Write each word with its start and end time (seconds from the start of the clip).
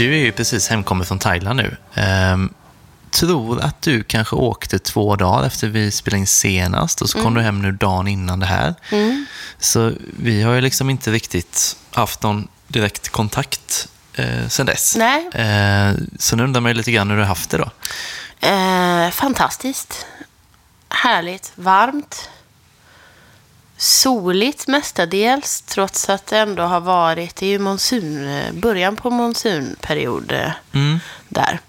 Du 0.00 0.14
är 0.14 0.18
ju 0.18 0.32
precis 0.32 0.68
hemkommen 0.68 1.06
från 1.06 1.18
Thailand 1.18 1.56
nu. 1.56 1.76
Ehm, 1.94 2.54
tror 3.10 3.60
att 3.60 3.82
du 3.82 4.02
kanske 4.02 4.36
åkte 4.36 4.78
två 4.78 5.16
dagar 5.16 5.46
efter 5.46 5.68
vi 5.68 5.90
spelade 5.90 6.18
in 6.18 6.26
senast 6.26 7.02
och 7.02 7.10
så 7.10 7.18
kom 7.18 7.26
Mm. 7.26 7.34
du 7.34 7.42
hem 7.42 7.62
nu 7.62 7.72
dagen 7.72 8.08
innan 8.08 8.40
det 8.40 8.46
här. 8.46 8.74
Så 9.58 9.92
vi 10.18 10.42
har 10.42 10.52
ju 10.54 10.60
liksom 10.60 10.90
inte 10.90 11.10
riktigt 11.10 11.76
haft 11.92 12.22
någon 12.22 12.48
direkt 12.68 13.08
kontakt 13.08 13.88
eh, 14.14 14.48
sen 14.48 14.66
dess. 14.66 14.96
Nej. 14.96 15.28
Eh, 15.34 15.94
så 16.18 16.36
nu 16.36 16.44
undrar 16.44 16.60
man 16.60 16.70
ju 16.70 16.74
lite 16.74 16.92
grann 16.92 17.10
hur 17.10 17.16
du 17.16 17.22
har 17.22 17.28
haft 17.28 17.50
det 17.50 17.58
då. 17.58 17.70
Eh, 18.48 19.10
fantastiskt. 19.10 20.06
Härligt. 20.88 21.52
Varmt. 21.54 22.30
Soligt 23.82 24.66
mestadels, 24.66 25.60
trots 25.62 26.08
att 26.08 26.26
det 26.26 26.38
ändå 26.38 26.62
har 26.62 26.80
varit, 26.80 27.36
det 27.36 27.46
är 27.46 27.50
ju 27.50 27.58
monsun, 27.58 28.28
början 28.52 28.96
på 28.96 29.10
monsunperiod 29.10 30.32
eh, 30.32 30.50
Mm. 30.72 30.98
där 31.28 31.60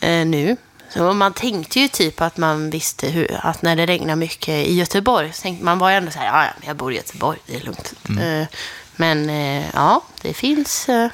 eh, 0.00 0.26
nu. 0.26 0.56
Så 0.88 1.12
man 1.12 1.32
tänkte 1.32 1.80
ju 1.80 1.88
typ 1.88 2.20
att 2.20 2.36
man 2.36 2.70
visste 2.70 3.08
hur, 3.08 3.40
att 3.42 3.62
när 3.62 3.76
det 3.76 3.86
regnar 3.86 4.16
mycket 4.16 4.48
i 4.66 4.74
Göteborg, 4.74 5.32
så 5.32 5.42
tänkte 5.42 5.64
man 5.64 5.78
var 5.78 5.90
ju 5.90 5.96
ändå 5.96 6.10
så 6.10 6.18
här, 6.18 6.26
ja, 6.26 6.66
jag 6.66 6.76
bor 6.76 6.92
i 6.92 6.96
Göteborg, 6.96 7.38
det 7.46 7.56
är 7.56 7.60
lugnt. 7.60 7.92
Mm. 8.08 8.40
Eh, 8.42 8.46
men 8.96 9.30
eh, 9.30 9.64
ja, 9.74 10.02
det 10.22 10.34
finns, 10.34 10.88
eh, 10.88 11.08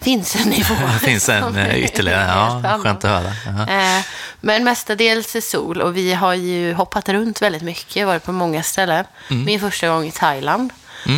finns 0.00 0.36
en 0.36 0.48
nivå. 0.48 0.74
Det 1.00 1.06
finns 1.06 1.28
en 1.28 1.56
eh, 1.56 1.76
ytterligare. 1.84 2.60
Ja, 2.64 2.78
skönt 2.82 3.04
att 3.04 3.10
höra. 3.10 3.32
Jaha. 3.66 3.96
Eh, 3.98 4.04
Men 4.40 4.64
mestadels 4.64 5.36
är 5.36 5.40
sol 5.40 5.80
och 5.80 5.96
vi 5.96 6.14
har 6.14 6.34
ju 6.34 6.72
hoppat 6.74 7.08
runt 7.08 7.42
väldigt 7.42 7.62
mycket, 7.62 8.06
varit 8.06 8.24
på 8.24 8.32
många 8.32 8.62
ställen. 8.62 9.04
Min 9.28 9.60
första 9.60 9.88
gång 9.88 10.04
i 10.04 10.10
Thailand. 10.10 10.72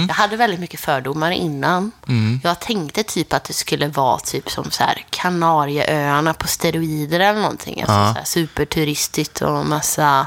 Jag 0.08 0.14
hade 0.14 0.36
väldigt 0.36 0.60
mycket 0.60 0.80
fördomar 0.80 1.30
innan. 1.30 1.92
Jag 2.42 2.60
tänkte 2.60 3.02
typ 3.02 3.32
att 3.32 3.44
det 3.44 3.52
skulle 3.52 3.88
vara 3.88 4.18
typ 4.18 4.50
som 4.50 4.70
så 4.70 4.82
här 4.84 5.04
Kanarieöarna 5.10 6.34
på 6.34 6.46
steroider 6.48 7.20
eller 7.20 7.40
någonting. 7.40 7.80
Alltså 7.82 7.94
Ja. 7.96 8.12
så 8.12 8.18
här 8.18 8.24
superturistigt 8.24 9.40
och 9.42 9.66
massa 9.66 10.26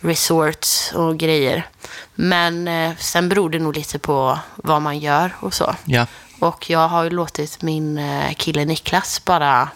resorts 0.00 0.92
och 0.94 1.18
grejer. 1.18 1.66
Men 2.14 2.68
eh, 2.68 2.92
sen 2.98 3.28
beror 3.28 3.50
det 3.50 3.58
nog 3.58 3.76
lite 3.76 3.98
på 3.98 4.38
vad 4.56 4.82
man 4.82 4.98
gör 4.98 5.36
och 5.40 5.54
så. 5.54 5.74
Ja. 5.84 6.06
Och 6.42 6.70
jag 6.70 6.88
har 6.88 7.04
ju 7.04 7.10
låtit 7.10 7.62
min 7.62 7.98
eh, 7.98 8.32
kille 8.34 8.64
Niklas 8.64 9.24
bara 9.24 9.68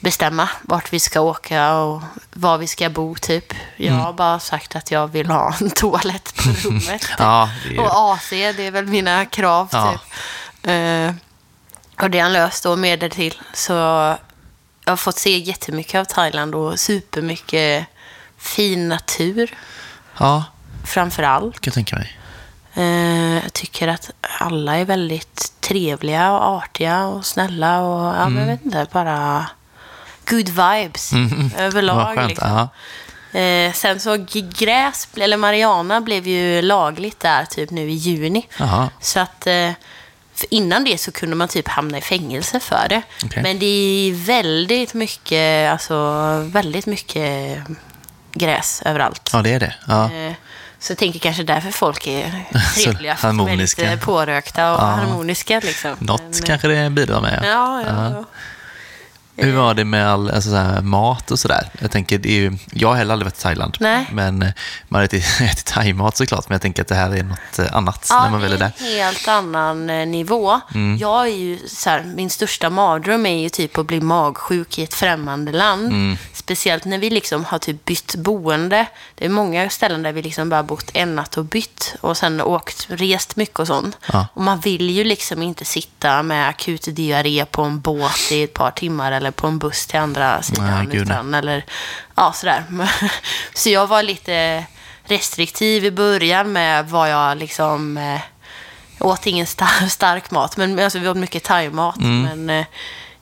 bestämma 0.00 0.48
vart 0.62 0.92
vi 0.92 1.00
ska 1.00 1.20
åka 1.20 1.74
och 1.74 2.02
var 2.32 2.58
vi 2.58 2.66
ska 2.66 2.90
bo 2.90 3.14
typ. 3.14 3.54
Jag 3.76 3.92
har 3.94 4.12
bara 4.12 4.40
sagt 4.40 4.76
att 4.76 4.90
jag 4.90 5.08
vill 5.08 5.26
ha 5.26 5.54
en 5.60 5.70
toalett 5.74 6.34
på 6.36 6.68
rummet. 6.68 7.06
Ja, 7.18 7.50
är 7.70 7.80
Och 7.80 8.12
AC, 8.12 8.30
det 8.30 8.66
är 8.66 8.70
väl 8.70 8.86
mina 8.86 9.26
krav 9.26 9.68
Ja. 9.72 9.92
typ. 9.92 10.00
Eh, 10.66 11.14
och 12.04 12.10
det 12.10 12.18
har 12.18 12.22
han 12.22 12.32
löst 12.32 12.66
och 12.66 12.78
mer 12.78 12.96
till. 13.08 13.34
Så 13.52 13.72
jag 13.72 14.92
har 14.92 14.96
fått 14.96 15.18
se 15.18 15.38
jättemycket 15.38 16.00
av 16.00 16.04
Thailand 16.04 16.54
och 16.54 16.80
supermycket 16.80 17.86
fin 18.38 18.88
natur 18.88 19.58
ja, 20.18 20.44
framför 20.84 21.22
allt. 21.22 21.54
kan 21.54 21.70
jag 21.70 21.74
tänka 21.74 21.96
mig. 21.96 22.19
Eh, 22.80 23.42
jag 23.42 23.52
tycker 23.52 23.88
att 23.88 24.10
alla 24.38 24.76
är 24.76 24.84
väldigt 24.84 25.52
trevliga 25.60 26.32
och 26.32 26.44
artiga 26.44 27.04
och 27.06 27.26
snälla 27.26 27.80
och 27.80 28.16
ja, 28.16 28.28
men 28.28 28.40
jag 28.40 28.46
vet 28.46 28.64
inte, 28.64 28.86
bara 28.92 29.46
good 30.30 30.48
vibes 30.48 31.12
överlag. 31.58 31.96
Vad 31.96 32.14
skönt. 32.14 32.28
liksom. 32.28 32.68
Eh, 33.32 33.72
sen 33.72 34.00
så 34.00 34.26
gräs, 34.58 35.08
eller 35.16 35.36
Mariana 35.36 36.00
blev 36.00 36.26
ju 36.26 36.62
lagligt 36.62 37.20
där 37.20 37.44
typ 37.44 37.70
nu 37.70 37.90
i 37.90 37.94
juni. 37.94 38.46
Jaha. 38.58 38.90
Så 39.00 39.20
att 39.20 39.46
eh, 39.46 39.70
innan 40.50 40.84
det 40.84 40.98
så 40.98 41.12
kunde 41.12 41.36
man 41.36 41.48
typ 41.48 41.68
hamna 41.68 41.98
i 41.98 42.00
fängelse 42.00 42.60
för 42.60 42.86
det. 42.88 43.02
Okej. 43.24 43.42
Men 43.42 43.58
det 43.58 43.66
är 43.66 44.12
väldigt 44.12 44.94
mycket, 44.94 45.72
alltså 45.72 45.96
väldigt 46.46 46.86
mycket 46.86 47.58
gräs 48.32 48.82
överallt. 48.84 49.30
ja, 49.32 49.42
det 49.42 49.50
är 49.52 49.60
det. 49.60 49.74
Ja. 49.86 50.04
Eh, 50.12 50.32
Så 50.80 50.90
jag 50.90 50.98
tänker 50.98 51.18
kanske 51.20 51.42
därför 51.42 51.70
folk 51.70 52.06
är 52.06 52.44
trevliga. 52.84 53.12
är 53.12 53.16
harmoniska. 53.16 53.82
lite 53.82 53.96
pårökta 54.04 54.72
och 54.74 54.80
Ja. 54.80 54.84
harmoniska. 54.84 55.60
Liksom. 55.64 55.96
Något 55.98 56.22
Men, 56.22 56.32
kanske 56.42 56.68
det 56.68 56.90
bidrar 56.90 57.20
med. 57.20 57.40
Ja, 57.44 57.82
ja, 57.86 58.10
ja. 58.10 58.24
Hur 59.40 59.56
var 59.56 59.74
det 59.74 59.84
med 59.84 60.08
all 60.08 60.30
alltså, 60.30 60.50
så 60.50 60.56
här, 60.56 60.80
mat 60.82 61.30
och 61.30 61.38
sådär? 61.38 61.68
Jag 61.80 61.90
tänker, 61.90 62.18
det 62.18 62.28
är 62.28 62.40
ju, 62.40 62.56
jag 62.72 62.88
har 62.88 62.96
heller 62.96 63.12
aldrig 63.12 63.26
varit 63.26 63.38
i 63.38 63.42
Thailand. 63.42 63.76
Nej. 63.80 64.06
Men 64.12 64.42
eh, 64.42 64.48
man 64.88 64.98
har 64.98 65.04
ätit, 65.04 65.24
ätit 65.40 65.64
thaimat 65.64 66.16
såklart, 66.16 66.48
men 66.48 66.54
jag 66.54 66.62
tänker 66.62 66.82
att 66.82 66.88
det 66.88 66.94
här 66.94 67.16
är 67.16 67.22
något 67.22 67.58
eh, 67.58 67.76
annat 67.76 68.06
Ja, 68.10 68.22
när 68.22 68.30
man 68.30 68.40
väl 68.40 68.52
är 68.52 68.58
det 68.58 68.64
är 68.64 68.72
där. 68.78 68.86
en 68.98 69.04
helt 69.04 69.28
annan 69.28 69.90
eh, 69.90 70.06
nivå. 70.06 70.60
Mm. 70.74 70.96
Jag 70.98 71.26
är 71.26 71.36
ju 71.36 71.58
så 71.68 71.90
här, 71.90 72.02
min 72.02 72.30
största 72.30 72.70
mardröm 72.70 73.26
är 73.26 73.42
ju 73.42 73.48
typ 73.48 73.78
att 73.78 73.86
bli 73.86 74.00
magsjuk 74.00 74.78
i 74.78 74.82
ett 74.82 74.94
främmande 74.94 75.52
land. 75.52 75.86
Mm. 75.86 76.16
Speciellt 76.32 76.84
när 76.84 76.98
vi 76.98 77.10
liksom 77.10 77.44
har 77.44 77.58
typ 77.58 77.84
bytt 77.84 78.14
boende. 78.14 78.86
Det 79.14 79.24
är 79.24 79.28
många 79.28 79.70
ställen 79.70 80.02
där 80.02 80.12
vi 80.12 80.22
liksom 80.22 80.48
bara 80.48 80.62
bott 80.62 80.90
en 80.94 81.16
natt 81.16 81.36
och 81.36 81.44
bytt 81.44 81.94
och 82.00 82.16
sen 82.16 82.40
åkt, 82.40 82.86
rest 82.90 83.36
mycket 83.36 83.58
och 83.58 83.66
sånt. 83.66 83.96
Ja. 84.12 84.26
Och 84.34 84.42
man 84.42 84.60
vill 84.60 84.90
ju 84.90 85.04
liksom 85.04 85.42
inte 85.42 85.64
sitta 85.64 86.22
med 86.22 86.48
akut 86.48 86.88
diarré 86.96 87.44
på 87.44 87.62
en 87.62 87.80
båt 87.80 88.32
i 88.32 88.42
ett 88.42 88.54
par 88.54 88.70
timmar 88.70 89.12
eller 89.12 89.29
på 89.32 89.46
en 89.46 89.58
buss 89.58 89.86
till 89.86 89.98
andra 90.00 90.42
sidan. 90.42 90.66
Nej, 91.30 91.38
eller, 91.38 91.64
ja, 92.14 92.32
sådär. 92.32 92.64
Så 93.54 93.68
jag 93.70 93.86
var 93.86 94.02
lite 94.02 94.64
restriktiv 95.04 95.84
i 95.84 95.90
början 95.90 96.52
med 96.52 96.88
vad 96.88 97.10
jag 97.10 97.38
liksom... 97.38 97.96
Eh, 97.98 98.20
åt 99.00 99.26
ingen 99.26 99.46
star- 99.46 99.88
stark 99.88 100.30
mat, 100.30 100.56
men 100.56 100.78
alltså, 100.78 100.98
vi 100.98 101.08
åt 101.08 101.16
mycket 101.16 101.44
thaimat. 101.44 101.96
Mm. 101.96 102.22
Men 102.22 102.60
eh, 102.60 102.66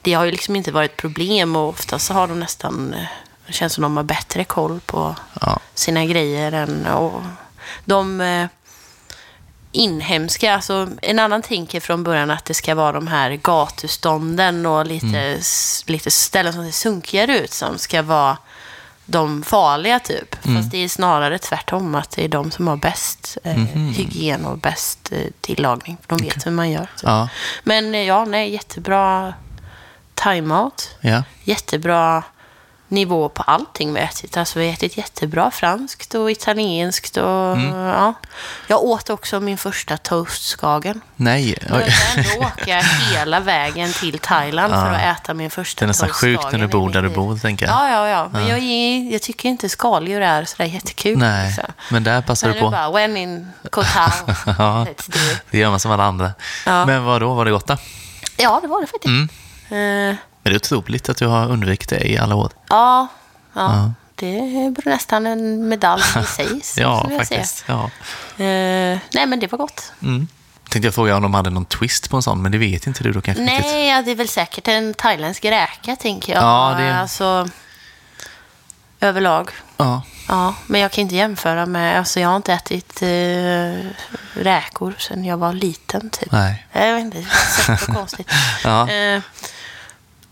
det 0.02 0.12
har 0.14 0.24
ju 0.24 0.30
liksom 0.30 0.56
inte 0.56 0.72
varit 0.72 0.96
problem 0.96 1.56
och 1.56 1.68
ofta 1.68 1.98
så 1.98 2.14
har 2.14 2.28
de 2.28 2.40
nästan... 2.40 2.94
Eh, 2.94 3.04
det 3.46 3.52
känns 3.52 3.72
som 3.72 3.82
de 3.82 3.96
har 3.96 4.04
bättre 4.04 4.44
koll 4.44 4.80
på 4.86 5.16
Ja. 5.40 5.58
sina 5.74 6.04
grejer 6.04 6.52
än... 6.52 6.86
Och 6.86 7.22
de 7.84 8.20
eh, 8.20 8.46
inhemska, 9.78 10.54
alltså 10.54 10.88
en 11.02 11.18
annan 11.18 11.42
tänker 11.42 11.80
från 11.80 12.04
början 12.04 12.30
att 12.30 12.44
det 12.44 12.54
ska 12.54 12.74
vara 12.74 12.92
de 12.92 13.06
här 13.06 13.30
gatustånden 13.30 14.66
och 14.66 14.86
lite, 14.86 15.06
Mm. 15.18 15.40
lite 15.86 16.10
ställen 16.10 16.52
som 16.52 16.64
ser 16.64 16.72
sunkigare 16.72 17.38
ut 17.38 17.52
som 17.52 17.78
ska 17.78 18.02
vara 18.02 18.36
de 19.04 19.42
farliga 19.42 19.98
typ. 20.00 20.46
Mm. 20.46 20.56
Fast 20.56 20.70
det 20.72 20.78
är 20.84 20.88
snarare 20.88 21.38
tvärtom, 21.38 21.94
att 21.94 22.10
det 22.10 22.24
är 22.24 22.28
de 22.28 22.50
som 22.50 22.68
har 22.68 22.76
bäst 22.76 23.38
eh, 23.44 23.56
Mhm. 23.56 23.88
hygien 23.92 24.44
och 24.44 24.58
bäst 24.58 25.12
eh, 25.12 25.18
tillagning. 25.40 25.96
De 26.06 26.18
vet 26.18 26.46
hur 26.46 26.50
man 26.50 26.70
gör. 26.70 26.86
Ja. 27.02 27.28
Men 27.62 27.94
eh, 27.94 28.02
ja, 28.02 28.24
nej, 28.24 28.52
jättebra 28.52 29.34
thaimat. 30.14 30.96
Ja. 31.00 31.22
Jättebra 31.44 32.22
nivå 32.88 33.28
på 33.28 33.42
allting 33.42 33.94
vi 33.94 34.00
ätit. 34.00 34.36
Alltså 34.36 34.58
vi 34.58 34.66
har 34.66 34.72
ätit 34.72 34.96
jättebra 34.96 35.50
franskt 35.50 36.14
och 36.14 36.30
italienskt 36.30 37.16
och 37.16 37.52
Mm. 37.56 37.74
ja. 37.74 38.14
Jag 38.66 38.82
åt 38.84 39.10
också 39.10 39.40
min 39.40 39.58
första 39.58 39.96
toastskagen. 39.96 41.00
Nej. 41.16 41.58
Jag 41.68 41.76
Oj. 41.78 41.84
behövde 41.84 42.32
ändå 42.34 42.46
åka 42.46 42.80
hela 43.12 43.40
vägen 43.40 43.92
till 43.92 44.18
Thailand 44.18 44.72
för 44.72 44.92
att 44.92 45.18
äta 45.20 45.34
min 45.34 45.50
första 45.50 45.80
Det 45.80 45.84
är 45.84 45.86
nästan 45.86 46.08
toastskagen 46.08 46.36
sjukt 46.42 46.52
när 46.52 46.58
du 46.58 46.66
bor 46.66 46.90
där 46.90 47.02
du 47.02 47.08
bor, 47.08 47.38
tänker 47.38 47.66
jag. 47.66 47.74
Ja, 47.74 47.90
ja, 47.90 48.08
ja. 48.08 48.28
Men 48.32 48.46
jag, 48.46 48.58
är- 48.58 49.12
jag 49.12 49.22
tycker 49.22 49.48
inte 49.48 49.68
skaldjur 49.68 50.20
är 50.22 50.44
sådär 50.44 50.64
jättekul. 50.64 51.18
Nej, 51.18 51.46
liksom. 51.46 51.64
men 51.90 52.04
där 52.04 52.22
passar 52.22 52.48
Men 52.48 52.56
du 52.56 52.60
på. 52.62 52.70
bara, 52.70 52.90
when 52.90 53.16
in 53.16 53.48
Koh 53.70 53.84
Tao, 53.94 54.34
Ja. 54.58 54.86
Det 55.50 55.58
gör 55.58 55.70
man 55.70 55.80
som 55.80 55.90
alla 55.90 56.04
andra. 56.04 56.30
Ja. 56.66 56.86
Men 56.86 57.04
vad 57.04 57.20
då 57.22 57.34
var 57.34 57.44
det 57.44 57.50
gott 57.50 57.66
då? 57.66 57.76
Ja, 58.36 58.58
det 58.62 58.68
var 58.68 58.80
det 58.80 58.86
faktiskt. 58.86 59.30
Mm. 59.70 60.10
Eh, 60.10 60.16
Men 60.42 60.52
det 60.52 60.56
är 60.70 60.76
otroligt 60.76 61.08
att 61.08 61.16
du 61.16 61.26
har 61.26 61.50
undvikit 61.50 61.88
det 61.88 62.08
i 62.10 62.18
alla 62.18 62.34
år. 62.34 62.52
ja, 62.68 63.06
ja, 63.54 63.92
det 64.14 64.40
blir 64.74 64.82
nästan 64.88 65.26
en 65.26 65.68
medalj 65.68 66.02
i 66.22 66.24
sig. 66.26 66.62
Ja, 66.76 67.10
faktiskt. 67.18 67.64
Ja. 67.66 67.84
Eh, 68.44 68.98
nej, 69.14 69.26
men 69.26 69.40
det 69.40 69.52
var 69.52 69.58
gott. 69.58 69.92
Mm. 70.02 70.28
Tänkte 70.70 70.86
jag 70.86 70.94
fråga 70.94 71.16
om 71.16 71.22
de 71.22 71.34
hade 71.34 71.50
någon 71.50 71.64
twist 71.64 72.10
på 72.10 72.16
en 72.16 72.22
sån, 72.22 72.42
men 72.42 72.52
det 72.52 72.58
vet 72.58 72.86
inte 72.86 73.02
du 73.04 73.12
då 73.12 73.20
kanske. 73.20 73.42
Nej, 73.44 73.88
ja, 73.88 74.02
det 74.02 74.10
är 74.10 74.14
väl 74.14 74.28
säkert 74.28 74.68
en 74.68 74.94
thailändsk 74.94 75.44
räka, 75.44 75.96
tänker 75.96 76.32
jag. 76.34 76.42
Ja, 76.42 76.74
det- 76.78 76.98
Alltså, 76.98 77.48
överlag. 79.00 79.50
Ja. 79.76 80.02
Ja, 80.28 80.54
men 80.66 80.80
jag 80.80 80.90
kan 80.92 81.02
inte 81.02 81.16
jämföra 81.16 81.66
med... 81.66 81.98
Alltså, 81.98 82.20
jag 82.20 82.28
har 82.28 82.36
inte 82.36 82.52
ätit 82.52 83.02
eh, 83.02 83.90
räkor 84.42 84.94
sedan 84.98 85.24
jag 85.24 85.36
var 85.36 85.52
liten, 85.52 86.10
typ. 86.10 86.32
Nej. 86.32 86.66
Jag 86.72 86.94
vet 86.94 87.00
inte, 87.04 87.18
det 87.18 87.72
är 87.72 87.76
så 87.76 87.92
konstigt. 87.92 88.30
Ja. 88.64 88.90
Eh, 88.90 89.20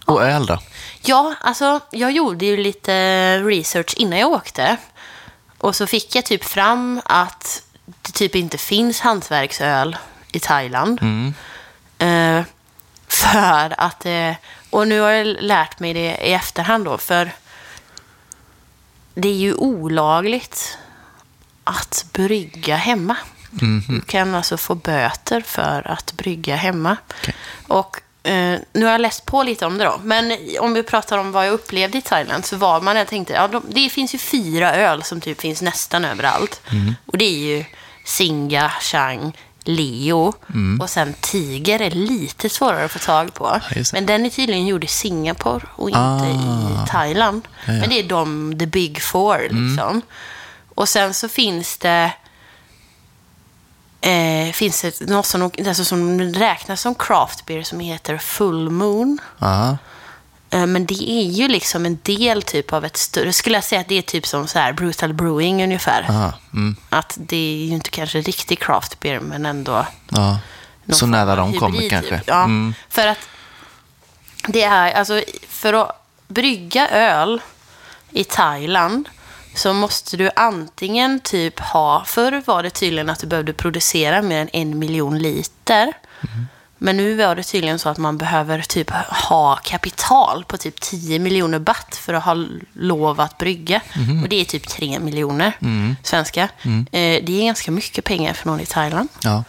Och 0.06 0.22
öl 0.22 0.46
då? 0.46 0.58
Ja, 1.00 1.34
alltså 1.40 1.80
jag 1.90 2.12
gjorde 2.12 2.46
ju 2.46 2.56
lite 2.56 2.92
research 3.38 3.94
innan 3.96 4.18
jag 4.18 4.30
åkte. 4.32 4.76
Och 5.58 5.76
så 5.76 5.86
fick 5.86 6.16
jag 6.16 6.24
typ 6.24 6.44
fram 6.44 7.00
att 7.04 7.62
det 8.02 8.12
typ 8.12 8.34
inte 8.34 8.58
finns 8.58 9.00
hantverksöl 9.00 9.96
i 10.32 10.40
Thailand. 10.40 11.00
Eh, 11.98 12.42
för 13.08 13.74
att... 13.80 14.06
Eh, 14.06 14.32
och 14.70 14.88
nu 14.88 15.00
har 15.00 15.10
jag 15.10 15.26
lärt 15.26 15.78
mig 15.78 15.94
det 15.94 16.16
i 16.26 16.32
efterhand 16.32 16.84
då, 16.84 16.98
för 16.98 17.30
det 19.14 19.28
är 19.28 19.36
ju 19.36 19.54
olagligt 19.54 20.78
att 21.64 22.06
brygga 22.12 22.76
hemma. 22.76 23.16
Du 23.88 24.00
kan 24.00 24.34
alltså 24.34 24.56
få 24.56 24.74
böter 24.74 25.40
för 25.40 25.90
att 25.90 26.12
brygga 26.12 26.56
hemma. 26.56 26.96
Okej. 27.20 27.34
Och 27.66 28.00
Eh, 28.26 28.58
nu 28.72 28.84
har 28.84 28.92
jag 28.92 29.00
läst 29.00 29.26
på 29.26 29.42
lite 29.42 29.66
om 29.66 29.78
det 29.78 29.84
då. 29.84 30.00
Men 30.04 30.36
om 30.60 30.74
vi 30.74 30.82
pratar 30.82 31.18
om 31.18 31.32
vad 31.32 31.46
jag 31.46 31.52
upplevde 31.52 31.98
i 31.98 32.02
Thailand 32.02 32.44
så 32.44 32.56
var 32.56 32.80
man, 32.80 32.96
jag 32.96 33.06
tänkte, 33.08 33.32
ja, 33.34 33.48
de, 33.48 33.62
det 33.68 33.88
finns 33.90 34.14
ju 34.14 34.18
fyra 34.18 34.74
öl 34.74 35.02
som 35.02 35.20
typ 35.20 35.40
finns 35.40 35.62
nästan 35.62 36.04
överallt. 36.04 36.60
Och 37.06 37.18
det 37.18 37.24
är 37.24 37.38
ju 37.56 37.64
Singa, 38.04 38.72
Chang, 38.80 39.32
Leo 39.64 40.34
och 40.80 40.90
sen 40.90 41.14
Tiger 41.20 41.80
är 41.82 41.90
lite 41.90 42.48
svårare 42.48 42.84
att 42.84 42.92
få 42.92 42.98
tag 42.98 43.34
på. 43.34 43.60
det. 43.74 43.92
Men 43.92 44.06
den 44.06 44.26
är 44.26 44.30
tydligen 44.30 44.66
gjord 44.66 44.84
i 44.84 44.86
Singapore 44.86 45.62
och 45.76 45.88
inte 45.88 46.00
Ah. 46.00 46.84
i 46.84 46.88
Thailand. 46.88 47.48
Men 47.66 47.88
det 47.88 47.98
är 47.98 48.02
de, 48.08 48.56
the 48.58 48.66
big 48.66 49.02
four 49.02 49.38
liksom. 49.42 50.02
Och 50.74 50.88
sen 50.88 51.14
så 51.14 51.28
finns 51.28 51.78
det 51.78 52.12
eh, 54.00 54.52
finns 54.52 54.82
det 54.82 55.00
något 55.00 55.26
som, 55.26 55.50
alltså 55.66 55.84
som 55.84 56.20
räknas 56.20 56.80
som 56.80 56.94
craft 56.94 57.46
beer 57.46 57.62
som 57.62 57.80
heter 57.80 58.18
Full 58.18 58.70
Moon. 58.70 59.18
Ja. 59.38 59.76
Eh, 60.50 60.66
Men 60.66 60.86
det 60.86 61.10
är 61.10 61.22
ju 61.30 61.48
liksom 61.48 61.86
en 61.86 61.98
del 62.02 62.42
typ 62.42 62.72
av 62.72 62.84
ett 62.84 62.96
större... 62.96 63.32
Skulle 63.32 63.56
jag 63.56 63.64
säga 63.64 63.80
att 63.80 63.88
det 63.88 63.98
är 63.98 64.02
typ 64.02 64.26
som 64.26 64.46
så 64.46 64.58
här 64.58 64.72
brutal 64.72 65.12
brewing 65.14 65.62
ungefär. 65.64 66.06
Aha. 66.10 66.32
Mm. 66.52 66.76
Att 66.88 67.14
det 67.20 67.36
är 67.36 67.66
ju 67.66 67.72
inte 67.74 67.90
kanske 67.90 68.20
riktig 68.20 68.58
craft 68.60 69.00
beer 69.00 69.20
men 69.20 69.46
ändå... 69.46 69.86
ja. 70.08 70.38
Så 70.88 71.06
nära 71.06 71.36
de 71.36 71.52
kommer 71.58 71.88
kanske. 71.90 72.20
Ja, 72.26 72.44
Mm. 72.44 72.74
för 72.88 73.06
att 73.06 73.18
det 74.48 74.62
är 74.62 74.92
alltså 74.92 75.22
för 75.48 75.72
att 75.72 76.06
brygga 76.28 76.88
öl 76.88 77.40
i 78.10 78.24
Thailand 78.24 79.08
så 79.56 79.72
måste 79.72 80.16
du 80.16 80.30
antingen 80.36 81.20
typ 81.20 81.60
ha, 81.60 82.04
förr 82.06 82.42
var 82.46 82.62
det 82.62 82.70
tydligen 82.70 83.10
att 83.10 83.18
du 83.20 83.26
behövde 83.26 83.52
producera 83.52 84.22
mer 84.22 84.40
än 84.40 84.48
en 84.52 84.78
miljon 84.78 85.18
liter. 85.18 85.82
Mm. 85.82 86.46
Men 86.78 86.96
nu 86.96 87.14
var 87.14 87.36
det 87.36 87.42
tydligen 87.42 87.78
så 87.78 87.88
att 87.88 87.98
man 87.98 88.18
behöver 88.18 88.62
typ 88.62 88.90
ha 89.30 89.56
kapital 89.56 90.44
på 90.44 90.56
typ 90.56 90.80
10 90.80 91.18
miljoner 91.18 91.58
baht 91.58 91.96
för 91.96 92.14
att 92.14 92.24
ha 92.24 92.36
lov 92.72 93.20
att 93.20 93.38
brygga. 93.38 93.80
Mhm. 93.96 94.22
Och 94.22 94.28
det 94.28 94.40
är 94.40 94.44
typ 94.44 94.68
3 94.68 94.98
miljoner 94.98 95.52
Mm. 95.60 95.96
svenska. 96.02 96.42
Eh, 96.42 97.22
det 97.24 97.40
är 97.40 97.44
ganska 97.46 97.70
mycket 97.70 98.04
pengar 98.04 98.34
för 98.34 98.46
någon 98.48 98.60
i 98.60 98.66
Thailand. 98.66 99.08
Ja. 99.22 99.44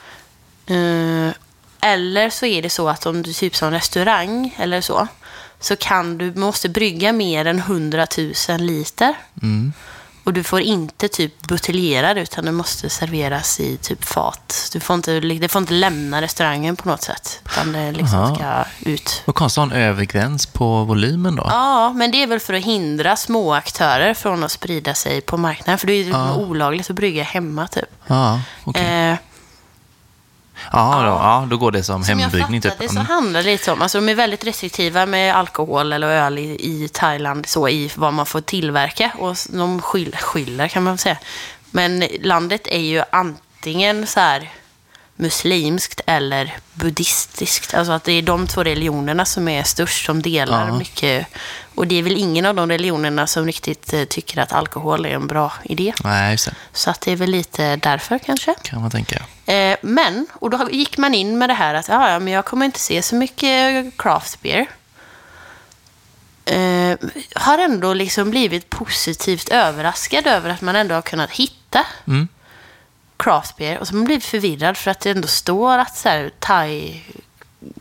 Eh, 0.68 1.34
eller 1.82 2.30
så 2.30 2.46
är 2.46 2.62
det 2.62 2.70
så 2.70 2.90
att 2.90 3.06
om 3.06 3.22
du 3.22 3.34
typ 3.34 3.56
som 3.56 3.72
restaurang 3.72 4.56
eller 4.58 4.82
så, 4.82 5.08
så 5.60 5.76
kan 5.76 6.18
du 6.18 6.34
måste 6.36 6.70
brygga 6.70 7.14
mer 7.14 7.46
än 7.46 7.60
100 7.60 8.08
000 8.50 8.60
liter. 8.62 9.14
Och 10.28 10.34
du 10.34 10.44
får 10.44 10.62
inte 10.62 11.08
typ 11.08 11.48
buteljera 11.48 12.20
utan 12.22 12.46
det 12.46 12.52
måste 12.52 12.90
serveras 12.90 13.60
i 13.60 13.78
typ 13.78 14.04
fat. 14.04 14.70
Du 14.74 14.80
får 14.80 14.94
inte, 14.94 15.20
det 15.20 15.48
får 15.48 15.60
inte 15.60 15.74
lämna 15.74 16.22
restaurangen 16.22 16.76
på 16.76 16.90
något 16.90 17.02
sätt, 17.02 17.42
utan 17.46 17.72
det 17.72 17.92
liksom 17.92 18.20
Aha. 18.20 18.36
ska 18.36 18.90
ut. 18.90 19.24
Vad 19.26 19.36
konstigt 19.36 19.62
att 19.62 19.70
ha 19.70 19.76
en 19.78 19.84
övre 19.84 20.06
gräns 20.06 20.46
på 20.46 20.84
volymen 20.84 21.36
då? 21.36 21.44
Ja, 21.50 21.94
men 21.94 22.12
det 22.12 22.24
är 22.24 22.28
väl 22.28 22.40
för 22.40 22.54
att 22.54 22.64
hindra 22.64 23.16
små 23.16 23.54
aktörer 23.54 24.14
från 24.14 24.44
att 24.44 24.52
sprida 24.52 24.94
sig 24.94 25.22
på 25.22 25.38
marknaden. 25.38 25.78
För 25.78 25.88
det 25.88 25.94
är 25.94 26.04
ju 26.04 26.34
olagligt 26.36 26.90
att 26.90 26.96
brygga 26.96 27.24
hemma 27.24 27.68
typ. 27.68 27.90
Ja, 28.08 28.42
okej. 28.64 29.10
Eh, 29.12 29.18
Ja, 30.72 30.96
då, 31.02 31.08
ja, 31.08 31.48
då 31.50 31.58
går 31.58 31.72
det 31.72 31.84
som, 31.84 32.04
Som 32.04 32.20
jag 32.20 32.24
hembryggning 32.30 32.62
typ. 32.62 32.72
fattade 32.72 32.90
så 32.90 32.96
Mm. 32.96 33.06
handlar 33.06 33.44
det 33.44 33.50
lite 33.50 33.72
om, 33.72 33.82
alltså 33.82 33.98
de 33.98 34.10
är 34.10 34.16
väldigt 34.16 34.44
restriktiva 34.44 35.06
med 35.06 35.36
alkohol 35.36 35.94
eller 35.94 36.08
öl 36.08 36.40
i, 36.40 36.44
i 36.44 36.90
Thailand, 36.94 37.46
så 37.46 37.68
i 37.70 37.92
vad 37.96 38.14
man 38.14 38.26
får 38.26 38.42
tillverka. 38.42 39.12
Och 39.20 39.36
de 39.50 39.82
skyll, 39.82 40.16
skyller 40.16 40.68
kan 40.68 40.84
man 40.84 40.98
säga. 40.98 41.18
Men 41.72 42.04
landet 42.22 42.68
är 42.68 42.80
ju 42.80 43.04
antingen 43.12 44.08
så 44.08 44.20
här 44.20 44.50
muslimskt 45.18 46.02
eller 46.06 46.56
buddhistiskt. 46.74 47.74
Alltså 47.74 47.92
att 47.94 48.04
det 48.04 48.12
är 48.12 48.22
de 48.22 48.48
två 48.48 48.64
religionerna 48.64 49.26
som 49.26 49.48
är 49.48 49.64
störst, 49.64 50.06
som 50.06 50.22
delar 50.22 50.68
Ja. 50.68 50.78
mycket. 50.78 51.28
Och 51.76 51.88
det 51.88 51.96
är 52.00 52.04
väl 52.04 52.18
ingen 52.18 52.46
av 52.46 52.56
de 52.56 52.70
religionerna 52.70 53.28
som 53.28 53.46
riktigt 53.46 53.94
eh, 53.94 54.04
tycker 54.04 54.42
att 54.42 54.54
alkohol 54.54 55.06
är 55.06 55.10
en 55.10 55.28
bra 55.28 55.54
idé. 55.64 55.94
Nej, 56.04 56.32
just 56.32 56.46
det. 56.46 56.56
Så 56.74 56.90
att 56.90 57.02
det 57.02 57.12
är 57.12 57.16
väl 57.16 57.30
lite 57.32 57.76
därför 57.76 58.20
kanske. 58.20 58.56
Kan 58.64 58.82
man 58.82 58.92
tänka. 58.92 59.24
Eh, 59.46 59.78
men, 59.82 60.28
och 60.34 60.50
då 60.50 60.68
gick 60.72 60.98
man 60.98 61.14
in 61.14 61.38
med 61.38 61.50
det 61.50 61.54
här 61.54 61.74
att 61.74 61.88
ja, 61.88 62.10
ja, 62.10 62.20
men 62.20 62.34
jag 62.34 62.46
kommer 62.46 62.66
inte 62.66 62.80
se 62.80 63.02
så 63.02 63.16
mycket 63.16 63.98
craft 63.98 64.42
beer. 64.42 64.66
Eh, 66.46 66.98
har 67.36 67.58
ändå 67.58 67.94
liksom 67.94 68.30
blivit 68.30 68.70
positivt 68.70 69.50
överraskad 69.50 70.28
över 70.28 70.50
att 70.50 70.62
man 70.62 70.76
ändå 70.76 70.96
har 70.96 71.02
kunnat 71.02 71.32
hitta 71.32 71.86
Mm. 72.08 72.28
Craft 73.18 73.58
beer. 73.58 73.78
Och 73.80 73.88
så 73.88 73.94
har 73.94 73.98
man 73.98 74.06
blivit 74.06 74.26
förvirrad 74.26 74.78
för 74.78 74.92
att 74.92 75.00
det 75.00 75.10
ändå 75.10 75.28
står 75.28 75.78
att 75.78 75.98
så 75.98 76.10
här, 76.10 76.32
thai 76.40 77.02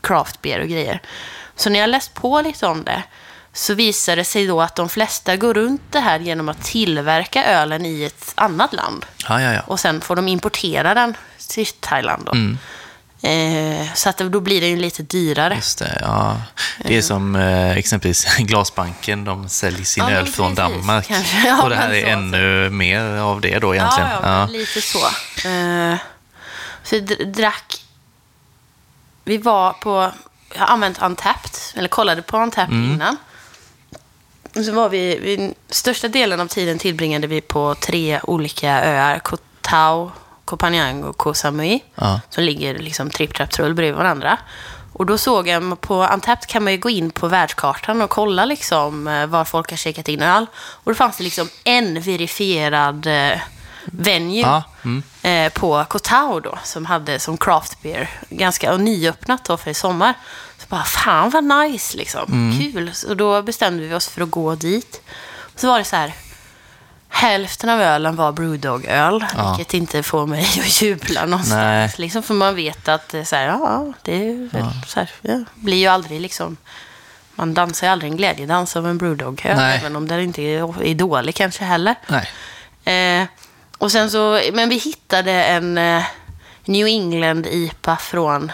craft 0.01 0.41
beer 0.41 0.59
och 0.59 0.67
grejer. 0.67 1.01
Så 1.55 1.69
när 1.69 1.79
jag 1.79 1.89
läst 1.89 2.13
på 2.13 2.41
lite 2.41 2.67
om 2.67 2.83
det 2.83 3.03
så 3.53 3.73
visar 3.73 4.15
det 4.15 4.23
sig 4.23 4.47
då 4.47 4.61
att 4.61 4.75
de 4.75 4.89
flesta 4.89 5.35
går 5.35 5.53
runt 5.53 5.81
det 5.89 5.99
här 5.99 6.19
genom 6.19 6.49
att 6.49 6.63
tillverka 6.63 7.45
ölen 7.45 7.85
i 7.85 8.03
ett 8.03 8.31
annat 8.35 8.73
land. 8.73 9.05
Ja, 9.29 9.41
ja, 9.41 9.53
ja. 9.53 9.61
Och 9.61 9.79
sen 9.79 10.01
får 10.01 10.15
de 10.15 10.27
importera 10.27 10.93
den 10.93 11.13
till 11.49 11.65
Thailand. 11.65 12.25
Då. 12.25 12.31
Eh, 13.21 13.93
så 13.93 14.09
att 14.09 14.17
då 14.17 14.39
blir 14.39 14.61
det 14.61 14.67
ju 14.67 14.77
lite 14.77 15.03
dyrare. 15.03 15.55
Just 15.55 15.79
det, 15.79 15.99
ja. 16.01 16.41
Det 16.83 16.97
är 16.97 17.01
som 17.01 17.35
eh, 17.35 17.77
exempelvis 17.77 18.35
Glasbanken, 18.39 19.23
de 19.25 19.49
säljer 19.49 19.83
sin 19.85 20.03
Ja, 20.03 20.11
öl 20.11 20.27
från 20.27 20.55
precis, 20.55 20.57
Danmark. 20.75 21.11
Ja, 21.45 21.63
och 21.63 21.69
det 21.69 21.75
här 21.75 21.93
är 21.93 22.01
så, 22.01 22.07
ännu 22.07 22.69
mer 22.69 23.01
av 23.17 23.41
det 23.41 23.59
då 23.59 23.75
egentligen. 23.75 24.09
Ja, 24.09 24.19
ja, 24.23 24.45
lite 24.47 24.81
så. 24.81 24.97
Eh, 25.47 25.95
så 26.83 26.95
dr- 26.95 27.25
drack... 27.25 27.83
Vi 29.23 29.37
var 29.37 29.73
på... 29.73 30.11
Jag 30.53 30.59
har 30.59 30.67
använt 30.67 31.01
Untapped, 31.01 31.51
eller 31.75 31.87
kollade 31.87 32.21
på 32.21 32.37
Untapped 32.37 32.75
Mm. 32.75 32.91
innan. 32.91 33.17
Och 34.55 34.65
så 34.65 34.71
var 34.71 34.89
vi, 34.89 35.19
vi... 35.19 35.53
Största 35.69 36.07
delen 36.07 36.39
av 36.39 36.47
tiden 36.47 36.77
tillbringade 36.79 37.27
vi 37.27 37.41
på 37.41 37.75
tre 37.75 38.19
olika 38.23 38.69
öar. 38.85 39.19
Koh 39.19 39.39
Tao, 39.61 40.11
Koh 40.47 40.57
Phangan 40.57 41.03
och 41.03 41.17
Koh 41.17 41.33
Samui. 41.33 41.83
Ja. 41.95 42.19
Som 42.29 42.43
ligger 42.43 42.79
liksom 42.79 43.09
tripp, 43.09 43.33
trapp, 43.33 43.51
trull 43.51 43.73
bredvid 43.73 43.95
varandra. 43.97 44.37
Och 44.93 45.05
då 45.05 45.17
såg 45.17 45.47
jag, 45.47 45.81
på 45.81 46.03
Untapped 46.13 46.47
kan 46.49 46.63
man 46.63 46.73
ju 46.73 46.79
gå 46.79 46.89
in 46.89 47.11
på 47.11 47.27
världskartan 47.27 48.01
och 48.01 48.09
kolla 48.09 48.45
liksom 48.45 49.07
eh, 49.07 49.25
var 49.25 49.45
folk 49.45 49.69
har 49.69 49.77
checkat 49.77 50.07
in 50.07 50.21
öl. 50.21 50.45
Och 50.55 50.91
då 50.91 50.95
fanns 50.95 51.17
det 51.17 51.23
liksom 51.23 51.49
en 51.63 52.01
verifierad 52.01 53.07
eh, 53.07 53.39
venue 53.85 54.41
Ja, 54.41 54.63
mm. 54.83 55.03
eh, 55.21 55.53
på 55.53 55.85
Kotao 55.89 56.39
då, 56.39 56.57
som 56.63 56.85
hade 56.85 57.19
som 57.19 57.37
craft 57.37 57.81
beer, 57.81 58.09
ganska 58.29 58.73
och 58.73 58.79
nyöppnat 58.81 59.45
då 59.45 59.57
för 59.57 59.71
i 59.71 59.73
sommar. 59.73 60.13
Så 60.57 60.65
bara, 60.69 60.83
fan 60.83 61.29
vad 61.29 61.43
nice 61.43 61.97
liksom, 61.97 62.23
Mm. 62.27 62.59
kul. 62.59 62.91
Så 62.93 63.13
då 63.13 63.41
bestämde 63.41 63.83
vi 63.87 63.93
oss 63.93 64.07
för 64.07 64.21
att 64.21 64.31
gå 64.31 64.55
dit. 64.55 65.01
Så 65.55 65.67
var 65.67 65.77
det 65.79 65.85
så 65.85 65.95
här, 65.95 66.13
hälften 67.09 67.69
av 67.69 67.81
ölen 67.81 68.15
var 68.15 68.31
Brewdog-öl, 68.31 69.25
Ja. 69.37 69.55
vilket 69.57 69.73
inte 69.73 70.03
får 70.03 70.27
mig 70.27 70.41
att 70.59 70.81
jubla 70.81 71.25
någonstans. 71.25 71.59
Nej. 71.61 71.91
Liksom, 71.97 72.23
för 72.23 72.33
man 72.33 72.55
vet 72.55 72.87
att 72.87 73.15
så 73.25 73.35
här, 73.35 73.47
ja, 73.47 73.93
det 74.01 74.33
väl 74.33 74.65
så 74.87 74.99
här, 74.99 75.09
ja, 75.21 75.39
blir 75.55 75.77
ju 75.77 75.87
aldrig 75.87 76.21
liksom, 76.21 76.57
man 77.35 77.53
dansar 77.53 77.87
ju 77.87 77.91
aldrig 77.91 78.11
en 78.11 78.17
glädjedans 78.17 78.75
av 78.75 78.87
en 78.87 78.97
Brewdog-öl, 78.97 79.59
även 79.59 79.95
om 79.95 80.07
den 80.07 80.19
inte 80.19 80.41
är, 80.41 80.93
dålig 80.95 81.35
kanske 81.35 81.63
heller. 81.63 81.95
Nej. 82.07 83.21
Eh, 83.21 83.27
och 83.77 83.91
sen 83.91 84.11
så, 84.11 84.41
men 84.53 84.69
vi 84.69 84.77
hittade 84.77 85.31
en 85.31 85.77
eh, 85.77 86.03
New 86.65 86.87
England-IPA 86.87 87.95
från 87.97 88.51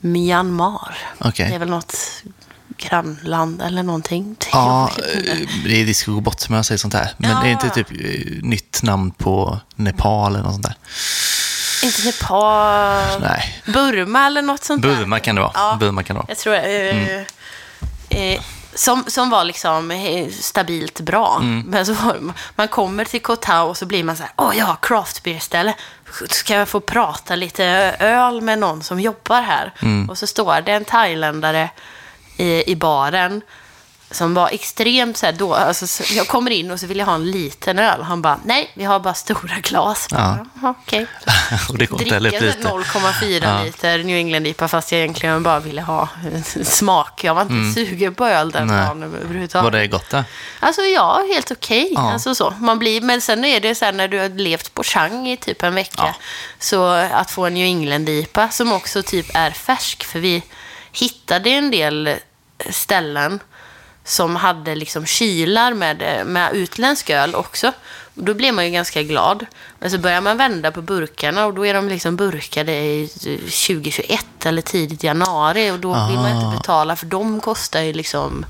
Myanmar. 0.00 0.98
Okej. 1.18 1.48
Det 1.48 1.54
är 1.54 1.58
väl 1.58 1.70
något 1.70 1.96
grannland 2.80 3.62
eller 3.62 3.82
någonting. 3.82 4.36
Ja, 4.52 4.90
eh, 4.98 5.38
det 5.64 5.80
är 5.80 5.86
disco 5.86 6.22
som 6.36 6.54
jag 6.54 6.64
säger 6.64 6.78
sånt 6.78 6.94
här. 6.94 7.10
Men 7.16 7.30
Ja. 7.30 7.40
det 7.42 7.48
är 7.48 7.52
inte 7.52 7.68
typ 7.70 7.90
eh, 7.90 8.42
nytt 8.42 8.82
namn 8.82 9.10
på 9.10 9.60
Nepal 9.76 10.32
eller 10.34 10.44
något 10.44 10.52
sånt 10.52 10.66
där? 10.66 10.76
Inte 11.86 12.02
Nepal. 12.04 13.20
Nej. 13.20 13.62
Burma 13.66 14.26
eller 14.26 14.42
något 14.42 14.64
sånt 14.64 14.82
där. 14.82 14.96
Burma 14.96 15.18
kan 15.20 15.34
det 15.34 15.40
vara. 15.40 15.52
Ja. 15.54 15.76
Burma 15.80 16.02
kan 16.02 16.14
det 16.14 16.18
vara. 16.18 16.26
Jag 16.28 16.38
tror 16.38 16.54
eh, 16.54 17.20
eh, 18.08 18.40
som, 18.74 19.04
som 19.08 19.30
var 19.30 19.44
liksom 19.44 19.92
stabilt 20.40 21.00
bra. 21.00 21.38
Men 21.66 21.86
så 21.86 21.92
var, 21.94 22.14
det- 22.14 22.32
man 22.56 22.68
kommer 22.68 23.04
till 23.04 23.22
Kotao 23.22 23.68
och 23.68 23.76
så 23.76 23.86
blir 23.86 24.04
man 24.04 24.16
så 24.16 24.22
här, 24.22 24.32
åh 24.36 24.52
ja, 24.58 24.76
craft 24.82 25.22
beer 25.22 25.38
ställe. 25.38 25.74
Ska 26.30 26.54
jag 26.54 26.68
få 26.68 26.80
prata 26.80 27.36
lite 27.36 27.64
öl 27.98 28.40
med 28.40 28.58
någon 28.58 28.82
som 28.82 29.00
jobbar 29.00 29.42
här? 29.42 29.72
Och 30.08 30.18
så 30.18 30.26
står 30.26 30.60
det 30.60 30.72
en 30.72 30.84
thailändare 30.84 31.70
i, 32.40 32.70
i 32.70 32.76
baren 32.76 33.42
som 34.10 34.34
var 34.34 34.48
extremt 34.48 35.16
så 35.16 35.26
här 35.26 35.32
då, 35.32 35.54
alltså, 35.54 35.86
så 35.86 36.02
jag 36.14 36.28
kommer 36.28 36.50
in 36.50 36.70
och 36.70 36.80
så 36.80 36.86
vill 36.86 36.98
jag 36.98 37.06
ha 37.06 37.14
en 37.14 37.30
liten 37.30 37.78
öl. 37.78 38.02
Han 38.02 38.22
bara, 38.22 38.40
nej, 38.44 38.70
vi 38.74 38.84
har 38.84 39.00
bara 39.00 39.14
stora 39.14 39.60
glas. 39.62 40.08
Ja. 40.10 40.46
Ja. 40.62 40.74
Okej. 40.82 41.06
Och 41.68 41.78
det 41.78 41.86
går 41.86 41.98
här 42.10 42.20
lite. 42.20 42.38
0,4 42.38 43.64
liter 43.64 43.98
New 43.98 44.16
England 44.16 44.46
IPA 44.46 44.68
fast 44.68 44.92
jag 44.92 45.00
egentligen 45.00 45.42
bara 45.42 45.60
ville 45.60 45.82
ha 45.82 46.08
smak. 46.62 47.24
Jag 47.24 47.34
var 47.34 47.42
inte 47.42 47.74
sugen 47.74 48.14
på 48.14 48.26
öl 48.26 48.50
den 48.50 48.66
Nej. 48.66 48.86
dagen 48.86 49.02
överhuvudtaget. 49.02 49.64
Var 49.64 49.80
det 49.80 49.86
gott 49.86 50.10
då? 50.10 50.24
Alltså 50.60 50.80
ja, 50.82 51.24
helt 51.34 51.50
okej. 51.50 51.88
Ja. 51.94 52.12
Alltså, 52.12 52.34
så. 52.34 52.54
Man 52.60 52.78
blir, 52.78 53.00
men 53.00 53.20
sen 53.20 53.44
är 53.44 53.60
det 53.60 53.74
så 53.74 53.84
här 53.84 53.92
när 53.92 54.08
du 54.08 54.18
har 54.18 54.28
levt 54.28 54.74
på 54.74 54.82
Chang 54.82 55.28
i 55.28 55.36
typ 55.36 55.62
en 55.62 55.74
vecka. 55.74 56.02
Ja. 56.06 56.14
Så 56.58 56.84
att 57.12 57.30
få 57.30 57.46
en 57.46 57.54
New 57.54 57.64
England 57.64 58.08
IPA 58.08 58.48
som 58.48 58.72
också 58.72 59.02
typ 59.02 59.26
är 59.34 59.50
färsk. 59.50 60.04
För 60.04 60.18
vi 60.18 60.42
hittade 60.92 61.50
en 61.50 61.70
del 61.70 62.16
ställen 62.70 63.40
som 64.04 64.36
hade 64.36 64.74
liksom 64.74 65.06
kylar 65.06 65.74
med, 65.74 66.26
med 66.26 66.52
utländsk 66.54 67.10
öl 67.10 67.34
också. 67.34 67.72
Och 68.14 68.24
då 68.24 68.34
blev 68.34 68.54
man 68.54 68.64
ju 68.64 68.70
ganska 68.70 69.02
glad. 69.02 69.46
Men 69.78 69.90
så 69.90 69.98
börjar 69.98 70.20
man 70.20 70.36
vända 70.36 70.70
på 70.72 70.82
burkarna 70.82 71.46
och 71.46 71.54
då 71.54 71.66
är 71.66 71.74
de 71.74 71.88
liksom 71.88 72.16
burkade 72.16 72.72
i 72.72 73.08
2021 73.08 74.26
eller 74.46 74.62
tidigt 74.62 75.02
januari. 75.04 75.70
Och 75.70 75.78
då 75.78 75.88
vill 75.88 76.16
man 76.16 76.32
Ah. 76.36 76.36
inte 76.44 76.56
betala 76.56 76.96
för 76.96 77.06
de 77.06 77.40
kostar 77.40 77.80
ju 77.80 77.92
liksom... 77.92 78.46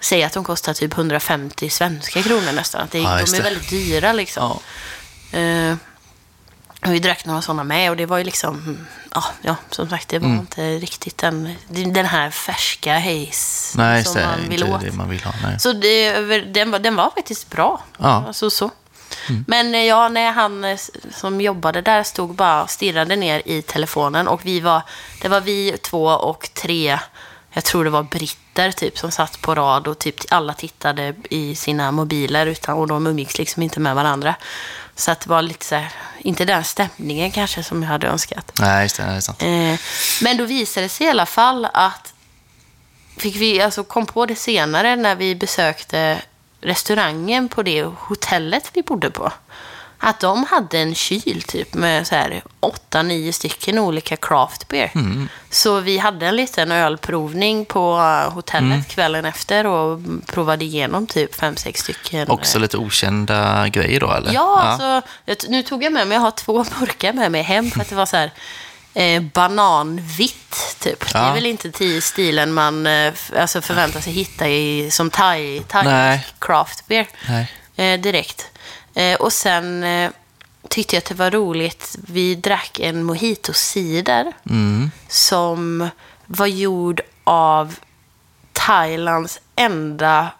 Säg 0.00 0.22
att 0.22 0.32
de 0.32 0.44
kostar 0.44 0.74
typ 0.74 0.92
150 0.96 1.70
svenska 1.70 2.22
kronor 2.22 2.52
nästan. 2.52 2.80
Att 2.80 2.90
det, 2.90 2.98
Ja, 2.98 3.16
de 3.24 3.32
är 3.32 3.36
det. 3.36 3.42
väldigt 3.42 3.70
dyra 3.70 4.12
liksom. 4.12 4.58
Ja. 5.30 5.76
Eh, 6.82 6.88
och 6.88 6.94
vi 6.94 6.98
drack 6.98 7.24
några 7.24 7.42
sådana 7.42 7.64
med 7.64 7.90
och 7.90 7.96
det 7.96 8.06
var 8.06 8.18
ju 8.18 8.24
liksom, 8.24 8.54
mm, 8.54 8.86
ja, 9.14 9.24
ja 9.42 9.56
som 9.70 9.88
sagt, 9.88 10.08
det 10.08 10.18
var 10.18 10.26
Mm. 10.28 10.40
inte 10.40 10.78
riktigt 10.78 11.18
den, 11.18 11.54
den 11.68 12.06
här 12.06 12.30
färska 12.30 12.98
haze 12.98 13.78
Nej, 13.78 14.04
som 14.04 14.22
man 14.22 14.40
vill 14.48 14.62
inte 14.62 14.74
åt. 14.74 14.80
det 14.80 14.92
man 14.92 15.08
vill 15.10 15.24
ha. 15.24 15.32
Nej. 15.42 15.60
Så 15.60 15.72
det, 15.72 16.20
den, 16.40 16.70
var, 16.70 16.78
den 16.78 16.96
var 16.96 17.10
faktiskt 17.10 17.50
bra. 17.50 17.80
Ja. 17.98 18.24
Alltså, 18.26 18.50
så. 18.50 18.70
Men 19.46 19.74
eh, 19.74 19.84
ja, 19.84 20.08
när 20.08 20.32
han 20.32 20.64
eh, 20.64 20.78
som 21.14 21.40
jobbade 21.40 21.80
där 21.80 22.02
stod 22.02 22.34
bara 22.34 22.62
och 22.62 22.70
stirrade 22.70 23.16
ner 23.16 23.42
i 23.44 23.62
telefonen 23.62 24.28
och 24.28 24.46
vi 24.46 24.60
var, 24.60 24.82
det 25.22 25.28
var 25.28 25.40
vi 25.40 25.76
två 25.82 26.04
och 26.06 26.48
tre, 26.54 26.98
jag 27.52 27.64
tror 27.64 27.84
det 27.84 27.90
var 27.90 28.02
britter 28.02 28.72
typ 28.72 28.98
som 28.98 29.10
satt 29.10 29.40
på 29.40 29.54
rad 29.54 29.88
och 29.88 29.98
typ 29.98 30.16
alla 30.30 30.52
tittade 30.54 31.14
i 31.30 31.54
sina 31.54 31.92
mobiler 31.92 32.46
utan, 32.46 32.78
och 32.78 32.86
de 32.88 33.06
umgicks 33.06 33.38
liksom 33.38 33.62
inte 33.62 33.80
med 33.80 33.94
varandra. 33.94 34.34
Så 34.96 35.10
att 35.10 35.20
det 35.20 35.30
var 35.30 35.42
lite 35.42 35.64
så 35.64 35.74
här, 35.74 35.92
inte 36.18 36.44
den 36.44 36.64
stämningen 36.64 37.30
kanske 37.30 37.62
som 37.62 37.82
jag 37.82 37.88
hade 37.88 38.06
önskat. 38.06 38.52
Nej, 38.60 38.82
just 38.82 38.96
det. 38.96 39.02
Det 39.02 39.10
är 39.10 39.20
sant. 39.20 39.42
Eh, 39.42 39.80
men 40.22 40.36
då 40.36 40.44
visade 40.44 40.84
det 40.84 40.88
sig 40.88 41.06
i 41.06 41.10
alla 41.10 41.26
fall 41.26 41.68
att 41.72 42.14
fick 43.16 43.36
vi 43.36 43.60
alltså 43.60 43.84
kom 43.84 44.06
på 44.06 44.26
det 44.26 44.36
senare 44.36 44.96
när 44.96 45.14
vi 45.14 45.34
besökte 45.34 46.22
restaurangen 46.60 47.48
på 47.48 47.62
det 47.62 47.82
hotellet 47.82 48.70
vi 48.72 48.82
bodde 48.82 49.10
på. 49.10 49.32
Att 49.98 50.20
de 50.20 50.44
hade 50.44 50.78
en 50.78 50.94
kyl 50.94 51.42
typ 51.42 51.74
med 51.74 52.06
så 52.06 52.14
här 52.14 52.42
åtta, 52.60 53.02
nio 53.02 53.32
stycken 53.32 53.78
olika 53.78 54.16
craft 54.16 54.68
beer. 54.68 54.90
Så 55.50 55.80
vi 55.80 55.98
hade 55.98 56.26
en 56.26 56.36
liten 56.36 56.72
ölprovning 56.72 57.64
på 57.64 57.96
hotellet 58.34 58.88
kvällen 58.88 59.24
efter 59.24 59.66
och 59.66 60.00
provade 60.26 60.64
igenom 60.64 61.06
typ 61.06 61.34
fem, 61.34 61.56
sex 61.56 61.80
stycken. 61.80 62.30
Också 62.30 62.58
lite 62.58 62.76
okända 62.76 63.68
grejer 63.68 64.00
då, 64.00 64.10
eller? 64.12 64.32
Ja, 64.32 64.60
Alltså, 64.62 65.08
jag 65.24 65.38
t- 65.38 65.46
nu 65.50 65.62
tog 65.62 65.84
jag 65.84 65.92
med 65.92 66.06
mig, 66.08 66.14
jag 66.16 66.22
har 66.22 66.30
två 66.30 66.64
burkar 66.80 67.12
med 67.12 67.32
mig 67.32 67.42
hem 67.42 67.70
för 67.70 67.80
att 67.80 67.88
det 67.88 67.94
var 67.94 68.06
så 68.06 68.16
här 68.16 68.30
eh, 68.94 69.22
bananvitt 69.22 70.76
typ. 70.80 71.00
Det 71.00 71.18
Ja. 71.18 71.24
är 71.30 71.34
väl 71.34 71.46
inte 71.46 72.00
stilen 72.00 72.52
man 72.52 72.86
eh, 72.86 73.12
alltså 73.38 73.60
förväntar 73.60 74.00
sig 74.00 74.12
hitta 74.12 74.48
i, 74.48 74.90
som 74.90 75.10
thai, 75.10 75.60
thai 75.68 76.18
craft 76.38 76.86
beer 76.88 77.06
eh, 77.76 78.00
direkt. 78.00 78.50
Eh, 78.96 79.14
och 79.16 79.32
sen 79.32 79.84
eh, 79.84 80.10
tyckte 80.68 80.96
jag 80.96 81.00
att 81.00 81.08
det 81.08 81.14
var 81.14 81.30
roligt, 81.30 81.96
vi 82.08 82.34
drack 82.34 82.78
en 82.80 83.02
mojito-cider 83.02 84.32
Mm. 84.50 84.90
som 85.08 85.88
var 86.26 86.46
gjord 86.46 87.00
av 87.24 87.74
Thailands 88.52 89.40
enda 89.56 90.30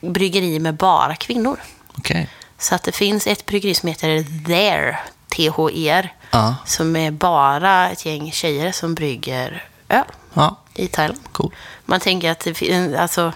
bryggeri 0.00 0.58
med 0.58 0.74
bara 0.74 1.16
kvinnor. 1.16 1.56
Okej. 1.98 2.28
Så 2.58 2.74
att 2.74 2.82
det 2.82 2.92
finns 2.92 3.26
ett 3.26 3.46
bryggeri 3.46 3.74
som 3.74 3.88
heter 3.88 4.24
There, 4.46 4.98
THR, 5.28 6.08
Ja. 6.30 6.56
som 6.66 6.96
är 6.96 7.10
bara 7.10 7.90
ett 7.90 8.06
gäng 8.06 8.32
tjejer 8.32 8.72
som 8.72 8.94
brygger 8.94 9.64
öl 9.88 10.04
Ja, 10.34 10.56
i 10.74 10.88
Thailand. 10.88 11.20
cool. 11.32 11.54
Man 11.84 12.00
tänker 12.00 12.30
att 12.30 12.40
det 12.40 12.54
finns, 12.54 12.94
alltså, 12.96 13.32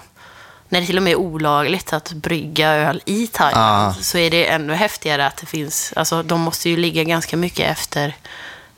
när 0.68 0.80
det 0.80 0.86
till 0.86 0.96
och 0.96 1.02
med 1.02 1.10
är 1.12 1.16
olagligt 1.16 1.92
att 1.92 2.12
brygga 2.12 2.68
öl 2.74 3.02
i 3.04 3.26
Thailand 3.26 3.94
Ja. 3.98 4.02
så 4.02 4.18
är 4.18 4.30
det 4.30 4.46
ännu 4.46 4.74
häftigare 4.74 5.26
att 5.26 5.36
det 5.36 5.46
finns, 5.46 5.92
alltså 5.96 6.22
de 6.22 6.40
måste 6.40 6.70
ju 6.70 6.76
ligga 6.76 7.04
ganska 7.04 7.36
mycket 7.36 7.70
efter 7.70 8.16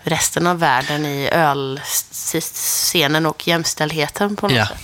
resten 0.02 0.46
av 0.46 0.58
världen 0.58 1.06
i 1.06 1.28
ölscenen 1.32 3.26
och 3.26 3.48
jämställdheten 3.48 4.36
på 4.36 4.48
något 4.48 4.56
Ja. 4.56 4.66
sätt. 4.66 4.78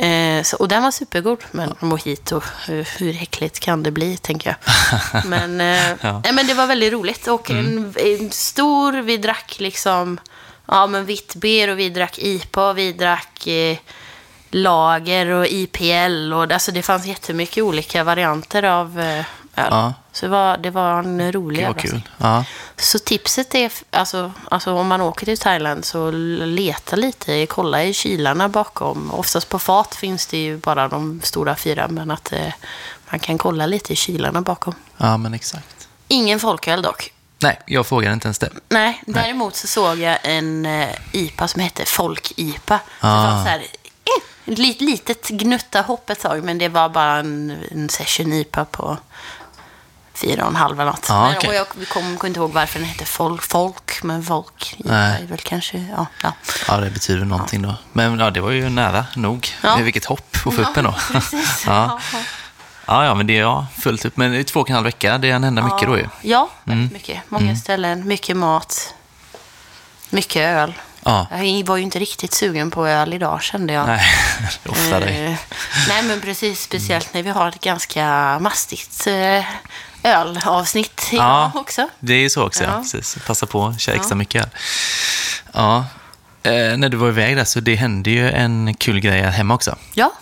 Eh, 0.00 0.42
så, 0.42 0.56
och 0.56 0.68
den 0.68 0.82
var 0.82 0.90
supergod, 0.90 1.44
men 1.50 1.74
mojito, 1.80 2.40
hur, 2.66 2.88
hur 2.98 3.22
äckligt 3.22 3.60
kan 3.60 3.82
det 3.82 3.90
bli, 3.90 4.16
tänker 4.16 4.56
jag. 4.60 5.24
Men, 5.26 5.60
eh, 5.60 5.88
Ja. 6.02 6.08
Mm. 6.08 6.20
nej, 6.24 6.32
men 6.32 6.46
det 6.46 6.54
var 6.54 6.66
väldigt 6.66 6.92
roligt. 6.92 7.26
Och 7.26 7.50
en, 7.50 7.94
en 7.96 8.30
stor, 8.30 8.92
vi 8.92 9.16
drack 9.16 9.56
liksom 9.58 10.20
ja, 10.66 10.86
men 10.86 11.04
vitt 11.04 11.34
ber 11.34 11.68
och 11.70 11.78
vi 11.78 11.88
drack 11.90 12.18
IPA 12.18 12.68
och 12.68 12.78
vi 12.78 12.92
drack 12.92 13.46
eh, 13.46 13.76
lager 14.50 15.26
och 15.26 15.46
IPL. 15.46 16.32
Och, 16.32 16.52
alltså, 16.52 16.72
det 16.72 16.82
fanns 16.82 17.06
jättemycket 17.06 17.62
olika 17.64 18.04
varianter 18.04 18.62
av 18.62 19.00
eh, 19.00 19.18
öl. 19.18 19.24
Ja. 19.70 19.94
Så 20.12 20.26
det 20.26 20.30
var, 20.32 20.56
det 20.56 20.70
var 20.70 20.98
en 20.98 21.32
rolig 21.32 21.60
jävla 21.62 21.80
kul. 21.80 22.02
Ja. 22.18 22.44
så 22.76 22.98
tipset 22.98 23.54
är, 23.54 23.72
alltså, 23.90 24.32
alltså 24.50 24.72
om 24.74 24.86
man 24.88 25.00
åker 25.00 25.26
till 25.26 25.38
Thailand 25.38 25.84
så 25.84 26.10
leta 26.10 26.96
lite, 26.96 27.46
kolla 27.46 27.84
i 27.84 27.94
kylarna 27.94 28.48
bakom. 28.48 29.10
Oftast 29.14 29.48
på 29.48 29.58
fat 29.58 29.94
finns 29.94 30.26
det 30.26 30.38
ju 30.38 30.56
bara 30.56 30.88
de 30.88 31.20
stora 31.24 31.56
fyra, 31.56 31.88
men 31.88 32.10
att 32.10 32.32
eh, 32.32 32.52
man 33.10 33.20
kan 33.20 33.38
kolla 33.38 33.66
lite 33.66 33.92
i 33.92 33.96
kylarna 33.96 34.40
bakom. 34.40 34.74
ja, 34.96 35.16
men 35.16 35.34
exakt. 35.34 35.88
Ingen 36.08 36.40
folköl 36.40 36.82
dock. 36.82 37.12
Nej, 37.42 37.60
jag 37.66 37.86
frågade 37.86 38.14
inte 38.14 38.26
ens 38.26 38.38
det. 38.38 38.50
Nej, 38.68 39.02
däremot 39.06 39.56
så 39.56 39.66
såg 39.66 39.98
jag 39.98 40.18
en 40.22 40.66
eh, 40.66 40.88
IPA 41.12 41.48
som 41.48 41.60
hette 41.60 41.84
Folk-IPA. 41.84 42.78
Så 43.00 43.06
Det 43.06 43.12
Ah. 43.12 43.34
var 43.36 43.42
så 43.44 43.48
här, 43.48 43.62
ett 44.52 44.58
lit, 44.58 44.80
litet 44.80 45.28
gnutta 45.28 45.80
hopp 45.80 46.10
ett 46.10 46.20
tag, 46.20 46.44
men 46.44 46.58
det 46.58 46.68
var 46.68 46.88
bara 46.88 47.16
en, 47.18 47.64
en 47.70 47.88
session 47.88 48.32
IPA 48.32 48.64
på 48.64 48.98
fyra 50.14 50.42
och 50.42 50.50
en 50.50 50.56
halv 50.56 50.80
eller 50.80 50.90
något. 50.90 51.08
Men, 51.08 51.36
okej. 51.36 51.48
och 51.48 51.54
jag 51.54 51.68
kommer 51.68 52.16
kom 52.16 52.26
inte 52.26 52.40
ihåg 52.40 52.52
varför 52.52 52.78
den 52.78 52.88
hette 52.88 53.04
folk, 53.04 53.42
folk 53.42 54.02
men 54.02 54.22
folk 54.22 54.74
Nej. 54.78 55.22
är 55.22 55.26
väl 55.26 55.38
kanske, 55.38 55.78
ja. 55.96 56.06
ja. 56.22 56.32
Ja, 56.68 56.76
det 56.76 56.90
betyder 56.90 57.24
någonting 57.24 57.62
då. 57.62 57.74
Men 57.92 58.18
ja, 58.18 58.30
det 58.30 58.40
var 58.40 58.50
ju 58.50 58.68
nära 58.68 59.06
nog. 59.16 59.48
Ja. 59.62 59.76
Vilket 59.76 60.04
hopp 60.04 60.36
att 60.46 60.54
få 60.54 60.62
upp 60.62 60.76
en 60.76 60.84
då. 60.84 60.94
Precis. 61.12 61.64
ja. 61.66 62.00
Ja, 62.86 63.04
ja, 63.04 63.14
men 63.14 63.26
det 63.26 63.36
är 63.36 63.40
ja, 63.40 63.66
fullt 63.78 64.04
upp. 64.04 64.16
Men 64.16 64.34
i 64.34 64.44
två 64.44 64.60
och 64.60 64.70
en 64.70 64.74
halv 64.74 64.84
vecka, 64.84 65.18
det 65.18 65.30
är 65.30 65.38
hända 65.38 65.62
mycket 65.62 65.88
då 65.88 65.96
ju. 65.96 66.02
Mm. 66.02 66.10
Ja, 66.20 66.50
väldigt 66.64 66.92
mycket. 66.92 67.22
Många 67.28 67.56
ställen, 67.56 68.08
mycket 68.08 68.36
mat, 68.36 68.94
mycket 70.10 70.42
öl. 70.42 70.74
Ja. 71.08 71.26
Jag 71.30 71.66
var 71.66 71.76
ju 71.76 71.82
inte 71.82 71.98
riktigt 71.98 72.34
sugen 72.34 72.70
på 72.70 72.86
öl 72.86 73.14
idag 73.14 73.42
kände 73.42 73.72
jag. 73.72 73.86
Nej, 73.86 74.02
ofta 74.68 75.00
dig. 75.00 75.24
Eh, 75.24 75.34
nej, 75.88 76.02
men 76.02 76.20
precis. 76.20 76.62
Speciellt 76.62 77.14
när 77.14 77.22
vi 77.22 77.30
har 77.30 77.48
ett 77.48 77.60
ganska 77.60 78.38
mastigt 78.38 79.06
eh, 79.06 79.44
ölavsnitt 80.02 81.08
idag 81.12 81.24
Ja, 81.24 81.52
också. 81.54 81.88
det 82.00 82.14
är 82.14 82.18
ju 82.20 82.30
så 82.30 82.46
också. 82.46 82.64
Ja. 82.64 82.70
Ja. 82.70 82.78
Precis. 82.78 83.16
Passa 83.26 83.46
på 83.46 83.66
att 83.66 83.80
köra 83.80 83.96
extra 83.96 84.14
mycket 84.16 84.42
öl. 84.42 84.48
Ja. 85.52 85.84
Eh, 86.42 86.76
när 86.76 86.88
du 86.88 86.96
var 86.96 87.08
iväg 87.08 87.36
där 87.36 87.44
så 87.44 87.60
det 87.60 87.74
hände 87.74 88.10
ju 88.10 88.30
en 88.30 88.74
kul 88.74 89.00
grej 89.00 89.22
här 89.22 89.30
hemma 89.30 89.54
också. 89.54 89.76
Ja, 89.94 90.12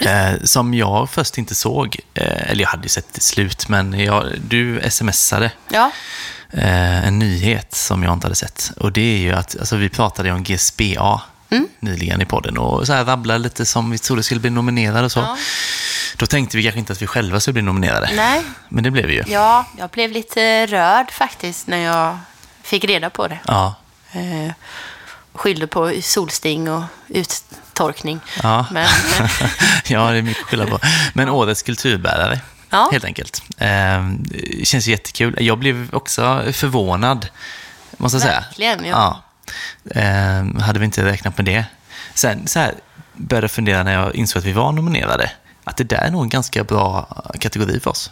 Eh, 0.00 0.32
som 0.44 0.74
jag 0.74 1.10
först 1.10 1.38
inte 1.38 1.54
såg. 1.54 1.96
Eh, 2.14 2.50
eller 2.50 2.62
jag 2.62 2.68
hade 2.68 2.82
ju 2.82 2.88
sett 2.88 3.14
det 3.14 3.20
slut, 3.20 3.68
men 3.68 4.00
jag, 4.00 4.26
du 4.48 4.80
smsade 4.90 5.50
ja, 5.70 5.90
eh, 6.52 7.06
en 7.06 7.18
nyhet 7.18 7.74
som 7.74 8.02
jag 8.02 8.12
inte 8.12 8.24
hade 8.26 8.34
sett. 8.34 8.72
Och 8.76 8.92
det 8.92 9.00
är 9.14 9.18
ju 9.18 9.32
att, 9.32 9.56
alltså 9.60 9.76
vi 9.76 9.88
pratade 9.88 10.32
om 10.32 10.42
GSBA 10.42 11.20
Mm. 11.52 11.68
nyligen 11.80 12.22
i 12.22 12.24
podden 12.24 12.58
och 12.58 12.86
så 12.86 12.92
här 12.92 13.04
rabblade 13.04 13.38
lite 13.38 13.66
som 13.66 13.90
vi 13.90 13.98
trodde 13.98 14.22
skulle 14.22 14.40
bli 14.40 14.50
nominerade 14.50 15.04
och 15.04 15.12
så. 15.12 15.20
Ja. 15.20 15.36
Då 16.16 16.26
tänkte 16.26 16.56
vi 16.56 16.62
kanske 16.62 16.78
inte 16.78 16.92
att 16.92 17.02
vi 17.02 17.06
själva 17.06 17.40
skulle 17.40 17.52
bli 17.52 17.62
nominerade. 17.62 18.10
nej. 18.16 18.42
Men 18.68 18.84
det 18.84 18.90
blev 18.90 19.06
vi 19.06 19.14
ju. 19.14 19.24
Ja, 19.28 19.66
jag 19.78 19.90
blev 19.90 20.10
lite 20.12 20.66
rörd 20.66 21.10
faktiskt 21.10 21.66
när 21.66 21.76
jag 21.78 22.18
fick 22.62 22.84
reda 22.84 23.10
på 23.10 23.28
det. 23.28 23.38
Ja. 23.46 23.74
Eh, 24.12 24.52
skyllde 25.34 25.66
på 25.66 25.92
solsting 26.02 26.70
och 26.70 26.82
uttorkning. 27.80 28.20
Ja. 28.42 28.66
Men, 28.70 28.86
ja, 29.86 30.10
det 30.10 30.18
är 30.18 30.22
mycket 30.22 30.42
att 30.42 30.48
skylla 30.48 30.66
på. 30.66 30.78
Men 31.14 31.28
årets 31.28 31.62
kulturbärare, 31.62 32.40
Ja. 32.70 32.88
helt 32.92 33.04
enkelt. 33.04 33.42
Eh, 33.58 34.04
känns 34.64 34.86
jättekul. 34.86 35.36
Jag 35.40 35.58
blev 35.58 35.88
också 35.94 36.42
förvånad, 36.52 37.28
måste 37.96 38.16
jag 38.16 38.22
säga. 38.22 38.40
Verkligen, 38.40 38.84
ja. 38.84 39.22
Eh, 39.94 40.60
hade 40.62 40.78
vi 40.78 40.84
inte 40.84 41.04
räknat 41.04 41.36
med 41.36 41.44
det. 41.46 41.64
Sen 42.14 42.46
så 42.46 42.58
här, 42.58 42.74
började 43.14 43.44
jag 43.44 43.50
fundera 43.50 43.82
när 43.82 43.92
jag 43.92 44.14
insåg 44.14 44.40
att 44.40 44.46
vi 44.46 44.52
var 44.52 44.72
nominerade, 44.72 45.30
att 45.64 45.76
det 45.76 45.84
där 45.84 45.96
är 45.98 46.10
nog 46.10 46.22
en 46.22 46.28
ganska 46.28 46.64
bra 46.64 47.06
kategori 47.40 47.80
för 47.80 47.90
oss. 47.90 48.10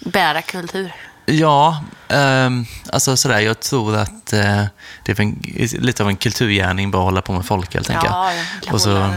bära 0.00 0.42
kultur. 0.42 0.92
Ja, 1.30 1.84
ehm, 2.08 2.66
alltså 2.92 3.16
sådär, 3.16 3.38
jag 3.40 3.60
tror 3.60 3.96
att 3.96 4.32
eh, 4.32 4.64
det 5.04 5.12
är 5.18 5.20
en, 5.20 5.42
lite 5.78 6.02
av 6.02 6.08
en 6.08 6.16
kulturgärning 6.16 6.90
bara 6.90 6.98
att 7.02 7.04
hålla 7.04 7.22
på 7.22 7.32
med 7.32 7.46
folköl, 7.46 7.84
tänker 7.84 8.06
Ja, 8.06 8.32
jag. 8.34 8.44
ja. 8.66 8.72
Och 8.72 8.80
så, 8.80 8.90
hålla, 8.92 9.14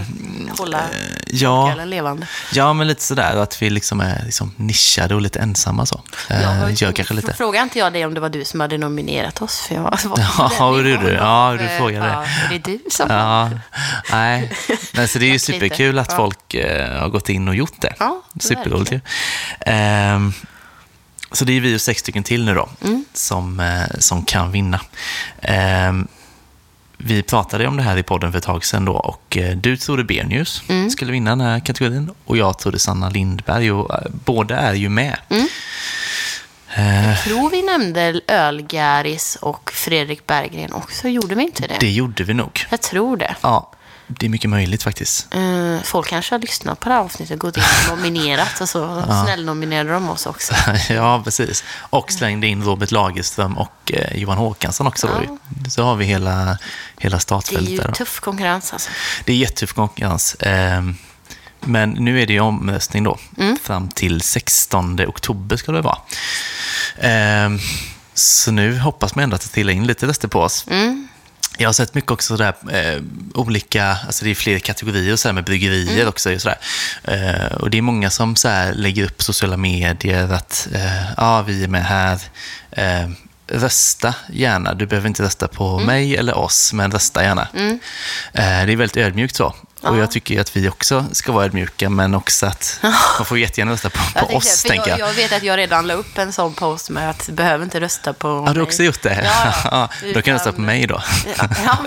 hålla 0.58 0.77
eh, 0.80 0.84
ja, 1.27 1.75
levande. 1.86 2.27
ja, 2.53 2.74
men 2.74 2.88
lite 2.88 3.03
sådär 3.03 3.36
att 3.36 3.62
vi 3.62 3.70
liksom 3.70 4.00
är 4.01 4.22
liksom 4.25 4.53
nischade 4.56 5.15
och 5.15 5.22
lite 5.22 5.39
ensamma 5.39 5.86
så. 5.86 6.01
Eh, 6.30 6.68
ju- 6.70 6.74
gör 6.75 6.91
kanske 6.91 7.13
lite. 7.13 7.34
Frågade 7.34 7.63
inte 7.63 7.80
jag 7.80 7.94
dig 7.94 8.06
om 8.06 8.13
det 8.13 8.20
var 8.20 8.30
du 8.30 8.46
som 8.46 8.60
hade 8.60 8.77
nominerat 8.77 9.41
oss? 9.41 9.60
För 9.62 9.75
jag 9.75 9.82
var 9.82 10.00
Ja, 10.60 10.72
det 10.84 10.84
du. 10.84 10.98
då. 10.98 11.10
Ja, 11.10 11.56
du 11.60 11.65
Eh, 11.65 11.77
frågade. 11.77 12.08
Ja, 12.08 12.25
det 12.50 12.56
är 12.56 12.60
du 12.60 12.80
som... 12.91 13.10
Ja, 13.10 13.50
nej. 14.12 14.51
nej 14.94 15.08
så 15.08 15.20
det 15.20 15.25
är 15.25 15.32
ju 15.32 15.39
superkul 15.39 16.00
att 16.00 16.08
Ja. 16.12 16.18
folk 16.18 16.53
eh, 16.53 17.00
har 17.01 17.10
gått 17.10 17.30
in 17.30 17.48
och 17.48 17.56
gjort 17.56 17.82
det. 17.82 17.94
Ja, 18.00 18.22
Superroligt 18.39 18.91
ju. 18.91 19.00
Så 21.31 21.45
det 21.45 21.53
är 21.57 21.61
vi 21.61 21.75
och 21.75 21.81
sex 21.81 22.00
stycken 22.01 22.23
till 22.23 22.45
nu 22.45 22.53
då, 22.55 22.69
Mm. 22.81 23.05
som, 23.13 23.59
eh, 23.59 24.00
som 24.00 24.25
kan 24.25 24.51
vinna. 24.51 24.79
Ehm, 25.41 26.07
vi 26.97 27.23
pratade 27.23 27.67
om 27.67 27.77
det 27.77 27.83
här 27.83 27.97
i 27.97 28.03
podden 28.03 28.31
för 28.31 28.38
ett 28.38 28.43
tag 28.43 28.65
sedan 28.65 28.85
då 28.85 28.93
och 28.93 29.38
eh, 29.38 29.55
du 29.57 29.77
trodde 29.77 30.03
Bernius 30.03 30.63
Mm. 30.67 30.89
skulle 30.89 31.11
vinna 31.11 31.29
den 31.29 31.41
här 31.41 31.59
kategorin 31.59 32.11
och 32.25 32.38
jag 32.38 32.59
trodde 32.59 32.79
Sanna 32.79 33.09
Lindberg 33.09 33.71
och 33.71 33.93
eh, 33.93 34.01
båda 34.25 34.57
är 34.57 34.73
ju 34.73 34.89
med. 34.89 35.17
Mm. 35.29 35.47
Jag 37.07 37.23
tror 37.23 37.50
vi 37.50 37.61
nämnde 37.61 38.21
Ölgäris 38.27 39.35
och 39.41 39.71
Fredrik 39.73 40.27
Berggren 40.27 40.73
också. 40.73 41.07
Gjorde 41.07 41.35
vi 41.35 41.43
inte 41.43 41.67
det? 41.67 41.77
det 41.79 41.91
gjorde 41.91 42.23
vi 42.23 42.33
nog. 42.33 42.65
Jag 42.69 42.81
tror 42.81 43.17
det. 43.17 43.35
Ja, 43.41 43.71
det 44.20 44.25
är 44.25 44.30
mycket 44.30 44.50
möjligt 44.50 44.84
faktiskt. 44.84 45.27
Eh, 45.34 45.82
folk 45.84 46.08
kanske 46.08 46.36
har 46.36 46.39
lyssnat 46.39 46.80
på 46.80 46.89
det 46.89 46.96
här 46.96 47.01
avsnittet, 47.01 47.39
gått 47.39 47.58
in 47.58 47.63
och 47.91 47.98
nominerat 47.98 48.62
och 48.62 48.70
så 48.70 49.03
snällnominerade 49.25 49.91
de 49.94 50.10
oss 50.10 50.25
också. 50.25 50.53
ja, 50.89 51.22
precis. 51.24 51.63
Och 51.77 52.12
slängde 52.12 52.48
in 52.48 52.63
Robert 52.63 52.91
Lagerström 52.91 53.58
och 53.58 53.91
eh, 53.94 54.18
Johan 54.18 54.38
Håkansson 54.38 54.88
också. 54.88 55.25
Ja. 55.30 55.70
Så 55.70 55.84
har 55.84 55.96
vi 55.96 56.06
hela, 56.06 56.58
hela 56.98 57.15
Det 57.15 57.18
är 57.18 57.20
startfältet 57.20 57.70
ju 57.70 57.77
där. 57.77 57.91
Tuff 57.91 58.20
konkurrens 58.20 58.74
alltså. 58.74 58.89
Det 59.25 59.34
är 59.34 59.38
jättetuff 59.38 59.74
konkurrens. 59.74 60.36
Ehm, 60.39 60.96
Men 61.60 61.89
nu 61.89 62.22
är 62.22 62.27
det 62.27 62.34
ju 62.34 62.39
omröstning 62.39 63.03
då. 63.03 63.18
Mm. 63.38 63.58
Fram 63.63 63.89
till 63.89 64.22
16 64.22 65.00
oktober 65.08 65.58
ska 65.58 65.72
det 65.72 65.82
vara. 65.82 65.98
Ehm, 67.00 67.60
Så 68.13 68.51
nu 68.51 68.80
hoppas 68.80 69.15
man 69.15 69.24
ändå 69.24 69.36
att 69.36 69.41
det 69.41 69.48
trillar 69.48 69.74
in 69.74 69.88
lite 69.88 70.08
röster 70.08 70.27
på 70.27 70.39
oss. 70.41 70.65
Mm. 70.70 71.00
Jag 71.62 71.68
har 71.70 71.74
sett 71.74 71.94
mycket 71.94 72.12
också 72.12 72.38
sådär, 72.38 72.53
eh, 72.72 73.01
olika, 73.34 73.98
alltså 74.06 74.25
det 74.25 74.32
är 74.32 74.36
fler 74.36 74.60
kategorier 74.60 75.15
så 75.15 75.34
med 75.34 75.44
bryggerier 75.44 75.94
Mm. 75.96 76.08
också. 76.08 76.39
Sådär. 76.39 76.58
Eh, 77.03 77.56
och 77.56 77.70
det 77.70 77.77
är 77.77 77.82
många 77.82 78.10
som 78.10 78.36
så 78.36 78.48
här 78.48 78.74
lägger 78.74 79.03
upp 79.06 79.24
sociala 79.24 79.58
medier 79.58 80.32
att 80.34 80.68
eh, 80.74 81.12
ja, 81.18 81.41
vi 81.41 81.63
är 81.63 81.68
med 81.68 81.86
här. 81.86 82.20
Eh, 82.72 83.10
rösta 83.48 84.15
gärna. 84.34 84.74
Du 84.74 84.86
behöver 84.86 85.08
inte 85.08 85.24
rösta 85.24 85.48
på 85.48 85.68
Mm. 85.74 85.86
mig 85.86 86.18
eller 86.18 86.38
oss, 86.38 86.74
men 86.74 86.91
rösta 86.91 87.24
gärna. 87.24 87.48
Eh, 87.53 87.72
det 88.34 88.44
är 88.74 88.75
väldigt 88.77 88.98
ödmjukt 88.98 89.36
så. 89.36 89.56
Och 89.81 89.97
jag 89.97 90.11
tycker 90.11 90.41
att 90.41 90.55
vi 90.55 90.69
också 90.69 91.05
ska 91.11 91.31
vara 91.31 91.45
ödmjuka, 91.45 91.89
men 91.89 92.15
också 92.15 92.45
att 92.45 92.79
man 93.17 93.25
får 93.25 93.38
jättegärna 93.39 93.71
rösta 93.71 93.89
på, 93.89 93.97
på 93.97 94.25
Jag, 94.29 94.35
oss, 94.38 94.63
tänker 94.63 94.89
jag, 94.89 95.00
jag. 95.00 95.09
jag 95.09 95.13
vet 95.13 95.33
att 95.33 95.43
jag 95.43 95.57
redan 95.57 95.88
la 95.88 95.93
upp 95.93 96.17
en 96.17 96.33
sån 96.33 96.53
post 96.53 96.89
med 96.89 97.09
att 97.09 97.25
du 97.25 97.31
behöver 97.31 97.63
inte 97.63 97.79
rösta 97.79 98.13
på 98.13 98.27
Har 98.27 98.47
du 98.47 98.53
mig. 98.53 98.61
också 98.61 98.83
gjort 98.83 99.01
det? 99.01 99.21
Ja, 99.23 99.53
ja. 99.71 99.89
då 100.13 100.21
kan 100.21 100.31
du 100.31 100.31
rösta 100.31 100.51
på 100.51 100.55
Utan- 100.55 100.65
mig 100.65 100.88
då. 100.88 101.01
Ja, 101.38 101.47
ja, 101.65 101.77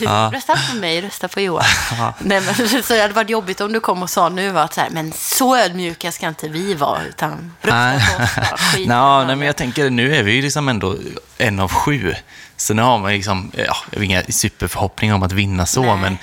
men. 0.00 0.32
Rösta 0.32 0.56
på 0.70 0.76
mig, 0.76 1.00
rösta 1.00 1.28
på 1.28 1.40
Johan. 1.40 1.64
Nej, 2.18 2.40
men, 2.40 2.82
så 2.82 2.94
det 2.94 3.00
hade 3.02 3.14
varit 3.14 3.30
jobbigt 3.30 3.60
om 3.60 3.72
du 3.72 3.80
kom 3.80 4.02
och 4.02 4.10
sa 4.10 4.28
nu 4.28 4.58
att 4.58 4.74
så 4.74 4.80
här, 4.80 4.90
men 4.90 5.12
så 5.12 5.56
ödmjuka 5.56 6.12
ska 6.12 6.28
inte 6.28 6.48
vi 6.48 6.74
vara, 6.74 7.02
utan 7.08 7.52
rösta 7.62 7.92
på 8.16 8.22
oss. 8.22 8.34
bara, 8.36 8.56
skit 8.56 8.88
nej, 8.88 9.36
men 9.36 9.42
jag 9.42 9.56
tänker, 9.56 9.90
nu 9.90 10.16
är 10.16 10.22
vi 10.22 10.32
ju 10.32 10.42
liksom 10.42 10.68
ändå 10.68 10.96
en 11.38 11.60
av 11.60 11.68
sju. 11.72 12.14
Så 12.56 12.74
nu 12.74 12.82
har 12.82 12.98
man 12.98 13.12
liksom, 13.12 13.50
ja, 13.56 13.76
jag 13.90 13.98
har 13.98 14.04
inga 14.04 14.22
superförhoppningar 14.22 15.14
om 15.14 15.22
att 15.22 15.32
vinna 15.32 15.66
så, 15.66 15.82
Nej. 15.82 15.96
men 15.96 16.18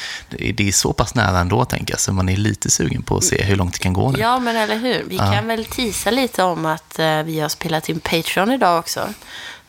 det 0.56 0.68
är, 0.68 0.72
så 0.72 0.94
pass 0.94 1.16
nära 1.16 1.40
ändå, 1.40 1.66
tänker 1.66 1.94
jag. 1.94 2.00
Så 2.00 2.14
man 2.14 2.30
är 2.30 2.38
lite 2.38 2.72
sugen 2.72 3.02
på 3.04 3.18
att 3.18 3.24
se 3.24 3.44
hur 3.44 3.56
långt 3.56 3.74
det 3.74 3.80
kan 3.80 3.94
gå 3.94 4.12
nu. 4.12 4.20
Ja, 4.20 4.40
men 4.40 4.56
eller 4.56 4.76
hur. 4.78 5.04
Vi 5.08 5.18
kan 5.18 5.48
väl 5.48 5.66
tisa 5.66 6.12
lite 6.12 6.44
om 6.44 6.66
att 6.66 7.00
eh, 7.00 7.24
vi 7.24 7.40
har 7.40 7.50
spelat 7.50 7.90
in 7.90 8.00
Patreon 8.00 8.52
idag 8.52 8.80
också. 8.80 9.10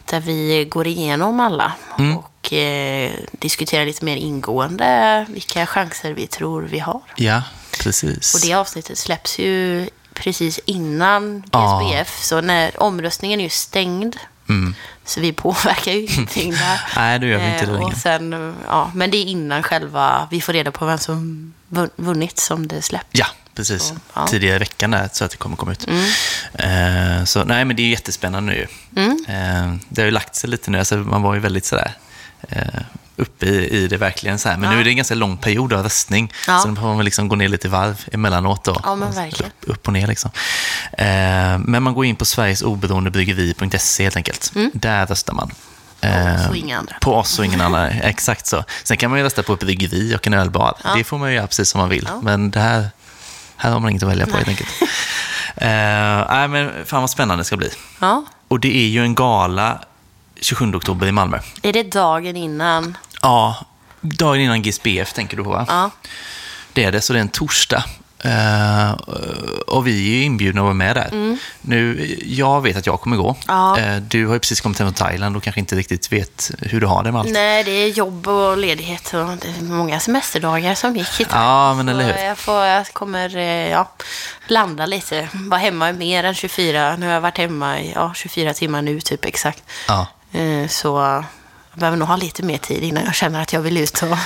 Där 0.04 0.20
vi 0.20 0.64
går 0.70 0.86
igenom 0.86 1.40
alla 1.40 1.72
Mm. 1.98 2.16
och 2.16 2.52
eh, 2.52 3.12
diskuterar 3.32 3.86
lite 3.86 4.04
mer 4.04 4.16
ingående 4.16 5.26
vilka 5.28 5.66
chanser 5.66 6.12
vi 6.12 6.26
tror 6.26 6.62
vi 6.62 6.78
har. 6.78 7.00
Ja, 7.16 7.42
precis. 7.82 8.34
Och 8.34 8.40
det 8.40 8.54
avsnittet 8.54 8.98
släpps 8.98 9.38
ju 9.38 9.88
precis 10.14 10.60
innan 10.64 11.42
Ja. 11.52 11.80
GSBF. 11.82 12.22
Så 12.22 12.40
när 12.40 12.82
omröstningen 12.82 13.40
är 13.40 13.44
ju 13.44 13.50
stängd. 13.50 14.16
Så 15.06 15.20
vi 15.20 15.32
påverkar 15.32 15.92
ju 15.92 15.98
ingenting 16.06 16.50
där. 16.50 16.58
Mm. 16.60 16.78
Nej, 16.96 17.18
det 17.18 17.26
gör 17.26 17.38
vi 17.38 17.52
inte 17.52 17.64
Eh, 17.64 17.80
och 17.80 17.96
sen, 17.96 18.54
ja, 18.68 18.90
Men 18.94 19.10
det 19.10 19.16
är 19.16 19.24
innan 19.24 19.62
själva, 19.62 20.28
vi 20.30 20.40
får 20.40 20.52
reda 20.52 20.70
på 20.70 20.86
vem 20.86 20.98
som 20.98 21.52
vun- 21.68 21.90
vunnit 21.96 22.38
som 22.38 22.68
det 22.68 22.82
släpps. 22.82 23.08
Ja, 23.12 23.26
precis. 23.54 23.82
Så, 23.82 23.94
ja. 24.14 24.20
Mm. 24.20 24.30
Tidigare 24.30 24.56
i 24.56 24.58
veckan 24.58 24.90
där, 24.90 25.08
så 25.12 25.24
att 25.24 25.30
det 25.30 25.36
kommer 25.36 25.56
komma 25.56 25.72
ut. 25.72 25.86
Eh, 26.54 27.24
så 27.24 27.44
nej, 27.44 27.64
men 27.64 27.76
det 27.76 27.82
är 27.82 27.88
jättespännande 27.88 28.52
nu. 28.52 28.66
Mm. 28.96 29.24
Eh, 29.28 29.76
det 29.88 30.00
har 30.02 30.06
ju 30.06 30.10
lagt 30.10 30.34
sig 30.34 30.50
lite 30.50 30.70
nu. 30.70 30.78
Alltså, 30.78 30.96
man 30.96 31.22
var 31.22 31.34
ju 31.34 31.40
väldigt 31.40 31.64
sådär 31.64 31.92
eh, 32.48 32.80
uppe 33.16 33.46
i, 33.46 33.68
i 33.68 33.88
det 33.88 33.96
verkligen. 33.96 34.38
Så 34.38 34.48
här. 34.48 34.56
Men 34.56 34.64
Ja. 34.70 34.74
nu 34.74 34.80
är 34.80 34.84
det 34.84 34.90
en 34.90 34.96
ganska 34.96 35.14
lång 35.14 35.36
period 35.36 35.72
av 35.72 35.82
röstning. 35.82 36.32
Ja. 36.46 36.58
Så 36.58 36.68
nu 36.68 36.76
får 36.76 36.94
man 36.94 37.04
liksom 37.04 37.28
gå 37.28 37.36
ner 37.36 37.48
lite 37.48 37.66
i 37.66 37.70
varv 37.70 38.04
emellanåt. 38.12 38.64
Då. 38.64 38.80
Ja, 38.84 38.94
men 38.94 39.12
verkligen. 39.12 39.52
Upp, 39.60 39.70
upp 39.70 39.86
och 39.86 39.92
ner 39.92 40.06
liksom. 40.06 40.30
Eh, 40.92 41.58
men 41.58 41.82
man 41.82 41.94
går 41.94 42.04
in 42.04 42.16
på 42.16 42.24
sverigesoberoendebryggeri.se 42.24 44.02
helt 44.02 44.16
enkelt. 44.16 44.52
Där 44.72 45.06
röstar 45.06 45.34
man. 45.34 45.50
Mm. 46.00 46.68
Eh. 46.70 46.82
På 47.00 47.14
oss 47.14 47.38
och 47.38 47.44
ingen 47.44 47.60
annan, 47.60 47.84
exakt 48.02 48.46
så. 48.46 48.64
Sen 48.84 48.96
kan 48.96 49.10
man 49.10 49.18
ju 49.18 49.24
rösta 49.24 49.42
på 49.42 49.52
ett 49.52 49.60
bryggeri 49.60 50.14
och 50.16 50.26
en 50.26 50.34
ölbar. 50.34 50.74
Ja. 50.84 50.94
Det 50.96 51.04
får 51.04 51.18
man 51.18 51.28
ju 51.30 51.36
göra 51.36 51.46
precis 51.46 51.68
som 51.68 51.80
man 51.80 51.88
vill. 51.88 52.08
Ja. 52.10 52.20
Men 52.22 52.50
det 52.50 52.60
här, 52.60 52.88
här 53.56 53.70
har 53.70 53.80
man 53.80 53.90
inget 53.90 54.02
att 54.02 54.08
välja 54.08 54.24
på 54.26 54.30
Nej. 54.32 54.38
helt 54.44 54.48
enkelt. 54.48 54.70
Nej, 56.30 56.48
men 56.48 56.70
fan 56.86 57.00
vad 57.00 57.10
spännande 57.10 57.40
det 57.42 57.46
ska 57.46 57.56
bli. 57.56 57.70
Ja. 58.00 58.24
Och 58.48 58.60
det 58.60 58.76
är 58.76 58.86
ju 58.88 59.02
en 59.02 59.14
gala 59.14 59.80
27 60.44 60.74
oktober 60.74 61.06
i 61.06 61.12
Malmö. 61.12 61.38
Är 61.62 61.72
det 61.72 61.82
dagen 61.82 62.36
innan? 62.36 62.96
Ja, 63.22 63.56
dagen 64.00 64.40
innan 64.40 64.62
GSBF 64.62 65.12
tänker 65.12 65.36
du 65.36 65.44
på 65.44 65.50
va? 65.50 65.66
Ja. 65.68 65.90
Det 66.72 66.84
är 66.84 66.92
det, 66.92 67.00
så 67.00 67.12
det 67.12 67.18
är 67.18 67.20
en 67.20 67.28
torsdag. 67.28 67.84
Eh, 68.24 68.92
och 69.66 69.86
vi 69.86 70.12
är 70.12 70.18
ju 70.18 70.24
inbjudna 70.24 70.60
att 70.60 70.64
vara 70.64 70.74
med 70.74 70.96
där. 70.96 71.36
Nu, 71.60 72.16
jag 72.24 72.60
vet 72.60 72.76
att 72.76 72.86
jag 72.86 73.00
kommer 73.00 73.16
gå. 73.16 73.28
Mm. 73.28 73.42
Ja. 73.48 73.78
Eh, 73.78 73.96
du 73.96 74.26
har 74.26 74.34
ju 74.34 74.40
precis 74.40 74.60
kommit 74.60 74.78
hem 74.78 74.86
från 74.88 74.94
Thailand 74.94 75.36
och 75.36 75.42
kanske 75.42 75.60
inte 75.60 75.76
riktigt 75.76 76.12
vet 76.12 76.50
hur 76.58 76.80
du 76.80 76.86
har 76.86 77.02
det 77.02 77.12
med 77.12 77.20
allt. 77.20 77.30
Nej, 77.30 77.64
det 77.64 77.70
är 77.70 77.88
jobb 77.88 78.28
och 78.28 78.58
ledighet 78.58 79.14
och 79.14 79.26
det 79.26 79.48
är 79.58 79.62
många 79.62 80.00
semesterdagar 80.00 80.74
som 80.74 80.96
gick 80.96 81.20
hit. 81.20 81.28
Ja, 81.30 81.74
men 81.74 81.88
eller 81.88 82.04
hur? 82.04 82.24
Jag, 82.24 82.38
får, 82.38 82.64
jag 82.64 82.92
kommer 82.92 83.36
eh, 83.36 83.70
ja, 83.70 83.90
landa 84.46 84.86
lite. 84.86 85.28
Vara 85.32 85.60
hemma 85.60 85.92
mer 85.92 86.24
än 86.24 86.34
24. 86.34 86.96
Nu 86.96 87.06
har 87.06 87.12
jag 87.12 87.20
varit 87.20 87.38
hemma 87.38 87.80
i 87.80 87.92
ja, 87.94 88.12
24 88.14 88.54
timmar 88.54 88.82
nu, 88.82 89.00
typ 89.00 89.24
exakt. 89.24 89.62
Ja, 89.88 90.06
Så 90.68 90.86
jag 91.74 91.80
behöver 91.80 91.96
nog 91.98 92.08
ha 92.08 92.16
lite 92.16 92.42
mer 92.42 92.58
tid 92.58 92.82
innan 92.82 93.04
jag 93.04 93.14
känner 93.14 93.42
att 93.42 93.52
jag 93.52 93.60
vill 93.60 93.76
ut 93.76 94.02
och, 94.02 94.18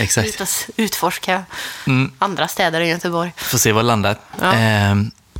ut 0.24 0.40
och 0.40 0.48
utforska 0.76 1.44
Mm. 1.86 2.12
andra 2.18 2.48
städer 2.48 2.80
än 2.80 2.88
Göteborg. 2.88 3.32
får 3.36 3.58
se 3.58 3.72
var 3.72 3.82
det 3.82 3.86
landar. 3.86 4.16
Ja. 4.40 4.52
Eh, 4.54 4.94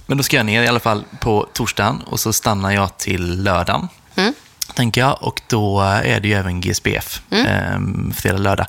men 0.07 0.19
då 0.19 0.23
ska 0.23 0.37
jag 0.37 0.47
ner 0.47 0.63
i 0.63 0.69
alla 0.69 0.81
fall 0.81 1.05
på 1.21 1.49
torsdagen 1.53 2.01
och 2.01 2.21
så 2.21 2.33
stannar 2.33 2.71
jag 2.71 2.97
till 2.99 3.43
lördagen. 3.43 3.89
Mm. 4.17 4.35
tänker 4.75 5.01
jag. 5.01 5.23
Och 5.23 5.43
då 5.49 5.81
är 5.81 6.21
det 6.21 6.29
ju 6.29 6.35
även 6.35 6.61
GSBF, 6.61 7.23
Mm. 7.31 7.47
eh, 7.47 8.15
fredag, 8.15 8.39
lördag. 8.39 8.67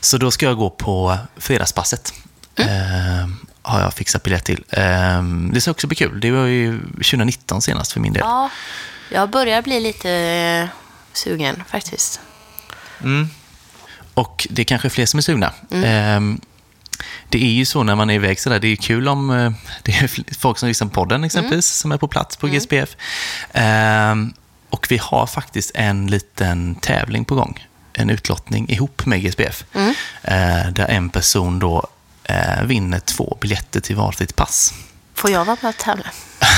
Så 0.00 0.18
då 0.18 0.30
ska 0.30 0.46
jag 0.46 0.56
gå 0.56 0.70
på 0.70 1.18
fredagspasset. 1.36 2.12
Mm. 2.56 2.70
Eh, 3.22 3.28
har 3.62 3.80
jag 3.80 3.94
fixat 3.94 4.22
biljett 4.22 4.44
till. 4.44 4.64
Eh, 4.70 5.22
det 5.52 5.60
ska 5.60 5.70
också 5.70 5.86
bli 5.86 5.96
kul. 5.96 6.20
Det 6.20 6.30
var 6.30 6.44
ju 6.46 6.80
2019 6.94 7.62
senast 7.62 7.92
för 7.92 8.00
min 8.00 8.12
del. 8.12 8.22
Ja, 8.26 8.50
jag 9.10 9.30
börjar 9.30 9.62
bli 9.62 9.80
lite 9.80 10.10
eh, 10.10 10.68
sugen 11.18 11.64
faktiskt. 11.68 12.20
Och 14.14 14.46
det 14.50 14.62
är 14.62 14.64
kanske 14.64 14.90
fler 14.90 15.06
som 15.06 15.18
är 15.18 15.22
sugna. 15.22 15.52
Mm. 15.70 16.34
Eh, 16.34 16.38
det 17.28 17.44
är 17.44 17.50
ju 17.50 17.64
så 17.64 17.82
när 17.82 17.94
man 17.94 18.10
är 18.10 18.14
iväg 18.14 18.40
sådär, 18.40 18.58
det 18.58 18.68
är 18.68 18.76
kul 18.76 19.08
om 19.08 19.30
eh, 19.30 19.52
det 19.82 19.92
är 19.92 20.34
folk 20.38 20.58
som 20.58 20.68
lyssnar 20.68 20.88
på 20.88 20.94
podden 20.94 21.24
exempelvis, 21.24 21.66
som 21.66 21.92
är 21.92 21.96
på 21.96 22.08
plats 22.08 22.36
på 22.36 22.46
GSBF. 22.46 22.96
Eh, 23.52 24.14
och 24.70 24.86
vi 24.90 24.96
har 24.96 25.26
faktiskt 25.26 25.70
en 25.74 26.06
liten 26.06 26.74
tävling 26.74 27.24
på 27.24 27.34
gång. 27.34 27.66
En 27.92 28.10
utlottning 28.10 28.68
ihop 28.68 29.06
med 29.06 29.22
GSBF. 29.22 29.64
Eh, 30.22 30.68
där 30.72 30.86
en 30.88 31.10
person 31.10 31.58
då 31.58 31.86
eh, 32.24 32.62
vinner 32.64 33.00
två 33.00 33.38
biljetter 33.40 33.80
till 33.80 33.96
valfritt 33.96 34.36
pass. 34.36 34.74
Får 35.18 35.30
jag 35.30 35.44
vara 35.44 35.56
med 35.62 35.68
och 35.68 35.76
tävla? 35.76 36.04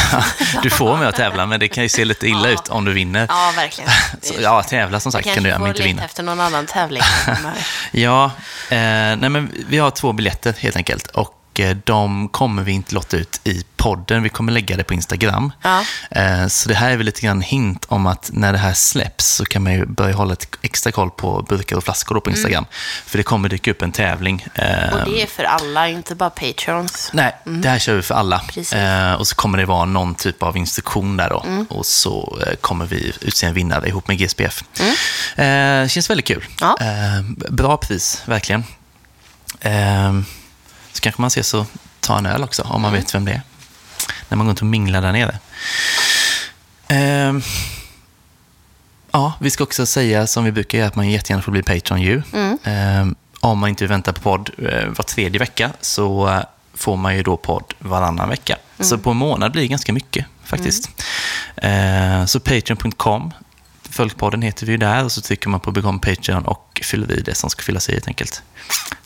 du 0.62 0.70
får 0.70 0.96
med 0.96 1.09
att 1.09 1.16
tävla, 1.16 1.46
men 1.46 1.61
det 1.61 1.68
kan 1.68 1.83
ju 1.83 1.88
se 1.88 2.05
lite 2.05 2.27
illa 2.27 2.49
Ja. 2.49 2.55
ut 2.55 2.68
om 2.68 2.85
du 2.85 2.92
vinner. 2.92 3.27
Ja, 3.29 3.53
verkligen. 3.57 3.90
Så, 4.23 4.35
ja, 4.40 4.62
tävla 4.62 5.01
som 5.01 5.12
sagt 5.12 5.35
kan 5.35 5.42
du 5.42 5.49
göra, 5.49 5.59
men 5.59 5.68
inte 5.68 5.83
vinna. 5.83 6.05
efter 6.05 6.23
någon 6.23 6.40
annan 6.40 6.66
tävling. 6.66 7.03
Ja, 7.92 8.25
eh, 8.70 8.79
nej 9.16 9.29
men 9.29 9.53
vi 9.68 9.79
har 9.79 9.90
två 9.90 10.12
biljetter 10.12 10.55
helt 10.59 10.77
enkelt. 10.77 11.07
Och 11.07 11.61
eh, 11.61 11.77
de 11.85 12.29
kommer 12.29 12.62
vi 12.62 12.73
inte 12.73 12.94
låta 12.94 13.16
ut 13.16 13.40
i 13.44 13.64
podden. 13.81 14.23
Vi 14.23 14.29
kommer 14.29 14.53
lägga 14.53 14.77
det 14.77 14.85
på 14.85 14.95
Instagram. 14.95 15.53
Ja. 15.62 15.85
Eh, 16.11 16.47
Så 16.47 16.69
det 16.69 16.75
här 16.75 16.90
är 16.90 16.97
väl 16.97 17.07
lite 17.07 17.21
grann 17.21 17.40
hint 17.40 17.85
om 17.88 18.07
att 18.07 18.31
när 18.33 18.53
det 18.53 18.59
här 18.59 18.73
släpps 18.75 19.27
så 19.27 19.45
kan 19.45 19.62
man 19.62 19.73
ju 19.73 19.87
börja 19.87 20.14
hålla 20.14 20.33
ett 20.33 20.49
extra 20.62 20.93
koll 20.93 21.11
på 21.11 21.43
burkar 21.49 21.77
och 21.77 21.85
flaskor 21.85 22.21
på 22.21 22.31
Instagram. 22.31 22.66
För 23.07 23.19
det 23.19 23.25
kommer 23.25 23.49
dyka 23.49 23.71
upp 23.71 23.83
en 23.83 23.93
tävling. 23.93 24.47
Eh, 24.55 24.93
Och 24.93 25.11
det 25.11 25.23
är 25.23 25.27
för 25.27 25.45
alla, 25.45 25.88
inte 25.88 26.14
bara 26.14 26.31
patrons. 26.31 27.11
Nej, 27.12 27.37
det 27.45 27.69
här 27.69 27.79
kör 27.79 27.95
vi 27.95 28.03
för 28.03 28.14
alla. 28.14 28.38
Precis. 28.38 28.73
Eh, 28.73 29.12
och 29.14 29.29
så 29.29 29.35
kommer 29.37 29.59
det 29.59 29.66
vara 29.66 29.85
någon 29.85 30.14
typ 30.14 30.43
av 30.43 30.57
instruktion 30.57 31.16
där 31.16 31.29
då. 31.31 31.45
Och 31.69 31.87
så 31.87 32.38
kommer 32.61 32.87
vi 32.87 33.12
utse 33.21 33.47
en 33.47 33.55
vinnare 33.55 33.88
ihop 33.88 34.09
med 34.09 34.19
GSPF. 34.19 34.64
Eh, 35.37 35.88
känns 35.88 36.11
väldigt 36.11 36.27
kul. 36.27 36.45
Ja. 36.61 36.77
Bra 37.51 37.77
pris, 37.77 38.23
verkligen. 38.27 38.64
Så 40.93 41.01
kanske 41.01 41.21
man 41.23 41.29
ses 41.29 41.55
och 41.55 41.66
tar 42.01 42.19
en 42.19 42.27
öl 42.27 42.43
också, 42.45 42.62
om 42.62 42.83
man 42.83 42.93
vet 42.93 43.14
vem 43.14 43.25
det 43.25 43.33
är. 43.33 43.40
När 44.31 44.37
man 44.37 44.47
går 44.47 44.51
runt 44.51 44.61
och 44.61 44.66
minglar 44.66 45.03
där 45.03 45.12
nere. 45.12 45.38
Eh, 46.88 47.33
ja, 49.11 49.33
vi 49.40 49.51
ska 49.51 49.64
också 49.64 49.87
säga 49.87 50.27
som 50.27 50.45
vi 50.45 50.53
brukar 50.53 50.79
göra, 50.79 50.88
att 50.88 50.97
man 50.97 51.09
jättegärna 51.09 51.43
får 51.43 51.53
bli 51.53 51.62
Patreon 51.62 52.03
ju. 52.03 52.23
Eh, 52.64 53.07
om 53.40 53.59
man 53.59 53.69
inte 53.71 53.87
väntar 53.87 54.12
på 54.12 54.21
podd 54.21 54.51
eh, 54.59 54.87
var 54.88 55.03
tredje 55.03 55.38
vecka 55.38 55.71
så 55.81 56.29
eh, 56.29 56.40
får 56.75 56.97
man 56.97 57.16
ju 57.16 57.23
då 57.23 57.37
podd 57.37 57.75
varannan 57.79 58.29
vecka. 58.29 58.57
Så 58.81 58.99
på 58.99 59.11
en 59.11 59.16
månad 59.16 59.53
blir 59.53 59.62
det 59.62 59.69
ganska 59.69 59.93
mycket 59.93 60.27
faktiskt. 60.45 60.90
Eh, 61.57 62.25
så 62.27 62.40
patreon.com, 62.40 63.33
Följpodden 63.90 64.43
heter 64.43 64.66
vi 64.66 64.73
ju 64.73 64.79
där 64.79 65.05
och 65.05 65.12
så 65.12 65.21
trycker 65.21 65.49
man 65.49 65.61
på 65.61 65.73
Become 65.73 65.99
Patreon 65.99 66.45
och 66.45 66.81
fyller 66.85 67.12
i 67.12 67.21
det 67.21 67.35
som 67.35 67.51
ska 67.51 67.62
fyllas 67.62 67.88
i 67.88 67.93
helt 67.93 68.09
enkelt. 68.09 68.43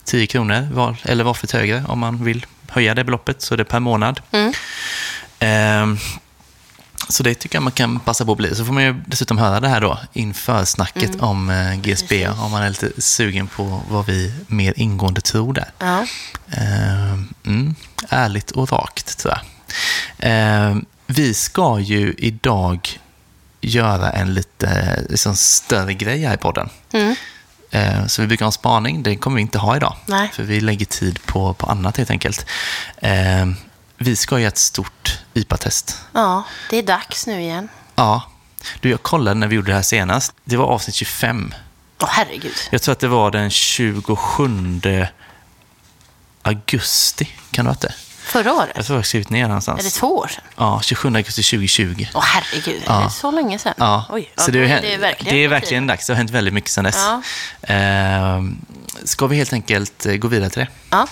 10 0.03 0.27
kronor 0.27 0.67
var, 0.73 0.95
eller 1.03 1.23
valfritt 1.23 1.51
högre 1.51 1.83
om 1.87 1.99
man 1.99 2.23
vill 2.23 2.45
höja 2.69 2.93
det 2.93 3.03
beloppet, 3.03 3.41
så 3.41 3.55
det 3.55 3.61
är 3.63 3.65
per 3.65 3.79
månad. 3.79 4.21
Ehm, 4.31 4.53
så 7.09 7.23
det 7.23 7.35
tycker 7.35 7.55
jag 7.55 7.63
man 7.63 7.71
kan 7.71 7.99
passa 7.99 8.25
på 8.25 8.31
att 8.31 8.37
bli. 8.37 8.55
Så 8.55 8.65
får 8.65 8.73
man 8.73 8.83
ju 8.83 8.95
dessutom 9.07 9.37
höra 9.37 9.59
det 9.59 9.67
här 9.67 9.81
då 9.81 9.99
inför 10.13 10.65
snacket 10.65 11.21
om 11.21 11.49
eh, 11.49 11.75
GSB, 11.75 12.27
om 12.27 12.51
man 12.51 12.63
är 12.63 12.69
lite 12.69 13.01
sugen 13.01 13.47
på 13.47 13.81
vad 13.89 14.05
vi 14.05 14.33
mer 14.47 14.73
ingående 14.75 15.21
tror 15.21 15.53
där. 15.53 15.69
Ja. 15.79 16.05
Ehm, 16.51 17.33
mm, 17.45 17.75
ärligt 18.09 18.51
och 18.51 18.71
rakt, 18.71 19.17
tror 19.17 19.33
jag. 19.33 19.41
Ehm, 20.19 20.85
vi 21.07 21.33
ska 21.33 21.79
ju 21.79 22.15
idag 22.17 22.99
göra 23.61 24.11
en 24.11 24.33
lite 24.33 24.99
liksom, 25.09 25.35
större 25.35 25.93
grej 25.93 26.23
här 26.25 26.33
i 26.33 26.37
podden. 26.37 26.69
Ehm, 27.71 28.09
så 28.09 28.21
vi 28.21 28.27
brukar 28.27 28.45
ha 28.45 28.47
en 28.47 28.51
spaning, 28.51 29.03
det 29.03 29.15
kommer 29.15 29.35
vi 29.35 29.41
inte 29.41 29.57
ha 29.57 29.75
idag. 29.75 29.95
Nej. 30.05 30.29
För 30.33 30.43
vi 30.43 30.61
lägger 30.61 30.85
tid 30.85 31.19
på, 31.25 31.53
på 31.53 31.65
annat 31.65 31.97
helt 31.97 32.11
enkelt. 32.11 32.45
Vi 33.97 34.15
ska 34.15 34.39
göra 34.39 34.47
ett 34.47 34.57
stort 34.57 35.19
IPA-test. 35.33 36.01
ja, 36.13 36.43
det 36.69 36.77
är 36.77 36.83
dags 36.83 37.27
nu 37.27 37.41
igen. 37.41 37.69
Ja. 37.95 38.23
Du, 38.79 38.89
jag 38.89 39.03
kollade 39.03 39.39
när 39.39 39.47
vi 39.47 39.55
gjorde 39.55 39.71
det 39.71 39.75
här 39.75 39.81
senast. 39.81 40.33
Det 40.43 40.57
var 40.57 40.65
avsnitt 40.65 40.95
25. 40.95 41.53
Åh 42.01 42.07
herregud. 42.11 42.53
Jag 42.71 42.81
tror 42.81 42.91
att 42.93 42.99
det 42.99 43.07
var 43.07 43.31
den 43.31 43.49
27 43.49 45.07
augusti. 46.41 47.29
Kan 47.51 47.65
det 47.65 47.71
ha 47.71 47.77
det? 47.81 47.93
Förra 48.23 48.53
året? 48.53 48.69
Jag 48.75 48.85
tror 48.85 48.95
jag 48.95 48.99
har 48.99 49.03
skrivit 49.03 49.29
ner 49.29 49.47
någonstans. 49.47 49.79
Är 49.79 49.83
det 49.83 49.89
två 49.89 50.17
år 50.17 50.27
sedan? 50.27 50.43
Ja, 50.57 50.81
27 50.83 51.07
augusti 51.15 51.43
2020. 51.43 52.05
Åh 52.13 52.23
herregud, 52.23 52.83
Ja. 52.85 52.99
är 52.99 53.03
det 53.03 53.09
så 53.09 53.31
länge 53.31 53.59
sedan? 53.59 53.73
Ja, 53.77 54.05
Oj, 54.09 54.31
så 54.37 54.51
det, 54.51 54.59
är, 54.59 54.63
är 54.63 54.81
det 54.81 54.97
verkligen 54.97 55.35
det 55.35 55.43
är 55.43 55.47
verkligen 55.47 55.87
dags. 55.87 56.07
Det 56.07 56.13
har 56.13 56.17
hänt 56.17 56.29
väldigt 56.31 56.53
mycket 56.53 56.71
sedan 56.71 56.83
dess. 56.83 56.95
Ja. 56.97 57.21
Ehm, 57.61 58.57
ska 59.03 59.27
vi 59.27 59.35
helt 59.37 59.53
enkelt 59.53 60.05
eh, 60.05 60.13
gå 60.13 60.27
vidare 60.27 60.49
till 60.49 60.59
det? 60.59 60.67
Ja. 60.89 61.07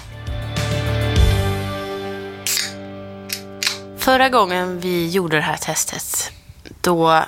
Förra 4.04 4.30
gången 4.30 4.80
vi 4.80 5.10
gjorde 5.10 5.36
det 5.38 5.42
här 5.44 5.58
testet, 5.58 6.32
då 6.82 7.24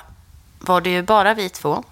var 0.58 0.80
det 0.80 0.90
ju 0.90 1.02
bara 1.02 1.34
vi 1.34 1.48
två 1.48 1.84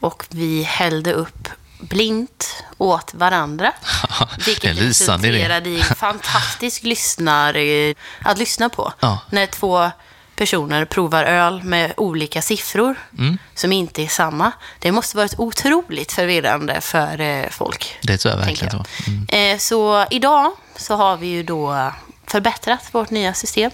och 0.00 0.24
vi 0.28 0.62
hällde 0.62 1.12
upp 1.12 1.48
blint 1.80 2.64
åt 2.78 3.14
varandra. 3.14 3.72
Vilket 4.46 4.78
resulterade 4.80 5.70
i 5.70 5.82
fantastisk 5.82 6.82
lyssnare 6.82 7.94
att 8.20 8.38
lyssna 8.38 8.68
på. 8.68 8.92
Ja. 9.00 9.18
När 9.30 9.46
två 9.46 9.90
personer 10.36 10.84
provar 10.84 11.24
öl 11.24 11.62
med 11.62 11.92
olika 11.96 12.42
siffror 12.42 12.96
Mm. 13.18 13.38
som 13.54 13.72
inte 13.72 14.02
är 14.02 14.08
samma. 14.08 14.52
Det 14.78 14.92
måste 14.92 15.16
varit 15.16 15.34
otroligt 15.38 16.12
förvirrande 16.12 16.80
för 16.80 17.20
eh, 17.20 17.48
folk. 17.50 17.96
Det 18.02 18.18
tror 18.18 18.34
jag 18.34 18.38
verkligen. 18.40 18.76
jag. 18.76 18.86
Mm. 19.32 19.52
Eh, 19.54 19.58
Så 19.58 20.06
idag 20.10 20.52
så 20.76 20.96
har 20.96 21.16
vi 21.16 21.26
ju 21.26 21.42
då 21.42 21.92
förbättrat 22.30 22.94
vårt 22.94 23.10
nya 23.10 23.34
system. 23.34 23.70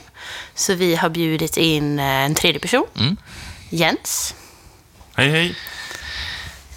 Så 0.55 0.75
vi 0.75 0.95
har 0.97 1.09
bjudit 1.09 1.57
in 1.57 1.99
eh, 1.99 2.05
en 2.05 2.35
tredje 2.35 2.61
person, 2.61 2.87
Mm. 2.97 3.17
Jens, 3.71 4.35
Hej, 5.17 5.31
hej. 5.31 5.55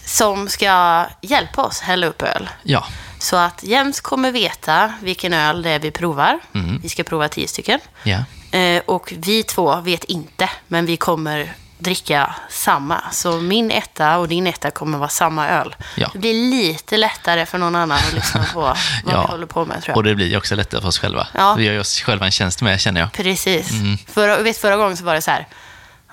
som 0.05 0.49
ska 0.49 1.05
hjälpa 1.21 1.61
oss 1.61 1.79
hälla 1.79 2.07
upp 2.07 2.21
öl. 2.21 2.49
Ja, 2.63 2.85
Så 3.19 3.35
att 3.35 3.63
Jens 3.63 3.99
kommer 4.01 4.31
veta 4.31 4.93
vilken 5.01 5.33
öl 5.33 5.61
det 5.61 5.69
är 5.69 5.79
vi 5.79 5.91
provar. 5.91 6.39
Mm. 6.53 6.79
Vi 6.83 6.89
ska 6.89 7.03
prova 7.03 7.27
tio 7.29 7.47
stycken. 7.47 7.79
ja. 8.03 8.23
Eh, 8.57 8.81
Och 8.85 9.13
vi 9.17 9.43
två 9.43 9.75
vet 9.81 10.03
inte, 10.03 10.49
men 10.67 10.85
vi 10.85 10.97
kommer 10.97 11.53
dricka 11.77 12.35
samma. 12.49 13.01
Så 13.11 13.31
min 13.37 13.71
etta 13.71 14.17
och 14.17 14.27
din 14.27 14.47
etta 14.47 14.71
kommer 14.71 14.97
vara 14.97 15.09
samma 15.09 15.49
öl. 15.49 15.75
Ja. 15.95 16.09
Det 16.13 16.19
blir 16.19 16.33
lite 16.51 16.97
lättare 16.97 17.45
för 17.45 17.57
någon 17.57 17.75
annan 17.75 17.97
att 17.97 18.13
lyssna 18.13 18.43
på 18.53 18.59
vad 18.61 18.77
Ja. 19.05 19.21
vi 19.21 19.31
håller 19.31 19.45
på 19.45 19.65
med, 19.65 19.75
tror 19.83 19.89
jag. 19.91 19.97
Och 19.97 20.03
det 20.03 20.15
blir 20.15 20.37
också 20.37 20.55
lättare 20.55 20.81
för 20.81 20.87
oss 20.87 20.99
själva. 20.99 21.27
Ja. 21.33 21.53
Vi 21.55 21.63
gör 21.63 21.79
oss 21.79 22.01
själva 22.01 22.25
en 22.25 22.31
tjänst 22.31 22.61
med, 22.61 22.81
känner 22.81 23.01
jag. 23.01 23.11
Precis. 23.11 23.71
Mm. 23.71 23.97
Förra, 23.97 24.37
vet, 24.41 24.57
förra 24.57 24.77
gången 24.77 24.97
så 24.97 25.03
var 25.03 25.13
det 25.13 25.21
så 25.21 25.31
här. 25.31 25.47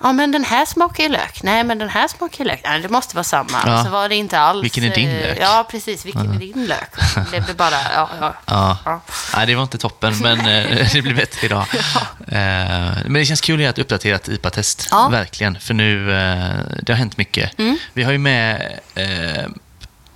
Ja, 0.05 0.11
men 0.13 0.31
den 0.31 0.43
här 0.43 0.65
smakar 0.65 1.03
ju 1.03 1.09
lök. 1.09 1.43
Nej, 1.43 1.63
men 1.63 1.77
den 1.77 1.89
här 1.89 2.07
smakar 2.07 2.43
ju 2.43 2.47
lök. 2.47 2.61
Nej, 2.63 2.79
det 2.79 2.89
måste 2.89 3.15
vara 3.15 3.23
samma. 3.23 3.57
Ja. 3.65 3.83
Så 3.83 3.89
var 3.89 4.09
det 4.09 4.15
inte 4.15 4.39
alls. 4.39 4.63
Vilken 4.63 4.83
är 4.83 4.95
din 4.95 5.09
eh, 5.09 5.21
lök? 5.21 5.37
Ja, 5.41 5.67
precis. 5.71 6.05
Vilken 6.05 6.33
är 6.33 6.39
din 6.39 6.65
lök? 6.65 6.89
Det 7.31 7.41
blev 7.41 7.55
bara, 7.55 7.75
ja, 7.95 8.09
ja. 8.19 8.35
Ja. 8.45 8.77
Ja. 8.85 9.01
Nej, 9.35 9.47
det 9.47 9.55
var 9.55 9.63
inte 9.63 9.77
toppen, 9.77 10.17
men 10.21 10.39
eh, 10.39 10.89
det 10.93 11.01
blir 11.01 11.13
bättre 11.13 11.45
idag. 11.45 11.65
Eh, 12.27 12.31
Men 13.05 13.13
det 13.13 13.25
känns 13.25 13.41
kul 13.41 13.55
att 13.55 13.61
göra 13.61 13.69
ett 13.69 13.79
uppdaterat 13.79 14.27
IPA-test. 14.29 14.91
Mm. 14.91 15.11
Verkligen, 15.11 15.59
för 15.59 15.73
nu 15.73 16.05
det 16.81 16.93
har 16.93 16.97
hänt 16.97 17.17
mycket. 17.17 17.51
Vi 17.93 18.03
har 18.03 18.11
ju 18.11 18.17
med 18.17 18.79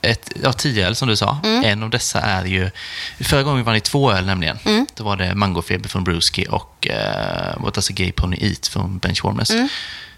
ett, 0.02 0.32
ja, 0.44 0.54
tio 0.54 0.88
öl 0.88 0.96
som 0.96 1.08
du 1.08 1.16
sa. 1.16 1.38
Mm. 1.44 1.64
En 1.64 1.84
av 1.84 1.90
dessa 1.90 2.22
är 2.22 2.46
ju... 2.46 2.72
Förra 3.20 3.44
gången 3.44 3.64
var 3.64 3.74
det 3.74 3.80
två 3.80 4.12
öl 4.12 4.26
nämligen. 4.26 4.60
Mm. 4.66 4.88
Då 4.96 5.04
var 5.04 5.16
det 5.16 5.36
Mangofeber 5.36 5.90
från 5.90 6.04
Brewski 6.04 6.46
och 6.50 6.88
uh, 6.90 7.64
What 7.64 7.74
Does 7.74 7.90
a 7.90 7.94
Gay 7.96 8.12
Pony 8.12 8.38
Eat 8.42 8.68
från 8.68 8.98
Benchwarmers. 8.98 9.52
Mm. 9.52 9.68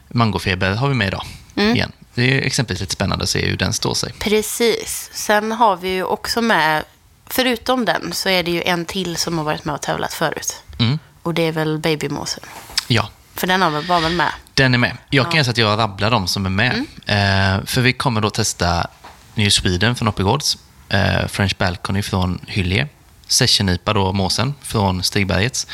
Mangofeber 0.08 0.72
har 0.72 0.88
vi 0.88 0.96
med 0.96 1.08
idag 1.08 1.26
igen. 1.56 1.92
Det 2.14 2.38
är 2.38 2.42
exempelvis 2.42 2.82
lite 2.82 2.94
spännande 2.94 3.24
att 3.24 3.30
se 3.30 3.46
hur 3.46 3.58
den 3.58 3.74
står 3.74 3.94
sig. 3.94 4.14
Precis. 4.20 5.10
Sen 5.14 5.52
har 5.52 5.76
vi 5.76 5.90
ju 5.90 6.04
också 6.04 6.42
med, 6.42 6.84
förutom 7.28 7.86
den, 7.86 8.14
så 8.14 8.30
är 8.30 8.44
det 8.44 8.52
ju 8.52 8.62
en 8.62 8.86
till 8.86 9.16
som 9.18 9.38
har 9.38 9.46
varit 9.46 9.66
med 9.66 9.76
och 9.76 9.82
tävlat 9.82 10.14
förut. 10.14 10.64
Mm. 10.80 11.00
Och 11.24 11.34
det 11.34 11.42
är 11.42 11.52
väl 11.52 11.78
Babymåsen. 11.80 12.44
Ja, 12.88 13.10
För 13.36 13.48
den 13.48 13.62
har 13.62 13.70
väl, 13.70 13.86
var 13.86 14.00
väl 14.00 14.12
med? 14.14 14.32
Den 14.54 14.74
är 14.74 14.78
med. 14.78 14.98
Jag 15.10 15.32
kan 15.32 15.44
säga 15.44 15.52
att 15.52 15.58
jag 15.58 15.80
rabblar 15.80 16.12
de 16.12 16.28
som 16.28 16.46
är 16.46 16.50
med. 16.50 16.86
Eh, 17.06 17.66
för 17.66 17.82
vi 17.82 17.94
kommer 17.94 18.22
då 18.22 18.30
testa 18.30 18.88
New 19.36 19.50
Sweden 19.50 19.96
från 19.96 20.08
Oppigårds, 20.08 20.58
eh, 20.90 21.28
French 21.28 21.58
Balcony 21.58 22.02
från 22.02 22.40
Hyllie, 22.48 22.88
Session 23.28 23.70
IPA 23.70 23.94
då, 23.94 24.14
Måsen, 24.14 24.54
från 24.62 25.04
Stigbergets, 25.04 25.68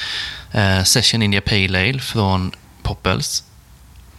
eh, 0.52 0.84
Session 0.84 1.22
India 1.22 1.41
Pale 1.41 1.80
Ale 1.80 2.00
från 2.00 2.52
Poppels. 2.84 3.43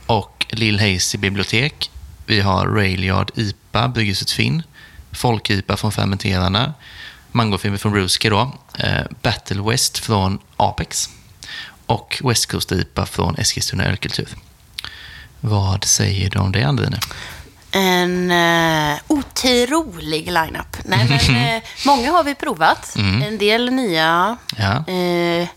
Och 0.07 0.47
Lill 0.51 0.81
Hazy 0.81 1.19
Bibliotek. 1.19 1.91
Vi 2.27 2.41
har 2.41 2.67
Railyard 2.67 3.31
IPA, 3.35 3.89
Brygghuset 3.89 4.31
Finn, 4.31 4.63
Folk-IPA 5.13 5.77
från 5.77 5.93
Fermenterarna, 5.93 6.75
Mangofeber 7.33 7.77
från 7.77 7.95
Ruski 7.95 8.29
då, 8.29 8.53
eh, 8.79 9.03
Battle 9.23 9.63
West 9.63 9.99
från 9.99 10.39
Apex. 10.57 11.09
Och 11.87 12.23
West 12.25 12.47
Coast 12.47 12.73
IPA 12.73 13.07
från 13.07 13.35
Eskilstuna 13.35 13.85
Ölkultur. 13.85 14.29
Vad 15.41 15.85
säger 15.85 16.31
du 16.31 16.39
om 16.39 16.53
det, 16.53 16.63
Andrine? 16.63 16.99
En 17.73 18.31
uh, 18.31 18.99
otrolig 19.07 20.27
lineup. 20.27 20.77
Nej, 20.85 21.07
men, 21.29 21.37
eh, 21.57 21.63
många 21.87 22.11
har 22.13 22.25
vi 22.25 22.35
provat. 22.35 22.95
En 23.27 23.39
del 23.39 23.71
nya. 23.73 24.37
Mm. 24.59 24.85
Ja. 24.87 24.93
Eh, 24.93 25.49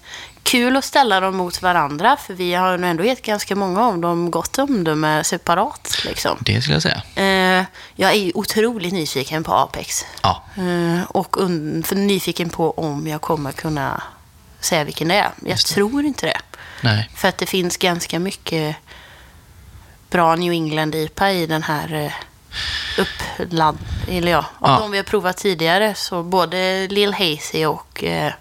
kul 0.43 0.77
att 0.77 0.85
ställa 0.85 1.19
dem 1.19 1.35
mot 1.37 1.61
varandra, 1.61 2.17
för 2.17 2.33
vi 2.33 2.53
har 2.53 2.77
nog 2.77 2.89
ändå 2.89 3.03
gett 3.03 3.21
ganska 3.21 3.55
många 3.55 3.81
av 3.85 3.97
dem 3.99 4.31
gott 4.31 4.57
omdöme 4.57 5.23
separat. 5.23 6.01
Liksom. 6.05 6.37
Det 6.41 6.61
skulle 6.61 6.75
jag 6.75 6.81
säga. 6.83 7.01
Eh, 7.15 7.65
jag 7.95 8.13
är 8.13 8.37
otroligt 8.37 8.93
nyfiken 8.93 9.43
på 9.43 9.53
Apex. 9.53 10.05
Ja, 10.23 10.43
Eh, 10.57 11.03
och 11.03 11.49
nyfiken 11.91 12.49
på 12.49 12.71
om 12.71 13.07
jag 13.07 13.21
kommer 13.21 13.51
kunna 13.51 14.03
säga 14.59 14.83
vilken 14.83 15.07
det 15.07 15.15
är. 15.15 15.31
Jag 15.41 15.49
Just 15.51 15.67
det. 15.67 15.73
tror 15.73 16.05
inte 16.05 16.25
det. 16.25 16.37
nej. 16.81 17.09
För 17.15 17.27
att 17.27 17.37
det 17.37 17.45
finns 17.45 17.77
ganska 17.77 18.19
mycket 18.19 18.75
bra 20.11 20.35
New 20.35 20.53
England-IPA 20.53 21.31
i 21.31 21.45
den 21.45 21.63
här 21.63 21.93
eh, 21.93 22.11
uppladd... 23.01 23.77
Eller 24.07 24.31
ja, 24.31 24.45
av 24.59 24.69
Ja. 24.69 24.79
de 24.79 24.91
vi 24.91 24.97
har 24.97 25.03
provat 25.03 25.37
tidigare. 25.37 25.95
Så 25.95 26.23
både 26.23 26.87
Lil 26.87 27.13
Hazy 27.13 27.65
och 27.65 28.03
eh, 28.03 28.33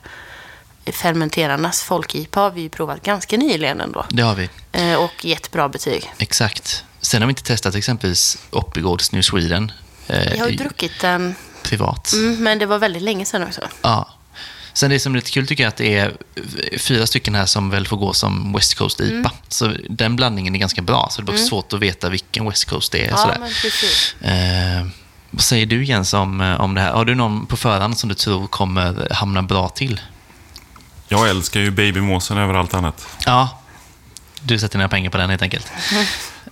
fermenterarnas 0.92 1.82
folk-IPA 1.82 2.40
har 2.40 2.50
vi 2.50 2.60
ju 2.60 2.68
provat 2.68 3.02
ganska 3.02 3.36
nyligen 3.36 3.80
ändå. 3.80 4.04
Det 4.10 4.22
har 4.22 4.34
vi. 4.34 4.48
Eh, 4.72 4.94
och 4.94 5.24
gett 5.24 5.50
bra 5.50 5.68
betyg. 5.68 6.10
Exakt. 6.18 6.84
Sen 7.00 7.22
har 7.22 7.26
vi 7.26 7.30
inte 7.30 7.42
testat 7.42 7.74
exempelvis 7.74 8.38
Oppigårds 8.50 9.12
New 9.12 9.22
Sweden. 9.22 9.72
eh, 10.06 10.32
Jag 10.32 10.38
har 10.44 10.48
ju 10.48 10.56
druckit 10.56 11.00
den, 11.00 11.34
Privat. 11.62 12.12
mm, 12.12 12.42
men 12.42 12.58
det 12.58 12.66
var 12.66 12.78
väldigt 12.78 13.02
länge 13.02 13.24
sedan 13.24 13.42
också. 13.42 13.60
Ja. 13.82 14.08
Sen 14.72 14.90
det 14.90 15.00
som 15.00 15.12
är 15.12 15.16
lite 15.16 15.30
kul 15.30 15.46
tycker 15.46 15.62
jag 15.62 15.68
att 15.68 15.76
det 15.76 15.98
är 15.98 16.12
fyra 16.78 17.06
stycken 17.06 17.34
här 17.34 17.46
som 17.46 17.70
väl 17.70 17.86
får 17.86 17.96
gå 17.96 18.12
som 18.12 18.52
West 18.52 18.74
Coast 18.74 19.00
IPA. 19.00 19.14
Mm. 19.14 19.30
Så 19.48 19.72
den 19.90 20.16
blandningen 20.16 20.54
är 20.54 20.58
ganska 20.58 20.82
bra. 20.82 21.08
Så 21.10 21.22
det 21.22 21.24
är 21.24 21.26
bara 21.36 21.44
svårt 21.44 21.72
att 21.72 21.80
veta 21.80 22.08
vilken 22.08 22.48
West 22.48 22.64
Coast 22.64 22.92
det 22.92 23.06
är. 23.06 23.10
Ja, 23.10 23.16
sådär. 23.16 23.36
men 23.40 23.48
precis. 23.48 24.14
Eh, 24.20 24.86
vad 25.30 25.42
säger 25.42 25.66
du 25.66 25.84
Jens 25.84 26.14
om, 26.14 26.40
eh, 26.40 26.60
om 26.60 26.74
det 26.74 26.80
här? 26.80 26.92
Har 26.92 27.04
du 27.04 27.14
någon 27.14 27.46
på 27.46 27.56
förhand 27.56 27.98
som 27.98 28.08
du 28.08 28.14
tror 28.14 28.46
kommer 28.46 29.08
hamna 29.10 29.42
bra 29.42 29.68
till? 29.68 30.00
Jag 31.08 31.28
älskar 31.28 31.60
ju 31.60 31.70
babymåsen 31.70 32.38
över 32.38 32.54
allt 32.54 32.74
annat. 32.74 33.06
Ja, 33.26 33.60
du 34.42 34.58
sätter 34.58 34.78
dina 34.78 34.88
pengar 34.88 35.10
på 35.10 35.18
den 35.18 35.30
helt 35.30 35.42
enkelt. 35.42 35.72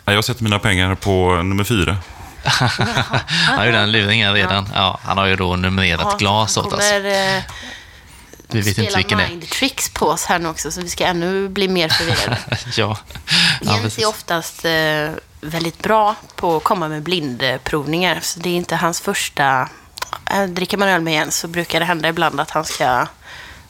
Ja, 0.04 0.12
Jag 0.14 0.24
sätter 0.24 0.44
mina 0.44 0.59
pengar 0.59 0.94
på 0.94 1.42
nummer 1.42 1.64
fyra. 1.64 1.96
Han 2.44 3.59
har 3.59 3.66
ju 3.66 3.72
den 3.72 3.92
luringen 3.92 4.35
redan. 4.35 4.68
Ja, 4.74 4.98
han 5.02 5.18
har 5.18 5.26
ju 5.26 5.37
då 5.37 5.57
numrerat 5.57 6.00
Ja, 6.11 6.16
glas 6.18 6.57
åt 6.57 6.72
oss. 6.72 6.92
Eh, 8.48 8.54
Vi 8.54 8.61
vet 8.61 8.78
inte 8.78 8.96
vilken 8.96 9.18
det 9.18 9.24
är. 9.24 9.28
mind 9.28 9.48
tricks 9.48 9.90
på 9.90 10.06
oss 10.06 10.24
här 10.24 10.38
nu 10.38 10.48
också, 10.48 10.70
så 10.70 10.80
vi 10.80 10.88
ska 10.88 11.06
ännu 11.06 11.48
bli 11.48 11.68
mer 11.68 11.88
förvirrade. 11.88 12.38
ja, 12.76 12.98
Jens 13.61 13.98
är 13.98 14.08
oftast 14.08 14.64
eh, 14.64 15.11
väldigt 15.40 15.82
bra 15.82 16.14
på 16.37 16.56
att 16.56 16.64
komma 16.64 16.88
med 16.88 17.02
blindprovningar. 17.02 18.20
Så 18.22 18.40
det 18.40 18.48
är 18.48 18.56
inte 18.56 18.76
hans 18.76 19.00
första... 19.00 19.68
Äh, 20.30 20.42
dricker 20.44 20.76
man 20.76 20.88
öl 20.88 21.00
med 21.00 21.14
Jens 21.14 21.37
så 21.37 21.48
brukar 21.48 21.80
det 21.80 21.87
hända 21.87 22.08
ibland 22.08 22.40
att 22.40 22.50
han 22.50 22.64
ska 22.64 23.06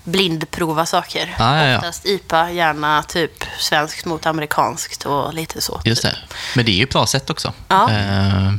blindprova 0.04 0.86
saker. 0.86 1.34
Ah, 1.38 1.56
ja, 1.56 1.66
ja. 1.66 1.76
Oftast 1.76 2.06
IPA, 2.06 2.50
gärna 2.50 3.02
typ 3.02 3.44
svenskt 3.58 4.04
mot 4.04 4.26
amerikanskt 4.26 5.06
och 5.06 5.34
lite 5.34 5.60
så. 5.60 5.80
Just 5.84 6.02
det. 6.02 6.16
Men 6.56 6.64
det 6.64 6.70
är 6.70 6.76
ju 6.76 6.82
ett 6.82 6.90
bra 6.90 7.06
sätt 7.06 7.30
också. 7.30 7.52
Ja. 7.68 7.90
Eh, 7.90 8.52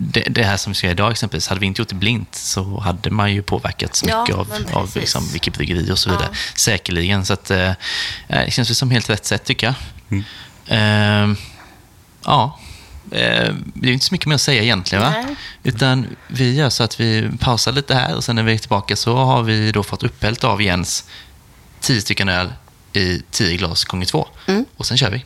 Det, 0.00 0.20
det 0.30 0.44
här 0.44 0.56
som 0.56 0.72
vi 0.72 0.74
ska 0.76 0.86
göra 0.86 0.92
idag 0.92 1.10
exempelvis, 1.10 1.48
hade 1.48 1.60
vi 1.60 1.66
inte 1.66 1.80
gjort 1.80 1.88
det 1.88 1.94
blint 1.94 2.34
så 2.34 2.80
hade 2.80 3.10
man 3.10 3.32
ju 3.34 3.42
påverkats 3.42 4.04
Ja, 4.06 4.20
mycket 4.20 4.36
av, 4.36 4.48
men 4.48 4.74
av 4.74 4.82
precis. 4.84 4.96
liksom, 4.96 5.28
vilket 5.32 5.54
bryggeri 5.54 5.90
och 5.92 5.98
så 5.98 6.10
vidare. 6.10 6.28
Ja. 6.32 6.38
Säkerligen. 6.54 7.26
Så 7.26 7.32
att, 7.32 7.50
eh, 7.50 7.72
det 8.28 8.50
känns 8.50 8.70
väl 8.70 8.76
som 8.76 8.90
helt 8.90 9.10
rätt 9.10 9.26
sätt 9.26 9.44
tycker 9.44 9.66
jag. 9.66 9.74
Mm. 10.10 10.24
Eh, 10.66 11.38
ja, 12.24 12.58
eh, 13.10 13.54
det 13.74 13.88
är 13.88 13.92
inte 13.92 14.04
så 14.04 14.14
mycket 14.14 14.26
mer 14.26 14.34
att 14.34 14.40
säga 14.40 14.62
egentligen. 14.62 15.04
Va? 15.04 15.10
Nej. 15.10 15.36
Utan 15.62 16.06
vi 16.28 16.54
gör 16.54 16.70
så 16.70 16.82
att 16.82 17.00
vi 17.00 17.30
pausar 17.40 17.72
lite 17.72 17.94
här 17.94 18.14
och 18.16 18.24
sen 18.24 18.36
när 18.36 18.42
vi 18.42 18.54
är 18.54 18.58
tillbaka 18.58 18.96
så 18.96 19.16
har 19.16 19.42
vi 19.42 19.72
då 19.72 19.82
fått 19.82 20.02
upphällt 20.02 20.44
av 20.44 20.62
Jens 20.62 21.04
10 21.80 22.00
stycken 22.00 22.28
öl 22.28 22.52
i 22.92 23.22
10 23.30 23.56
glas 23.56 23.84
gånger 23.84 24.06
två. 24.06 24.28
Mm. 24.46 24.64
Och 24.76 24.86
sen 24.86 24.96
kör 24.98 25.10
vi. 25.10 25.24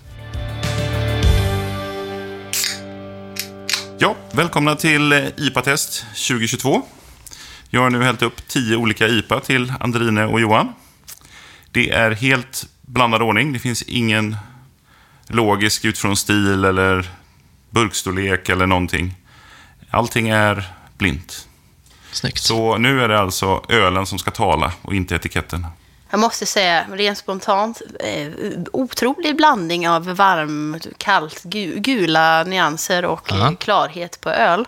Ja, 4.05 4.17
välkomna 4.33 4.77
till 4.77 5.12
eh, 5.12 5.27
IPA-test 5.37 6.07
2022. 6.29 6.83
Jag 7.71 7.81
har 7.81 7.90
nu 7.90 8.03
hällt 8.03 8.23
upp 8.23 8.49
tio 8.49 8.77
olika 8.77 9.09
IPA 9.09 9.40
till 9.40 9.73
Andrine 9.81 10.25
och 10.25 10.40
Johan. 10.40 10.73
Det 11.71 11.90
är 11.90 12.11
helt 12.11 12.67
blandad 12.83 13.23
ordning. 13.23 13.53
Det 13.53 13.59
finns 13.59 13.83
ingen 13.83 14.37
logisk 15.27 15.85
utifrån 15.85 16.17
stil 16.17 16.64
eller 16.64 17.11
burkstorlek 17.71 18.49
eller 18.49 18.67
någonting. 18.67 19.14
Allting 19.90 20.29
är 20.29 20.64
blint. 20.99 21.49
Snyggt. 22.12 22.38
Så 22.38 22.79
nu 22.79 23.03
är 23.03 23.09
det 23.09 23.21
alltså 23.21 23.64
ölen 23.69 24.07
som 24.07 24.19
ska 24.19 24.31
tala 24.31 24.73
och 24.83 24.95
inte 24.95 25.14
etiketten. 25.14 25.67
Jag 26.14 26.20
måste 26.20 26.46
säga, 26.46 26.87
rent 26.92 27.18
spontant, 27.18 27.83
eh, 28.00 28.29
otrolig 28.72 29.37
blandning 29.37 29.88
av 29.88 30.05
varmt, 30.16 30.87
kallt, 30.98 31.42
gu, 31.42 31.74
gula 31.81 32.44
nyanser 32.44 33.05
och 33.05 33.33
Aha. 33.33 33.40
Mm. 33.40 33.57
klarhet 33.57 34.20
på 34.20 34.31
öl. 34.31 34.66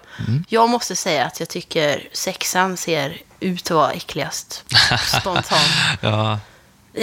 Jag 0.49 0.69
måste 0.71 0.97
säga 0.97 1.25
att 1.25 1.41
jag 1.41 1.49
tycker 1.49 2.09
sexan 2.13 2.77
ser 2.77 3.17
ut 3.41 3.63
att 3.65 3.71
vara 3.71 3.91
äckligast. 3.93 4.65
Spontant. 5.21 5.67
Ja, 6.01 6.39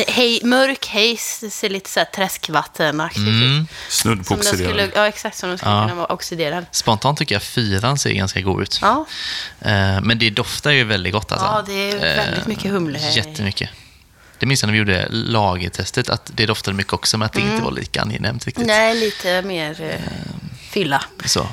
Hej, 0.08 0.39
mörk 0.43 0.88
haze, 0.88 1.45
det 1.45 1.49
ser 1.49 1.69
lite 1.69 1.89
så 1.89 1.99
här 1.99 2.06
träskvattenaktigt 2.06 3.19
Mm. 3.27 3.62
ut. 3.62 3.67
Snudd 3.89 4.27
på 4.27 4.34
oxiderad. 4.34 4.89
ja, 4.95 5.08
exakt 5.08 5.38
som 5.38 5.49
den 5.49 5.58
skulle 5.58 5.71
Ja. 5.75 5.82
kunna 5.84 5.95
vara 5.95 6.13
oxiderad. 6.13 6.65
Spontant 6.71 7.17
tycker 7.19 7.36
jag 7.36 7.41
fyran 7.43 7.97
ser 7.97 8.12
ganska 8.13 8.41
god 8.41 8.62
ut. 8.62 8.79
Ja, 8.82 9.06
Eh, 9.62 10.01
Men 10.01 10.19
det 10.19 10.29
doftar 10.29 10.71
ju 10.71 10.84
väldigt 10.84 11.13
gott 11.13 11.32
alltså. 11.32 11.47
Ja, 11.47 11.63
det 11.67 11.91
är 11.91 11.99
väldigt 12.15 12.39
Eh, 12.43 12.47
mycket 12.47 12.71
humle 12.71 12.99
här. 12.99 13.17
Jättemycket. 13.17 13.69
Det 14.39 14.46
minns 14.46 14.62
jag 14.63 14.67
när 14.67 14.72
vi 14.74 14.78
gjorde 14.80 15.08
lagertestet, 15.12 16.10
att 16.10 16.32
det 16.36 16.46
doftade 16.46 16.78
mycket 16.78 16.93
också, 16.93 17.17
men 17.17 17.26
att 17.26 17.34
det 17.34 17.41
inte 17.41 17.63
var 17.63 17.72
lika 17.72 18.02
angenämt 18.02 18.46
riktigt. 18.46 18.63
Mm. 18.63 18.76
nej, 18.78 19.00
lite 19.00 19.41
mer 19.41 19.82
eh, 19.82 20.00
fylla. 20.69 21.04
Så. 21.26 21.48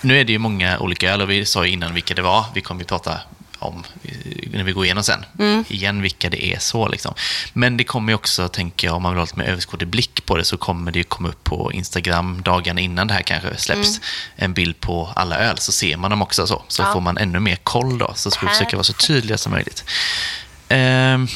Nu 0.00 0.20
är 0.20 0.24
det 0.24 0.32
ju 0.32 0.38
många 0.38 0.78
olika 0.78 1.12
öl 1.12 1.22
och 1.22 1.30
vi 1.30 1.46
sa 1.46 1.66
ju 1.66 1.72
innan 1.72 1.94
vilka 1.94 2.14
det 2.14 2.22
var. 2.22 2.44
Vi 2.54 2.60
kommer 2.60 2.80
ju 2.80 2.86
prata 2.86 3.20
om 3.58 3.84
eh, 4.02 4.12
när 4.52 4.64
vi 4.64 4.72
går 4.72 4.84
igenom 4.84 5.04
sen. 5.04 5.24
Mm. 5.38 5.64
Igen 5.68 6.02
vilka 6.02 6.30
det 6.30 6.44
är 6.54 6.58
så 6.58 6.88
liksom. 6.88 7.14
Men 7.52 7.76
det 7.76 7.84
kommer 7.84 8.12
ju 8.12 8.14
också, 8.14 8.48
tänker 8.48 8.86
jag, 8.88 8.96
om 8.96 9.02
man 9.02 9.12
vill 9.12 9.18
ha 9.18 9.24
lite 9.24 9.38
mer 9.38 9.44
överskådlig 9.44 9.88
blick 9.88 10.26
på 10.26 10.36
det 10.36 10.44
så 10.44 10.56
kommer 10.56 10.92
det 10.92 10.98
ju 10.98 11.04
komma 11.04 11.28
upp 11.28 11.44
på 11.44 11.72
Instagram 11.72 12.42
dagarna 12.42 12.80
innan 12.80 13.06
det 13.06 13.14
här 13.14 13.22
kanske 13.22 13.56
släpps. 13.56 14.00
En 14.36 14.52
bild 14.54 14.80
på 14.80 15.12
alla 15.16 15.38
öl 15.38 15.58
så 15.58 15.72
ser 15.72 15.96
man 15.96 16.10
dem 16.10 16.22
också 16.22 16.46
så. 16.46 16.62
Så 16.68 16.82
Mm. 16.82 16.88
Ja. 16.90 16.92
får 16.94 17.00
man 17.00 17.18
ännu 17.18 17.40
mer 17.40 17.56
koll 17.56 17.98
då. 17.98 18.12
Så 18.14 18.30
ska 18.30 18.46
vi 18.46 18.52
försöka 18.52 18.76
vara 18.76 18.84
så 18.84 18.92
tydliga 18.92 19.38
som 19.38 19.52
möjligt. 19.52 19.84
Ehm, 20.68 21.28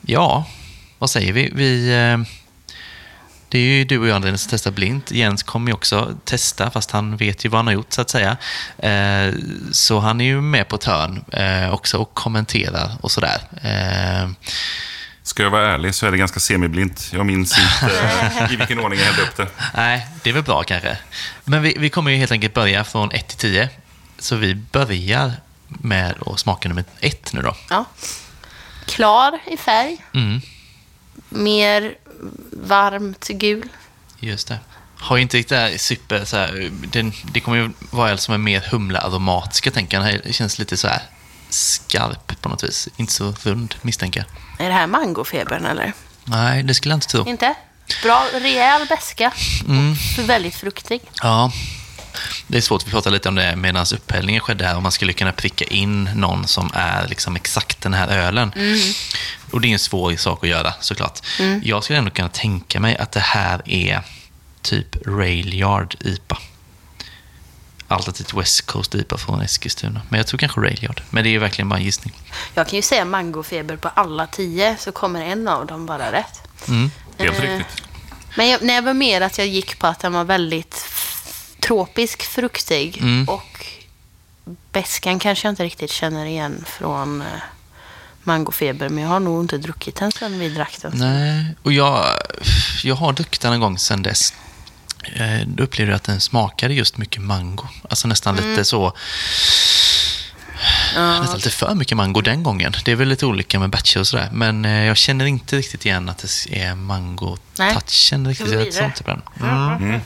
ja, 0.00 0.44
vad 0.98 1.10
säger 1.10 1.32
vi? 1.32 1.50
Vi... 1.54 1.94
ehm, 1.94 2.24
det 3.50 3.58
är 3.58 3.62
ju 3.62 3.84
du 3.84 3.98
och 3.98 4.08
jag 4.08 4.14
Andreas 4.16 4.42
som 4.42 4.50
testar 4.50 4.70
blint. 4.70 5.10
Jens 5.10 5.42
kommer 5.42 5.70
ju 5.70 5.74
också 5.74 6.14
testa, 6.24 6.70
fast 6.70 6.90
han 6.90 7.16
vet 7.16 7.44
ju 7.44 7.48
vad 7.48 7.58
han 7.58 7.66
har 7.66 7.74
gjort 7.74 7.92
så 7.92 8.00
att 8.00 8.10
säga. 8.10 8.36
Eh, 8.78 9.34
så 9.72 9.98
han 10.00 10.20
är 10.20 10.24
ju 10.24 10.40
med 10.40 10.68
på 10.68 10.76
ett 10.76 10.84
hörn 10.84 11.24
eh, 11.32 11.70
också 11.74 11.98
och 11.98 12.14
kommenterar 12.14 12.92
och 13.00 13.10
sådär. 13.10 13.40
Eh, 13.62 14.30
Ska 15.22 15.42
jag 15.42 15.50
vara 15.50 15.74
ärlig 15.74 15.94
så 15.94 16.06
är 16.06 16.10
det 16.10 16.16
ganska 16.18 16.40
semiblint. 16.40 17.10
Jag 17.12 17.26
minns 17.26 17.58
inte 17.58 17.94
eh, 17.96 18.52
i 18.52 18.56
vilken 18.56 18.78
ordning 18.80 18.98
jag 18.98 19.06
hällde 19.06 19.22
upp 19.22 19.36
det. 19.36 19.48
nej, 19.74 20.06
det 20.22 20.30
är 20.30 20.34
väl 20.34 20.42
bra 20.42 20.62
kanske. 20.62 20.98
Men 21.44 21.62
vi, 21.62 21.76
vi 21.78 21.90
kommer 21.90 22.10
ju 22.10 22.16
helt 22.16 22.32
enkelt 22.32 22.54
börja 22.54 22.84
från 22.84 23.10
1 23.12 23.28
till 23.28 23.38
10. 23.38 23.68
Så 24.18 24.36
vi 24.36 24.54
börjar 24.54 25.32
med 25.68 26.14
att 26.26 26.38
smaka 26.38 26.68
nummer 26.68 26.84
1 27.00 27.32
nu 27.32 27.42
då. 27.42 27.56
Ja. 27.70 27.84
Klar 28.88 29.38
i 29.46 29.56
färg. 29.56 30.04
Mm, 30.14 30.40
Mer 31.28 31.94
varmt 32.52 33.28
gul. 33.28 33.68
just 34.20 34.48
det. 34.48 34.58
Har 35.00 35.16
ju 35.16 35.22
inte 35.22 35.36
riktigt 35.36 35.48
det 35.48 35.56
här 35.56 35.78
super... 35.78 36.24
Så 36.24 36.36
här, 36.36 36.70
den, 36.92 37.12
det 37.32 37.40
kommer 37.40 37.58
ju 37.58 37.70
vara 37.90 38.10
öl 38.10 38.18
som 38.18 38.34
är 38.34 38.38
mer 38.38 38.60
humlearomatiska, 38.70 39.70
tänker 39.70 39.96
jag. 39.96 40.06
Den 40.06 40.20
här 40.24 40.32
känns 40.32 40.58
lite 40.58 40.76
så 40.76 40.88
här 40.88 41.02
skarp 41.48 42.40
på 42.42 42.48
något 42.48 42.64
vis. 42.64 42.88
Inte 42.96 43.12
så 43.12 43.34
rund, 43.42 43.74
misstänker 43.82 44.20
jag. 44.56 44.66
Är 44.66 44.68
det 44.68 44.74
här 44.74 44.86
mangofebern 44.86 45.64
eller? 45.66 45.92
Nej, 46.24 46.62
det 46.62 46.74
skulle 46.74 46.92
jag 46.92 46.96
inte 46.96 47.06
tro. 47.06 47.26
Inte? 47.26 47.54
Bra, 48.02 48.26
rejäl 48.32 48.86
beska. 48.88 49.32
Mm. 49.68 49.94
Och 50.18 50.28
väldigt 50.28 50.54
fruktig. 50.54 51.00
Ja, 51.22 51.52
det 52.46 52.56
är 52.56 52.60
svårt. 52.62 52.86
Vi 52.86 52.90
pratade 52.90 53.14
lite 53.14 53.28
om 53.28 53.34
det 53.34 53.56
medan 53.56 53.86
upphällningen 53.94 54.40
skedde 54.40 54.66
här. 54.66 54.76
Om 54.76 54.82
man 54.82 54.92
skulle 54.92 55.12
kunna 55.12 55.32
pricka 55.32 55.64
in 55.64 56.04
någon 56.14 56.46
som 56.48 56.70
är 56.74 57.08
liksom 57.08 57.36
exakt 57.36 57.80
den 57.80 57.94
här 57.94 58.08
ölen. 58.08 58.52
Och 59.50 59.60
det 59.60 59.68
är 59.68 59.72
en 59.72 59.78
svår 59.78 60.16
sak 60.16 60.44
att 60.44 60.50
göra 60.50 60.74
såklart. 60.80 61.18
Jag 61.62 61.84
skulle 61.84 61.98
ändå 61.98 62.10
kunna 62.10 62.28
tänka 62.28 62.80
mig 62.80 62.96
att 62.96 63.12
det 63.12 63.20
här 63.20 63.62
är 63.64 64.00
typ 64.62 65.06
Railyard 65.06 65.96
IPA. 66.00 66.38
Alternativt 67.90 68.34
West 68.34 68.66
Coast 68.66 68.94
IPA 68.94 69.16
från 69.18 69.40
Eskilstuna. 69.40 70.00
Men 70.08 70.18
jag 70.18 70.26
tror 70.26 70.38
kanske 70.38 70.60
Railyard. 70.60 71.02
Men 71.10 71.24
det 71.24 71.28
är 71.28 71.32
ju 71.32 71.38
verkligen 71.38 71.68
bara 71.68 71.78
en 71.78 71.84
gissning. 71.84 72.14
Jag 72.54 72.68
kan 72.68 72.76
ju 72.76 72.82
säga 72.82 73.04
mangofeber 73.04 73.76
på 73.76 73.88
alla 73.88 74.26
tio 74.26 74.76
så 74.78 74.92
kommer 74.92 75.24
en 75.24 75.48
av 75.48 75.66
dem 75.66 75.86
vara 75.86 76.12
rätt. 76.12 76.42
Mm. 76.68 76.90
Helt 77.18 77.38
Eh. 77.38 77.42
riktigt. 77.42 77.82
Men 78.36 78.48
jag, 78.48 78.62
när 78.62 78.74
jag 78.74 78.82
var 78.82 78.94
mer 78.94 79.20
att 79.20 79.38
jag 79.38 79.46
gick 79.46 79.78
på 79.78 79.86
att 79.86 80.00
den 80.00 80.12
var 80.12 80.24
väldigt 80.24 80.74
tropisk 81.60 82.22
fruktig. 82.22 82.98
Mm. 83.00 83.28
Och 83.28 83.66
beskan 84.72 85.18
kanske 85.18 85.48
jag 85.48 85.52
inte 85.52 85.64
riktigt 85.64 85.90
känner 85.90 86.26
igen 86.26 86.64
från 86.66 87.20
eh, 87.20 87.26
mangofeber. 88.22 88.88
Men 88.88 89.02
jag 89.04 89.10
har 89.10 89.20
nog 89.20 89.44
inte 89.44 89.58
druckit 89.58 89.96
den 89.96 90.12
sedan 90.12 90.38
vi 90.38 90.48
drack 90.48 90.78
den. 90.82 90.92
Nej, 90.94 91.54
och 91.62 91.72
jag, 91.72 92.04
jag 92.84 92.94
har 92.94 93.12
druckit 93.12 93.40
den 93.40 93.52
en 93.52 93.60
gång 93.60 93.78
sedan 93.78 94.02
dess. 94.02 94.34
Eh, 95.14 95.46
Då 95.46 95.62
upplevde 95.62 95.92
jag 95.92 95.96
att 95.96 96.04
den 96.04 96.20
smakade 96.20 96.74
just 96.74 96.96
mycket 96.96 97.22
mango. 97.22 97.64
Alltså 97.90 98.08
nästan 98.08 98.36
lite 98.36 98.64
så... 98.64 98.92
Nästan 100.96 101.36
lite 101.36 101.50
för 101.50 101.74
mycket 101.74 101.96
mango 101.96 102.20
den 102.20 102.42
gången. 102.42 102.74
Det 102.84 102.92
är 102.92 102.96
väl 102.96 103.08
lite 103.08 103.26
olika 103.26 103.58
med 103.58 103.70
batcher 103.70 104.00
och 104.00 104.06
sådär. 104.06 104.28
Men 104.32 104.64
eh, 104.64 104.84
jag 104.84 104.96
känner 104.96 105.24
inte 105.24 105.56
riktigt 105.56 105.86
igen 105.86 106.08
att 106.08 106.18
det 106.18 106.60
är 106.60 106.74
mango-touchen 106.74 108.22
Nej. 108.22 108.30
riktigt. 108.30 108.52
Jag 108.52 108.58
vidare? 108.58 108.72
sånt 108.72 109.04
på 109.04 109.10
den. 109.10 109.22
Mm. 109.82 110.00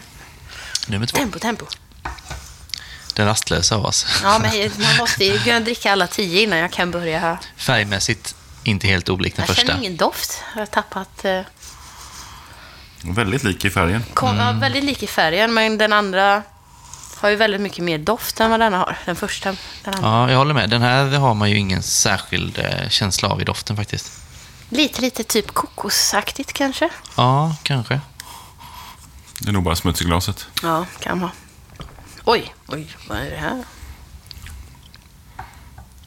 Nummer 0.87 1.07
två. 1.07 1.17
Tempo, 1.17 1.39
tempo. 1.39 1.67
Den 3.15 3.27
rastlösa 3.27 3.77
av 3.77 3.85
oss. 3.87 4.07
Ja, 4.23 4.39
men 4.39 4.71
man 4.79 4.97
måste 4.99 5.25
ju 5.25 5.39
kunna 5.39 5.61
dricka 5.61 5.93
alla 5.93 6.07
tio 6.07 6.43
innan 6.43 6.59
jag 6.59 6.73
kan 6.73 6.91
börja 6.91 7.19
här. 7.19 7.39
Färgmässigt 7.57 8.35
inte 8.65 8.87
helt 8.87 9.09
olik 9.09 9.37
den 9.37 9.43
Jag 9.43 9.49
första. 9.57 9.67
känner 9.67 9.81
ingen 9.81 9.97
doft. 9.97 10.43
Jag 10.55 10.61
har 10.61 10.67
tappat... 10.67 11.25
Eh, 11.25 11.41
Väldigt 13.05 13.45
lik 13.45 13.65
i 13.65 13.71
färgen. 13.71 14.05
kom, 14.15 14.29
Mm. 14.29 14.47
ja, 14.47 14.53
väldigt 14.53 14.85
lik 14.85 15.03
i 15.03 15.07
färgen, 15.07 15.55
men 15.55 15.79
den 15.79 15.93
andra 15.93 16.43
har 17.17 17.29
ju 17.29 17.37
väldigt 17.37 17.61
mycket 17.61 17.85
mer 17.85 17.99
doft 17.99 18.41
än 18.41 18.51
vad 18.51 18.61
den 18.61 18.73
har. 18.73 18.99
Den 19.05 19.17
första. 19.17 19.57
Den 19.85 19.95
andra. 19.95 20.09
Ja, 20.09 20.31
jag 20.31 20.39
håller 20.39 20.55
med. 20.55 20.71
Den 20.71 20.83
här 20.83 21.05
har 21.19 21.35
man 21.35 21.51
ju 21.51 21.57
ingen 21.59 21.83
särskild 21.83 22.59
eh, 22.59 22.89
känsla 22.89 23.29
av 23.29 23.41
i 23.41 23.45
doften 23.45 23.77
faktiskt. 23.77 24.13
Lite, 24.69 25.01
lite 25.01 25.25
typ 25.25 25.55
kokosaktigt 25.55 26.53
kanske. 26.53 26.89
Ja, 27.17 27.57
kanske. 27.63 28.01
Det 29.43 29.49
är 29.49 29.53
nog 29.53 29.63
bara 29.63 29.77
smuts 29.77 30.03
i 30.03 30.05
glaset. 30.05 30.47
Ja, 30.63 30.87
kan 31.01 31.21
vara. 31.21 31.31
Oj, 32.25 32.55
oj, 32.67 32.87
vad 33.09 33.19
är 33.19 33.31
det 33.31 33.37
här? 33.37 33.65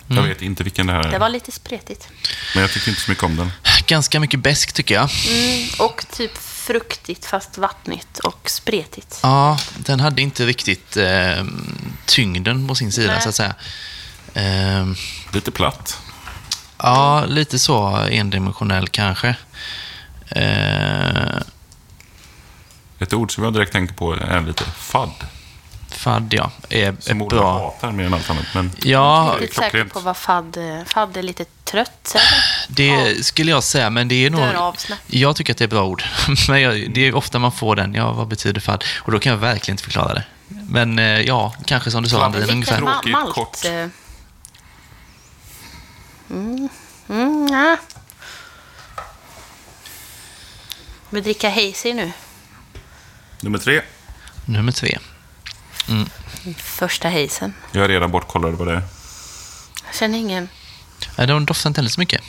Jag 0.07 0.23
vet 0.23 0.41
inte 0.41 0.63
vilken 0.63 0.87
det 0.87 0.93
här 0.93 0.99
är. 1.07 1.11
Det 1.11 1.19
var 1.19 1.29
lite 1.29 1.51
spretigt. 1.51 2.07
Men 2.53 2.61
jag 2.61 2.71
tycker 2.71 2.89
inte 2.89 3.01
så 3.01 3.11
mycket 3.11 3.23
om 3.23 3.35
den. 3.35 3.51
Ganska 3.87 4.19
mycket 4.19 4.39
besk 4.39 4.73
tycker 4.73 4.95
jag. 4.95 5.09
Mm, 5.29 5.67
och 5.79 6.05
typ 6.11 6.37
fruktigt 6.37 7.25
fast 7.25 7.57
vattnigt 7.57 8.19
och 8.19 8.49
spretigt. 8.49 9.19
Ja, 9.23 9.59
den 9.77 9.99
hade 9.99 10.21
inte 10.21 10.45
riktigt 10.45 10.97
eh, 10.97 11.43
tyngden 12.05 12.67
på 12.67 12.75
sin 12.75 12.91
sida 12.91 13.13
Nej. 13.13 13.21
så 13.21 13.29
att 13.29 13.35
säga. 13.35 13.55
Ehm, 14.33 14.95
Lite 15.33 15.51
platt. 15.51 15.99
ja, 16.77 17.25
lite 17.25 17.59
så 17.59 17.87
endimensionell 17.97 18.87
kanske. 18.87 19.35
Eh, 20.29 21.37
Ett 22.99 23.13
ord 23.13 23.31
som 23.35 23.43
jag 23.43 23.53
direkt 23.53 23.71
tänker 23.71 23.93
på 23.95 24.13
är 24.13 24.41
lite 24.41 24.63
fadd. 24.63 25.11
fadd, 25.91 26.33
ja. 26.33 26.51
Är, 26.69 26.87
är 26.87 26.95
Som 26.99 27.21
Ola 27.21 27.37
bra. 27.37 27.53
hatar 27.59 27.91
mer 27.91 28.05
än 28.05 28.13
allt 28.13 28.29
annat. 28.29 28.45
Men 28.53 28.71
Ja, 28.77 29.25
Jag 29.27 29.37
är 29.37 29.41
lite 29.41 29.55
säker 29.55 29.83
på 29.85 29.99
vad 29.99 30.17
fadd 30.17 30.57
är. 30.57 30.85
Fadd 30.85 31.17
är 31.17 31.23
lite 31.23 31.45
trött, 31.63 32.15
eller? 32.15 32.65
det 32.67 33.25
skulle 33.25 33.51
jag 33.51 33.63
säga, 33.63 33.89
men 33.89 34.07
det 34.07 34.25
är 34.25 34.29
nog... 34.29 34.75
Jag 35.07 35.35
tycker 35.35 35.53
att 35.53 35.57
det 35.57 35.63
är 35.63 35.67
bra 35.69 35.83
ord. 35.85 36.03
Men 36.49 36.61
jag, 36.61 36.91
det 36.93 37.07
är 37.07 37.15
ofta 37.15 37.39
man 37.39 37.51
får 37.51 37.75
den, 37.75 37.93
ja, 37.93 38.11
vad 38.11 38.27
betyder 38.27 38.61
fadd? 38.61 38.83
Och 38.97 39.11
då 39.11 39.19
kan 39.19 39.31
jag 39.31 39.37
verkligen 39.37 39.73
inte 39.73 39.83
förklara 39.83 40.13
det. 40.13 40.23
Men 40.47 40.99
eh, 40.99 41.21
ja, 41.21 41.53
kanske 41.65 41.91
som 41.91 42.03
du 42.03 42.09
sa, 42.09 42.27
Lite 42.27 42.51
ungefär. 42.51 42.77
ma- 42.81 42.93
Tråkigt, 42.93 43.11
malt. 43.11 43.33
kort. 43.33 43.65
eh. 43.65 43.87
Mm, 46.29 46.69
mm, 47.09 47.47
ja. 47.51 47.77
Vi 51.09 51.21
dricker 51.21 51.49
hazy 51.49 51.93
nu. 51.93 52.11
Nummer 53.45 53.57
tre. 53.57 53.81
Nummer 54.45 54.71
tre. 54.71 54.97
Första 56.57 57.09
hazen. 57.09 57.53
Jag 57.71 57.83
är 57.83 57.89
redan 57.89 58.11
bortkollad 58.11 58.53
vad 58.53 58.67
det 58.67 58.73
är. 58.73 58.83
Jag 59.85 59.95
känner 59.95 60.17
ingen... 60.19 60.49
Nej, 61.17 61.27
de 61.27 61.45
doftar 61.45 61.69
inte 61.69 61.77
heller 61.81 61.89
så 61.89 61.99
mycket. 61.99 62.21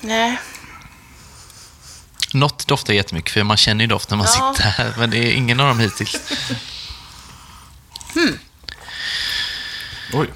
Nej. 0.00 0.38
Något 2.34 2.66
doftar 2.66 2.94
jättemycket, 2.94 3.30
för 3.32 3.42
man 3.42 3.56
känner 3.56 3.84
ju 3.84 3.88
doft 3.88 4.10
när 4.10 4.16
man 4.16 4.26
Ja. 4.38 4.54
sitter 4.54 4.70
här. 4.70 4.94
Men 4.98 5.10
det 5.10 5.18
är 5.18 5.32
ingen 5.32 5.60
av 5.60 5.68
dem 5.68 5.78
hittills. 5.80 6.16
Oj. 10.12 10.28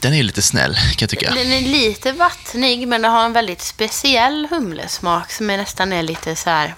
Den 0.00 0.14
är 0.14 0.22
lite 0.22 0.42
snäll, 0.42 0.74
kan 0.74 0.96
jag 0.98 1.10
tycka. 1.10 1.30
Den 1.34 1.52
är 1.52 1.60
lite 1.60 2.12
vattnig, 2.12 2.88
men 2.88 3.02
den 3.02 3.10
har 3.12 3.24
en 3.24 3.32
väldigt 3.32 3.60
speciell 3.62 4.46
humlesmak 4.50 5.32
som 5.32 5.50
är 5.50 5.56
nästan 5.56 5.92
är 5.92 6.02
lite 6.02 6.36
så 6.36 6.50
här 6.50 6.74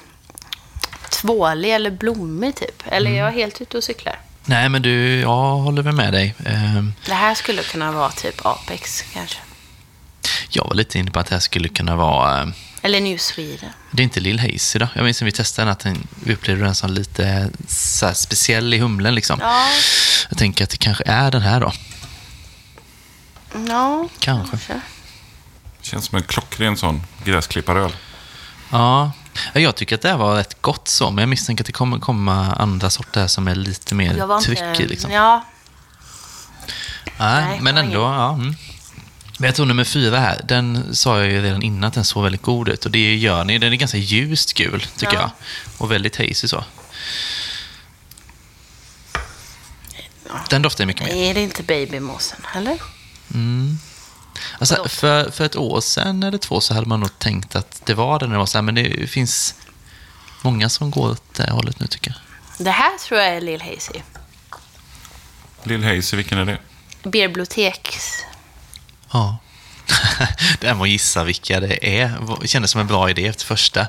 tvålig 1.11 1.75
eller 1.75 1.91
blommig 1.91 2.55
typ. 2.57 2.83
Eller 2.87 3.11
är 3.11 3.17
jag 3.17 3.33
helt 3.33 3.61
ute 3.61 3.77
och 3.77 3.85
cyklar? 3.85 4.19
Nej, 4.45 4.69
men 4.69 4.83
du, 4.83 5.21
jag 5.21 5.57
håller 5.57 5.83
väl 5.83 5.95
med 5.95 6.13
dig. 6.13 6.35
Ehm, 6.47 6.95
Det 7.07 7.15
här 7.15 7.35
skulle 7.35 7.63
kunna 7.63 7.93
vara 7.93 8.11
typ 8.11 8.47
Apex 8.47 9.03
kanske. 9.13 9.39
Jag 10.51 10.65
var 10.65 10.75
lite 10.75 10.99
inne 10.99 11.11
på 11.11 11.21
att 11.21 11.27
det 11.27 11.35
här 11.35 11.41
skulle 11.41 11.69
kunna 11.69 11.97
vara... 11.97 12.41
eh, 12.43 12.49
Eller 12.83 13.01
New 13.01 13.19
Sweden. 13.19 13.71
Det 13.91 14.03
är 14.03 14.05
inte 14.05 14.21
Lill 14.21 14.39
Hazy 14.41 14.79
då. 14.79 14.89
Jag 14.95 15.05
minns 15.05 15.21
när 15.21 15.25
vi 15.27 15.33
testade 15.33 15.65
den, 15.67 15.73
att 15.73 15.79
den, 15.81 16.07
vi 16.25 16.35
upplevde 16.35 16.65
den 16.65 16.75
som 16.75 16.91
lite 16.93 17.51
så 17.69 18.07
här 18.07 18.15
speciell 18.15 18.75
i 18.75 18.79
humlen. 18.79 19.15
Liksom. 19.15 19.39
Ja, 19.43 19.69
Jag 20.29 20.39
tänker 20.39 20.65
att 20.65 20.71
det 20.71 20.77
kanske 20.77 21.05
är 21.07 21.31
den 21.31 21.43
här 21.43 21.61
då. 21.61 21.73
ja 23.69 24.09
Kanske. 24.19 24.81
Känns 25.83 26.05
som 26.07 26.17
en 26.17 26.23
klockren 26.25 26.77
sån 26.77 27.03
gräsklipparöl. 27.25 27.97
Ja, 28.71 29.13
jag 29.53 29.75
tycker 29.75 29.95
att 29.95 30.03
det 30.03 30.09
här 30.09 30.17
var 30.17 30.37
rätt 30.37 30.63
gott 30.63 30.89
så, 30.89 31.11
men 31.11 31.23
jag 31.23 31.29
misstänker 31.29 31.63
att 31.63 31.67
det 31.67 31.73
kommer 31.73 31.99
komma 31.99 32.53
andra 32.53 32.91
sorter 32.91 33.27
som 33.27 33.49
är 33.49 33.55
lite 33.55 33.95
mer 33.95 34.41
tryck 34.41 34.59
inte... 34.61 34.83
i. 34.83 34.87
Liksom. 34.87 35.11
Ja, 35.11 35.45
Nej, 37.19 37.45
Nej, 37.45 37.61
men 37.61 37.77
ändå, 37.77 38.01
ja. 38.01 38.33
Mm. 38.35 38.55
Men 39.39 39.47
jag 39.47 39.55
tror 39.55 39.67
nummer 39.67 39.85
fyra 39.85 40.19
här, 40.21 40.41
den 40.45 40.95
sa 40.95 41.19
jag 41.19 41.31
ju 41.31 41.43
redan 41.43 41.63
innan 41.63 41.85
att 41.85 41.95
den 41.95 42.05
såg 42.05 42.23
väldigt 42.23 42.43
god 42.43 42.69
ut. 42.69 42.85
Och 42.85 42.91
det 42.91 43.15
gör 43.17 43.45
ni. 43.45 43.59
Den 43.59 43.73
är 43.73 43.77
ganska 43.77 43.99
ljust 43.99 44.55
gul, 44.55 44.87
tycker 44.97 45.15
Ja. 45.15 45.21
jag. 45.21 45.31
Och 45.79 45.91
väldigt 45.91 46.17
hazy 46.17 46.49
så. 46.49 46.65
Den 50.51 50.63
doftar 50.63 50.87
mycket 50.87 51.07
mer. 51.07 51.15
är 51.15 51.35
det 51.35 51.41
inte 51.41 51.63
babymossen, 51.63 52.41
eller? 52.55 52.79
Alltså, 54.59 54.89
för, 54.89 55.31
för 55.31 55.45
ett 55.45 55.57
år 55.57 55.81
sedan 55.81 56.23
eller 56.23 56.39
två 56.39 56.61
så 56.61 56.75
hade 56.75 56.87
man 56.87 57.01
nog 57.01 57.19
tänkt 57.19 57.57
att 57.57 57.81
det 57.85 57.95
var 57.95 58.19
den. 58.19 58.31
Det 58.31 58.39
var 58.39 58.47
så 58.47 58.59
här, 58.59 58.63
men 58.63 58.75
det 58.75 59.11
finns 59.11 59.55
många 60.43 60.69
som 60.69 60.91
går 60.91 61.11
åt 61.11 61.35
det 61.35 61.51
hållet 61.51 61.81
nu, 61.81 61.87
tycker 61.87 62.11
jag. 62.11 62.67
Det 62.67 62.71
här 62.71 62.99
tror 62.99 63.21
jag 63.21 63.29
är 63.29 63.41
Lill 63.41 63.63
Hazy. 63.63 64.01
Lill 65.63 65.85
Hazy, 65.85 66.17
vilken 66.17 66.39
är 66.39 66.45
det? 66.45 66.59
Biblioteks... 67.11 68.11
Ja. 69.13 69.39
det 70.61 70.67
här 70.67 70.75
med 70.75 70.83
att 70.83 70.89
gissa 70.89 71.25
vilka 71.25 71.61
det 71.61 72.01
är 72.01 72.39
det 72.41 72.49
kändes 72.49 72.71
som 72.71 72.81
en 72.81 72.87
bra 72.87 73.11
idé 73.11 73.27
efter 73.27 73.45
första. 73.45 73.87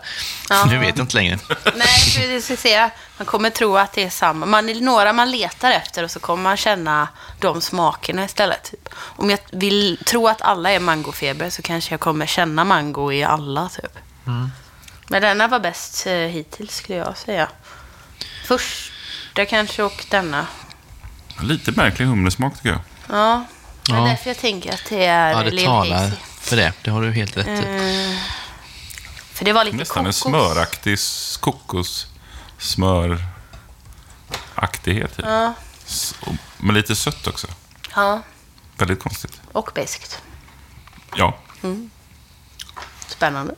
Ja. 0.49 0.65
Nu 0.65 0.77
vet 0.77 0.97
jag 0.97 1.03
inte 1.03 1.15
längre. 1.15 1.39
Nej, 1.75 1.88
för 1.88 2.33
det 2.33 2.41
ska 2.41 2.57
se, 2.57 2.89
man 3.17 3.25
kommer 3.25 3.49
tro 3.49 3.77
att 3.77 3.93
det 3.93 4.03
är 4.03 4.10
samma. 4.10 4.45
Man 4.45 4.69
är 4.69 4.75
några 4.75 5.13
man 5.13 5.31
letar 5.31 5.71
efter 5.71 6.03
och 6.03 6.12
så 6.12 6.19
kommer 6.19 6.43
man 6.43 6.57
känna 6.57 7.07
de 7.39 7.62
smakerna 7.62 8.25
istället. 8.25 8.63
Typ. 8.63 8.89
Om 8.93 9.29
jag 9.29 9.39
vill 9.51 9.99
tro 10.05 10.27
att 10.27 10.41
alla 10.41 10.71
är 10.71 10.79
mangofeber 10.79 11.49
så 11.49 11.62
kanske 11.62 11.93
jag 11.93 11.99
kommer 11.99 12.25
känna 12.25 12.63
mango 12.63 13.12
i 13.12 13.23
alla. 13.23 13.69
Typ. 13.69 13.97
Men 15.10 15.21
denna 15.21 15.47
var 15.47 15.60
bäst 15.60 16.07
eh, 16.07 16.13
hittills 16.13 16.75
skulle 16.75 16.97
jag 16.97 17.17
säga. 17.17 17.49
Första 18.45 19.45
kanske 19.47 19.83
och 19.83 20.05
denna. 20.10 20.47
Lite 21.41 21.71
märklig 21.71 22.05
humlesmak 22.05 22.55
tycker 22.55 22.69
jag. 22.69 22.79
Ja, 23.10 23.45
det 23.88 23.93
är 23.93 23.97
Ja. 23.97 24.04
därför 24.08 24.30
jag 24.30 24.38
tänker 24.38 24.73
att 24.73 24.86
det 24.89 25.06
är 25.06 25.32
Ja, 25.32 25.43
det 25.43 25.52
Lill 25.52 25.65
talar 25.65 25.97
Hazy. 25.97 26.15
för 26.39 26.56
det. 26.56 26.73
Det 26.82 26.91
har 26.91 27.02
du 27.02 27.12
helt 27.12 27.38
rätt 27.38 27.47
i. 27.47 27.52
Mm. 27.65 28.17
För 29.34 29.45
det 29.45 29.54
var 29.54 29.63
lite 29.63 29.78
Nästan 29.78 29.97
en 29.97 30.04
kokos. 30.13 30.19
smöraktig 30.21 30.93
s- 30.93 31.38
kokos 31.41 32.08
smöraktighet. 32.58 35.17
Typ. 35.17 35.26
Ja, 35.26 35.54
Men 36.58 36.76
lite 36.76 36.95
sött 36.95 37.28
också. 37.28 37.47
ja, 37.95 38.21
Väldigt 38.78 39.00
konstigt. 39.04 39.41
och 39.52 39.69
beskt. 39.76 40.21
Ja. 41.15 41.38
Spännande. 43.08 43.56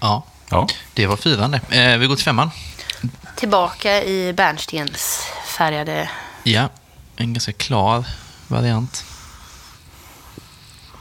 Ja, 0.00 0.26
ja. 0.50 0.66
det 0.94 1.06
var 1.06 1.16
fyran. 1.16 1.54
Eh, 1.54 1.96
vi 1.98 2.06
går 2.06 2.16
till 2.16 2.24
femman. 2.24 2.50
Tillbaka 3.36 4.02
i 4.02 4.32
bärnstensfärgade... 4.32 6.10
Ja, 6.42 6.68
en 7.16 7.32
ganska 7.32 7.52
klar 7.52 8.04
variant. 8.48 9.04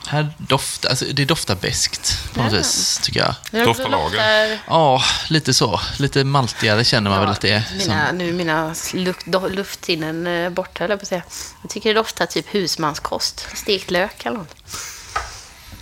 Här 0.08 0.34
doftar, 0.38 0.90
alltså 0.90 1.06
det 1.06 1.26
doftar 1.26 1.56
beskt 1.56 2.34
på 2.34 2.44
något 2.44 2.52
Ja. 2.52 2.58
vis, 2.58 3.00
tycker 3.04 3.20
jag. 3.52 3.66
Doftar 3.66 3.90
lager. 3.90 4.60
Ja, 4.68 5.04
lite 5.30 5.54
så. 5.54 5.82
Lite 5.98 6.24
maltigare 6.24 6.84
känner 6.84 7.10
man 7.10 7.20
väl 7.20 7.30
att 7.30 7.42
det 7.42 7.50
är. 7.52 7.64
Mina, 7.78 8.08
Som, 8.08 8.18
nu 8.18 8.30
är 8.30 8.34
mina 8.34 8.76
lukt, 8.94 9.26
do, 9.26 9.48
luftsinnen 9.48 10.28
eh, 10.28 10.50
borta, 10.50 10.84
höll 10.84 10.90
jag 10.90 11.00
på 11.00 11.04
att 11.04 11.08
säga. 11.08 11.24
Jag 11.62 11.70
tycker 11.72 11.90
det 11.90 12.00
doftar 12.00 12.26
typ 12.26 12.46
husmanskost. 12.56 13.48
Stekt 13.56 13.92
lök 13.92 14.26
eller 14.26 14.38
något. 14.38 14.56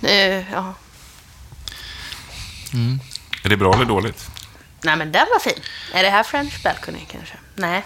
Eh, 0.04 0.52
ja. 0.52 0.74
Är 3.44 3.50
det 3.50 3.58
bra 3.58 3.74
eller 3.74 3.86
dåligt? 3.86 4.28
Nej, 4.84 4.96
men 4.98 5.12
den 5.12 5.26
var 5.34 5.40
fin. 5.40 5.64
Är 5.94 6.04
det 6.04 6.10
här 6.10 6.24
French 6.24 6.64
Balcony 6.64 7.00
kanske? 7.12 7.34
Nej, 7.56 7.86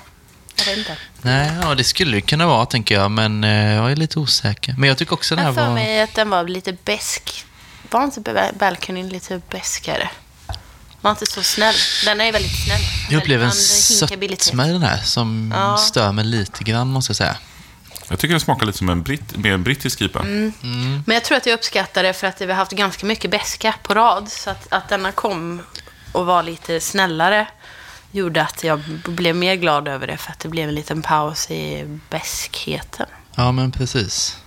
jag 0.58 0.65
vet 0.65 0.78
inte. 0.78 0.98
nej, 1.22 1.52
ja, 1.62 1.76
det 1.76 1.84
skulle 1.84 2.18
det 2.18 2.22
kunna 2.22 2.48
vara, 2.48 2.66
tänker 2.66 2.95
jag, 2.95 3.12
men 3.12 3.43
eh, 3.43 3.74
jag 3.74 3.91
är 3.91 3.95
lite 3.95 4.20
osäker. 4.20 4.76
Men 4.78 4.89
jag 4.89 4.97
tycker 4.97 5.14
också 5.14 5.36
den 5.36 5.45
här 5.45 5.53
Jag 5.53 5.68
var... 5.68 5.74
mig 5.74 6.01
att 6.01 6.14
den 6.16 6.30
var 6.30 6.43
lite 6.47 6.74
besk. 6.74 7.45
Var 7.91 8.03
inte 8.03 8.22
Ba- 8.22 8.51
Balcony 8.60 9.03
lite 9.10 9.41
beskare? 9.49 10.10
Var 11.01 11.12
inte 11.12 11.26
så 11.26 11.43
snäll. 11.43 11.76
Den 12.06 12.22
är 12.22 12.32
väldigt 12.32 12.64
snäll. 12.66 12.82
Jag 13.10 13.18
upplever 13.22 13.45
en 13.45 13.51
sötma 13.51 14.68
i 14.68 14.72
den 14.72 14.84
här 14.84 14.97
som 14.97 15.53
Ja. 15.56 15.78
stör 15.78 16.12
mig 16.12 16.26
lite 16.26 16.64
grann, 16.64 16.88
måste 16.88 17.10
jag 17.10 17.16
säga. 17.18 17.38
Jag 18.10 18.20
tycker 18.20 18.34
det 18.34 18.39
smakar 18.39 18.66
lite 18.66 18.78
som 18.78 18.89
en 18.89 19.03
britt, 19.03 19.38
mer 19.38 19.53
en 19.53 19.64
brittisk 19.64 20.01
IPA. 20.01 20.20
Mm. 20.20 20.53
Men 21.06 21.14
jag 21.14 21.24
tror 21.24 21.38
att 21.38 21.45
jag 21.45 21.53
uppskattar 21.53 22.03
det 22.03 22.14
för 22.14 22.28
att 22.28 22.41
vi 22.41 22.45
har 22.45 22.53
haft 22.53 22.72
ganska 22.72 23.06
mycket 23.06 23.32
beska 23.32 23.74
på 23.84 23.93
rad. 23.93 24.30
Så 24.32 24.49
att, 24.49 24.68
att 24.74 24.89
denna 24.89 25.12
kom 25.12 25.62
och 26.12 26.26
var 26.26 26.43
lite 26.43 26.80
snällare 26.80 27.47
gjorde 28.16 28.41
att 28.41 28.63
jag 28.63 28.82
blev 29.05 29.36
mer 29.36 29.55
glad 29.55 29.88
över 29.88 30.07
det. 30.07 30.18
För 30.18 30.32
att 30.32 30.39
det 30.39 30.49
blev 30.49 30.70
en 30.70 30.76
liten 30.76 31.01
paus 31.01 31.51
i 31.51 31.86
beskheten 32.09 33.05
Ja, 33.36 33.51
men 33.51 33.72
precis. 33.72 34.38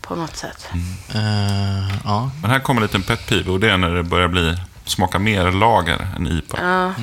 på 0.00 0.16
något 0.16 0.36
sätt. 0.36 0.68
Eh, 1.14 1.96
ja. 2.04 2.30
Men 2.42 2.50
här 2.50 2.60
kommer 2.60 2.80
en 2.80 2.86
liten 2.86 3.02
pet 3.02 3.26
peeve 3.26 3.50
och 3.50 3.60
det 3.60 3.70
är 3.70 3.76
när 3.76 3.90
det 3.90 4.02
börjar 4.02 4.28
bli 4.28 4.56
smaka 4.84 5.18
mer 5.18 5.52
lager 5.52 6.08
än 6.16 6.26
IPA. 6.26 6.58
Ja. 6.62 6.94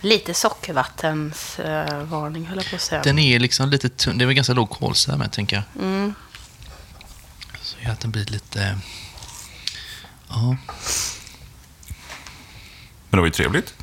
Lite 0.00 0.34
sockervattensvarning 0.34 2.00
uh, 2.02 2.04
varning, 2.08 2.46
höll 2.46 2.56
jag 2.56 2.70
på 2.70 2.76
att 2.76 2.82
säga. 2.82 3.02
Den 3.02 3.18
är 3.18 3.38
liksom 3.38 3.68
lite 3.68 3.88
tunn. 3.88 4.18
Det 4.18 4.24
är 4.24 4.26
väl 4.26 4.34
ganska 4.34 4.52
låg 4.52 4.70
kolsyra 4.70 5.16
med, 5.16 5.32
tänker 5.32 5.56
jag. 5.56 5.84
Mm. 5.84 6.14
Så 7.62 7.76
gör 7.80 7.90
att 7.90 8.00
den 8.00 8.10
blir 8.10 8.24
lite... 8.24 8.78
Ja, 10.28 10.56
Men 13.08 13.10
det 13.10 13.16
var 13.16 13.24
ju 13.26 13.30
trevligt. 13.30 13.74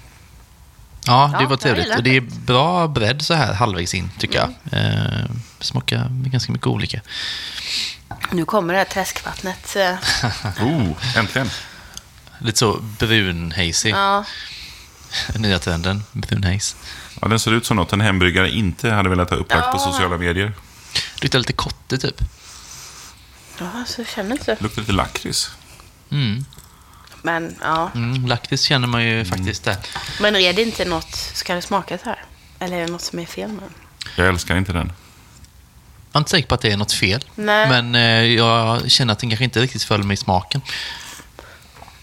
Ja 1.08 1.32
det 1.38 1.44
Ja, 1.44 1.50
var 1.50 1.58
trevligt. 1.58 1.96
Och 1.96 2.04
det 2.04 2.16
är 2.18 2.22
bra 2.22 2.88
bredd 2.88 3.22
så 3.22 3.34
här 3.34 3.54
halvvägs 3.54 3.94
in, 3.94 4.10
tycker 4.20 4.40
Mm. 4.44 4.54
jag. 4.72 4.80
Eh, 4.80 5.26
smakar 5.60 6.08
ganska 6.12 6.52
mycket 6.52 6.68
olika. 6.68 7.02
Nu 8.32 8.46
kommer 8.46 8.74
det 8.74 8.78
här 8.80 8.86
träskvattnet. 8.86 9.76
eh, 9.76 9.96
Oh, 10.66 11.18
äntligen. 11.18 11.50
Lite 12.40 12.60
så 12.60 12.74
brun 13.00 13.52
hazy. 13.52 13.90
Ja, 13.90 14.26
Nya 15.36 15.60
trenden, 15.60 16.04
brun 16.12 16.44
haze. 16.44 16.76
Ja, 17.22 17.28
den 17.28 17.40
ser 17.40 17.52
ut 17.54 17.66
som 17.66 17.78
något 17.78 17.94
en 17.94 18.02
hembryggare 18.02 18.52
inte 18.52 18.90
hade 18.92 19.10
velat 19.10 19.30
ha 19.30 19.38
upplagt 19.38 19.72
på 19.72 19.78
Ja. 19.78 19.92
sociala 19.92 20.18
medier. 20.18 20.54
Luktar 21.22 21.40
lite 21.40 21.54
kotte, 21.54 21.98
typ. 21.98 22.16
ja 23.60 23.84
så 23.88 24.04
känner 24.06 24.32
inte. 24.32 24.58
Luktar 24.60 24.82
lite 24.82 24.92
lakrits. 24.94 25.50
Mm. 26.12 26.46
Men 27.26 27.56
ja. 27.62 27.92
Mm, 27.96 28.26
lakrits 28.26 28.64
känner 28.64 28.88
man 28.88 29.04
ju 29.06 29.26
faktiskt 29.26 29.64
där. 29.64 29.78
Men 30.20 30.36
är 30.36 30.54
det 30.54 30.62
inte 30.62 30.86
något, 30.86 31.16
ska 31.16 31.56
det 31.56 31.62
smaka 31.62 31.98
så 31.98 32.06
här? 32.06 32.24
Eller 32.60 32.78
är 32.78 32.86
det 32.86 32.92
något 32.92 33.02
som 33.02 33.20
är 33.20 33.26
fel 33.26 33.50
med 33.50 33.64
den? 33.64 33.74
Jag 34.16 34.28
älskar 34.28 34.58
inte 34.58 34.74
den. 34.74 34.92
Jag 36.12 36.16
är 36.16 36.20
inte 36.20 36.32
säker 36.32 36.48
på 36.48 36.56
att 36.56 36.62
det 36.62 36.72
är 36.72 36.78
något 36.78 36.92
fel. 36.92 37.26
Nej. 37.36 37.70
Men 37.70 37.96
eh, 37.96 38.24
jag 38.24 38.92
känner 38.92 39.14
att 39.14 39.20
den 39.20 39.30
kanske 39.30 39.44
inte 39.44 39.62
riktigt 39.62 39.84
följer 39.84 40.06
med 40.06 40.14
i 40.14 40.18
smaken. 40.18 40.62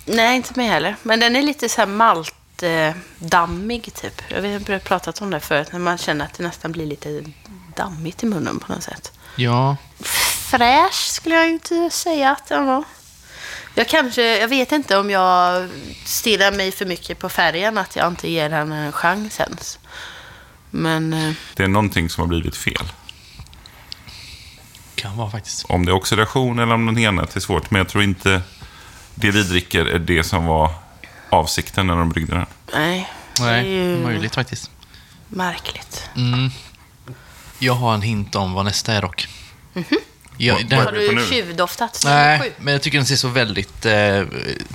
Nej, 0.04 0.36
inte 0.36 0.52
mig 0.56 0.68
heller. 0.68 0.96
Men 1.02 1.20
den 1.20 1.36
är 1.36 1.42
lite 1.42 1.68
så 1.68 1.80
här 1.80 1.88
maltdammig 1.88 3.94
typ. 3.94 4.22
Jag 4.28 4.42
vet, 4.42 4.68
jag 4.68 4.74
har 4.74 4.80
pratat 4.80 5.22
om 5.22 5.30
det 5.30 5.40
förut. 5.40 5.68
När 5.72 5.78
man 5.78 5.98
känner 5.98 6.24
att 6.24 6.34
det 6.34 6.42
nästan 6.44 6.72
blir 6.72 6.86
lite 6.86 7.22
dammigt 7.76 8.22
i 8.22 8.26
munnen 8.26 8.58
på 8.58 8.72
något 8.72 8.82
sätt. 8.82 9.12
Ja, 9.36 9.76
Fräsch 10.50 10.94
skulle 11.12 11.34
jag 11.34 11.48
inte 11.48 11.90
säga 11.90 12.30
att 12.30 12.48
den 12.48 12.66
var. 12.66 12.84
Jag 13.74 13.88
kanske, 13.88 14.38
jag 14.38 14.48
vet 14.48 14.72
inte 14.72 14.98
om 14.98 15.10
jag 15.10 15.68
stirrar 16.04 16.52
mig 16.52 16.72
för 16.72 16.86
mycket 16.86 17.18
på 17.18 17.28
färgen. 17.28 17.78
Att 17.78 17.96
jag 17.96 18.08
inte 18.08 18.30
ger 18.30 18.48
den 18.48 18.72
en 18.72 18.92
chans 18.92 19.40
ens. 19.40 19.78
Men 20.70 21.12
eh, 21.12 21.32
Det 21.54 21.62
är 21.62 21.68
någonting 21.68 22.10
som 22.10 22.20
har 22.20 22.28
blivit 22.28 22.56
fel. 22.56 22.92
kan 24.94 25.16
vara 25.16 25.30
faktiskt. 25.30 25.64
Om 25.64 25.86
det 25.86 25.92
är 25.92 25.94
oxidation 25.96 26.58
eller 26.58 26.74
om 26.74 26.86
något 26.86 27.06
annat 27.08 27.36
är 27.36 27.40
svårt. 27.40 27.70
Men 27.70 27.78
jag 27.78 27.88
tror 27.88 28.04
inte 28.04 28.42
det 29.14 29.30
vi 29.30 29.42
dricker 29.42 29.86
är 29.86 29.98
det 29.98 30.24
som 30.24 30.46
var 30.46 30.70
avsikten 31.30 31.86
när 31.86 31.96
de 31.96 32.08
bryggde 32.08 32.34
den. 32.34 32.46
nej, 32.74 33.12
det 33.36 33.42
är 33.42 33.46
Nej, 33.62 33.68
ju 33.72 33.96
möjligt 33.96 34.34
faktiskt. 34.34 34.70
märkligt. 35.28 36.08
Mm. 36.16 36.50
Jag 37.58 37.74
har 37.74 37.94
en 37.94 38.02
hint 38.02 38.34
om 38.34 38.52
vad 38.52 38.64
nästa 38.64 38.92
är 38.92 39.02
dock. 39.02 39.28
Ja, 39.72 39.82
Vad- 40.40 40.66
den, 40.68 40.78
Har 40.78 40.92
det 40.92 41.14
du 41.14 41.26
tjuvdoftat? 41.26 42.02
nej, 42.04 42.52
men 42.58 42.72
jag 42.72 42.82
tycker 42.82 42.98
den 42.98 43.06
ser 43.06 43.16
så 43.16 43.28
väldigt 43.28 43.86
eh, 43.86 44.22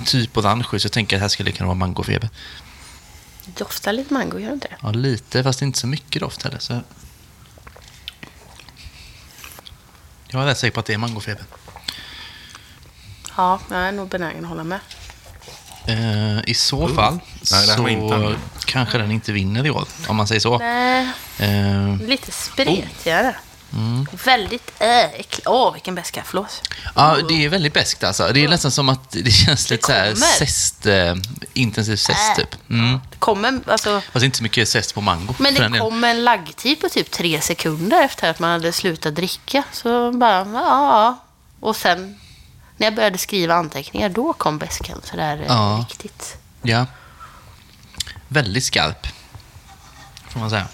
typ 0.04 0.36
orange 0.36 0.64
ut, 0.72 0.82
så 0.82 0.86
jag 0.86 0.92
tänker 0.92 1.16
att 1.16 1.20
det 1.20 1.24
här 1.24 1.28
skulle 1.28 1.52
kunna 1.52 1.66
vara 1.66 1.74
mangofeber. 1.74 2.28
Doftar 3.46 3.92
lite 3.92 4.14
mango, 4.14 4.38
gör 4.38 4.48
det 4.48 4.54
inte 4.54 4.68
det? 4.68 4.76
Ja, 4.82 4.90
lite, 4.92 5.42
fast 5.42 5.62
inte 5.62 5.78
så 5.78 5.86
mycket 5.86 6.20
doft 6.22 6.42
heller. 6.42 6.58
Så... 6.58 6.80
Jag 10.28 10.42
är 10.42 10.46
rätt 10.46 10.58
säker 10.58 10.74
på 10.74 10.80
att 10.80 10.86
det 10.86 10.94
är 10.94 10.98
mangofeber. 10.98 11.44
Ja, 13.36 13.60
jag 13.70 13.78
är 13.78 13.92
nog 13.92 14.08
benägen 14.08 14.44
att 14.44 14.48
hålla 14.48 14.64
med. 14.64 14.80
Eh, 15.86 16.38
I 16.50 16.54
så 16.54 16.88
fall 16.88 17.18
Nej, 17.52 17.66
det 17.66 17.72
här 17.72 17.78
var 17.82 17.88
inte 17.88 18.08
så 18.08 18.22
han. 18.24 18.36
kanske 18.66 18.98
den 18.98 19.10
inte 19.10 19.32
vinner 19.32 19.66
i 19.66 19.70
år, 19.70 19.84
om 20.08 20.16
man 20.16 20.26
säger 20.28 20.40
så. 20.40 20.58
Nej, 20.58 21.08
Eh, 21.38 21.96
lite 22.00 22.32
spretigare. 22.32 23.36
Mm. 23.76 24.06
Väldigt 24.24 24.72
äcklig. 24.78 25.44
Åh, 25.48 25.72
vilken 25.72 25.94
beska. 25.94 26.22
Förlåt. 26.26 26.62
ja, 26.94 27.16
det 27.28 27.44
är 27.44 27.48
väldigt 27.48 27.72
beskt 27.74 28.04
alltså. 28.04 28.30
Det 28.32 28.44
är 28.44 28.48
nästan 28.48 28.70
som 28.70 28.88
att 28.88 29.10
det 29.10 29.30
känns 29.30 29.70
lite 29.70 29.86
så 29.86 29.92
här 29.92 30.12
kommer. 30.12 30.26
zest, 30.26 30.86
eh, 30.86 31.14
intensiv 31.52 31.96
zest 31.96 32.36
typ. 32.36 32.54
Mm. 32.70 33.00
Det 33.10 33.16
kommer, 33.18 33.60
alltså, 33.66 34.02
Fast 34.12 34.24
inte 34.24 34.36
så 34.36 34.42
mycket 34.42 34.68
zest 34.68 34.94
på 34.94 35.00
mango. 35.00 35.34
men 35.38 35.54
det 35.54 35.78
kom 35.78 36.04
en 36.04 36.24
laggtid 36.24 36.80
på 36.80 36.88
typ 36.88 37.10
tre 37.10 37.40
sekunder 37.40 38.02
efter 38.02 38.30
att 38.30 38.38
man 38.38 38.50
hade 38.50 38.72
slutat 38.72 39.14
dricka. 39.14 39.62
Så 39.72 40.12
bara, 40.12 40.38
ja, 40.38 40.52
ja. 40.92 41.18
Och 41.60 41.76
sen 41.76 42.20
när 42.76 42.86
jag 42.86 42.94
började 42.94 43.18
skriva 43.18 43.54
anteckningar, 43.54 44.08
då 44.08 44.32
kom 44.32 44.58
beskan 44.58 45.00
sådär 45.04 45.36
eh, 45.36 45.44
Ja. 45.46 45.84
riktigt. 45.88 46.36
Ja. 46.62 46.86
Väldigt 48.28 48.64
skarp, 48.64 49.06
får 50.28 50.40
man 50.40 50.50
säga. 50.50 50.68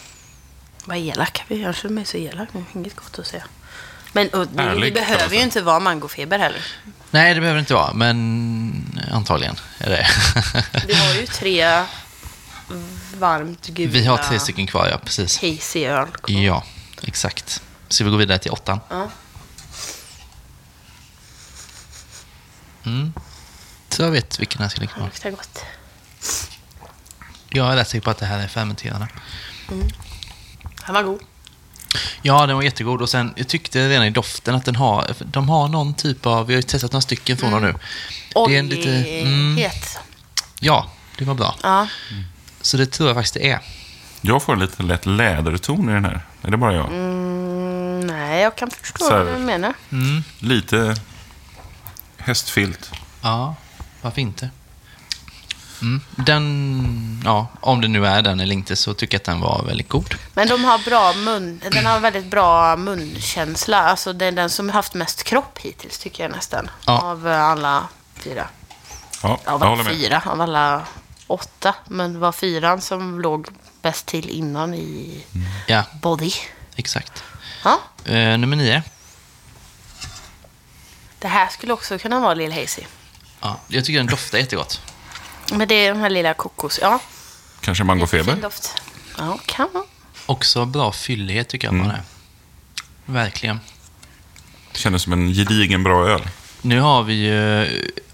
Vad 0.85 0.97
elak. 0.97 1.43
Jag 1.49 1.75
känner 1.77 1.95
mig 1.95 2.05
så 2.05 2.17
elak 2.17 2.49
nu. 2.53 2.65
Inget 2.75 2.97
gott 2.97 3.19
att 3.19 3.27
säga. 3.27 3.45
Men 4.13 4.29
och, 4.29 4.47
det, 4.49 4.75
det 4.81 4.91
behöver 4.91 5.37
ju 5.37 5.43
inte 5.43 5.61
vara 5.63 5.81
mangofeber 5.81 6.39
heller. 6.39 6.63
Nej, 7.11 7.35
det 7.35 7.41
behöver 7.41 7.57
det 7.57 7.61
inte 7.61 7.75
vara, 7.75 7.93
men 7.93 9.01
antagligen 9.13 9.57
är 9.79 9.91
det. 9.91 10.07
Vi 10.87 10.95
har 10.95 11.15
ju 11.15 11.27
tre 11.27 11.85
varmt 13.19 13.67
gula 13.67 13.93
Vi 13.93 14.05
har 14.07 14.17
tre 14.17 14.39
stycken 14.41 14.67
kvar, 14.67 14.89
ja. 14.89 14.99
Precis. 14.99 15.37
hazy 15.43 15.85
öl 15.87 16.07
kvar. 16.09 16.37
Ja, 16.41 16.65
exakt. 17.03 17.63
Så 17.89 18.05
vi 18.05 18.11
går 18.11 18.19
vidare 18.19 18.39
till 18.39 18.51
åttan. 18.51 18.81
Ja. 18.89 19.11
Mm. 22.85 23.13
Så 23.89 24.03
jag 24.03 24.11
vet 24.11 24.41
vilken 24.41 24.63
här 24.63 24.69
ska 24.69 24.81
ligga 24.81 24.93
Det 24.93 24.99
kvar. 24.99 25.07
luktar 25.07 25.31
gott. 25.31 25.65
Jag 27.49 27.73
är 27.73 27.77
rätt 27.77 27.89
säker 27.89 28.05
på 28.05 28.11
att 28.11 28.19
det 28.19 28.27
här 28.27 28.39
är 28.39 28.49
fermenterande. 28.49 29.09
Den 30.87 30.95
var 30.95 31.03
god. 31.03 31.21
Ja, 32.23 32.47
den 32.47 32.57
var 32.57 32.63
jättegod. 32.63 33.03
Och 33.03 33.09
sen, 33.11 33.33
jag 33.37 33.49
tyckte 33.49 33.89
redan 33.89 34.07
i 34.07 34.11
doften 34.11 34.55
att 34.55 34.65
den 34.65 34.77
har, 34.77 35.07
de 35.19 35.49
har 35.49 35.69
någon 35.69 35.95
typ 35.95 36.27
av, 36.27 36.47
vi 36.47 36.55
har 36.55 36.59
ju 36.59 36.63
testat 36.63 36.93
några 36.93 37.01
stycken 37.03 37.37
från 37.37 37.51
dem 37.51 37.63
nu. 37.63 37.75
Det 38.49 38.55
är 38.55 38.59
en 38.59 38.69
lite, 38.69 38.91
mm, 38.91 39.53
Oljighet. 39.53 39.99
ja, 40.61 40.91
det 41.19 41.25
var 41.25 41.35
bra. 41.35 41.55
Ja. 41.63 41.87
Så 42.61 42.77
det 42.77 42.87
tror 42.87 43.09
jag 43.09 43.17
faktiskt 43.17 43.35
det 43.35 43.51
är. 43.51 43.61
Jag 44.21 44.43
får 44.43 44.53
en 44.53 44.59
lite 44.59 44.83
lätt 44.83 45.07
läderton 45.07 45.89
i 45.91 45.93
den 45.93 46.05
här. 46.05 46.21
Är 46.43 46.51
det 46.51 46.57
bara 46.57 46.75
jag? 46.75 46.87
Mm, 46.87 48.01
nej, 48.01 48.43
jag 48.43 48.57
kan 48.57 48.71
förstå 48.71 49.11
här- 49.11 49.23
vad 49.25 49.35
du 49.35 49.39
menar. 49.39 49.75
Mm. 49.93 50.25
Lite 50.39 50.97
hästfilt. 52.19 52.91
Ja, 53.23 53.55
varför 54.03 54.21
inte? 54.21 54.51
Mm. 55.83 56.01
Den, 56.17 57.23
ja, 57.25 57.47
om 57.61 57.81
det 57.81 57.89
nu 57.89 58.07
är 58.07 58.23
den 58.23 58.41
eller 58.41 58.55
inte 58.55 58.77
så 58.77 58.95
tycker 58.95 59.15
jag 59.15 59.21
att 59.21 59.25
den 59.25 59.41
var 59.41 59.63
väldigt 59.67 59.89
god. 59.89 60.15
Men 60.35 60.49
de 60.49 60.65
har 60.65 60.79
bra 60.79 61.13
mun, 61.13 61.61
den 61.73 61.87
har 61.87 62.01
väldigt 62.01 62.27
bra 62.27 62.77
munkänsla. 62.77 63.79
Alltså 63.79 64.13
det 64.13 64.27
är 64.27 64.33
den 64.33 64.51
som 64.51 64.69
har 64.69 64.75
haft 64.75 64.95
mest 64.95 65.23
kropp 65.25 65.59
hittills 65.59 65.99
tycker 65.99 66.23
jag 66.23 66.33
nästan. 66.33 66.71
Ja. 66.87 67.01
Av 67.01 67.29
eh, 67.29 67.43
alla 67.43 67.89
fyra. 68.17 68.47
Ja, 69.23 69.39
jag 69.45 69.55
Av 69.55 69.63
alla 69.63 69.77
med. 69.83 69.87
fyra, 69.93 70.23
av 70.27 70.41
alla 70.41 70.83
åtta. 71.27 71.75
Men 71.89 72.13
det 72.13 72.19
var 72.19 72.33
fyran 72.33 72.81
som 72.81 73.21
låg 73.21 73.49
bäst 73.83 74.07
till 74.07 74.31
innan 74.31 74.75
i 74.75 75.25
Ja, 75.67 75.83
body. 76.03 76.31
exakt. 76.77 77.23
Ja, 77.65 77.79
Eh, 78.05 78.39
nummer 78.39 78.57
nio. 78.57 78.83
det 81.19 81.29
här 81.29 81.49
skulle 81.49 81.73
också 81.73 81.99
kunna 81.99 82.21
vara 82.21 82.35
Lill 82.35 82.53
Hazy. 82.53 82.83
Ja, 83.41 83.59
jag 83.69 83.85
tycker 83.85 83.99
den 83.99 84.07
doftar 84.07 84.39
jättegott. 84.39 84.81
Men 85.53 85.69
det 85.69 85.75
är 85.75 85.95
de 85.95 86.01
här 86.01 86.11
lilla 86.11 86.35
kokos... 86.35 86.79
Ja, 86.83 87.01
Kanske 87.61 87.85
mangofeber. 87.85 88.33
fin 88.33 88.41
doft. 88.43 88.83
Ja, 89.19 89.39
kan 89.47 89.69
vara. 89.73 89.85
Också 90.27 90.65
bra 90.65 90.93
fyllighet 90.93 91.49
tycker 91.49 91.67
jag 91.69 91.73
på 91.73 91.83
den 91.83 91.91
här. 91.91 92.03
Verkligen. 93.05 93.61
Kändes 94.75 95.03
som 95.03 95.13
en 95.13 95.33
gedigen 95.33 95.83
bra 95.83 96.09
öl. 96.09 96.29
Nu 96.63 96.81
har 96.81 97.03
vi 97.03 97.15
ju 97.15 97.67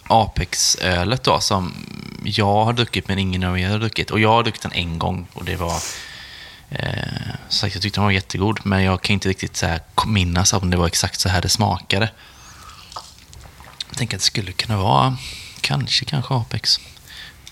Apex-ölet 0.06 1.22
då 1.24 1.40
som 1.40 1.74
jag 2.24 2.64
har 2.64 2.72
druckit 2.72 3.08
men 3.08 3.18
ingen 3.18 3.44
av 3.44 3.58
er 3.58 3.68
har 3.68 3.78
druckit. 3.78 4.10
Och 4.10 4.20
jag 4.20 4.28
har 4.28 4.42
druckit 4.42 4.62
den 4.62 4.72
en 4.72 4.98
gång 4.98 5.26
och 5.32 5.44
det 5.44 5.56
var... 5.56 5.74
Eh, 6.70 6.98
så 7.48 7.56
sagt, 7.58 7.74
jag 7.74 7.82
tyckte 7.82 8.00
den 8.00 8.04
var 8.04 8.10
jättegod 8.10 8.60
men 8.62 8.82
jag 8.82 9.02
kan 9.02 9.14
inte 9.14 9.28
riktigt 9.28 9.56
så 9.56 9.66
här 9.66 9.80
minnas 10.06 10.52
om 10.52 10.70
det 10.70 10.76
var 10.76 10.86
exakt 10.86 11.20
så 11.20 11.28
här 11.28 11.42
det 11.42 11.48
smakade. 11.48 12.10
Jag 13.88 13.96
tänker 13.98 14.16
att 14.16 14.20
det 14.20 14.26
skulle 14.26 14.52
kunna 14.52 14.76
vara 14.76 15.16
kanske, 15.60 16.04
kanske 16.04 16.34
Apex. 16.34 16.80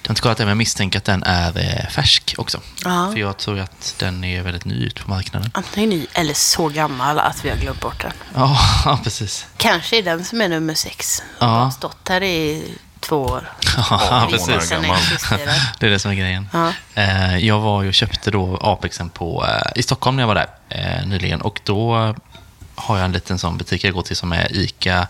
Jag 0.07 0.11
har 0.11 0.13
inte 0.13 0.23
kollat 0.23 0.39
det 0.39 0.45
men 0.45 0.49
jag 0.49 0.57
misstänker 0.57 0.99
att 0.99 1.05
den 1.05 1.23
är 1.23 1.59
eh, 1.59 1.89
färsk 1.89 2.35
också. 2.39 2.61
Ja. 2.85 3.11
För 3.13 3.21
jag 3.21 3.37
tror 3.37 3.59
att 3.59 3.95
den 3.99 4.25
är 4.25 4.43
väldigt 4.43 4.65
ny 4.65 4.75
ut 4.75 5.01
på 5.01 5.11
marknaden. 5.11 5.51
Antingen 5.55 5.91
ny 5.91 6.07
eller 6.13 6.35
så 6.35 6.69
gammal 6.69 7.19
att 7.19 7.45
vi 7.45 7.51
har 7.51 7.57
glömt 7.57 7.81
bort 7.81 8.03
den. 8.03 8.13
Ja, 8.35 8.99
precis. 9.05 9.47
Kanske 9.57 9.99
är 9.99 10.03
den 10.03 10.25
som 10.25 10.41
är 10.41 10.49
nummer 10.49 10.75
sex. 10.75 11.23
Ja. 11.39 11.47
Jag 11.47 11.65
har 11.65 11.71
stått 11.71 12.09
här 12.09 12.23
i 12.23 12.65
två 13.01 13.23
år. 13.23 13.51
Ja, 13.91 14.29
precis. 14.31 14.69
den 14.69 14.83
gammal. 14.83 14.97
existerar. 14.97 15.55
Det 15.81 15.87
är 15.87 15.91
det 15.91 15.99
som 15.99 16.11
är 16.11 16.15
grejen. 16.15 16.49
Ja. 16.53 16.73
Eh, 16.95 17.39
jag 17.39 17.61
var 17.61 17.83
ju 17.83 17.89
och 17.89 17.95
köpte 17.95 18.31
då 18.31 18.59
Apexen 18.63 19.09
på, 19.09 19.47
eh, 19.47 19.81
i 19.81 19.83
Stockholm 19.83 20.17
när 20.17 20.23
jag 20.23 20.29
var 20.29 20.35
där 20.35 21.05
nyligen 21.07 21.41
och 21.41 21.61
då 21.65 22.15
har 22.75 22.97
jag 22.97 23.05
en 23.05 23.13
liten 23.13 23.39
sån 23.39 23.59
butik 23.59 23.85
jag 23.85 23.95
går 23.95 24.03
till 24.03 24.17
som 24.17 24.33
är 24.33 24.57
ICA 24.57 25.07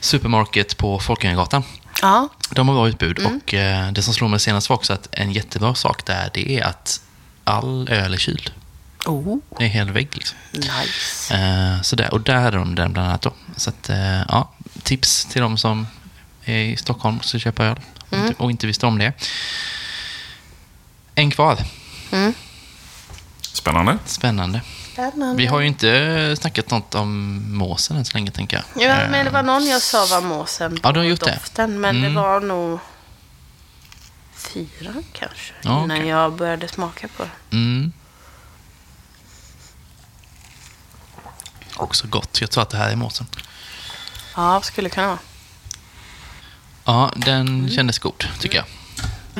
Supermarket 0.00 0.76
på 0.76 0.98
Folkungagatan. 0.98 1.62
Ja. 2.02 2.28
De 2.50 2.68
har 2.68 2.74
bra 2.74 2.88
utbud 2.88 3.18
och 3.18 3.54
eh, 3.54 3.92
det 3.92 4.02
som 4.02 4.14
slår 4.14 4.28
mig 4.28 4.40
senast 4.40 4.68
var 4.68 4.76
också 4.76 4.92
att 4.92 5.08
en 5.12 5.32
jättebra 5.32 5.74
sak 5.74 6.04
där 6.06 6.30
det 6.34 6.58
är 6.58 6.64
att 6.64 7.00
all 7.44 7.88
öl 7.88 8.14
är 8.14 8.18
kyld. 8.18 8.52
Oh, 9.06 9.38
Det 9.58 9.64
är 9.64 9.68
hel 9.68 9.90
vägg 9.90 10.08
liksom. 10.12 10.38
nice. 10.52 11.34
Eh, 11.34 11.82
så 11.82 11.96
där, 11.96 12.12
och 12.14 12.20
där 12.20 12.36
hade 12.40 12.56
de 12.56 12.74
den 12.74 12.92
bland 12.92 13.08
annat 13.08 13.22
då. 13.22 13.32
Så 13.56 13.70
att, 13.70 13.88
eh, 13.88 14.20
ja, 14.28 14.52
tips 14.82 15.24
till 15.24 15.42
de 15.42 15.56
som 15.58 15.86
är 16.44 16.58
i 16.58 16.76
Stockholm 16.76 17.18
och 17.18 17.24
ska 17.24 17.38
köpa 17.38 17.64
öl 17.64 17.80
och 18.10 18.16
inte- 18.18 18.34
och 18.42 18.50
inte 18.50 18.66
visste 18.66 18.86
om 18.86 18.98
det. 18.98 19.12
En 21.14 21.30
kvar. 21.30 21.58
Spännande. 23.52 23.98
Spännande. 24.06 24.60
Spännande. 24.94 25.36
Vi 25.36 25.46
har 25.46 25.60
ju 25.60 25.66
inte 25.66 26.36
snackat 26.40 26.70
något 26.70 26.94
om 26.94 27.42
måsen 27.56 27.96
än 27.96 28.04
så 28.04 28.14
länge, 28.14 28.30
tänker 28.30 28.56
jag. 28.56 28.82
Ja, 28.84 29.02
Eh, 29.02 29.10
men 29.10 29.24
det 29.24 29.30
var 29.30 29.42
någon 29.42 29.66
jag 29.66 29.82
sa 29.82 30.06
var 30.10 30.20
måsen 30.20 30.72
på 30.80 30.88
Ja, 30.88 30.92
du 30.92 31.00
har 31.00 31.04
gjort 31.06 31.20
det. 31.24 31.32
doften. 31.34 31.80
Men 31.80 31.96
Mm. 31.96 32.14
det 32.14 32.20
var 32.20 32.40
nog 32.40 32.78
fyra 34.34 34.92
kanske. 35.12 35.54
Ja, 35.62 35.84
innan 35.84 35.96
okej. 35.98 36.08
jag 36.08 36.32
började 36.32 36.68
smaka 36.68 37.08
på 37.16 37.22
det. 37.22 37.56
Mm. 37.56 37.92
Också 41.76 42.06
gott. 42.06 42.40
Jag 42.40 42.50
tror 42.50 42.62
att 42.62 42.70
det 42.70 42.76
här 42.76 42.90
är 42.90 42.96
måsen. 42.96 43.26
Ja, 44.36 44.60
skulle 44.60 44.88
kunna 44.88 45.06
vara. 45.06 45.18
Ja, 46.84 47.12
den 47.16 47.48
Mm. 47.48 47.70
kändes 47.70 47.98
god, 47.98 48.24
tycker 48.40 48.56
jag. 48.58 48.64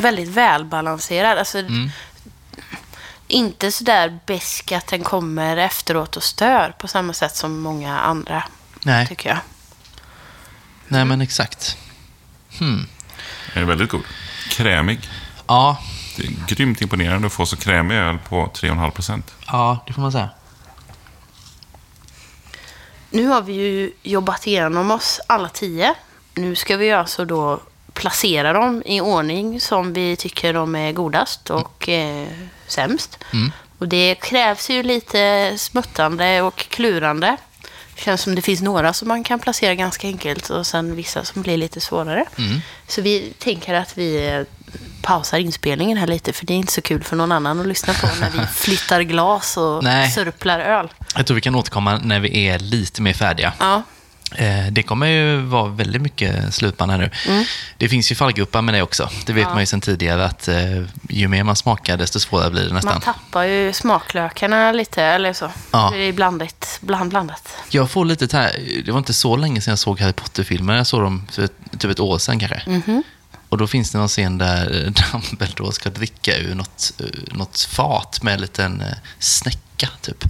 Väldigt 0.02 0.28
välbalanserad. 0.28 1.38
Alltså, 1.38 1.58
Mm. 1.58 1.90
Inte 3.34 3.72
sådär 3.72 4.18
besk 4.26 4.72
att 4.72 4.86
den 4.86 5.02
kommer 5.04 5.56
efteråt 5.56 6.16
och 6.16 6.22
stör 6.22 6.74
på 6.78 6.88
samma 6.88 7.12
sätt 7.12 7.36
som 7.36 7.60
många 7.60 7.98
andra, 8.00 8.44
Nej, 8.82 9.06
tycker 9.06 9.28
jag. 9.28 9.38
nej 10.88 11.04
men 11.04 11.20
exakt. 11.20 11.76
Hmm. 12.58 12.86
Den 13.54 13.62
är 13.62 13.66
väldigt 13.66 13.90
god. 13.90 14.02
Krämig. 14.50 15.08
Ja, 15.46 15.78
Det 16.16 16.24
är 16.24 16.46
grymt 16.46 16.80
imponerande 16.80 17.26
att 17.26 17.32
få 17.32 17.46
så 17.46 17.56
krämig 17.56 17.96
öl 17.96 18.18
på 18.28 18.46
3,5 18.54 18.90
procent. 18.90 19.34
ja, 19.46 19.78
det 19.86 19.92
får 19.92 20.02
man 20.02 20.12
säga. 20.12 20.30
Nu 23.10 23.26
har 23.26 23.42
vi 23.42 23.52
ju 23.52 23.92
jobbat 24.02 24.46
igenom 24.46 24.90
oss 24.90 25.20
alla 25.26 25.48
tio. 25.48 25.94
Nu 26.34 26.54
ska 26.54 26.76
vi 26.76 26.92
alltså 26.92 27.24
då 27.24 27.60
placera 27.94 28.52
dem 28.52 28.82
i 28.86 29.00
ordning 29.00 29.60
som 29.60 29.92
vi 29.92 30.16
tycker 30.16 30.52
de 30.52 30.74
är 30.74 30.92
godast 30.92 31.50
och 31.50 31.88
eh, 31.88 32.28
sämst. 32.66 33.18
Mm. 33.32 33.52
Och 33.78 33.88
det 33.88 34.14
krävs 34.14 34.70
ju 34.70 34.82
lite 34.82 35.52
smuttande 35.58 36.42
och 36.42 36.56
klurande. 36.56 37.36
Känns 37.96 38.20
som 38.20 38.34
det 38.34 38.42
finns 38.42 38.62
några 38.62 38.92
som 38.92 39.08
man 39.08 39.24
kan 39.24 39.38
placera 39.38 39.74
ganska 39.74 40.06
enkelt 40.06 40.50
och 40.50 40.66
sen 40.66 40.96
vissa 40.96 41.24
som 41.24 41.42
blir 41.42 41.56
lite 41.56 41.80
svårare. 41.80 42.24
Mm. 42.38 42.60
Så 42.88 43.02
vi 43.02 43.32
tänker 43.38 43.74
att 43.74 43.98
vi 43.98 44.26
eh, 44.26 44.42
pausar 45.02 45.38
inspelningen 45.38 45.98
här 45.98 46.06
lite 46.06 46.32
för 46.32 46.46
det 46.46 46.54
är 46.54 46.56
inte 46.56 46.72
så 46.72 46.82
kul 46.82 47.04
för 47.04 47.16
någon 47.16 47.32
annan 47.32 47.60
att 47.60 47.66
lyssna 47.66 47.94
på 47.94 48.06
när 48.20 48.30
vi 48.30 48.46
flyttar 48.54 49.00
glas 49.00 49.56
och 49.56 49.84
Nej. 49.84 50.10
sörplar 50.10 50.60
öl. 50.60 50.88
Jag 51.16 51.26
tror 51.26 51.34
vi 51.34 51.40
kan 51.40 51.54
återkomma 51.54 51.96
när 51.96 52.20
vi 52.20 52.46
är 52.48 52.58
lite 52.58 53.02
mer 53.02 53.12
färdiga. 53.12 53.52
Ja. 53.58 53.82
Eh, 54.34 54.66
Det 54.72 54.82
kommer 54.82 55.06
ju 55.06 55.40
vara 55.40 55.68
väldigt 55.68 56.02
mycket 56.02 56.54
slutande 56.54 56.96
nu. 56.96 57.10
Mm. 57.28 57.44
Det 57.78 57.88
finns 57.88 58.12
ju 58.12 58.14
fallgropar 58.14 58.62
med 58.62 58.74
det 58.74 58.82
också. 58.82 59.08
Det 59.26 59.32
vet 59.32 59.48
man 59.48 59.60
ju 59.60 59.66
sedan 59.66 59.80
tidigare 59.80 60.24
att 60.24 60.48
eh, 60.48 60.82
ju 61.08 61.28
mer 61.28 61.44
man 61.44 61.56
smakar 61.56 61.96
desto 61.96 62.20
svårare 62.20 62.50
blir 62.50 62.66
det 62.66 62.72
nästan. 62.74 62.92
Man 62.92 63.00
tappar 63.00 63.42
ju 63.44 63.72
smaklökarna 63.72 64.72
lite, 64.72 65.02
eller 65.02 65.32
så. 65.32 65.50
Ja. 65.70 65.90
Det 65.92 65.98
är 65.98 66.12
blandat. 66.12 66.78
Bland, 66.80 67.10
blandat. 67.10 67.48
Jag 67.70 67.90
får 67.90 68.04
lite 68.04 68.36
här, 68.36 68.82
det 68.84 68.92
var 68.92 68.98
inte 68.98 69.14
så 69.14 69.36
länge 69.36 69.60
sedan 69.60 69.72
jag 69.72 69.78
såg 69.78 70.00
Harry 70.00 70.12
Potter-filmer. 70.12 70.74
Jag 70.76 70.86
såg 70.86 71.02
dem 71.02 71.26
för 71.32 71.48
typ 71.78 71.90
ett 71.90 72.00
år 72.00 72.18
sedan 72.18 72.38
kanske. 72.38 72.62
Mhm. 72.66 73.02
Och 73.48 73.58
då 73.58 73.66
finns 73.66 73.90
det 73.90 73.98
någon 73.98 74.08
scen 74.08 74.38
där 74.38 74.84
eh, 74.86 74.92
Dumbledore 75.12 75.72
ska 75.72 75.90
dricka 75.90 76.36
ur 76.36 76.54
något, 76.54 76.92
något 77.26 77.60
fat 77.60 78.22
med 78.22 78.34
en 78.34 78.40
liten 78.40 78.80
eh, 78.80 78.86
snäcka 79.74 79.92
typ. 80.00 80.24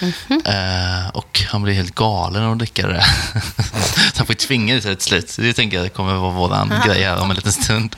Mhm. 0.00 0.42
Eh, 0.46 1.08
och 1.08 1.40
han 1.48 1.62
blir 1.62 1.74
helt 1.74 1.94
galen 1.94 2.42
av 2.42 2.52
att 2.52 2.58
dricka 2.58 2.86
det. 2.86 3.04
så 4.12 4.16
han 4.18 4.26
får 4.26 4.34
tvinga 4.34 4.74
det 4.74 4.80
sig 4.82 4.96
till 4.96 5.04
slut. 5.06 5.36
Det 5.38 5.52
tänker 5.52 5.76
jag 5.82 5.94
kommer 5.94 6.14
vara 6.14 6.32
våran 6.32 6.72
grej 6.86 7.02
här 7.04 7.20
om 7.20 7.30
en 7.30 7.36
liten 7.36 7.52
stund. 7.52 7.96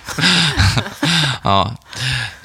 ja, 1.45 1.75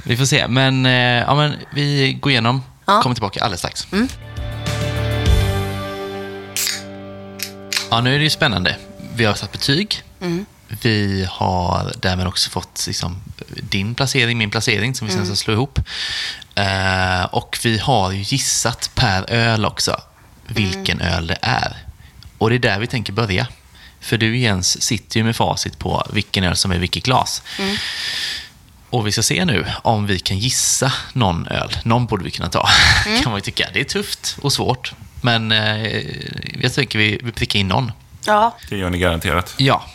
vi 0.04 0.18
får 0.18 0.26
se. 0.26 0.47
Men, 0.47 0.86
eh, 0.86 0.91
ja, 0.91 1.36
men 1.36 1.56
vi 1.74 2.14
går 2.22 2.32
igenom, 2.32 2.64
Ja. 2.86 3.02
kommer 3.02 3.16
tillbaka 3.16 3.43
alldeles 3.43 3.60
strax. 3.60 3.88
Ja, 7.91 8.02
nu 8.02 8.14
är 8.16 8.18
det 8.18 8.24
ju 8.24 8.30
spännande. 8.30 8.78
Vi 9.16 9.26
har 9.26 9.34
satt 9.34 9.52
betyg. 9.52 10.04
Vi 10.82 11.28
har 11.30 11.93
därmed 12.02 12.28
också 12.28 12.50
fått 12.50 12.84
liksom, 12.88 13.22
din 13.47 13.95
placering, 13.95 14.38
min 14.38 14.50
placering, 14.50 14.95
som 14.95 15.08
vi 15.08 15.14
sen 15.14 15.26
ska 15.26 15.36
slå 15.36 15.54
ihop. 15.54 15.80
Eh, 16.60 17.24
och 17.26 17.57
vi 17.64 17.78
har 17.78 18.12
ju 18.12 18.22
gissat 18.22 18.91
per 18.95 19.30
öl 19.32 19.66
också 19.66 20.01
vilken 20.47 21.01
öl 21.01 21.28
det 21.28 21.38
är. 21.41 21.78
Och 22.38 22.49
det 22.49 22.55
är 22.55 22.60
där 22.60 22.80
vi 22.80 22.88
tänker 22.88 23.14
börja. 23.14 23.47
För 24.01 24.18
du 24.18 24.38
Jens 24.38 24.82
sitter 24.82 25.18
ju 25.18 25.24
med 25.24 25.36
facit 25.36 25.80
på 25.80 26.07
vilken 26.14 26.43
öl 26.43 26.55
som 26.55 26.72
är 26.72 26.78
vilket 26.78 27.03
glas. 27.03 27.41
Och 28.89 29.07
vi 29.07 29.12
ska 29.12 29.24
se 29.24 29.45
nu 29.45 29.66
om 29.84 30.05
vi 30.07 30.20
kan 30.20 30.38
gissa 30.38 30.93
någon 31.14 31.47
öl. 31.47 31.78
Någon 31.84 32.05
borde 32.05 32.24
vi 32.24 32.32
kunna 32.32 32.49
ta, 32.49 32.70
kan 33.24 33.32
man 33.32 33.36
ju 33.36 33.41
tycka. 33.41 33.68
Det 33.74 33.80
är 33.80 33.84
tufft 33.84 34.38
och 34.41 34.53
svårt. 34.53 34.93
Men 35.22 35.51
eh, 35.51 36.01
jag 36.62 36.74
tycker 36.74 36.99
vi, 36.99 37.20
vi 37.24 37.32
prickar 37.32 37.60
in 37.60 37.68
någon. 37.68 37.91
Ja. 38.26 38.57
Det 38.70 38.78
gör 38.78 38.89
ni 38.89 38.97
garanterat. 38.97 39.53
Ja. 39.57 39.86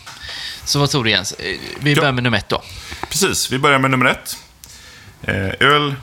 Så 0.65 0.79
vad 0.79 0.91
tror 0.91 1.05
du 1.05 1.11
Jens? 1.11 1.33
Eh, 1.33 1.57
Vi 1.81 1.93
Ja. 1.93 2.01
börjar 2.01 2.13
med 2.13 2.25
nummer 2.25 2.39
ett 2.39 2.49
då. 2.49 2.63
Precis, 3.09 3.53
vi 3.53 3.59
börjar 3.59 3.79
med 3.79 3.91
nummer 3.91 4.07
ett. 4.07 4.37
Eh, 5.23 5.69
öl 5.69 5.95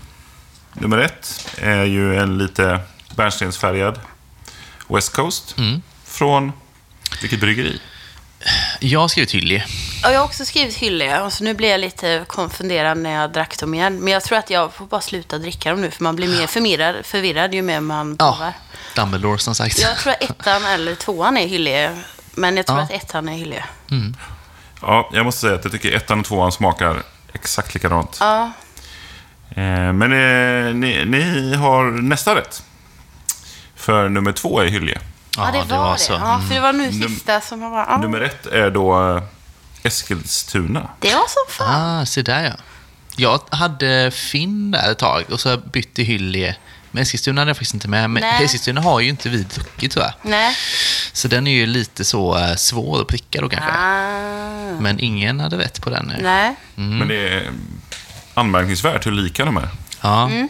nummer 0.74 0.98
ett 0.98 1.56
är 1.58 1.84
ju 1.84 2.16
en 2.20 2.38
lite 2.38 2.80
bärnstensfärgad 3.16 4.00
West 4.88 5.14
Coast. 5.14 5.56
Från 6.06 6.52
vilket 7.22 7.40
bryggeri? 7.40 7.80
Jag 8.80 9.00
har 9.00 9.08
skrivit 9.08 9.32
Hyllie. 9.32 9.66
Jag 10.04 10.18
har 10.20 10.26
också 10.26 10.46
skrivit 10.46 10.76
Hyllie 10.76 11.20
och 11.22 11.34
så 11.34 11.44
nu 11.44 11.54
blir 11.54 11.70
jag 11.70 11.80
lite 11.80 12.24
konfunderad 12.28 12.98
när 12.98 13.12
jag 13.22 13.32
drack 13.34 13.60
dem 13.60 13.74
igen. 13.74 14.00
Men 14.00 14.14
jag 14.14 14.24
tror 14.24 14.38
att 14.38 14.50
jag 14.50 14.74
får 14.74 14.86
bara 14.86 15.02
sluta 15.02 15.38
dricka 15.38 15.70
dem 15.72 15.82
nu 15.82 15.92
för 15.92 16.04
man 16.04 16.16
blir 16.16 16.28
mer 16.28 16.48
förvirrad, 16.48 16.96
förvirrad 17.06 17.54
ju 17.54 17.62
mer 17.62 17.80
man 17.80 18.16
Ja, 18.20 18.32
provar. 18.36 18.54
Dumbledore 18.96 19.38
som 19.40 19.56
sagt. 19.56 19.80
Jag 19.80 19.98
tror 19.98 20.14
att 20.14 20.22
ettan 20.22 20.66
eller 20.66 20.96
tvåan 20.96 21.38
är 21.38 21.48
Hyllie. 21.48 21.90
Men 22.32 22.58
jag 22.58 22.66
tror 22.68 22.78
Ja. 22.80 22.84
att 22.84 22.92
ettan 22.92 23.30
är 23.30 23.34
Hyllie. 23.38 23.64
Ja, 24.82 25.10
jag 25.14 25.26
måste 25.26 25.42
säga 25.42 25.56
att 25.56 25.64
jag 25.64 25.72
tycker 25.74 25.92
ettan 25.96 26.20
och 26.20 26.26
tvåan 26.26 26.52
smakar 26.52 27.04
exakt 27.34 27.74
likadant. 27.74 28.18
Ja. 28.20 28.52
Eh, 29.56 29.94
men 29.94 30.02
eh, 30.02 30.76
ni, 30.76 31.06
ni 31.06 31.56
har 31.56 31.92
nästa 31.92 32.36
rätt. 32.36 32.64
För 33.76 34.10
nummer 34.10 34.32
två 34.32 34.60
är 34.60 34.66
Hyllie. 34.66 34.98
Ja, 35.38 35.52
det 35.52 35.76
var 35.76 35.94
det. 35.94 36.00
så. 36.00 36.14
Ja, 36.14 36.36
Mm. 36.36 36.48
för 36.48 36.56
det 36.56 36.62
var 36.62 36.74
nu 36.74 36.90
Num- 36.90 37.08
sista 37.08 37.42
som 37.42 37.62
jag 37.62 37.72
bara... 37.72 37.86
Ja, 37.90 37.98
Nummer 37.98 38.22
ett 38.22 38.46
är 38.46 38.72
då 38.72 39.16
eh, 39.18 39.24
Eskilstuna. 39.84 40.90
det 41.00 41.14
var 41.14 41.28
som 41.28 41.44
fan. 41.66 42.00
Ah, 42.02 42.06
se 42.06 42.22
där 42.22 42.44
ja. 42.44 42.52
Jag 43.16 43.40
hade 43.50 44.12
Finn 44.12 44.72
där 44.72 44.92
ett 44.92 44.98
tag 45.00 45.24
och 45.32 45.40
så 45.40 45.50
har 45.50 45.54
jag 45.58 45.64
bytt 45.72 45.94
till 45.94 46.06
Hyllie. 46.06 46.56
Men 46.92 47.02
Eskilstuna 47.04 47.42
hade 47.42 47.50
jag 47.50 47.58
faktiskt 47.58 47.74
inte 47.74 47.88
med. 47.88 48.10
Men 48.10 48.22
Nej. 48.22 48.46
Eskilstuna 48.46 48.82
har 48.82 49.00
ju 49.00 49.10
inte 49.10 49.30
vi 49.30 49.44
druckit 49.44 49.96
jag. 49.96 50.14
Nej. 50.22 50.56
Så 51.14 51.28
den 51.28 51.48
är 51.48 51.52
ju 51.52 51.66
lite 51.66 52.06
så 52.06 52.54
svår 52.58 53.02
att 53.02 53.08
pricka 53.08 53.42
då 53.42 53.50
kanske. 53.50 53.72
Ah. 53.72 54.80
Men 54.80 55.00
ingen 55.00 55.40
hade 55.40 55.58
rätt 55.58 55.82
på 55.82 55.90
den. 55.90 56.06
nu. 56.06 56.20
Nej. 56.24 56.56
Men 56.76 57.08
det 57.08 57.30
är 57.30 57.52
anmärkningsvärt 58.34 59.06
hur 59.06 59.12
lika 59.12 59.46
de 59.46 59.58
är. 59.58 59.70
Ja. 60.02 60.24
Mm. 60.24 60.50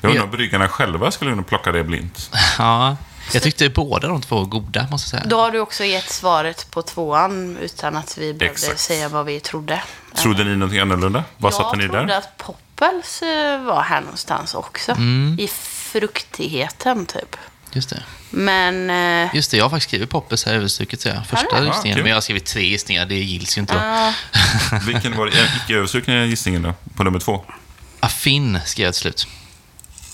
Jag 0.00 0.10
undrar 0.10 0.24
om 0.24 0.30
bryggarna 0.30 0.68
själva 0.68 1.10
skulle 1.10 1.30
kunna 1.30 1.42
plocka 1.42 1.72
det 1.72 1.84
blint. 1.84 2.30
ja. 2.58 2.96
Jag 3.32 3.42
tyckte 3.42 3.68
båda 3.68 4.08
de 4.08 4.22
två 4.22 4.36
var 4.36 4.44
goda, 4.44 4.86
måste 4.90 5.16
jag 5.16 5.22
säga. 5.22 5.30
Då 5.30 5.40
har 5.40 5.50
du 5.50 5.60
också 5.60 5.84
gett 5.84 6.10
svaret 6.10 6.70
på 6.70 6.82
tvåan 6.82 7.56
utan 7.56 7.96
att 7.96 8.18
vi 8.18 8.34
behövde 8.34 8.46
Exakt. 8.46 8.80
säga 8.80 9.08
vad 9.08 9.26
vi 9.26 9.40
trodde. 9.40 9.82
Trodde 10.14 10.44
ni 10.44 10.56
någonting 10.56 10.80
annorlunda? 10.80 11.24
Vad 11.36 11.52
jag 11.52 11.56
satte 11.60 11.76
ni 11.76 11.88
trodde 11.88 12.06
där? 12.06 12.18
att 12.18 12.36
Poppels 12.36 13.22
eh, 13.22 13.62
var 13.62 13.82
här 13.82 14.00
någonstans 14.00 14.54
också. 14.54 14.92
Mm. 14.92 15.36
I 15.40 15.48
fruktigheten 15.92 17.06
typ. 17.06 17.36
Just 17.72 17.90
det. 17.90 18.02
Men... 18.30 18.90
Eh, 19.24 19.34
Just 19.34 19.50
det, 19.50 19.56
jag 19.56 19.64
har 19.64 19.70
faktiskt 19.70 19.88
skrivit 19.88 20.10
Poppes 20.10 20.44
här 20.46 20.54
överstruket, 20.54 21.00
så 21.00 21.08
jag. 21.08 21.26
Första 21.26 21.64
gissningen. 21.64 21.70
Ah, 21.70 21.82
kul. 21.82 21.96
men 22.02 22.06
jag 22.06 22.16
har 22.16 22.20
skrivit 22.20 22.46
tre 22.46 22.62
gissningar, 22.66 23.06
det 23.06 23.14
gills 23.14 23.56
ju 23.56 23.60
inte 23.60 23.74
då. 23.74 23.80
ja, 23.80 24.12
Vilken 24.86 25.16
var 25.16 25.26
det 25.26 25.32
icke 25.64 25.74
överstrukna 25.74 26.24
gissningen 26.26 26.62
då? 26.62 26.74
På 26.96 27.04
nummer 27.04 27.18
två? 27.18 27.44
Affin 28.00 28.58
skrev 28.66 28.84
jag 28.84 28.94
till 28.94 29.00
slut. 29.00 29.26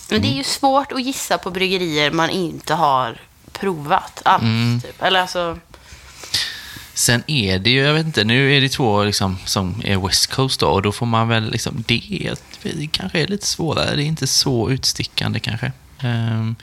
men 0.09 0.21
det 0.21 0.27
är 0.27 0.29
Mm. 0.29 0.37
ju 0.37 0.43
svårt 0.43 0.91
att 0.91 1.03
gissa 1.03 1.37
på 1.37 1.51
bryggerier 1.51 2.11
man 2.11 2.29
inte 2.29 2.73
har 2.73 3.21
provat 3.51 4.21
alls. 4.25 4.43
Mm. 4.43 4.81
Typ. 4.81 5.01
Eller 5.01 5.19
alltså... 5.21 5.59
Sen 6.93 7.23
är 7.27 7.59
det 7.59 7.69
ju, 7.69 7.79
jag 7.81 7.93
vet 7.93 8.05
inte, 8.05 8.23
nu 8.23 8.53
är 8.57 8.61
det 8.61 8.69
två 8.69 9.03
liksom, 9.03 9.37
som 9.45 9.81
är 9.85 9.97
West 10.07 10.27
Coast 10.27 10.59
då, 10.59 10.67
och 10.67 10.81
då 10.81 10.91
får 10.91 11.05
man 11.05 11.27
väl 11.27 11.51
liksom, 11.51 11.83
det, 11.87 12.33
det 12.63 12.87
kanske 12.91 13.19
är 13.19 13.27
lite 13.27 13.45
svårare, 13.45 13.95
det 13.95 14.03
är 14.03 14.05
inte 14.05 14.27
så 14.27 14.69
utstickande 14.69 15.39
kanske. 15.39 15.71
Ehm, 16.01 16.55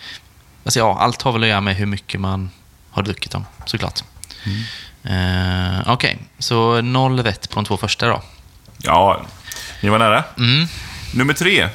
Alltså 0.65 0.79
ja, 0.79 0.97
allt 1.01 1.23
har 1.23 1.33
väl 1.33 1.43
att 1.43 1.49
göra 1.49 1.61
med 1.61 1.77
hur 1.77 1.87
mycket 1.87 2.21
man 2.21 2.51
har 2.91 3.03
druckit 3.03 3.33
dem, 3.33 3.47
såklart. 3.67 4.01
Eh, 5.05 5.93
Okej, 5.93 6.19
så 6.39 6.81
noll 6.81 7.23
rätt 7.23 7.51
på 7.51 7.55
de 7.55 7.65
två 7.65 7.77
första 7.77 8.09
då. 8.09 8.23
Ja, 8.79 9.23
ni 9.81 9.89
var 9.89 9.99
nära. 9.99 10.25
Mm. 10.39 10.67
Nummer 11.15 11.35
tre. 11.35 11.69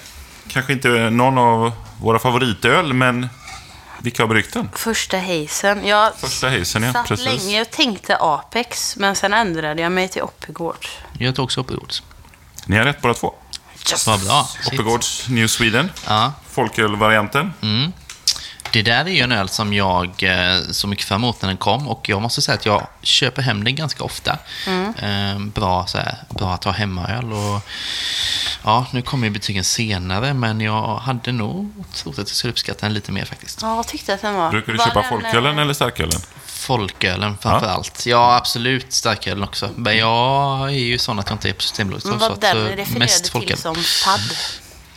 Kanske 0.48 0.74
inte 0.74 0.90
någon 1.10 1.38
av 1.38 1.72
våra 2.02 2.20
favoritöl, 2.20 2.94
men 2.94 3.30
vilka 4.02 4.24
har 4.24 4.28
bryggt 4.28 4.54
den? 4.54 4.70
Första 4.76 5.18
hazen. 5.18 5.86
Jag 5.88 6.16
Första 6.16 6.50
hazen, 6.50 6.84
ja. 6.84 6.94
satt 6.94 7.08
Precis. 7.08 7.26
länge 7.26 7.62
och 7.62 7.70
tänkte 7.72 8.18
Apex, 8.20 8.96
men 8.98 9.16
sen 9.16 9.34
ändrade 9.34 9.82
jag 9.82 9.92
mig 9.92 10.08
till 10.08 10.22
Oppigårds. 10.22 10.90
Jag 11.18 11.36
tog 11.36 11.44
också 11.46 11.62
Oppigårds. 11.62 12.04
Ni 12.66 12.78
har 12.78 12.84
rätt 12.86 13.02
båda 13.02 13.14
två. 13.14 13.34
Vad 14.06 14.20
bra. 14.26 14.44
Shit. 14.44 14.74
Oppigårds 14.74 15.30
New 15.30 15.48
Sweden. 15.48 15.92
Ja. 16.08 16.34
Folkölvarianten. 16.52 17.54
Mm. 17.62 17.94
Det 18.72 18.82
där 18.82 19.06
är 19.06 19.10
ju 19.10 19.20
en 19.20 19.32
öl 19.32 19.50
som 19.50 19.74
jag 19.74 20.24
eh, 20.24 20.62
så 20.72 20.88
mycket 20.88 21.06
fram 21.06 21.24
emot 21.24 21.42
när 21.42 21.50
den 21.50 21.58
kom 21.58 21.88
och 21.88 22.10
jag 22.10 22.22
måste 22.22 22.42
säga 22.42 22.56
att 22.56 22.66
jag 22.66 22.88
köper 23.02 23.42
hem 23.42 23.64
den 23.64 23.76
ganska 23.76 24.04
ofta. 24.04 24.38
Eh, 24.98 25.40
bra, 25.40 25.88
så 25.88 25.98
här, 25.98 26.16
bra 26.30 26.54
att 26.54 26.64
ha 26.64 26.72
hemmaöl 26.72 27.34
och 27.34 27.62
ja, 28.64 28.86
nu 28.92 29.02
kommer 29.02 29.28
ju 29.28 29.32
betygen 29.32 29.64
senare 29.64 30.34
men 30.34 30.62
jag 30.62 30.96
hade 30.96 31.32
nog 31.32 31.74
trott 31.94 32.14
att 32.14 32.18
jag 32.18 32.28
skulle 32.28 32.52
uppskatta 32.52 32.86
den 32.86 32.94
lite 32.94 33.12
mer 33.12 33.26
faktiskt. 33.26 33.62
Ja, 33.62 33.76
jag 33.76 33.88
tyckte 33.88 34.14
att 34.14 34.22
den 34.22 34.34
var... 34.34 34.52
Brukar 34.52 34.72
du 34.72 34.78
var 34.78 34.86
köpa 34.86 35.02
den, 35.02 35.10
folkölen 35.10 35.58
eh, 35.58 35.62
eller 35.62 35.74
starkölen? 35.74 36.22
Folkölen 36.46 37.38
framför 37.38 37.68
allt. 37.68 38.06
Ja, 38.06 38.36
absolut 38.36 38.94
starkölen 38.94 39.44
också. 39.44 39.70
Men 39.76 39.98
jag 39.98 40.70
är 40.70 40.70
ju 40.70 40.98
sån 40.98 41.20
att 41.20 41.30
jag 41.30 41.36
inte 41.36 41.50
är 41.50 41.54
på 41.54 41.62
Systembolaget. 41.62 42.06
Men 42.06 42.20
så 42.20 42.26
vad 42.26 42.32
att, 42.32 42.42
den 42.42 42.58
eh, 42.58 42.64
refererade 42.64 43.00
mest 43.00 43.24
till 43.24 43.32
folköl. 43.32 43.58
som 43.58 43.76
fadd. 43.76 44.38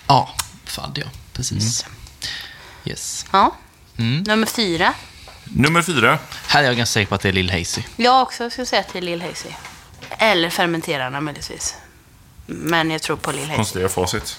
Ja, 0.07 0.35
fadd 0.65 0.99
ja. 1.03 1.07
Precis. 1.33 1.85
Yes. 2.85 3.27
Ja. 3.33 3.55
Mm. 3.97 4.23
Nummer 4.23 4.47
fyra. 4.47 4.95
Nummer 5.45 5.83
fyra. 5.83 6.19
Här 6.47 6.63
är 6.63 6.67
jag 6.67 6.77
ganska 6.77 6.93
säker 6.93 7.09
på 7.09 7.15
att 7.15 7.21
det 7.21 7.29
är 7.29 7.33
Lill 7.33 7.51
Hazy. 7.51 7.83
Jag 7.97 8.23
också 8.23 8.51
skulle 8.51 8.67
säga 8.67 8.83
till 8.83 9.05
Lill 9.05 9.23
Hazy. 9.23 9.49
Eller 10.11 10.51
fermenterarna 10.51 11.21
möjligtvis. 11.21 11.77
Men 12.47 12.91
jag 12.91 13.03
tror 13.03 13.17
på 13.17 13.33
Lill 13.33 13.45
Hazy. 13.45 13.57
Konstiga 13.57 13.89
facit. 13.89 14.39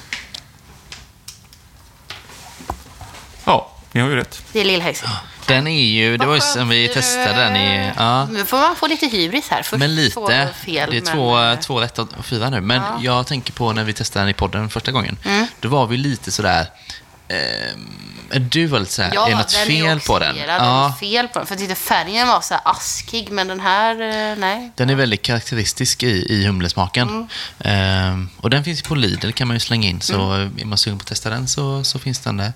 Ja, 3.46 3.72
ni 3.92 4.02
har 4.02 4.10
ju 4.10 4.16
rätt. 4.16 4.44
Det 4.52 4.60
är 4.60 4.66
Lill 4.66 4.82
Hazy. 4.82 5.08
Den 5.48 5.68
är 5.68 5.84
ju, 5.84 6.18
det 6.18 6.26
var 6.26 6.36
ju 6.36 6.42
som 6.42 6.70
vi 6.70 6.88
testade 6.88 7.34
den 7.34 7.56
i... 7.56 7.92
Ja. 7.98 8.26
Nu 8.26 8.46
får 8.46 8.58
man 8.58 8.76
få 8.76 8.88
lite 8.88 9.08
hybris 9.08 9.50
här. 9.50 9.64
Först 9.64 9.80
Men 9.80 10.12
två 10.12 10.28
lite. 10.30 10.50
fel, 10.66 10.90
det 10.92 10.98
är 10.98 11.02
men, 11.02 11.14
två, 11.14 11.62
två 11.68 11.82
rätt 11.82 12.00
och 12.00 12.26
fyra 12.26 12.50
nu. 12.50 12.62
Men 12.62 12.82
jag 13.02 13.28
tänker 13.28 13.54
på 13.54 13.74
när 13.74 13.84
vi 13.84 13.94
testade 13.94 14.24
den 14.26 14.30
i 14.30 14.34
podden 14.34 14.70
första 14.70 14.92
gången. 14.92 15.18
Mm. 15.24 15.48
Då 15.60 15.70
var 15.70 15.88
vi 15.88 15.98
lite 15.98 16.32
sådär... 16.32 16.68
Eh, 17.34 18.42
du 18.42 18.68
var 18.68 18.80
lite 18.80 18.92
såhär, 18.92 19.12
Ja, 19.14 19.28
är 19.30 19.36
något 19.36 19.48
den 19.50 19.68
fel 19.68 20.00
på 20.00 20.20
den? 20.20 20.38
är 20.38 20.92
fel 20.92 21.28
på 21.28 21.40
den. 21.40 21.48
För 21.48 21.54
jag 21.56 21.60
tyckte 21.60 21.76
färgen 21.76 22.28
var 22.28 22.42
så 22.42 22.54
här 22.54 22.62
askig, 22.66 23.32
men 23.32 23.48
den 23.48 23.60
här, 23.60 23.92
eh, 24.32 24.38
nej. 24.38 24.72
Den 24.76 24.90
är 24.90 24.96
väldigt 24.96 25.22
karaktäristisk 25.22 26.04
i, 26.04 26.26
i 26.34 26.46
humlesmaken. 26.46 27.28
Mm. 27.60 28.24
Eh, 28.24 28.28
och 28.42 28.50
den 28.50 28.64
finns 28.64 28.80
ju 28.80 28.84
på 28.84 28.96
Lidl, 28.96 29.32
kan 29.32 29.48
man 29.48 29.56
ju 29.56 29.60
slänga 29.60 29.90
in. 29.90 30.02
Så 30.02 30.32
är 30.32 30.66
man 30.66 30.78
sugen 30.78 30.98
på 31.00 31.04
att 31.04 31.08
testa 31.08 31.30
den 31.30 31.48
så, 31.48 31.84
så 31.84 32.00
finns 32.00 32.20
den 32.20 32.38
där. 32.38 32.54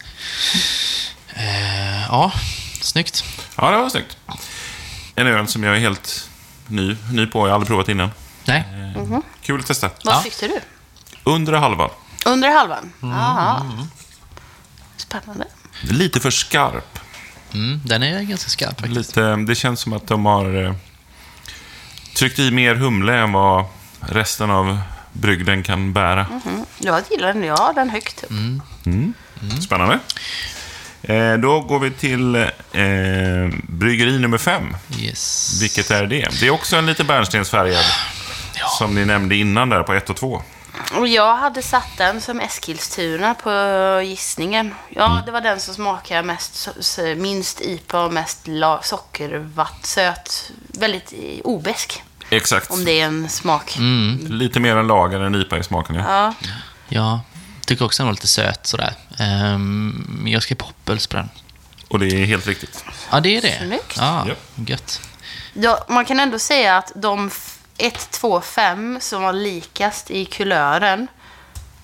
Eh, 1.36 2.02
ja, 2.10 2.32
snyggt. 2.82 3.24
Ja, 3.56 3.72
det 3.72 3.78
var 3.78 3.90
snyggt. 3.90 4.18
En 5.16 5.28
öl 5.28 5.48
som 5.48 5.64
jag 5.64 5.76
är 5.76 5.80
helt 5.80 6.30
ny, 6.68 6.96
ny 7.12 7.26
på. 7.26 7.40
Jag 7.40 7.46
har 7.48 7.54
aldrig 7.54 7.68
provat 7.68 7.90
innan. 7.90 8.10
Nej, 8.46 8.64
Kul 9.42 9.60
att 9.60 9.68
testa. 9.68 9.90
Vad 10.04 10.16
Ja. 10.16 10.22
tyckte 10.22 10.48
du? 10.48 10.60
Under 11.24 11.54
halva. 11.54 11.90
Under 12.26 12.50
halvan? 12.50 12.94
Mm. 13.04 13.88
Spännande. 14.98 15.46
Lite 15.82 16.20
för 16.20 16.32
skarp. 16.32 17.00
mm, 17.54 17.82
den 17.86 18.04
är 18.04 18.22
ganska 18.22 18.50
skarp 18.50 18.80
faktiskt. 18.82 18.98
Lite, 18.98 19.36
det 19.36 19.56
känns 19.56 19.80
som 19.80 19.94
att 19.94 20.08
de 20.08 20.26
har 20.26 20.64
eh, 20.66 20.74
tryckt 22.16 22.40
i 22.40 22.52
mer 22.52 22.76
humle 22.76 23.14
än 23.18 23.32
vad 23.32 23.66
resten 24.00 24.50
av 24.50 24.80
brygden 25.14 25.64
kan 25.64 25.94
bära. 25.94 26.26
Mm. 26.46 26.66
Jag 26.78 27.02
gillar 27.12 27.34
den. 27.34 27.44
Jag 27.44 27.58
har 27.58 27.74
den 27.74 27.90
högt 27.90 28.24
upp. 28.24 28.32
Mm. 28.86 29.14
Spännande. 29.62 30.00
Eh, 31.04 31.34
då 31.34 31.62
går 31.62 31.80
vi 31.80 31.92
till 31.92 32.36
eh, 32.36 32.46
bryggeri 33.64 34.20
nummer 34.20 34.38
fem. 34.38 34.78
Yes. 35.00 35.60
Vilket 35.62 35.92
är 35.92 36.06
det? 36.06 36.28
Det 36.40 36.48
är 36.48 36.52
också 36.52 36.76
en 36.76 36.86
lite 36.86 37.04
bärnstensfärgad. 37.04 37.86
Som 38.78 38.96
ni 38.96 39.06
nämnde 39.06 39.36
innan 39.36 39.70
där 39.70 39.84
på 39.84 39.94
1 39.94 40.10
och 40.10 40.16
2. 40.16 40.42
Och 40.98 41.08
jag 41.08 41.36
hade 41.38 41.62
satt 41.62 41.98
den 41.98 42.22
som 42.22 42.40
Eskilstuna 42.40 43.34
på 43.34 43.52
gissningen. 44.06 44.76
Ja, 44.90 45.12
Mm. 45.12 45.26
det 45.26 45.32
var 45.32 45.42
den 45.42 45.60
som 45.60 45.74
smakade 45.74 46.24
mest, 46.24 46.70
minst 47.18 47.62
IPA 47.62 48.02
och 48.06 48.14
mest 48.14 48.48
sockervatt, 48.84 49.86
söt. 49.86 50.52
Väldigt 50.68 51.14
eh, 51.14 51.40
obesk, 51.44 52.04
Exakt. 52.30 52.72
om 52.72 52.86
det 52.86 52.92
är 53.02 53.06
en 53.06 53.30
smak. 53.30 53.78
Mm. 53.78 54.26
Lite 54.30 54.60
mer 54.60 54.76
än 54.78 54.88
lager 54.88 55.20
än 55.20 55.36
IPA 55.36 55.58
i 55.58 55.64
smaken. 55.64 55.96
Ja. 55.96 56.34
Ja, 56.42 56.50
Ja, 56.90 57.22
tycker 57.66 57.86
också 57.86 58.04
den 58.04 58.08
var 58.08 58.14
lite 58.14 58.28
söt 58.28 58.68
sådär. 58.68 58.94
Um, 59.54 60.24
jag 60.28 60.44
ska 60.44 60.56
på 60.56 60.66
hoppels 60.66 61.08
på 61.08 61.18
den. 61.18 61.30
Och 61.88 62.00
det 62.00 62.06
är 62.08 62.26
helt 62.26 62.48
riktigt. 62.48 62.86
Ja, 63.12 63.20
det 63.20 63.38
är 63.38 63.42
det. 63.42 63.58
Snyggt. 63.58 63.98
Ja, 63.98 64.26
Ja. 64.28 64.34
gött. 64.66 65.02
ja, 65.54 65.86
man 65.90 66.06
kan 66.06 66.20
ändå 66.20 66.40
säga 66.40 66.78
att 66.78 66.92
de 66.96 67.32
1, 67.78 68.12
2, 68.12 68.42
5 68.42 68.98
som 69.02 69.24
var 69.24 69.34
likast 69.34 70.12
i 70.12 70.26
kulören 70.26 71.08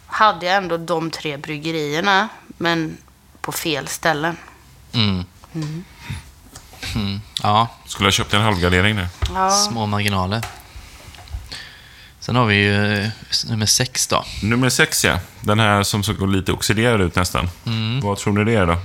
hade 0.08 0.46
jag 0.46 0.56
ändå 0.56 0.78
de 0.78 1.12
tre 1.12 1.38
bryggerierna, 1.38 2.30
men 2.58 2.98
på 3.42 3.52
fel 3.52 3.88
ställen. 3.88 4.38
Mm. 4.94 5.26
Mm. 5.54 7.22
Ja, 7.44 7.68
Skulle 7.86 8.08
ha 8.08 8.12
köpt 8.12 8.34
en 8.34 8.42
halvgardering 8.42 8.96
nu. 8.96 9.08
Ja. 9.34 9.50
små 9.50 9.86
marginaler. 9.86 10.42
Sen 12.20 12.36
har 12.36 12.46
vi 12.46 12.56
ju 12.56 12.94
eh, 13.04 13.10
nummer 13.50 13.66
sex 13.66 14.08
då. 14.08 14.26
Nummer 14.44 14.70
6 14.70 15.06
ja. 15.06 15.20
Den 15.42 15.60
här 15.60 15.84
som 15.84 16.04
såg 16.04 16.30
lite 16.32 16.52
oxiderad 16.52 17.02
ut 17.02 17.16
nästan. 17.16 17.50
Mm. 17.66 18.00
Vad 18.02 18.18
tror 18.18 18.34
ni 18.34 18.52
det 18.52 18.58
är 18.58 18.66
då? 18.66 18.78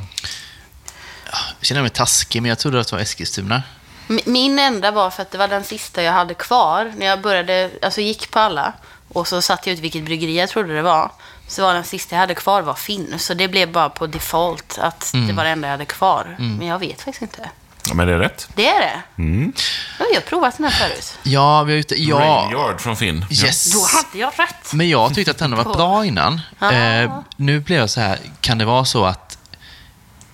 Jag 1.58 1.66
känner 1.66 1.82
mig 1.82 1.90
taskig, 1.90 2.42
men 2.42 2.48
jag 2.48 2.58
trodde 2.58 2.80
att 2.80 2.88
det 2.88 2.96
var 2.96 3.02
Eskilstuna. 3.02 3.62
Mi- 4.08 4.22
Min 4.26 4.58
enda 4.58 4.90
var 4.90 5.10
för 5.10 5.22
att 5.22 5.30
det 5.30 5.38
var 5.38 5.48
den 5.48 5.64
sista 5.64 6.02
jag 6.02 6.12
hade 6.12 6.34
kvar 6.34 6.92
när 6.96 7.06
jag 7.06 7.20
började, 7.20 7.70
alltså 7.82 8.00
gick 8.00 8.30
på 8.30 8.38
alla. 8.38 8.72
Och 9.12 9.28
så 9.28 9.42
satte 9.42 9.70
jag 9.70 9.74
ut 9.76 9.80
vilket 9.84 10.04
bryggeri 10.04 10.38
jag 10.38 10.48
trodde 10.48 10.74
det 10.74 10.82
var. 10.82 11.10
Så 11.48 11.62
var 11.62 11.74
den 11.74 11.84
sista 11.84 12.14
jag 12.14 12.20
hade 12.20 12.34
kvar 12.34 12.62
var 12.62 12.74
Finn. 12.74 13.18
Så 13.18 13.34
det 13.34 13.48
blev 13.48 13.72
bara 13.72 13.88
på 13.88 14.06
default 14.06 14.78
att 14.82 15.10
det 15.28 15.32
var 15.32 15.44
det 15.44 15.50
enda 15.50 15.68
jag 15.68 15.72
hade 15.72 15.84
kvar. 15.84 16.36
Men 16.38 16.66
jag 16.66 16.78
vet 16.78 16.96
faktiskt 17.02 17.22
inte. 17.22 17.50
Ja, 17.88 17.94
men 17.94 18.06
det 18.06 18.12
är 18.14 18.18
rätt. 18.18 18.48
Det 18.54 18.68
är 18.68 18.80
det? 18.80 19.22
Mm. 19.22 19.52
Ja, 19.98 20.04
jag 20.08 20.16
har 20.16 20.20
provat 20.26 20.56
den 20.56 20.66
här 20.66 20.88
förut. 20.88 21.18
Ja, 21.22 21.62
vi 21.62 21.72
har 21.72 21.78
ute... 21.78 22.02
Ja, 22.02 22.16
Rainyard 22.18 22.80
från 22.80 22.96
Finn. 22.96 23.26
Yes. 23.30 23.72
Då 23.72 23.80
hade 23.96 24.18
jag 24.18 24.32
rätt. 24.36 24.72
Men 24.72 24.88
jag 24.88 25.14
tyckte 25.14 25.30
att 25.30 25.38
den 25.38 25.56
var 25.56 25.64
bra 25.64 26.04
innan. 26.04 26.40
Ja. 26.58 26.72
Eh, 26.72 27.18
nu 27.36 27.60
blev 27.60 27.78
jag 27.78 27.90
så 27.90 28.00
här, 28.00 28.18
kan 28.40 28.58
det 28.58 28.64
vara 28.64 28.84
så 28.84 29.04
att 29.04 29.37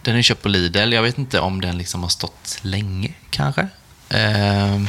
den 0.05 0.17
är 0.17 0.23
köpt 0.23 0.43
på 0.43 0.49
Lidl? 0.49 0.93
Jag 0.93 1.03
vet 1.03 1.19
inte 1.19 1.41
om 1.41 1.61
den 1.61 1.79
liksom 1.79 2.03
har 2.03 2.11
stått 2.11 2.59
länge, 2.63 3.13
kanske. 3.31 3.69
Eh, 4.09 4.81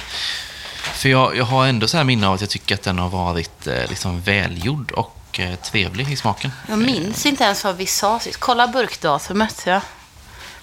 för 0.94 1.10
jag, 1.10 1.38
jag 1.38 1.46
har 1.46 1.68
ändå 1.68 1.88
så 1.88 1.98
här 1.98 2.04
minne 2.04 2.28
av 2.28 2.34
att 2.34 2.42
jag 2.42 2.50
tycker 2.50 2.76
att 2.76 2.84
den 2.84 3.00
har 3.00 3.10
varit 3.10 3.68
eh, 3.68 3.90
liksom 3.90 4.22
välgjord 4.22 4.92
och 4.92 5.40
eh, 5.40 5.56
trevlig 5.56 6.12
i 6.12 6.16
smaken. 6.16 6.52
Jag 6.70 6.80
minns 6.80 7.26
inte 7.26 7.44
ens 7.44 7.64
vad 7.64 7.78
vi 7.78 7.86
sa 7.86 8.20
sist. 8.20 8.38
Kolla 8.40 8.68
burkdatumet. 8.68 9.64
Ja. 9.66 9.82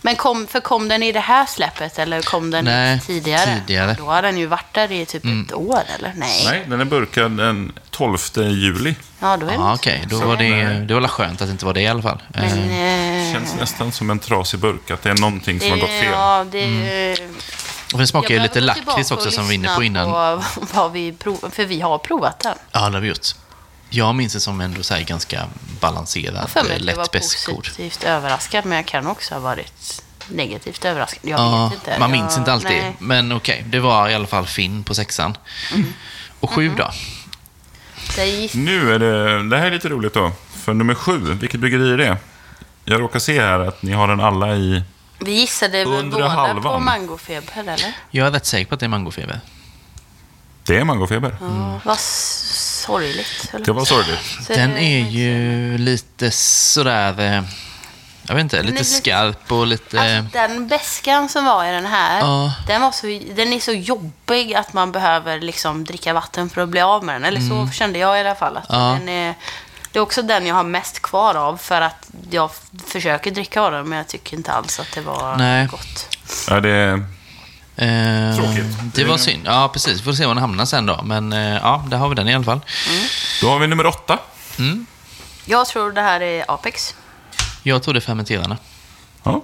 Men 0.05 0.17
kom, 0.17 0.47
för 0.47 0.61
kom 0.61 0.89
den 0.89 1.03
i 1.03 1.13
det 1.13 1.21
här 1.21 1.47
släppet 1.47 1.99
eller 1.99 2.23
kom 2.23 2.51
den 2.51 2.65
Nej, 2.65 3.01
tidigare? 3.01 3.61
tidigare. 3.61 3.95
Då 3.99 4.05
har 4.05 4.23
den 4.23 4.39
ju 4.39 4.47
varit 4.47 4.75
där 4.75 4.93
i 4.93 5.07
typ 5.07 5.25
ett 5.25 5.55
år 5.55 5.83
eller? 5.99 6.13
Nej. 6.17 6.43
Nej, 6.45 6.65
den 6.69 6.81
är 6.81 6.85
burkad 6.85 7.37
den 7.37 7.73
12 7.93 8.19
juli. 8.37 8.95
Ja, 9.21 9.37
då 9.37 9.47
är 9.47 9.51
det 9.51 9.55
Ja, 9.57 9.73
inte 9.73 9.81
okej. 9.81 10.05
Då 10.11 10.19
så. 10.21 10.27
var 10.27 10.37
det, 10.37 10.65
det 10.87 10.95
var 10.95 11.09
skönt 11.09 11.41
att 11.43 11.49
det 11.49 11.53
inte 11.53 11.65
var 11.67 11.75
det 11.75 11.81
i 11.81 11.87
alla 11.87 12.03
fall. 12.03 12.23
Eh, 12.35 12.41
Men, 12.43 12.59
eh, 13.29 13.33
Känns 13.33 13.55
nästan 13.61 13.93
som 13.93 14.11
en 14.11 14.19
trasig 14.19 14.61
burk, 14.61 14.91
att 14.91 15.03
det 15.03 15.11
är 15.11 15.15
någonting 15.15 15.61
som 15.61 15.71
har 15.71 15.77
gått 15.77 15.89
fel. 15.91 16.13
Ja, 16.13 16.47
det, 16.51 17.17
och 17.93 17.99
den 17.99 18.07
smakar 18.07 18.35
ju 18.35 18.41
lite 18.41 18.61
lakrits 18.61 19.11
också 19.11 19.31
som 19.31 19.43
vi 19.49 19.57
var 19.57 19.65
inne 19.65 19.75
på 19.77 19.83
innan. 19.83 20.11
På 20.11 20.43
vad 20.73 20.93
vi 20.93 21.13
prov, 21.13 21.51
för 21.53 21.65
vi 21.65 21.81
har 21.81 21.99
provat 21.99 22.41
den. 22.41 22.55
Ja, 22.73 22.81
det 22.89 22.97
har 22.97 23.01
vi 23.01 23.09
gjort. 23.09 23.27
Jag 23.91 24.15
minns 24.15 24.33
det 24.33 24.41
som 24.41 24.61
ändå 24.61 24.83
så 24.83 24.95
här 24.95 25.03
ganska 25.03 25.47
balanserad, 25.81 26.35
eh, 26.37 26.43
att 26.43 26.51
jag 26.55 26.65
var 26.65 26.79
lätt 26.79 27.13
positivt 27.13 28.05
överraskad, 28.05 28.65
men 28.67 28.77
jag 28.77 28.87
kan 28.87 29.07
också 29.07 29.35
ha 29.35 29.41
varit 29.41 30.03
negativt 30.29 30.85
överraskad. 30.85 31.21
Jag 31.31 31.41
Ja, 31.41 31.65
vet 31.69 31.75
inte. 31.89 31.99
man 31.99 32.11
minns 32.11 32.33
jag, 32.33 32.41
inte 32.41 32.53
alltid. 32.53 32.71
nej. 32.71 32.97
Men 32.99 33.33
okej, 33.33 33.65
det 33.67 33.81
var 33.81 34.09
i 34.09 34.15
alla 34.15 34.27
fall 34.27 34.47
Finn 34.47 34.85
på 34.85 34.95
sexan. 34.95 35.37
Och 36.41 36.51
sju 36.51 36.67
Mm. 36.67 36.77
då? 36.79 36.91
Nu 38.55 38.95
är 38.95 38.99
det, 38.99 39.49
det 39.49 39.59
här 39.59 39.67
är 39.67 39.71
lite 39.71 39.89
roligt 39.89 40.15
då. 40.15 40.33
För 40.65 40.75
nummer 40.75 40.95
sju, 40.95 41.19
vilket 41.19 41.61
bryggeri 41.61 41.93
är 41.93 41.97
det? 41.97 42.17
Jag 42.85 43.01
råkar 43.01 43.19
se 43.19 43.41
här 43.41 43.61
att 43.61 43.83
ni 43.83 43.93
har 43.93 44.09
den 44.09 44.21
alla 44.21 44.55
i... 44.57 44.83
vi 45.19 45.33
gissade 45.33 45.79
väl 45.79 45.87
Undre 45.89 46.11
båda 46.21 46.25
på 46.35 46.41
halvan. 46.41 46.85
mangofeber, 46.85 47.53
eller? 47.61 47.95
Jag 48.11 48.27
är 48.27 48.31
rätt 48.31 48.47
säker 48.47 48.69
på 48.69 48.75
att 48.75 48.81
det 48.81 48.87
är 48.87 48.89
mangofeber. 48.89 49.41
Det 50.67 50.77
är 50.77 50.85
mangofeber. 50.85 51.37
Ja. 51.41 51.81
Vad 51.85 51.99
sorgligt. 51.99 53.53
Det 53.65 53.73
var 53.73 53.85
sorgligt. 53.85 54.21
Så 54.47 54.53
Den 54.53 54.71
det- 54.71 54.81
är 54.81 55.09
ju 55.09 55.79
lite 55.79 56.31
sådär... 56.31 57.37
eh, 57.37 57.43
jag 58.29 58.35
vet 58.35 58.43
inte, 58.43 58.57
lite 58.63 58.73
lite- 58.73 58.85
skarp 58.85 59.53
och 59.53 59.67
lite... 59.67 60.01
Alltså, 60.01 60.39
den 60.39 60.69
beskan 60.69 61.29
som 61.29 61.45
var 61.45 61.65
i 61.65 61.71
den 61.73 61.87
här, 61.87 62.21
Ja. 62.21 62.53
den, 62.67 62.81
var 62.83 62.91
så, 62.91 63.07
den 63.35 63.53
är 63.53 63.61
så 63.61 63.73
jobbig 63.73 64.55
att 64.55 64.73
man 64.73 64.93
behöver 64.93 65.41
liksom 65.41 65.85
dricka 65.85 66.13
vatten 66.13 66.51
för 66.51 66.61
att 66.61 66.69
bli 66.69 66.81
av 66.81 67.05
med 67.05 67.15
den. 67.15 67.25
Eller 67.25 67.41
så 67.41 67.71
kände 67.73 67.99
jag 67.99 68.17
i 68.19 68.21
alla 68.21 68.35
fall. 68.35 68.57
Att 68.57 68.71
Mm. 68.71 68.83
Ja. 68.83 68.93
den 68.99 69.09
är, 69.09 69.35
det 69.93 69.99
är 69.99 70.03
också 70.03 70.23
den 70.23 70.47
jag 70.47 70.55
har 70.55 70.65
mest 70.65 71.03
kvar 71.03 71.35
av 71.35 71.57
för 71.57 71.81
att 71.81 72.09
jag 72.31 72.51
försöker 72.87 73.31
dricka 73.31 73.61
av 73.63 73.73
den 73.73 73.89
men 73.89 73.99
jag 73.99 74.09
tycker 74.09 74.37
inte 74.37 74.53
alls 74.53 74.81
att 74.81 74.93
det 74.95 75.01
var 75.01 75.37
Nej. 75.37 75.67
gott. 75.67 76.17
Ja, 76.49 76.61
det, 76.61 77.05
Eh, 77.77 78.37
Tråkigt. 78.37 78.95
Det 78.95 79.05
var 79.05 79.17
synd. 79.17 79.43
Ja, 79.47 79.71
precis. 79.73 80.01
Vi 80.01 80.05
får 80.05 80.13
se 80.13 80.27
var 80.27 80.35
den 80.35 80.41
hamnar 80.43 80.65
sen 80.65 80.87
då. 80.87 81.01
Men 81.05 81.33
eh, 81.33 81.39
ja, 81.55 81.85
där 81.89 81.97
har 81.97 82.09
vi 82.09 82.15
den 82.15 82.29
i 82.29 82.35
alla 82.35 82.45
fall. 82.45 82.61
då 83.41 83.49
har 83.51 83.59
vi 83.59 83.67
nummer 83.67 83.87
åtta. 83.87 84.19
Jag 85.45 85.67
tror 85.67 85.93
det 85.93 86.01
här 86.01 86.21
är 86.21 86.45
Apex. 86.49 86.95
Jag 87.63 87.83
tror 87.83 87.95
det 87.95 87.99
är 87.99 88.01
fermenterarna. 88.01 88.57
Ja. 89.23 89.43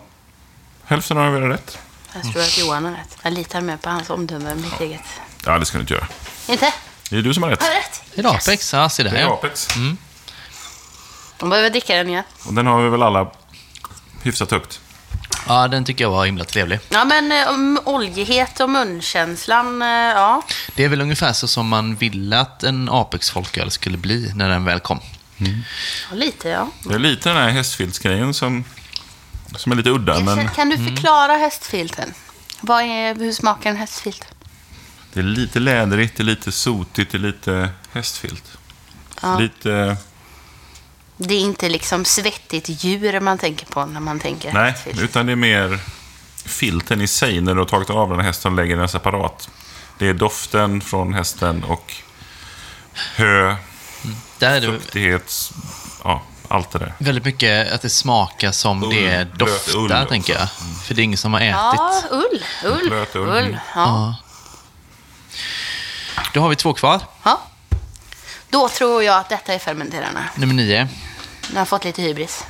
Hälften 0.84 1.16
har 1.16 1.30
vi 1.30 1.40
rätt. 1.40 1.78
Jag 2.14 2.32
tror 2.32 2.42
att 2.42 2.58
Johan 2.58 2.84
har 2.84 2.92
rätt. 2.92 3.16
Jag 3.22 3.32
litar 3.32 3.60
mer 3.60 3.76
på 3.76 3.90
hans 3.90 4.10
omdöme 4.10 4.50
än 4.50 4.60
mitt 4.60 4.80
eget. 4.80 5.00
Ja, 5.44 5.58
det 5.58 5.66
ska 5.66 5.78
du 5.78 5.82
inte 5.82 5.94
göra. 5.94 6.08
Inte? 6.48 6.74
Det 7.10 7.16
är 7.16 7.22
du 7.22 7.34
som 7.34 7.42
har 7.42 7.50
rätt. 7.50 7.62
Har 7.62 7.68
jag 7.68 7.76
rätt? 7.76 8.02
Är 8.14 8.22
det 8.22 8.30
Apex? 8.30 8.72
Ja, 8.72 8.88
se 8.88 9.02
där 9.02 9.10
Det 9.10 9.18
är 9.18 9.22
ja. 9.22 9.32
Apex. 9.32 9.68
De 11.38 11.50
behöver 11.50 11.70
dricka 11.70 11.96
den 11.96 12.08
igen. 12.08 12.24
Och 12.46 12.54
den 12.54 12.66
har 12.66 12.82
vi 12.82 12.88
väl 12.88 13.02
alla 13.02 13.30
hyfsat 14.22 14.50
högt. 14.50 14.80
Ja, 15.48 15.68
den 15.68 15.84
tycker 15.84 16.04
jag 16.04 16.10
var 16.10 16.26
himla 16.26 16.44
trevlig. 16.44 16.80
Ja, 16.88 17.04
men 17.04 17.48
om 17.48 17.80
oljighet 17.84 18.60
och 18.60 18.70
munkänslan, 18.70 19.82
eh, 19.82 19.88
ja. 19.88 20.42
Det 20.74 20.84
är 20.84 20.88
väl 20.88 21.00
ungefär 21.00 21.32
så 21.32 21.48
som 21.48 21.68
man 21.68 21.94
ville 21.96 22.40
att 22.40 22.62
en 22.62 22.88
Apex 22.88 23.30
folköl 23.30 23.70
skulle 23.70 23.96
bli 23.98 24.32
när 24.34 24.48
den 24.48 24.64
väl 24.64 24.80
kom. 24.80 25.00
Ja, 25.38 26.16
Lite, 26.16 26.48
ja. 26.48 26.70
Det 26.84 26.94
är 26.94 26.98
lite 26.98 27.28
den 27.28 27.38
här 27.38 27.48
hästfiltsgrejen 27.48 28.34
som, 28.34 28.64
som 29.56 29.72
är 29.72 29.76
lite 29.76 29.90
udda, 29.90 30.20
men 30.20 30.48
Kan 30.48 30.68
du 30.68 30.76
förklara 30.76 31.32
hästfilten? 31.32 32.14
Vad 32.60 32.82
är, 32.82 33.14
hur 33.14 33.32
smakar 33.32 33.70
en 33.70 33.76
hästfilt? 33.76 34.26
det 35.12 35.20
är 35.20 35.24
lite 35.24 35.60
läderigt, 35.60 36.16
det 36.16 36.22
är 36.22 36.24
lite 36.24 36.52
sotigt, 36.52 37.12
det 37.12 37.18
är 37.18 37.20
lite 37.20 37.68
hästfilt. 37.92 38.58
Ja. 39.22 39.38
Lite... 39.38 39.96
Det 41.16 41.34
är 41.34 41.40
inte 41.40 41.68
liksom 41.68 42.04
svettigt 42.04 42.84
djur 42.84 43.20
man 43.20 43.38
tänker 43.38 43.66
på 43.66 43.86
när 43.86 44.00
man 44.00 44.18
tänker 44.20 44.52
Nej, 44.52 44.70
hästfilt. 44.70 45.00
utan 45.00 45.26
det 45.26 45.32
är 45.32 45.36
mer 45.36 45.78
filten 46.44 47.00
i 47.00 47.06
sig 47.06 47.40
när 47.40 47.54
du 47.54 47.60
har 47.60 47.66
tagit 47.66 47.90
av 47.90 48.10
den 48.10 48.20
hästen 48.20 48.52
och 48.52 48.56
lägger 48.56 48.76
den 48.76 48.88
separat. 48.88 49.48
Det 49.98 50.08
är 50.08 50.14
doften 50.14 50.80
från 50.80 51.14
hästen 51.14 51.64
och 51.64 51.94
hö, 53.16 53.56
Där 54.38 54.50
är 54.50 54.60
det 54.60 54.66
fuktighet, 54.66 55.52
ja, 56.04 56.22
allt 56.48 56.70
det 56.70 56.78
där. 56.78 56.94
väldigt 56.98 57.24
mycket 57.24 57.72
att 57.72 57.82
det 57.82 57.90
smakar 57.90 58.52
som 58.52 58.82
Ull, 58.82 58.90
det 58.94 59.24
doftar, 59.24 59.76
ull 59.76 60.06
tänker 60.08 60.32
jag. 60.32 60.48
För 60.84 60.94
det 60.94 61.02
är 61.02 61.04
ingen 61.04 61.18
som 61.18 61.32
har 61.32 61.40
ätit. 61.40 61.54
Ja, 61.54 62.02
ull. 62.10 62.44
Ull. 62.64 62.88
Blöt 62.88 63.16
ull. 63.16 63.28
ull. 63.28 63.58
Ja. 63.74 64.14
Då 66.34 66.40
har 66.40 66.48
vi 66.48 66.56
två 66.56 66.72
kvar. 66.72 67.00
ja. 67.22 67.40
Då 68.50 68.68
tror 68.68 69.02
jag 69.02 69.16
att 69.18 69.28
detta 69.28 69.54
är 69.54 69.58
fermenterarna. 69.58 70.24
Nummer 70.34 70.54
nio. 70.54 70.88
Jag 71.52 71.60
har 71.60 71.64
fått 71.64 71.84
lite 71.84 72.02
hybris. 72.02 72.44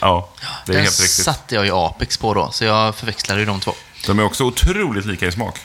Ja, 0.00 0.28
det 0.66 0.72
är 0.72 0.76
Den 0.76 0.84
helt 0.84 1.00
riktigt. 1.00 1.24
satte 1.24 1.54
jag 1.54 1.64
ju 1.64 1.72
Apex 1.74 2.16
på 2.16 2.34
då, 2.34 2.50
så 2.52 2.64
jag 2.64 2.94
förväxlade 2.94 3.40
ju 3.40 3.46
de 3.46 3.60
två. 3.60 3.74
De 4.06 4.18
är 4.18 4.24
också 4.24 4.44
otroligt 4.44 5.04
lika 5.06 5.26
i 5.26 5.32
smak. 5.32 5.58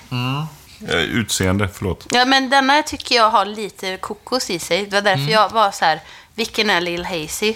Eh, 0.88 0.96
Utseende, 0.96 1.70
förlåt. 1.74 2.08
Ja, 2.12 2.26
men 2.26 2.50
denna 2.50 2.82
tycker 2.84 3.16
jag 3.16 3.30
har 3.30 3.46
lite 3.46 3.98
kokos 3.98 4.50
i 4.50 4.60
sig. 4.60 4.86
Det 4.86 4.96
var 4.96 5.02
därför 5.02 5.32
jag 5.32 5.50
var 5.50 5.72
så 5.72 5.86
här, 5.86 6.02
vilken 6.36 6.70
är 6.70 6.82
Lil 6.82 7.06
Hazy? 7.06 7.54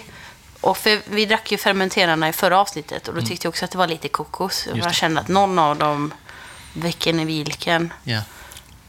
Och 0.60 0.76
för 0.76 1.00
vi 1.10 1.26
drack 1.26 1.52
ju 1.52 1.58
fermenterarna 1.58 2.28
i 2.28 2.32
förra 2.32 2.58
avsnittet 2.58 3.08
och 3.08 3.14
då 3.14 3.20
tyckte 3.22 3.46
jag 3.46 3.50
också 3.50 3.64
att 3.64 3.70
det 3.70 3.78
var 3.78 3.86
lite 3.86 4.08
kokos. 4.08 4.66
Just 4.66 4.84
Jag 4.84 4.94
kände 4.94 5.20
att 5.20 5.28
någon 5.28 5.58
av 5.58 5.78
dem, 5.78 6.14
vilken 6.74 7.20
är 7.20 7.24
vilken? 7.24 7.92
Ja. 8.04 8.20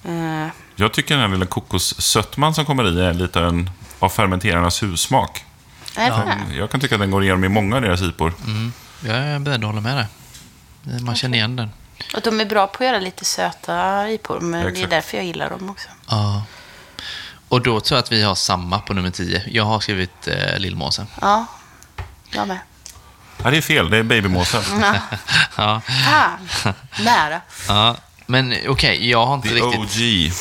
Eh, 0.05 0.47
Jag 0.75 0.93
tycker 0.93 1.15
den 1.15 1.21
här 1.23 1.29
lilla 1.38 1.45
kokossötman 1.45 2.53
som 2.55 2.65
kommer 2.65 2.97
i 2.97 3.05
är 3.05 3.13
lite 3.13 3.39
en, 3.39 3.69
av 3.99 4.09
fermenterarnas 4.09 4.84
hussmak. 4.84 5.43
det? 6.49 6.55
Jag 6.55 6.69
kan 6.71 6.79
tycka 6.79 6.95
att 6.95 7.01
den 7.01 7.11
går 7.11 7.23
igenom 7.23 7.43
i 7.43 7.49
många 7.49 7.75
av 7.75 7.81
deras 7.81 8.01
IPor. 8.01 8.34
Jag 9.05 9.15
är 9.17 9.39
beredd 9.39 9.59
att 9.59 9.65
hålla 9.65 9.81
med 9.81 9.97
dig. 9.97 10.05
Man 11.01 11.15
känner 11.15 11.38
igen 11.38 11.55
den. 11.55 11.69
Och 12.13 12.21
de 12.21 12.39
är 12.41 12.45
bra 12.45 12.67
på 12.67 12.83
att 12.83 12.87
göra 12.89 12.99
lite 12.99 13.25
söta 13.25 14.09
IPor, 14.09 14.39
men 14.39 14.73
det 14.73 14.81
är 14.81 14.87
därför 14.87 15.17
jag 15.17 15.25
gillar 15.25 15.49
dem 15.49 15.69
också. 15.69 15.87
Ja. 16.09 16.43
Och 17.49 17.61
då 17.61 17.79
tror 17.79 17.97
jag 17.97 18.03
att 18.03 18.11
vi 18.11 18.21
har 18.23 18.35
samma 18.35 18.79
på 18.79 18.93
nummer 18.93 19.09
10. 19.11 19.43
Jag 19.47 19.63
har 19.63 19.79
skrivit 19.79 20.27
eh, 20.27 20.57
Lillmåsen. 20.59 21.07
Ja, 21.21 21.45
jag 22.31 22.47
med. 22.47 22.59
Ja, 23.43 23.49
det 23.51 23.57
är 23.57 23.61
fel, 23.61 23.89
det 23.89 23.97
är 23.97 24.03
babymåsen. 24.03 24.63
Ja. 24.81 24.95
Ja. 25.57 25.81
Fan, 26.03 26.73
nära. 26.99 27.41
ja. 27.67 27.95
Men 28.25 28.55
okej, 28.67 29.09
jag 29.09 29.25
har 29.25 29.35
inte 29.35 29.47
The 29.49 29.55
riktigt, 29.55 29.79
OG. 29.79 30.31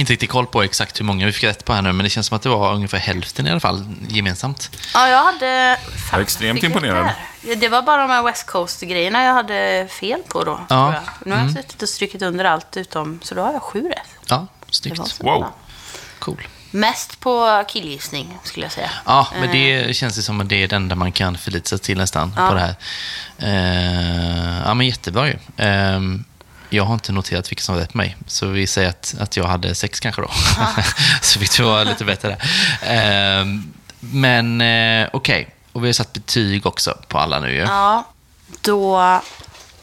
inte 0.00 0.12
riktigt 0.12 0.30
koll 0.30 0.46
på 0.46 0.62
exakt 0.62 1.00
hur 1.00 1.04
många 1.04 1.26
vi 1.26 1.32
fick 1.32 1.44
rätt 1.44 1.64
på 1.64 1.72
här 1.72 1.82
nu, 1.82 1.92
men 1.92 2.04
det 2.04 2.10
känns 2.10 2.26
som 2.26 2.36
att 2.36 2.42
det 2.42 2.48
var 2.48 2.74
ungefär 2.74 2.98
hälften 2.98 3.46
i 3.46 3.50
alla 3.50 3.60
fall 3.60 3.94
gemensamt. 4.08 4.70
Ja, 4.94 5.08
jag 5.08 5.24
hade... 5.24 5.78
Fan, 5.82 5.98
Jag 6.10 6.18
är 6.18 6.22
extremt 6.22 6.62
imponerad. 6.62 7.10
Ja, 7.48 7.54
Det 7.54 7.68
var 7.68 7.82
bara 7.82 8.02
de 8.02 8.10
här 8.10 8.22
West 8.22 8.46
Coast-grejerna 8.46 9.24
jag 9.24 9.34
hade 9.34 9.88
fel 9.90 10.22
på 10.28 10.44
då. 10.44 10.60
Ja. 10.68 10.76
Tror 10.76 10.94
jag. 10.94 11.02
Nu 11.26 11.34
har 11.34 11.42
jag 11.42 11.52
suttit 11.52 11.82
och 11.82 11.88
strykit 11.88 12.22
under 12.22 12.44
allt 12.44 12.76
utom, 12.76 13.20
så 13.22 13.34
då 13.34 13.42
har 13.42 13.52
jag 13.52 13.62
sju 13.62 13.88
rätt. 13.88 14.08
Ja, 14.28 14.46
snyggt. 14.70 14.98
Wow. 14.98 15.40
bra. 15.40 15.52
Cool. 16.18 16.48
Mest 16.70 17.20
på 17.20 17.64
killgissning, 17.68 18.38
skulle 18.44 18.66
jag 18.66 18.72
säga. 18.72 18.90
Ja, 19.06 19.28
men 19.40 19.50
det 19.52 19.96
känns 19.96 20.18
ju 20.18 20.22
som 20.22 20.40
att 20.40 20.48
det 20.48 20.62
är 20.62 20.68
det 20.68 20.76
enda 20.76 20.94
man 20.94 21.12
kan 21.12 21.38
förlita 21.38 21.68
sig 21.68 21.78
till 21.78 21.98
nästan 21.98 22.32
Ja. 22.36 22.48
på 22.48 22.54
det 22.54 22.60
här. 22.60 22.74
Eh, 23.38 24.62
ja, 24.66 24.74
men 24.74 24.86
jättebra 24.86 25.26
ju. 25.28 25.38
Eh, 25.56 26.00
jag 26.70 26.84
har 26.84 26.94
inte 26.94 27.12
noterat 27.12 27.50
vilka 27.50 27.62
som 27.62 27.74
var 27.74 27.82
rätt 27.82 27.92
på 27.92 27.98
mig, 27.98 28.16
så 28.26 28.46
vi 28.46 28.66
säger 28.66 28.88
att, 28.88 29.14
att 29.20 29.36
jag 29.36 29.44
hade 29.44 29.74
sex 29.74 30.00
kanske 30.00 30.22
då. 30.22 30.30
så 31.22 31.38
fick 31.40 31.56
du 31.56 31.62
vara 31.62 31.84
lite 31.84 32.04
bättre 32.04 32.36
där. 32.82 33.40
Eh, 33.40 33.46
men 34.00 34.60
eh, 34.60 35.08
okej, 35.12 35.48
och 35.72 35.84
vi 35.84 35.88
har 35.88 35.92
satt 35.92 36.12
betyg 36.12 36.66
också 36.66 36.98
på 37.08 37.18
alla 37.18 37.40
nu 37.40 37.52
ju. 37.52 37.58
Ja, 37.58 38.04
då 38.60 39.20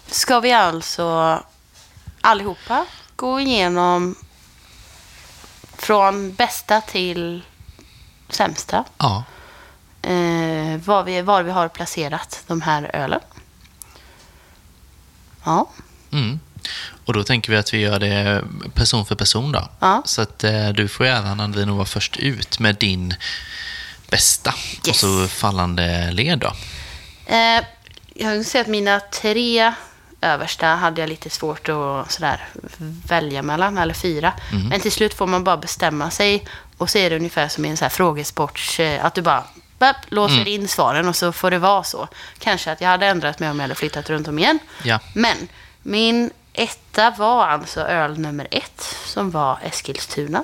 ska 0.08 0.40
vi 0.40 0.52
alltså 0.52 1.40
allihopa 2.22 2.86
gå 3.16 3.40
igenom 3.40 4.16
från 5.78 6.34
bästa 6.34 6.82
till 6.82 7.42
sämsta. 8.30 8.84
Ja. 8.98 9.24
Eh, 10.02 10.78
var, 10.86 11.04
vi, 11.04 11.22
var 11.22 11.44
vi 11.44 11.52
har 11.52 11.68
placerat 11.68 12.44
de 12.48 12.62
här 12.62 12.96
ölen. 12.96 13.22
Ja, 15.44 15.70
Mm. 16.12 16.40
Och 17.06 17.14
då 17.14 17.24
tänker 17.24 17.52
vi 17.52 17.58
att 17.58 17.74
vi 17.74 17.78
gör 17.78 18.00
det 18.00 18.44
person 18.74 19.06
för 19.06 19.16
person 19.16 19.52
då. 19.52 19.70
Ja. 19.80 20.02
Så 20.06 20.22
att 20.22 20.44
eh, 20.44 20.70
du 20.70 20.88
får 20.88 21.06
äran 21.06 21.40
Andrina 21.40 21.72
att 21.72 21.76
vara 21.78 21.86
först 21.86 22.18
ut 22.18 22.60
med 22.60 22.76
din 22.76 23.14
bästa. 24.10 24.54
Och 24.82 24.88
Yes. 24.88 25.00
så 25.00 25.28
fallande 25.28 26.12
led 26.12 26.40
då. 26.40 26.52
Eh, 27.26 27.64
jag 28.14 28.32
vill 28.32 28.46
säga 28.46 28.62
att 28.62 28.68
mina 28.68 29.00
tre 29.00 29.74
översta 30.22 30.68
hade 30.68 31.02
jag 31.02 31.10
lite 31.10 31.30
svårt 31.30 31.70
att 31.70 32.12
sådär 32.12 32.48
välja 33.08 33.42
mellan, 33.42 33.78
eller 33.78 33.94
fyra. 33.94 34.34
Men 34.70 34.80
till 34.80 34.92
slut 34.92 35.14
får 35.14 35.28
man 35.28 35.44
bara 35.44 35.58
bestämma 35.58 36.10
sig 36.12 36.46
och 36.78 36.90
så 36.90 36.98
är 36.98 37.10
det 37.10 37.16
ungefär 37.16 37.48
som 37.48 37.66
i 37.66 37.70
en 37.70 37.78
så 37.78 37.86
här 37.86 37.90
frågesport, 37.90 38.76
eh, 38.80 39.06
att 39.06 39.14
du 39.16 39.22
bara 39.22 39.44
bap, 39.80 39.96
låser 40.10 40.48
in 40.48 40.68
svaren 40.68 41.08
och 41.08 41.16
så 41.16 41.32
får 41.32 41.52
det 41.52 41.60
vara 41.60 41.84
så. 41.84 42.08
Kanske 42.40 42.72
att 42.72 42.82
jag 42.82 42.90
hade 42.90 43.06
ändrat 43.06 43.40
mig 43.40 43.50
om 43.50 43.56
jag 43.60 43.64
hade 43.64 43.76
flyttat 43.76 44.10
runt 44.10 44.28
om 44.28 44.40
igen. 44.40 44.60
Ja. 44.84 45.00
Men 45.14 45.48
min 45.84 46.32
etta 46.54 47.12
var 47.12 47.48
alltså 47.48 47.82
öl 47.82 48.20
nummer 48.20 48.48
ett, 48.52 48.96
som 49.06 49.32
var 49.32 49.60
Eskilstuna. 49.64 50.44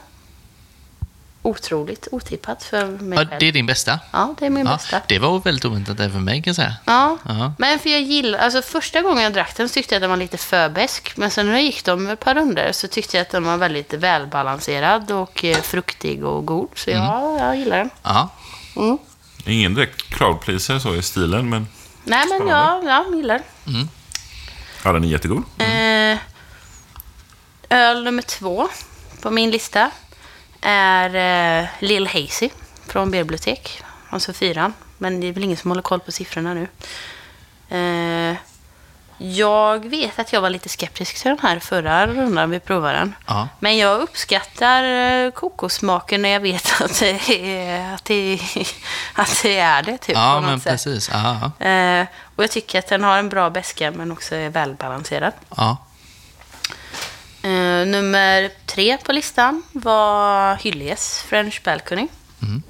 Otroligt 1.44 2.08
otippat 2.12 2.64
för 2.64 2.86
mig 2.88 3.20
Ja, 3.20 3.26
själv. 3.26 3.40
det 3.40 3.46
är 3.48 3.52
din 3.52 3.66
bästa. 3.66 4.00
Ja, 4.12 4.36
det 4.40 4.46
är 4.46 4.50
min 4.50 4.66
Ja, 4.66 4.72
bästa. 4.74 5.02
det 5.08 5.20
var 5.20 5.40
väldigt 5.40 5.66
oväntat 5.66 6.00
även 6.00 6.12
för 6.12 6.20
mig 6.20 6.42
kan 6.42 6.50
jag 6.50 6.56
säga. 6.56 6.76
Ja, 6.86 7.18
Ja. 7.28 7.54
men 7.58 7.80
för 7.80 7.90
jag 7.90 8.02
gillar, 8.02 8.40
alltså 8.40 8.62
första 8.62 9.02
gången 9.02 9.24
jag 9.24 9.34
drack 9.34 9.58
den 9.58 9.70
så 9.70 9.74
tyckte 9.74 9.96
jag 9.96 9.98
att 10.00 10.02
den 10.02 10.10
var 10.10 10.18
lite 10.18 10.38
för 10.38 10.70
besk. 10.70 11.18
Men 11.18 11.32
sen 11.32 11.46
när 11.46 11.54
jag 11.54 11.64
gick 11.64 11.86
dem 11.86 12.08
ett 12.10 12.20
par 12.20 12.36
runder 12.36 12.72
så 12.72 12.88
tyckte 12.88 13.18
jag 13.18 13.22
att 13.22 13.30
den 13.30 13.44
var 13.44 13.58
väldigt 13.58 13.94
välbalanserad 13.94 15.12
och 15.12 15.44
eh, 15.46 15.58
fruktig 15.62 16.26
och 16.26 16.46
god. 16.46 16.70
Så 16.76 16.90
ja, 16.90 17.38
jag 17.40 17.58
gillar 17.58 17.78
den. 17.78 17.90
Ja. 18.04 18.30
Ingen 19.46 19.74
direkt 19.74 20.02
crowdpleaser 20.10 20.80
så 20.80 20.96
i 20.96 21.02
stilen, 21.02 21.50
men 21.50 21.68
Nej, 22.04 22.26
men 22.30 22.48
ja, 22.48 22.82
ja, 22.86 23.04
jag 23.06 23.16
gillar 23.18 23.42
den. 23.66 23.90
ja, 24.84 24.92
den 24.94 25.04
är 25.04 25.08
jättegod. 25.08 25.44
Eh, 25.58 26.18
öl 27.70 28.04
nummer 28.04 28.22
två 28.22 28.68
på 29.22 29.32
min 29.32 29.52
lista 29.52 29.92
är 30.62 31.62
eh, 31.64 31.68
Lil 31.80 32.08
Hazy 32.08 32.50
från 32.88 33.12
Bibliotek. 33.12 33.84
Alltså 34.10 34.34
fyran. 34.34 34.74
Men 34.98 35.22
det 35.22 35.28
är 35.28 35.34
väl 35.34 35.44
ingen 35.44 35.58
som 35.58 35.72
håller 35.72 35.82
koll 35.82 36.00
på 36.00 36.12
siffrorna 36.12 36.54
nu. 36.54 36.68
Eh, 37.70 38.36
Jag 39.18 39.86
vet 39.90 40.20
att 40.20 40.34
jag 40.34 40.42
var 40.42 40.50
lite 40.50 40.70
skeptisk 40.70 41.22
till 41.22 41.30
den 41.30 41.40
här 41.40 41.60
förra 41.60 42.08
rundan 42.08 42.50
vi 42.50 42.60
provade 42.60 42.98
den. 42.98 43.16
Ja. 43.28 43.48
Men 43.60 43.78
jag 43.78 44.02
uppskattar 44.02 44.84
eh, 44.84 45.32
kokossmaken 45.32 46.22
när 46.22 46.30
jag 46.30 46.40
vet 46.40 46.82
att 46.82 47.00
det 47.00 47.30
är, 47.70 47.94
att 47.94 48.06
det, 48.06 48.14
är- 48.34 48.68
att 49.22 49.40
det, 49.44 49.58
är 49.60 49.82
det. 49.84 49.98
Typ, 49.98 50.16
Ja, 50.16 50.42
men 50.42 50.60
sätt. 50.60 50.72
precis. 50.72 51.10
Eh, 51.10 52.06
och 52.36 52.44
jag 52.44 52.52
tycker 52.52 52.80
att 52.80 52.88
den 52.88 53.04
har 53.04 53.18
en 53.18 53.30
bra 53.30 53.50
beska 53.50 53.92
men 53.92 54.12
också 54.12 54.36
är 54.36 54.50
välbalanserad. 54.50 55.34
ja. 55.58 55.78
Eh, 57.44 57.88
nummer 57.88 58.50
tre 58.66 58.98
på 58.98 59.12
listan 59.12 59.64
var 59.72 60.56
Hyllies 60.56 61.22
French 61.30 61.62
Balcony. 61.64 62.08
Mm. 62.42 62.64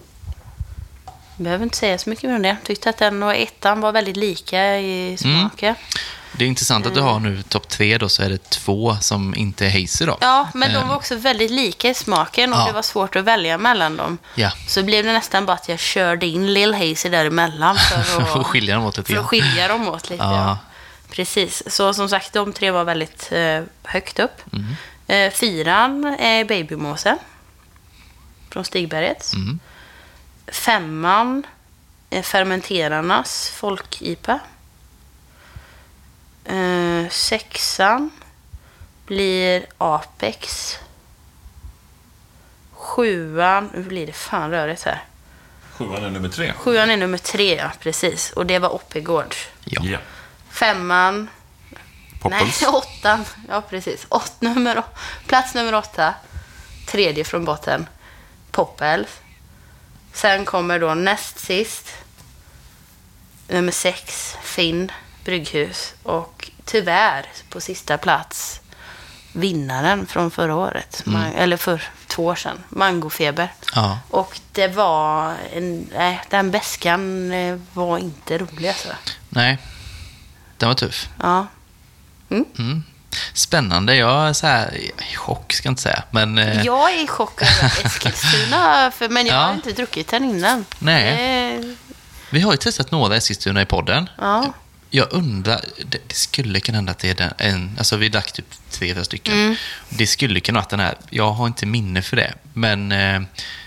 Behöver 1.35 1.63
inte 1.63 1.77
säga 1.77 1.97
så 1.97 2.09
mycket 2.09 2.29
mer 2.29 2.35
om 2.35 2.41
det. 2.41 2.57
Tyckte 2.63 2.89
att 2.89 2.97
den 2.97 3.23
och 3.23 3.35
ettan 3.35 3.81
var 3.81 3.91
väldigt 3.91 4.17
lika 4.17 4.77
i 4.79 5.17
smaken. 5.17 5.75
Det 6.33 6.43
är 6.45 6.47
intressant 6.47 6.85
att 6.85 6.95
du 6.95 7.01
har 7.01 7.19
nu 7.19 7.43
topp 7.43 7.67
tre 7.69 7.97
då, 7.97 8.09
så 8.09 8.23
är 8.23 8.29
det 8.29 8.49
två 8.49 8.97
som 9.01 9.35
inte 9.35 9.65
är 9.65 9.69
hazy 9.69 10.05
då. 10.05 10.17
Ja, 10.21 10.47
men 10.53 10.73
de 10.73 10.77
Eh, 10.79 10.87
var 10.87 10.95
också 10.95 11.15
väldigt 11.15 11.51
lika 11.51 11.89
i 11.89 11.93
smaken 11.93 12.53
och 12.53 12.59
Ja. 12.59 12.65
det 12.67 12.71
var 12.73 12.81
svårt 12.81 13.15
att 13.15 13.23
välja 13.23 13.57
mellan 13.57 13.97
dem. 13.97 14.17
Ja. 14.35 14.51
Så 14.67 14.83
blev 14.83 15.05
det 15.05 15.13
nästan 15.13 15.45
bara 15.45 15.53
att 15.53 15.69
jag 15.69 15.79
körde 15.79 16.25
in 16.25 16.53
Lil 16.53 16.73
Hazy 16.73 17.09
däremellan 17.09 17.75
för 17.75 18.01
För 18.03 18.21
att 18.21 18.35
att, 18.35 18.45
skilja 18.47 18.75
dem 18.75 18.85
åt 18.85 18.97
lite 18.97 19.13
för 19.13 19.19
att 19.19 19.25
skilja 19.25 19.67
dem 19.67 19.87
åt 19.87 20.09
lite. 20.09 20.23
Ja. 20.23 20.35
Ja. 20.35 20.57
Precis. 21.11 21.63
Så 21.73 21.93
som 21.93 22.09
sagt, 22.09 22.33
de 22.33 22.53
tre 22.53 22.71
var 22.71 22.83
väldigt 22.83 23.31
eh, 23.31 23.63
högt 23.83 24.19
upp. 24.19 24.41
Mm. 24.53 24.75
Eh, 25.07 25.31
fyran 25.33 26.05
är 26.05 26.45
Babymåsen 26.45 27.17
från 28.49 28.65
Stigbergets. 28.65 29.33
Mm. 29.33 29.59
Femman 30.47 31.43
är 32.09 32.21
Fermenterarnas 32.21 33.49
folk-IPA. 33.49 34.39
Eh, 36.45 37.09
sexan 37.09 38.09
blir 39.05 39.65
Apex. 39.77 40.75
Sjuan, 42.71 43.69
nu 43.73 43.83
blir 43.83 44.07
det 44.07 44.13
fan 44.13 44.51
rörigt 44.51 44.83
här. 44.83 45.03
Sjuan 45.77 46.03
är 46.03 46.09
nummer 46.09 46.29
tre. 46.29 46.53
Sjuan 46.53 46.89
är 46.89 46.97
nummer 46.97 47.17
tre, 47.17 47.55
ja, 47.55 47.71
precis. 47.79 48.31
Och 48.31 48.45
det 48.45 48.59
var 48.59 48.69
Oppigård. 48.69 49.35
Ja. 49.63 49.81
Ja. 49.83 49.97
Femman, 50.51 51.29
Poppels. 52.21 52.61
nej 52.61 52.69
åttan, 52.73 53.25
ja 53.49 53.61
precis. 53.61 54.05
Åt, 54.09 54.41
nummer, 54.41 54.83
plats 55.27 55.53
nummer 55.53 55.75
åtta, 55.75 56.13
tredje 56.87 57.23
från 57.23 57.45
botten, 57.45 57.89
Poppels. 58.51 59.09
Sen 60.13 60.45
kommer 60.45 60.79
då 60.79 60.93
näst 60.93 61.39
sist, 61.39 61.87
nummer 63.47 63.71
sex, 63.71 64.35
Finn 64.43 64.91
Brygghus. 65.25 65.93
Och 66.03 66.51
tyvärr 66.65 67.25
på 67.49 67.61
sista 67.61 67.97
plats, 67.97 68.61
vinnaren 69.33 70.07
från 70.07 70.31
förra 70.31 70.55
året, 70.55 71.03
Ma- 71.05 71.33
eller 71.35 71.57
för 71.57 71.83
två 72.07 72.25
år 72.25 72.35
sedan, 72.35 72.63
Mangofeber. 72.69 73.53
Ja. 73.75 73.99
Och 74.09 74.39
det 74.51 74.67
var, 74.67 75.33
en, 75.53 75.89
nej, 75.93 76.21
den 76.29 76.51
beskan 76.51 77.31
eh, 77.31 77.57
var 77.73 77.97
inte 77.97 78.37
rolig 78.37 78.67
alltså. 78.67 78.89
Nej, 79.29 79.57
den 80.61 80.69
var 80.69 80.75
tuff. 80.75 81.09
Ja. 81.21 81.47
Mm. 82.29 82.83
Spännande. 83.33 83.95
Jag 83.95 84.29
är 84.29 84.33
så 84.33 84.47
här, 84.47 84.77
i 84.77 85.15
chock 85.15 85.53
ska 85.53 85.67
jag 85.67 85.71
inte 85.71 85.81
säga, 85.81 86.03
men... 86.11 86.37
eh, 86.37 86.61
Jag 86.65 86.93
är 86.93 87.03
i 87.03 87.07
chock 87.07 87.41
över 87.41 87.85
Eskilstuna, 87.85 88.91
för, 88.91 89.09
men 89.09 89.25
jag 89.25 89.35
Ja. 89.35 89.39
har 89.41 89.53
inte 89.53 89.71
druckit 89.71 90.07
den 90.07 90.23
innan. 90.23 90.65
Nej. 90.79 91.15
Det- 91.61 91.75
Vi 92.29 92.41
har 92.41 92.51
ju 92.51 92.57
testat 92.57 92.91
några 92.91 93.15
Eskilstuna 93.15 93.61
i 93.61 93.65
podden. 93.65 94.09
Ja. 94.17 94.53
Jag 94.89 95.07
undrar, 95.13 95.61
det, 95.85 95.97
det 96.07 96.13
skulle 96.15 96.59
kunna 96.59 96.75
hända 96.77 96.91
att 96.91 96.99
det 96.99 97.09
är 97.09 97.15
den, 97.15 97.33
en, 97.37 97.75
alltså 97.77 97.97
vi 97.97 98.09
drack 98.09 98.31
typ 98.31 98.45
tre, 98.69 98.93
fyra 98.93 99.03
stycken. 99.03 99.33
Mm. 99.33 99.55
Det 99.89 100.07
skulle 100.07 100.39
kunna 100.39 100.57
vara 100.57 100.63
att 100.63 100.69
den 100.69 100.79
här, 100.79 100.95
jag 101.09 101.31
har 101.31 101.47
inte 101.47 101.65
minne 101.65 102.01
för 102.01 102.15
det, 102.17 102.33
men 102.53 102.91
eh, 102.91 103.21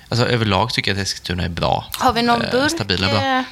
alltså 0.09 0.27
överlag 0.27 0.73
tycker 0.73 0.91
jag 0.91 0.99
att 1.01 1.07
Eskilstuna 1.07 1.43
är 1.45 1.49
bra. 1.49 1.91
Har 1.99 2.13
vi 2.13 2.23
någon 2.23 2.43
Eh, 2.43 2.51
burk 2.51 2.71
Stabila 2.71 3.09
bra. 3.09 3.45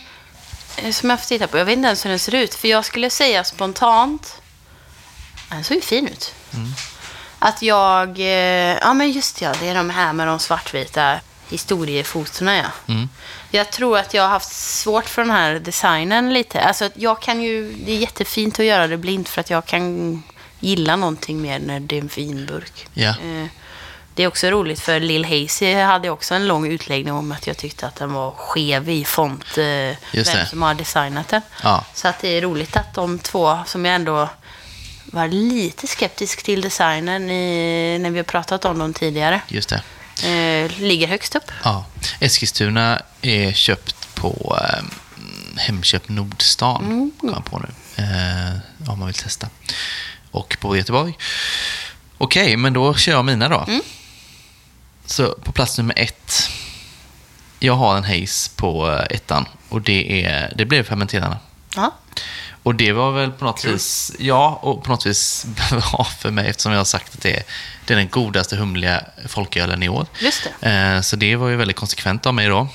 Eh, 0.77 0.93
som 0.93 1.11
jag 1.11 1.20
får 1.20 1.27
titta 1.27 1.47
på? 1.47 1.59
Jag 1.59 1.64
vet 1.64 1.77
inte 1.77 1.87
ens 1.87 2.05
hur 2.05 2.11
den 2.11 2.18
ser 2.18 2.35
ut. 2.35 2.55
För 2.55 2.68
jag 2.68 2.85
skulle 2.85 3.11
säga 3.11 3.45
spontant, 3.45 4.43
den 5.49 5.64
såg 5.64 5.75
ju 5.75 5.81
fin 5.81 6.09
ut. 6.09 6.35
Mm. 6.55 6.73
Att 7.39 7.62
jag, 7.62 8.18
eh, 8.20 8.79
ja 8.81 8.95
men 8.95 9.11
just 9.11 9.43
ja, 9.43 9.53
det 9.61 9.68
är 9.68 9.75
de 9.75 9.91
här 9.91 10.12
med 10.12 10.27
de 10.27 10.39
svartvita 10.39 11.20
historiefotona 11.49 12.57
ja. 12.57 12.95
Mm. 12.95 13.09
Jag 13.51 13.70
tror 13.70 13.99
att 13.99 14.14
jag 14.14 14.23
har 14.23 14.29
haft 14.29 14.53
svårt 14.53 15.09
för 15.09 15.23
den 15.23 15.31
här 15.31 15.55
designen 15.55 16.35
lite. 16.35 16.61
Alltså 16.61 16.91
jag 16.95 17.23
kan 17.23 17.43
ju, 17.43 17.73
det 17.73 17.93
är 17.93 17.97
jättefint 17.97 18.59
att 18.59 18.66
göra 18.66 18.87
det 18.87 18.97
blint 18.97 19.29
för 19.29 19.41
att 19.41 19.51
jag 19.51 19.66
kan 19.66 20.23
gilla 20.61 20.97
någonting 20.97 21.43
mer 21.43 21.59
när 21.59 21.81
det 21.81 21.99
är 21.99 22.01
en 22.01 22.09
fin 22.09 22.47
burk. 22.47 22.87
Ja. 22.95 23.14
Det 24.15 24.23
är 24.23 24.27
också 24.27 24.47
roligt 24.47 24.81
för 24.81 25.01
Lil 25.01 25.25
Hazy 25.25 25.75
hade 25.75 26.11
också 26.11 26.35
en 26.35 26.47
lång 26.47 26.67
utläggning 26.67 27.13
om 27.15 27.33
att 27.33 27.47
jag 27.47 27.57
tyckte 27.57 27.87
att 27.87 27.97
den 27.97 28.13
var 28.13 28.31
skev 28.31 28.89
i 28.89 29.05
font, 29.05 29.59
eh, 29.59 29.97
vem 30.13 30.47
som 30.51 30.63
har 30.63 30.75
designat 30.75 31.29
den. 31.29 31.43
Ja. 31.63 31.85
Så 31.95 32.09
att 32.09 32.21
det 32.21 32.29
är 32.29 32.41
roligt 32.43 32.77
att 32.77 32.95
de 32.95 33.19
två 33.19 33.59
som 33.67 33.85
jag 33.85 33.95
ändå 33.95 34.29
var 35.05 35.29
lite 35.29 35.87
skeptisk 35.87 36.43
till 36.43 36.61
designen 36.61 37.31
i, 37.31 37.99
när 37.99 38.11
vi 38.11 38.19
har 38.19 38.25
pratat 38.25 38.65
om 38.65 38.79
dem 38.79 38.95
tidigare, 38.95 39.41
Just 39.49 39.69
det. 40.23 40.29
eh, 40.29 40.81
ligger 40.81 41.07
högst 41.09 41.37
upp. 41.37 41.51
Ja. 41.65 41.85
Eskilstuna 42.21 43.03
är 43.23 43.53
köpt 43.53 44.15
på 44.15 44.59
eh, 44.61 44.83
Hemköp 45.57 46.09
Nordstan, 46.09 46.85
Mm. 46.85 47.11
kom 47.21 47.29
jag 47.31 47.45
på 47.45 47.59
nu. 47.59 47.69
Eh, 48.05 48.91
om 48.91 48.99
man 48.99 49.07
vill 49.07 49.15
testa. 49.15 49.49
Och 50.31 50.57
på 50.61 50.77
Göteborg. 50.77 51.19
Okej, 52.19 52.57
men 52.57 52.73
då 52.73 52.95
kör 52.95 53.13
jag 53.13 53.25
mina 53.25 53.49
då. 53.49 53.65
Mm. 53.69 53.83
Så 55.13 55.35
på 55.45 55.53
plats 55.53 55.79
nummer 55.79 55.95
ett. 55.99 56.49
Jag 57.59 57.75
har 57.75 57.97
en 57.97 58.05
haze 58.05 58.51
på 58.57 58.91
eh, 58.91 59.17
ettan 59.17 59.49
och 59.69 59.81
det, 59.83 60.25
är, 60.27 60.53
det 60.57 60.65
blev 60.65 60.83
fermenterarna. 60.85 61.39
Ja. 61.77 61.95
Och 62.63 62.75
det 62.75 62.93
var 62.93 63.13
väl 63.13 63.31
på 63.33 63.45
något 63.45 63.65
vis, 63.65 64.13
ja, 64.19 64.59
och 64.63 64.85
på 64.85 64.91
något 64.91 65.07
vis 65.07 65.47
bra 65.71 66.07
för 66.19 66.31
mig 66.31 66.49
eftersom 66.49 66.73
jag 66.73 66.81
har 66.81 66.85
sagt 66.85 67.15
att 67.15 67.21
det 67.21 67.37
är, 67.37 67.43
det 67.87 67.95
är 67.95 67.99
den 67.99 68.09
godaste 68.09 68.57
humliga 68.57 69.05
folkölen 69.29 69.83
i 69.83 69.89
år. 69.89 70.07
Just 70.19 70.49
det. 70.61 70.71
Eh, 70.71 71.01
Så 71.01 71.17
det 71.17 71.37
var 71.37 71.49
ju 71.49 71.57
väldigt 71.57 71.77
konsekvent 71.77 72.27
av 72.27 72.35
mig 72.35 72.49
då. 72.49 72.69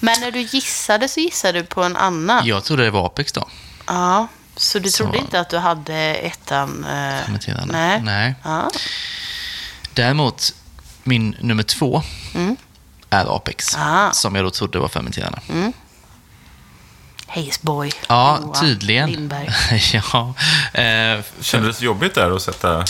Men 0.00 0.20
när 0.20 0.30
du 0.30 0.40
gissade 0.40 1.08
så 1.08 1.20
gissade 1.20 1.58
du 1.60 1.66
på 1.66 1.82
en 1.82 1.96
annan. 1.96 2.46
Jag 2.46 2.64
trodde 2.64 2.84
det 2.84 2.90
var 2.90 3.06
Apex 3.06 3.32
då. 3.32 3.48
Ja, 3.86 4.28
så 4.56 4.78
du 4.78 4.90
Så- 4.90 4.96
trodde 5.04 5.18
inte 5.18 5.40
att 5.40 5.50
du 5.50 5.58
hade 5.58 5.94
ettan? 6.14 6.84
Eh, 6.84 7.24
Fermenterande. 7.24 7.72
nej. 7.72 8.00
Nej. 8.02 8.34
Ja. 8.44 8.70
Däremot, 9.94 10.54
min 11.04 11.36
nummer 11.40 11.62
två 11.62 12.02
Mm. 12.34 12.56
är 13.10 13.36
Apex. 13.36 13.76
Ah. 13.78 14.10
Som 14.12 14.34
jag 14.34 14.44
då 14.44 14.50
trodde 14.50 14.78
var 14.78 14.88
fermenterarna. 14.88 15.38
Hazeboy. 17.26 17.92
Ja, 18.08 18.38
Johan 18.42 18.60
tydligen. 18.60 19.10
Lindberg. 19.10 19.48
ja. 20.12 20.34
Eh, 20.80 21.20
Kändes 21.40 21.78
det 21.78 21.84
jobbigt 21.84 22.14
där 22.14 22.30
att 22.36 22.42
sätta 22.42 22.84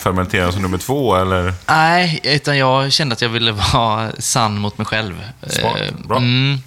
fermentera 0.00 0.52
som 0.52 0.62
nummer 0.62 0.78
två, 0.78 1.16
eller? 1.16 1.54
Nej, 1.66 2.20
utan 2.22 2.58
jag 2.58 2.92
kände 2.92 3.12
att 3.12 3.22
jag 3.22 3.28
ville 3.28 3.52
vara 3.52 4.10
sann 4.18 4.58
mot 4.58 4.78
mig 4.78 4.86
själv. 4.86 5.24
Smart. 5.46 5.76
Eh, 5.80 5.94
Bra. 6.06 6.16
Mm, 6.18 6.58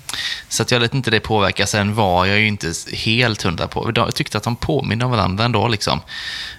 så 0.49 0.63
att 0.63 0.71
jag 0.71 0.81
lät 0.81 0.93
inte 0.93 1.11
det 1.11 1.19
påverka. 1.19 1.67
Sen 1.67 1.95
var 1.95 2.25
jag 2.25 2.39
ju 2.39 2.47
inte 2.47 2.73
helt 2.93 3.41
hundra 3.41 3.67
på. 3.67 3.91
Jag 3.95 4.15
tyckte 4.15 4.37
att 4.37 4.43
de 4.43 4.55
påminner 4.55 5.05
om 5.05 5.11
varandra 5.11 5.45
ändå. 5.45 5.67
Liksom. 5.67 6.01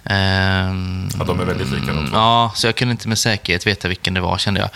Ehm, 0.05 1.09
Ja, 1.19 1.25
de 1.25 1.41
är 1.41 1.45
väldigt 1.45 1.71
lika 1.71 1.93
de 1.93 2.07
två. 2.07 2.17
Ja, 2.17 2.53
så 2.55 2.67
jag 2.67 2.75
kunde 2.75 2.93
inte 2.93 3.09
med 3.09 3.19
säkerhet 3.19 3.67
veta 3.67 3.89
vilken 3.89 4.15
det 4.15 4.21
var, 4.21 4.39
kände 4.39 4.61
jag. 4.61 4.71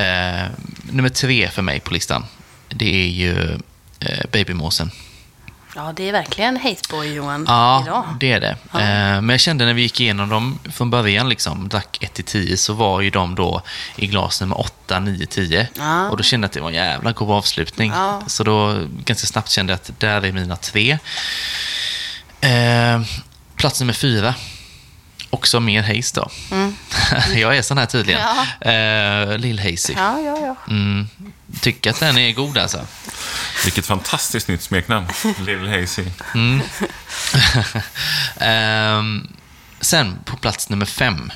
Eh, 0.00 0.46
nummer 0.82 1.08
tre 1.08 1.48
för 1.50 1.62
mig 1.62 1.80
på 1.80 1.94
listan, 1.94 2.24
det 2.68 2.94
är 3.04 3.08
ju 3.08 3.58
eh, 4.00 4.24
Babymåsen. 4.32 4.90
Ja, 5.74 5.92
det 5.96 6.08
är 6.08 6.12
verkligen 6.12 6.56
Hazeboy, 6.56 7.14
Johan, 7.14 7.44
Ja, 7.48 7.82
idag. 7.86 8.04
det 8.20 8.32
är 8.32 8.40
det. 8.40 8.56
Ja. 8.72 8.80
Eh, 8.80 8.86
Men 9.20 9.28
jag 9.28 9.40
kände 9.40 9.64
när 9.64 9.74
vi 9.74 9.82
gick 9.82 10.00
igenom 10.00 10.28
dem 10.28 10.58
från 10.72 10.90
början, 10.90 11.28
liksom, 11.28 11.68
drack 11.68 11.98
1-10, 12.00 12.56
så 12.56 12.72
var 12.72 13.00
ju 13.00 13.10
de 13.10 13.34
då 13.34 13.62
i 13.96 14.06
glas 14.06 14.40
nummer 14.40 14.60
8, 14.60 15.00
9, 15.00 15.26
10. 15.26 15.68
Ja. 15.78 16.08
Och 16.10 16.16
då 16.16 16.22
kände 16.22 16.44
jag 16.44 16.48
att 16.48 16.52
det 16.52 16.60
var 16.60 16.68
en 16.68 16.74
jävla 16.74 17.12
god 17.12 17.30
avslutning. 17.30 17.92
Ja. 17.94 18.22
Så 18.26 18.44
då 18.44 18.78
ganska 19.04 19.26
snabbt 19.26 19.50
kände 19.50 19.72
jag 19.72 19.76
att 19.76 20.00
där 20.00 20.24
är 20.24 20.32
mina 20.32 20.56
tre. 20.56 20.98
Eh, 22.40 23.00
plats 23.56 23.80
nummer 23.80 23.92
fyra. 23.92 24.34
Också 25.34 25.60
mer 25.60 25.82
haze 25.82 26.14
då. 26.20 26.30
jag 27.40 27.56
är 27.56 27.62
sån 27.62 27.78
här 27.78 27.86
tydligen. 27.86 28.20
Mm. 28.20 28.46
Ja. 28.60 29.32
Eh, 29.32 29.38
Lill 29.38 29.58
Hazy. 29.58 29.92
Ja, 29.96 30.20
ja, 30.20 30.38
ja. 30.40 30.56
Mm, 30.68 31.08
tycker 31.60 31.90
att 31.90 32.00
den 32.00 32.18
är 32.18 32.32
god 32.32 32.58
alltså. 32.58 32.86
Vilket 33.64 33.86
fantastiskt 33.86 34.48
nytt 34.48 34.62
smeknamn. 34.62 35.06
Little 35.38 35.80
Hazy. 35.80 36.04
Ehm, 38.40 39.28
sen 39.80 40.18
på 40.24 40.36
plats 40.36 40.68
nummer 40.68 40.86
fem. 40.86 41.32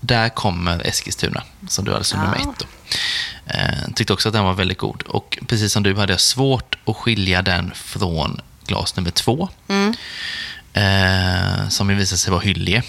Där 0.00 0.28
kommer 0.28 0.86
Eskilstuna, 0.86 1.42
som 1.68 1.84
du 1.84 1.92
hade 1.92 2.04
som 2.04 2.20
Ja. 2.20 2.24
nummer 2.24 2.36
ett. 2.52 2.58
Då. 2.58 2.66
Ehm, 3.54 3.92
tyckte 3.92 4.12
också 4.12 4.28
att 4.28 4.32
den 4.32 4.44
var 4.44 4.54
väldigt 4.54 4.78
god. 4.78 5.02
Och 5.02 5.38
precis 5.48 5.72
som 5.72 5.82
du 5.82 5.96
hade 5.96 6.12
jag 6.12 6.20
svårt 6.20 6.78
att 6.86 6.96
skilja 6.96 7.42
den 7.42 7.72
från 7.74 8.40
glas 8.66 8.96
nummer 8.96 9.10
två. 9.10 9.48
Eh, 10.74 11.68
som 11.68 11.88
visade 11.88 12.18
sig 12.18 12.30
vara 12.30 12.40
Hyllie. 12.42 12.82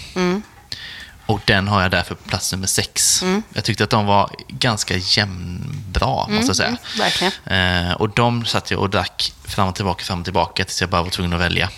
Och 1.26 1.40
den 1.44 1.68
har 1.68 1.82
jag 1.82 1.90
därför 1.90 2.14
på 2.14 2.28
plats 2.28 2.52
nummer 2.52 2.66
sex. 2.66 3.24
Jag 3.52 3.64
tyckte 3.64 3.84
att 3.84 3.90
de 3.90 4.06
var 4.06 4.30
ganska 4.48 4.96
jämnbra, 4.96 6.28
måste 6.28 6.46
jag 6.46 6.56
säga. 6.56 6.76
verkligen. 6.98 7.32
Eh, 7.46 7.92
och 7.92 8.10
de 8.10 8.44
satt 8.44 8.70
jag 8.70 8.80
och 8.80 8.90
drack 8.90 9.32
fram 9.44 9.68
och 9.68 9.74
tillbaka, 9.74 10.04
fram 10.04 10.18
och 10.18 10.24
tillbaka 10.24 10.64
tills 10.64 10.80
jag 10.80 10.90
bara 10.90 11.02
var 11.02 11.10
tvungen 11.10 11.32
att 11.32 11.40
välja. 11.40 11.70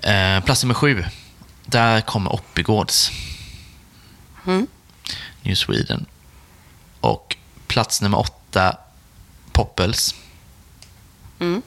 Eh, 0.00 0.40
plats 0.44 0.62
nummer 0.62 0.74
sju. 0.74 1.04
Där 1.66 2.00
kommer 2.00 2.32
Oppigårds. 2.32 3.10
New 5.42 5.54
Sweden. 5.54 6.06
Och 7.00 7.36
plats 7.66 8.02
nummer 8.02 8.18
åtta, 8.18 8.76
Poppels. 9.52 10.14
Det 11.38 11.62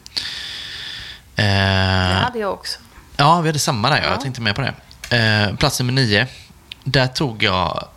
Eh, 1.42 2.24
hade 2.24 2.40
jag 2.40 2.54
också. 2.54 2.80
Ja, 3.18 3.42
vi 3.42 3.50
hade 3.50 3.60
samma 3.60 3.90
där. 3.90 4.02
Ja. 4.04 4.10
Jag 4.10 4.22
tänkte 4.22 4.42
med 4.42 4.56
på 4.56 4.62
det. 4.62 4.74
Eh, 5.18 5.56
plats 5.56 5.80
nummer 5.80 5.94
nio. 5.94 6.28
Där 6.84 7.08
tog 7.08 7.44
jag 7.44 7.88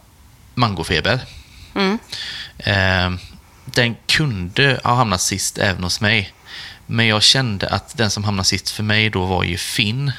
Mangofeber. 0.55 1.21
Eh, 2.59 3.11
den 3.65 3.97
kunde 4.07 4.81
ha 4.85 4.95
hamnat 4.95 5.21
sist 5.21 5.59
även 5.59 5.85
hos 5.85 6.01
mig. 6.01 6.33
Men 6.87 7.07
jag 7.07 7.23
kände 7.23 7.69
att 7.69 7.97
den 7.97 8.11
som 8.11 8.25
hamnade 8.25 8.45
sist 8.47 8.71
för 8.71 8.83
mig 8.83 9.11
då 9.11 9.25
var 9.25 9.45
ju 9.45 9.57
Finn. 9.57 10.13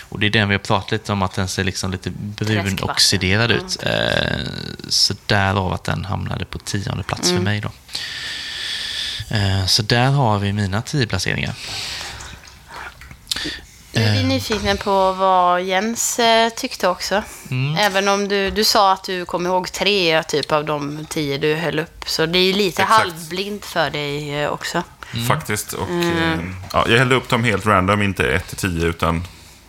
Och 0.00 0.18
det 0.18 0.26
är 0.26 0.30
den 0.30 0.48
vi 0.48 0.54
har 0.54 0.58
pratat 0.58 0.90
lite 0.90 1.12
om, 1.12 1.22
att 1.22 1.34
den 1.34 1.48
ser 1.48 1.64
liksom 1.64 1.90
lite 1.90 2.10
brunoxiderad 2.10 3.50
ut. 3.50 3.82
Eh, 3.82 4.38
så 4.88 5.14
därav 5.26 5.72
att 5.72 5.84
den 5.84 6.04
hamnade 6.04 6.44
på 6.44 6.58
tionde 6.58 7.02
plats 7.02 7.30
för 7.30 7.38
mig 7.38 7.60
då. 7.60 7.70
Eh, 9.36 9.66
så 9.66 9.82
där 9.82 10.10
har 10.10 10.38
vi 10.38 10.52
mina 10.52 10.82
tio 10.82 11.06
placeringar. 11.06 11.54
Är 13.98 14.12
vi 14.12 14.20
Ehm. 14.20 14.28
nyfikna 14.28 14.76
på 14.76 15.12
vad 15.12 15.62
Jens 15.62 16.18
eh, 16.18 16.48
tyckte 16.48 16.88
också. 16.88 17.22
Mm. 17.50 17.76
Även 17.76 18.08
om 18.08 18.28
du, 18.28 18.50
du 18.50 18.64
sa 18.64 18.92
att 18.92 19.04
du 19.04 19.24
kom 19.24 19.46
ihåg 19.46 19.72
tre 19.72 20.22
typ 20.22 20.52
av 20.52 20.64
de 20.64 21.06
tio 21.10 21.38
du 21.38 21.54
höll 21.54 21.78
upp. 21.78 22.04
Så 22.06 22.26
det 22.26 22.38
är 22.38 22.42
ju 22.42 22.52
lite 22.52 22.82
Exakt. 22.82 23.00
halvblint 23.00 23.64
för 23.64 23.90
dig 23.90 24.42
eh, 24.42 24.50
också. 24.50 24.82
Faktiskt. 25.28 25.72
Och, 25.72 25.90
eh, 25.90 26.38
ja, 26.72 26.84
jag 26.88 26.98
hällde 26.98 27.14
upp 27.14 27.28
dem 27.28 27.44
helt 27.44 27.66
random, 27.66 28.02
inte 28.02 28.28
1 28.32 28.46
till 28.48 28.56
10 28.56 28.86
utan 28.86 29.24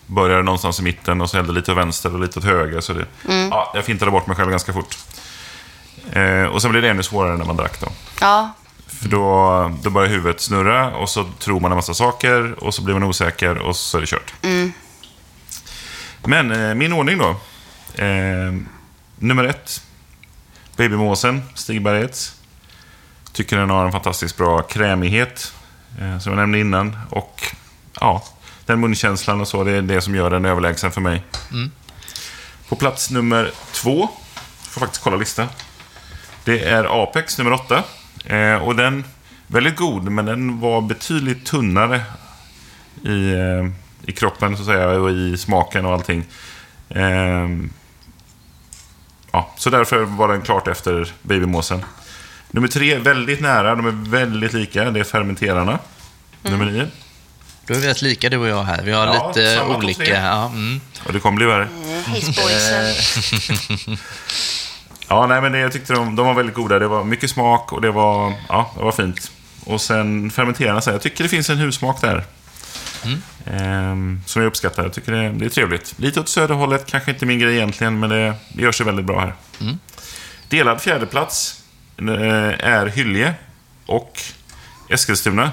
började 0.05 0.43
någonstans 0.43 0.79
i 0.79 0.83
mitten 0.83 1.21
och 1.21 1.29
så 1.29 1.37
hällde 1.37 1.53
lite 1.53 1.71
åt 1.71 1.77
vänster 1.77 2.13
och 2.13 2.19
lite 2.19 2.39
åt 2.39 2.45
höger. 2.45 2.81
Så 2.81 2.93
det, 2.93 3.05
ja, 3.51 3.71
jag 3.75 3.85
fintade 3.85 4.11
bort 4.11 4.27
mig 4.27 4.35
själv 4.35 4.49
ganska 4.49 4.73
fort. 4.73 4.97
Eh, 6.13 6.43
och 6.43 6.61
sen 6.61 6.71
blev 6.71 6.83
det 6.83 6.89
ännu 6.89 7.03
svårare 7.03 7.37
när 7.37 7.45
man 7.45 7.57
drack 7.57 7.79
då. 7.81 7.87
Ja, 8.21 8.51
För 9.01 9.09
då, 9.09 9.71
då 9.83 9.89
börjar 9.89 10.09
huvudet 10.09 10.41
snurra 10.41 10.95
och 10.95 11.09
så 11.09 11.25
tror 11.39 11.59
man 11.59 11.71
en 11.71 11.75
massa 11.75 11.93
saker 11.93 12.63
och 12.63 12.73
så 12.73 12.83
blir 12.83 12.93
man 12.93 13.03
osäker 13.03 13.57
och 13.57 13.75
så 13.75 13.97
är 13.97 14.01
det 14.01 14.07
kört. 14.07 14.33
Men 16.23 16.51
eh, 16.51 16.75
min 16.75 16.93
ordning 16.93 17.17
då. 17.17 17.29
Eh, 18.03 18.53
nummer 19.19 19.43
ett. 19.43 19.83
Babymåsen, 20.77 21.43
Stigbergets. 21.55 22.35
Tycker 23.31 23.57
den 23.57 23.69
har 23.69 23.85
en 23.85 23.91
fantastiskt 23.91 24.37
bra 24.37 24.61
krämighet. 24.61 25.53
Eh, 26.01 26.19
som 26.19 26.31
jag 26.31 26.37
nämnde 26.39 26.59
innan. 26.59 26.97
Och 27.09 27.55
ja, 27.99 28.23
den 28.65 28.79
munkänslan 28.79 29.41
och 29.41 29.47
så, 29.47 29.63
det 29.63 29.71
är 29.71 29.81
det 29.81 30.01
som 30.01 30.15
gör 30.15 30.29
den 30.29 30.45
överlägsen 30.45 30.91
för 30.91 31.01
mig. 31.01 31.23
På 32.69 32.75
plats 32.75 33.09
nummer 33.09 33.51
två, 33.71 34.09
får 34.61 34.81
faktiskt 34.81 35.03
kolla 35.03 35.17
listan. 35.17 35.47
Det 36.43 36.63
är 36.63 37.03
Apex 37.03 37.37
nummer 37.37 37.53
åtta. 37.53 37.83
Eh, 38.25 38.55
och 38.55 38.75
den, 38.75 39.03
väldigt 39.47 39.75
god, 39.75 40.03
men 40.03 40.25
den 40.25 40.59
var 40.59 40.81
betydligt 40.81 41.45
tunnare 41.45 42.01
i, 43.03 43.31
eh, 43.31 43.69
i 44.05 44.11
kroppen 44.11 44.55
så 44.55 44.61
att 44.61 44.67
säga, 44.67 44.89
och 44.89 45.11
i 45.11 45.37
smaken 45.37 45.85
och 45.85 45.93
allting. 45.93 46.25
Eh, 46.89 47.49
ja, 49.31 49.53
så 49.57 49.69
därför 49.69 50.03
var 50.03 50.27
den 50.27 50.41
klart 50.41 50.67
efter 50.67 51.13
babymåsen. 51.21 51.85
Nummer 52.51 52.67
tre, 52.67 52.97
väldigt 52.97 53.41
nära, 53.41 53.75
de 53.75 53.85
är 53.85 54.09
väldigt 54.09 54.53
lika. 54.53 54.91
Det 54.91 54.99
är 54.99 55.03
fermenterarna. 55.03 55.79
Nummer 56.41 56.65
nio. 56.65 56.87
Då 57.67 57.73
är 57.73 57.79
vi 57.79 57.87
rätt 57.87 58.01
lika 58.01 58.29
du 58.29 58.37
och 58.37 58.47
jag 58.47 58.63
här. 58.63 58.81
Vi 58.83 58.91
har 58.91 59.07
Ja, 59.07 59.33
lite 59.35 59.61
olika. 59.61 60.23
Ja, 60.23 60.45
mm. 60.45 60.81
Och 61.05 61.13
det 61.13 61.19
kommer 61.19 61.35
bli 61.35 61.45
värre. 61.45 61.67
Boysen. 62.35 62.95
Ja, 65.09 65.27
nej, 65.27 65.41
men 65.41 65.51
det, 65.51 65.59
jag 65.59 65.71
tyckte 65.71 65.93
de, 65.93 66.15
de 66.15 66.25
var 66.25 66.33
väldigt 66.33 66.55
goda. 66.55 66.79
Det 66.79 66.87
var 66.87 67.03
mycket 67.03 67.29
smak 67.29 67.73
och 67.73 67.81
det 67.81 67.91
var, 67.91 68.33
ja, 68.49 68.71
det 68.77 68.83
var 68.83 68.91
fint. 68.91 69.31
Och 69.65 69.81
sen 69.81 70.31
fermenterarna, 70.31 70.81
så 70.81 70.89
här, 70.89 70.95
jag 70.95 71.01
tycker 71.01 71.23
det 71.23 71.29
finns 71.29 71.49
en 71.49 71.57
hussmak 71.57 72.01
där. 72.01 72.25
Ehm, 73.45 74.21
som 74.25 74.41
jag 74.41 74.49
uppskattar. 74.49 74.83
Jag 74.83 74.93
tycker 74.93 75.11
det, 75.11 75.29
det 75.29 75.45
är 75.45 75.49
trevligt. 75.49 75.99
Lite 75.99 76.19
åt 76.19 76.29
söderhållet, 76.29 76.85
kanske 76.85 77.11
inte 77.11 77.25
min 77.25 77.39
grej 77.39 77.55
egentligen, 77.55 77.99
men 77.99 78.09
det, 78.09 78.35
det 78.53 78.61
gör 78.61 78.71
sig 78.71 78.85
väldigt 78.85 79.05
bra 79.05 79.19
här. 79.19 79.33
Delad 80.49 80.81
fjärdeplats 80.81 81.63
eh, 81.97 82.07
är 82.69 82.85
Hyllie 82.85 83.33
och 83.85 84.21
Eskilstuna. 84.89 85.51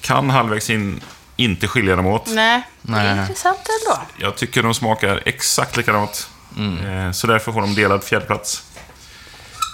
Kan 0.00 0.30
halvvägs 0.30 0.70
in 0.70 1.00
inte 1.36 1.68
skilja 1.68 1.96
dem 1.96 2.06
åt. 2.06 2.26
Nej, 2.26 2.62
det 2.82 3.08
är 3.08 3.20
intressant 3.20 3.58
ändå. 3.58 4.02
Jag 4.16 4.36
tycker 4.36 4.62
de 4.62 4.74
smakar 4.74 5.22
exakt 5.24 5.76
likadant. 5.76 6.28
Eh, 6.58 7.12
Så 7.12 7.26
därför 7.26 7.52
får 7.52 7.60
de 7.60 7.74
delad 7.74 8.04
fjärdeplats. 8.04 8.62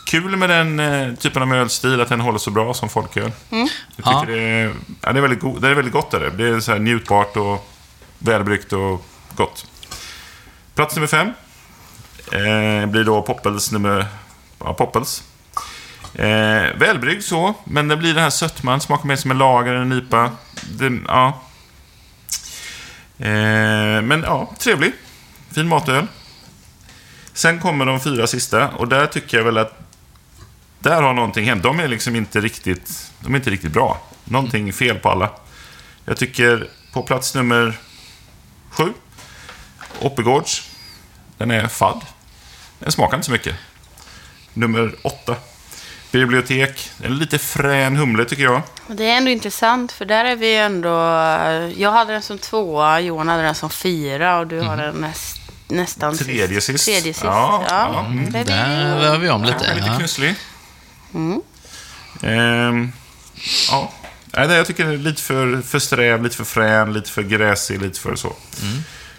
Kul 0.07 0.37
med 0.37 0.51
den 0.51 0.81
eh, 0.81 1.14
typen 1.14 1.43
av 1.43 1.55
ölstil, 1.55 2.01
att 2.01 2.09
den 2.09 2.20
håller 2.20 2.39
så 2.39 2.51
bra 2.51 2.74
som 2.74 2.89
folköl. 2.89 3.33
Jag 3.51 3.68
tycker 3.97 4.11
Ja. 4.11 4.24
det, 4.26 4.39
är, 4.41 4.72
ja, 5.03 5.12
det, 5.12 5.18
är 5.18 5.22
väldigt 5.22 5.41
go- 5.41 5.59
det 5.59 5.68
är 5.68 5.74
väldigt 5.74 5.93
gott. 5.95 6.14
Är 6.14 6.20
det. 6.20 6.31
det 6.31 6.49
är 6.57 6.61
så 6.61 6.72
här 6.72 6.79
njutbart 6.79 7.37
och 7.37 7.68
välbryggt 8.18 8.72
och 8.72 9.05
gott. 9.37 9.66
Plats 10.74 10.95
nummer 10.97 11.07
fem 11.07 11.29
eh, 12.33 12.87
blir 12.87 13.05
då 13.05 13.22
Poppels 13.22 13.72
nummer... 13.72 14.07
Ja, 14.61 14.74
Poppels. 14.74 15.22
Eh, 16.14 16.76
välbryggd 16.79 17.22
så, 17.24 17.55
men 17.64 17.89
det 17.89 17.97
blir 17.97 18.14
den 18.14 18.22
här 18.22 18.31
sötman. 18.31 18.81
Smakar 18.81 19.07
mer 19.09 19.16
som 19.16 19.31
en 19.31 19.39
lager 19.39 19.74
än 19.74 19.93
en 19.93 19.99
IPA. 19.99 20.31
Det, 20.70 20.99
ja. 21.09 21.41
Eh, 23.18 24.03
men 24.03 24.22
ja, 24.26 24.51
trevlig. 24.59 24.93
Fin 25.55 25.68
matöl. 25.68 26.07
Sen 27.39 27.61
kommer 27.61 27.86
de 27.86 28.01
fyra 28.01 28.26
sista 28.26 28.68
och 28.68 28.89
där 28.89 29.07
tycker 29.07 29.36
jag 29.36 29.45
väl 29.45 29.59
att 29.59 29.78
där 30.78 31.03
har 31.03 31.14
någonting 31.14 31.45
hänt. 31.45 31.62
De 31.62 31.80
är 31.80 31.89
liksom 31.89 32.16
inte 32.16 32.41
riktigt, 32.41 33.12
de 33.20 33.34
är 33.34 33.39
inte 33.39 33.51
riktigt 33.51 33.72
bra. 33.72 34.01
Någonting 34.24 34.72
fel 34.72 34.99
på 34.99 35.09
alla. 35.11 35.30
Jag 36.05 36.16
tycker 36.16 36.68
på 36.93 37.03
plats 37.03 37.34
nummer 37.34 37.78
sju, 38.70 38.93
Oppegårds. 40.01 40.70
Den 41.36 41.51
är 41.51 41.68
fadd. 41.68 42.05
Den 42.78 42.93
smakar 42.93 43.16
inte 43.16 43.26
så 43.26 43.32
mycket. 43.32 43.55
Nummer 44.55 44.95
åtta, 45.03 45.36
Bibliotek. 46.12 46.91
En 47.03 47.18
lite 47.18 47.39
frän 47.39 47.97
humle 47.97 48.24
tycker 48.24 48.43
jag. 48.43 48.62
Det 48.86 49.11
är 49.11 49.16
ändå 49.16 49.30
intressant, 49.30 49.93
för 49.93 50.05
där 50.05 50.24
är 50.24 50.36
vi 50.36 50.57
ändå... 50.57 50.89
Jag 51.80 51.93
hade 51.93 52.12
den 52.12 52.22
som 52.22 52.39
tvåa, 52.39 53.01
Johan 53.01 53.28
hade 53.28 53.43
den 53.43 53.55
som 53.55 53.70
fyra 53.70 54.39
och 54.39 54.47
du 54.47 54.61
har 54.61 54.76
den 54.76 54.95
näst, 54.95 55.47
nästan. 55.69 56.16
Tredje 56.19 56.61
sist. 56.61 56.85
Tredje 56.85 57.12
sist. 57.14 57.25
Ja, 57.25 57.64
Ja, 57.69 58.05
mm. 58.07 58.33
Det 58.33 58.39
är 58.39 58.45
Där 58.45 58.97
rör 59.01 59.19
vi 59.19 59.31
om 59.31 59.45
Ja, 59.45 59.47
lite. 59.59 59.75
lite 59.75 59.87
Ja. 59.87 59.99
knusslig. 59.99 60.35
Ehm, 62.23 62.93
ja. 63.71 63.93
Nej, 64.33 64.49
jag 64.53 64.66
tycker 64.66 64.85
det 64.87 64.93
är 64.93 64.97
lite 64.99 65.23
för, 65.23 65.61
för 65.62 65.79
sträv, 65.79 66.23
lite 66.23 66.37
för 66.37 66.45
frän, 66.45 66.93
lite 66.93 67.11
för 67.11 67.23
gräsig, 67.23 67.83
lite 67.83 68.01
för 68.01 68.16
så. 68.16 68.33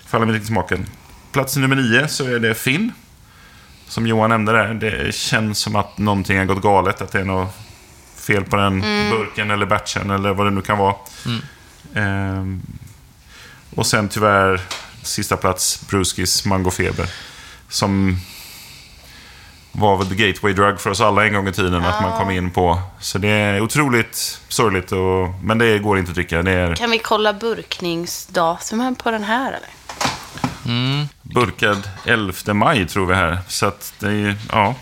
Faller 0.08 0.26
mig 0.26 0.36
riktigt 0.36 0.48
smaken. 0.48 0.86
Plats 1.32 1.56
nummer 1.56 1.76
nio 1.76 2.08
så 2.08 2.26
är 2.28 2.40
det 2.40 2.56
Finn. 2.56 2.92
Som 3.88 4.08
Johan 4.08 4.30
nämnde 4.30 4.52
där. 4.52 4.74
Det 4.74 5.16
känns 5.16 5.60
som 5.60 5.76
att 5.76 5.98
någonting 5.98 6.38
har 6.38 6.46
gått 6.46 6.62
galet. 6.62 7.02
Att 7.02 7.12
det 7.12 7.20
är 7.20 7.24
något 7.24 7.54
fel 8.16 8.44
på 8.44 8.56
den 8.56 8.82
burken 9.12 9.52
eller 9.52 9.66
batchen 9.66 10.10
eller 10.10 10.34
vad 10.34 10.48
det 10.48 10.52
nu 10.52 10.62
kan 10.62 10.78
vara. 10.78 10.96
Ehm, 11.96 12.62
och 13.76 13.86
sen 13.86 14.10
tyvärr 14.10 14.62
sista 15.10 15.38
plats 15.38 15.82
Bruskis 15.90 16.46
Mangofeber. 16.46 17.08
Som 17.70 18.18
var 19.72 19.98
väl 19.98 20.08
the 20.08 20.16
gateway 20.16 20.54
drug 20.54 20.80
för 20.80 20.90
oss 20.90 21.02
alla 21.02 21.26
en 21.26 21.34
gång 21.34 21.48
i 21.48 21.52
tiden 21.52 21.86
att 21.86 22.02
man 22.02 22.20
kom 22.20 22.32
in 22.32 22.52
på. 22.52 22.82
Så 23.00 23.18
det 23.18 23.30
är 23.30 23.62
otroligt 23.62 24.42
sorgligt, 24.48 24.92
och, 24.92 25.44
men 25.44 25.58
det 25.58 25.80
går 25.80 26.00
inte 26.00 26.10
att 26.12 26.16
dricka. 26.16 26.42
Det 26.42 26.52
är 26.52 26.76
Kan 26.76 26.92
vi 26.92 27.00
kolla 27.00 27.34
burkningsdatumen 27.34 28.96
på 28.96 29.12
den 29.12 29.24
här 29.24 29.48
eller? 29.48 29.70
burkad 31.22 31.90
11 32.06 32.54
maj 32.54 32.88
tror 32.88 33.06
vi 33.06 33.16
här. 33.16 33.40
Så 33.48 33.66
att 33.66 33.94
det 34.00 34.08
är 34.08 34.36
ja. 34.52 34.76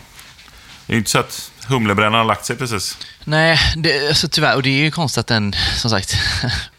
Det 0.86 0.92
är 0.92 0.94
ju 0.94 0.98
inte 0.98 1.10
så 1.10 1.18
att 1.18 1.50
humlebrännaren 1.68 2.14
har 2.14 2.24
lagt 2.24 2.46
sig 2.46 2.56
precis. 2.56 2.98
Nej, 3.24 3.58
det, 3.76 4.08
alltså, 4.08 4.28
tyvärr. 4.28 4.56
Och 4.56 4.62
det 4.62 4.68
är 4.70 4.84
ju 4.84 4.90
konstigt 4.90 5.20
att 5.20 5.26
den, 5.26 5.54
som 5.76 5.90
sagt, 5.90 6.16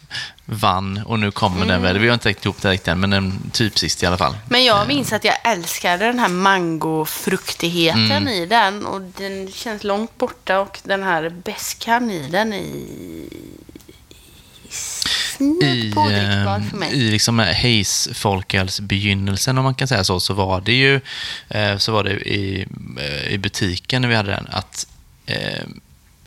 vann 0.52 1.02
och 1.06 1.18
nu 1.18 1.30
kommer 1.30 1.66
den 1.66 1.82
väl. 1.82 1.98
Vi 1.98 2.06
har 2.08 2.14
inte 2.14 2.28
räknat 2.28 2.44
ihop 2.44 2.62
det 2.62 2.70
riktigt 2.70 2.88
än, 2.88 3.00
men 3.00 3.10
den 3.10 3.50
typ 3.52 3.78
sist 3.78 4.02
i 4.02 4.06
alla 4.06 4.18
fall. 4.18 4.36
Men 4.48 4.64
jag 4.64 4.88
minns 4.88 5.12
att 5.12 5.24
jag 5.24 5.34
älskade 5.44 6.06
den 6.06 6.18
här 6.18 6.28
mangofruktigheten 6.28 8.10
Mm. 8.10 8.28
i 8.28 8.46
den. 8.46 8.86
Och 8.86 9.00
den 9.00 9.48
känns 9.52 9.84
långt 9.84 10.18
borta 10.18 10.60
och 10.60 10.78
den 10.84 11.02
här 11.02 11.28
beskan 11.44 12.10
i 12.10 12.28
den 12.30 12.52
i... 12.52 13.28
eh, 15.40 16.74
mig. 16.74 16.92
I 16.92 17.10
liksom 17.10 17.38
Hayes-folkölsbegynnelsen, 17.38 19.58
om 19.58 19.64
man 19.64 19.74
kan 19.74 19.88
säga 19.88 20.04
så, 20.04 20.20
så 20.20 20.34
var 20.34 20.60
det 20.60 20.72
ju 20.74 21.00
eh, 21.48 21.76
så 21.76 21.92
var 21.92 22.04
det 22.04 22.10
i, 22.12 22.66
eh, 22.98 23.32
i 23.32 23.38
butiken 23.38 24.02
när 24.02 24.08
vi 24.08 24.14
hade 24.14 24.30
den 24.30 24.46
att 24.50 24.86
eh, 25.26 25.62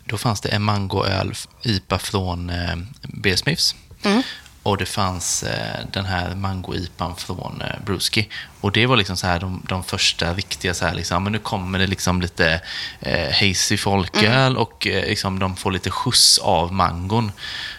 då 0.05 0.17
fanns 0.17 0.41
det 0.41 0.49
en 0.49 0.63
mangoöl 0.63 1.33
IPA 1.63 1.99
från 1.99 2.49
eh, 2.49 2.75
Beer 3.01 3.35
Smiths. 3.35 3.75
Mm. 4.03 4.23
Och 4.63 4.77
det 4.77 4.85
fanns 4.85 5.43
eh, 5.43 5.85
den 5.91 6.05
här 6.05 6.35
mango-IPAn 6.35 7.15
från 7.15 7.61
eh, 7.61 7.85
Bruski. 7.85 8.29
Och 8.61 8.71
det 8.71 8.85
var 8.85 8.97
liksom 8.97 9.17
så 9.17 9.27
här 9.27 9.39
de, 9.39 9.61
de 9.69 9.83
första 9.83 10.33
riktiga, 10.33 10.73
så 10.73 10.85
här 10.85 10.93
liksom, 10.95 11.23
men 11.23 11.31
nu 11.31 11.39
kommer 11.39 11.79
det 11.79 11.87
liksom 11.87 12.21
lite 12.21 12.61
eh, 12.99 13.31
hazy 13.33 13.77
folköl 13.77 14.51
Mm. 14.51 14.57
och 14.57 14.87
eh, 14.87 15.07
liksom 15.07 15.39
de 15.39 15.55
får 15.55 15.71
lite 15.71 15.91
skjuts 15.91 16.37
av 16.37 16.73
mangon. 16.73 17.31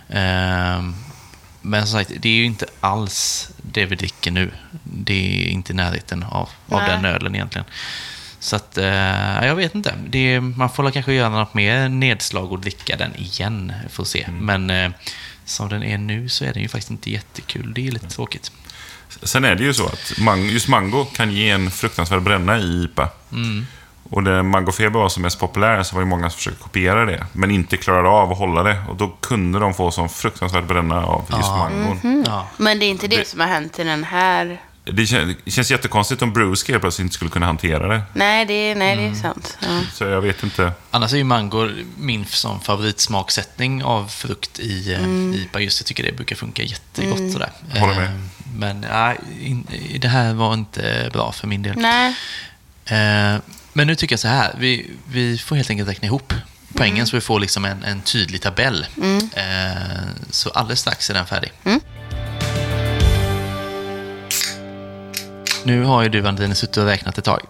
Ehm, 0.09 0.95
men 1.61 1.87
som 1.87 1.99
sagt, 2.01 2.13
det 2.21 2.29
är 2.29 2.33
ju 2.33 2.45
inte 2.45 2.67
alls 2.81 3.49
det 3.57 3.87
vi 3.87 3.97
dricker 3.97 4.31
nu. 4.31 4.51
Det 4.83 5.45
är 5.45 5.49
inte 5.49 5.73
i 5.73 5.77
närheten 5.77 6.23
av, 6.23 6.49
av 6.69 6.81
den 6.81 7.05
ölen 7.05 7.35
egentligen. 7.35 7.67
Så 8.39 8.57
att, 8.57 8.79
eh, 8.79 9.47
jag 9.47 9.55
vet 9.55 9.75
inte. 9.75 9.95
Det 10.09 10.35
är, 10.35 10.41
man 10.41 10.71
får 10.71 10.91
kanske 10.91 11.13
göra 11.13 11.29
något 11.29 11.55
mer 11.55 11.89
nedslag 11.89 12.53
och 12.53 12.61
dricka 12.61 12.97
den 12.97 13.17
igen, 13.17 13.73
för 13.89 14.03
att 14.03 14.09
se. 14.09 14.27
Men 14.41 14.71
eh, 14.71 14.91
som 15.45 15.69
den 15.69 15.83
är 15.83 15.99
nu 15.99 16.29
så 16.29 16.45
är 16.45 16.53
den 16.53 16.63
ju 16.63 16.69
faktiskt 16.69 16.91
inte 16.91 17.11
jättekul. 17.11 17.75
Det 17.75 17.87
är 17.87 17.91
lite 17.93 18.09
tråkigt. 18.09 18.53
Sen 19.23 19.45
är 19.45 19.55
det 19.55 19.63
ju 19.65 19.75
så 19.75 19.87
att 19.87 20.13
just 20.51 20.69
mango 20.69 21.05
kan 21.05 21.33
ge 21.33 21.51
en 21.51 21.71
fruktansvärd 21.71 22.23
bränna 22.23 22.59
i 22.59 22.83
IPA. 22.85 23.09
Och 24.11 24.23
när 24.23 24.43
mangofeber 24.43 24.99
var 25.01 25.09
som 25.09 25.23
mest 25.23 25.39
populär 25.41 25.83
så 25.83 25.95
var 25.95 26.03
det 26.03 26.09
många 26.09 26.31
som 26.31 26.37
försökte 26.37 26.63
kopiera 26.63 27.05
det. 27.05 27.27
Men 27.33 27.51
inte 27.51 27.77
klarade 27.77 28.09
av 28.09 28.33
att 28.33 28.39
hålla 28.39 28.63
det. 28.63 28.83
Och 28.89 28.97
då 28.97 29.09
kunde 29.21 29.59
de 29.59 29.75
få 29.75 29.91
sån 29.91 30.09
fruktansvärd 30.09 30.65
bränna 30.67 31.07
av 31.07 31.21
just 31.29 31.41
Ja. 31.43 31.57
mangon. 31.57 32.25
Ja. 32.27 32.47
Men 32.57 32.79
det 32.79 32.87
är 32.87 32.91
inte 32.91 33.09
det, 33.09 33.17
Det- 33.17 33.29
som 33.29 33.41
har 33.41 33.47
hänt 33.47 33.79
i 33.79 33.85
den 33.85 34.05
här. 34.05 34.61
Det, 34.87 35.03
kän- 35.03 35.37
det 35.45 35.51
känns 35.51 35.71
jättekonstigt 35.71 36.23
om 36.23 36.33
Bruce 36.33 36.73
helt 36.73 36.81
plötsligt 36.81 37.05
inte 37.05 37.15
skulle 37.15 37.31
kunna 37.31 37.47
hantera 37.47 37.89
det. 37.89 38.03
Nej, 38.13 38.45
det 38.47 38.53
är, 38.55 38.75
nej, 38.75 38.93
Mm. 38.93 39.05
det 39.13 39.19
är 39.19 39.23
sant. 39.23 39.59
Ja. 39.61 39.81
Så 39.93 40.05
jag 40.05 40.21
vet 40.21 40.43
inte. 40.43 40.73
Annars 40.91 41.13
är 41.13 41.17
ju 41.17 41.25
mango 41.25 41.71
min 41.99 42.27
som 42.27 42.61
favoritsmaksättning 42.61 43.85
av 43.85 44.09
frukt 44.09 44.59
i 44.59 44.93
eh, 44.93 44.99
Mm. 44.99 45.35
IPA. 45.35 45.61
Just 45.61 45.81
jag 45.81 45.87
tycker 45.87 46.03
det 46.03 46.13
brukar 46.13 46.37
funka 46.37 46.63
jättegott 46.63 47.33
sådär. 47.33 47.51
Håller 47.79 47.95
med. 47.95 48.05
Eh, 48.05 48.11
Men 48.57 48.81
nej, 48.81 49.19
det 50.01 50.09
här 50.09 50.35
var 50.35 50.55
inte 50.55 51.11
bra 51.13 51.33
för 51.33 51.47
min 51.47 51.63
del. 51.63 51.77
Nej, 51.77 52.15
Eh, 52.87 53.37
Men 53.73 53.87
nu 53.87 53.95
tycker 53.95 54.13
jag 54.13 54.21
så 54.21 54.29
här, 54.29 54.55
vi, 54.59 54.91
vi 55.09 55.39
får 55.39 55.57
helt 55.57 55.71
enkelt 55.71 55.89
räkna 55.89 56.07
ihop 56.07 56.33
poängen 56.75 57.07
så 57.07 57.17
vi 57.17 57.21
får 57.21 57.41
liksom 57.41 57.65
en, 57.65 57.85
en 57.85 58.01
tydlig 58.03 58.43
tabell. 58.43 58.87
Eh, 59.35 59.43
Så 60.31 60.51
alldeles 60.51 60.81
strax 60.81 61.11
är 61.11 61.15
den 61.15 61.27
färdig. 61.27 61.53
Nu 65.65 65.85
har 65.85 66.03
ju 66.03 66.09
du, 66.09 66.27
Andrine, 66.27 66.55
suttit 66.55 66.77
och 66.77 66.85
räknat 66.85 67.19
ett 67.19 67.25
tag. 67.25 67.41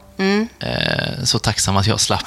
Eh, 0.60 1.24
Så 1.24 1.38
tacksam 1.38 1.76
att 1.76 1.86
jag 1.86 2.00
slapp. 2.00 2.26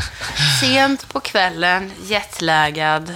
sent 0.60 1.08
på 1.08 1.20
kvällen, 1.20 1.92
jetlaggad. 2.06 3.12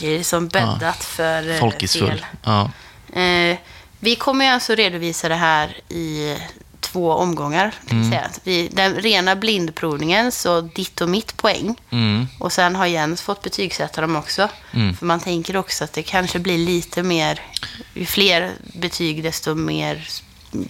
Det 0.00 0.06
är 0.06 0.22
som 0.22 0.48
bäddat 0.48 1.04
för 1.04 1.50
eh, 1.50 1.60
Folkisfull. 1.60 2.26
Ja. 2.42 2.70
Eh, 3.20 3.56
vi 4.00 4.16
kommer 4.16 4.44
ju 4.44 4.50
alltså 4.50 4.74
redovisa 4.74 5.28
det 5.28 5.34
här 5.34 5.76
i 5.88 6.36
två 6.80 7.12
omgångar. 7.12 7.74
Mm. 7.90 8.10
säga. 8.10 8.30
Vi, 8.44 8.68
den 8.72 8.94
rena 8.94 9.36
blindprovningen, 9.36 10.32
så 10.32 10.60
ditt 10.60 11.00
och 11.00 11.08
mitt 11.08 11.36
poäng. 11.36 11.76
Mm. 11.90 12.26
Och 12.38 12.52
sen 12.52 12.76
har 12.76 12.86
Jens 12.86 13.22
fått 13.22 13.42
betygsätta 13.42 14.00
dem 14.00 14.16
också. 14.16 14.48
För 14.98 15.06
man 15.06 15.20
tänker 15.20 15.56
också 15.56 15.84
att 15.84 15.92
det 15.92 16.02
kanske 16.02 16.38
blir 16.38 16.58
lite 16.58 17.02
mer, 17.02 17.40
ju 17.94 18.06
fler 18.06 18.50
betyg 18.74 19.22
desto 19.22 19.54
mer 19.54 20.08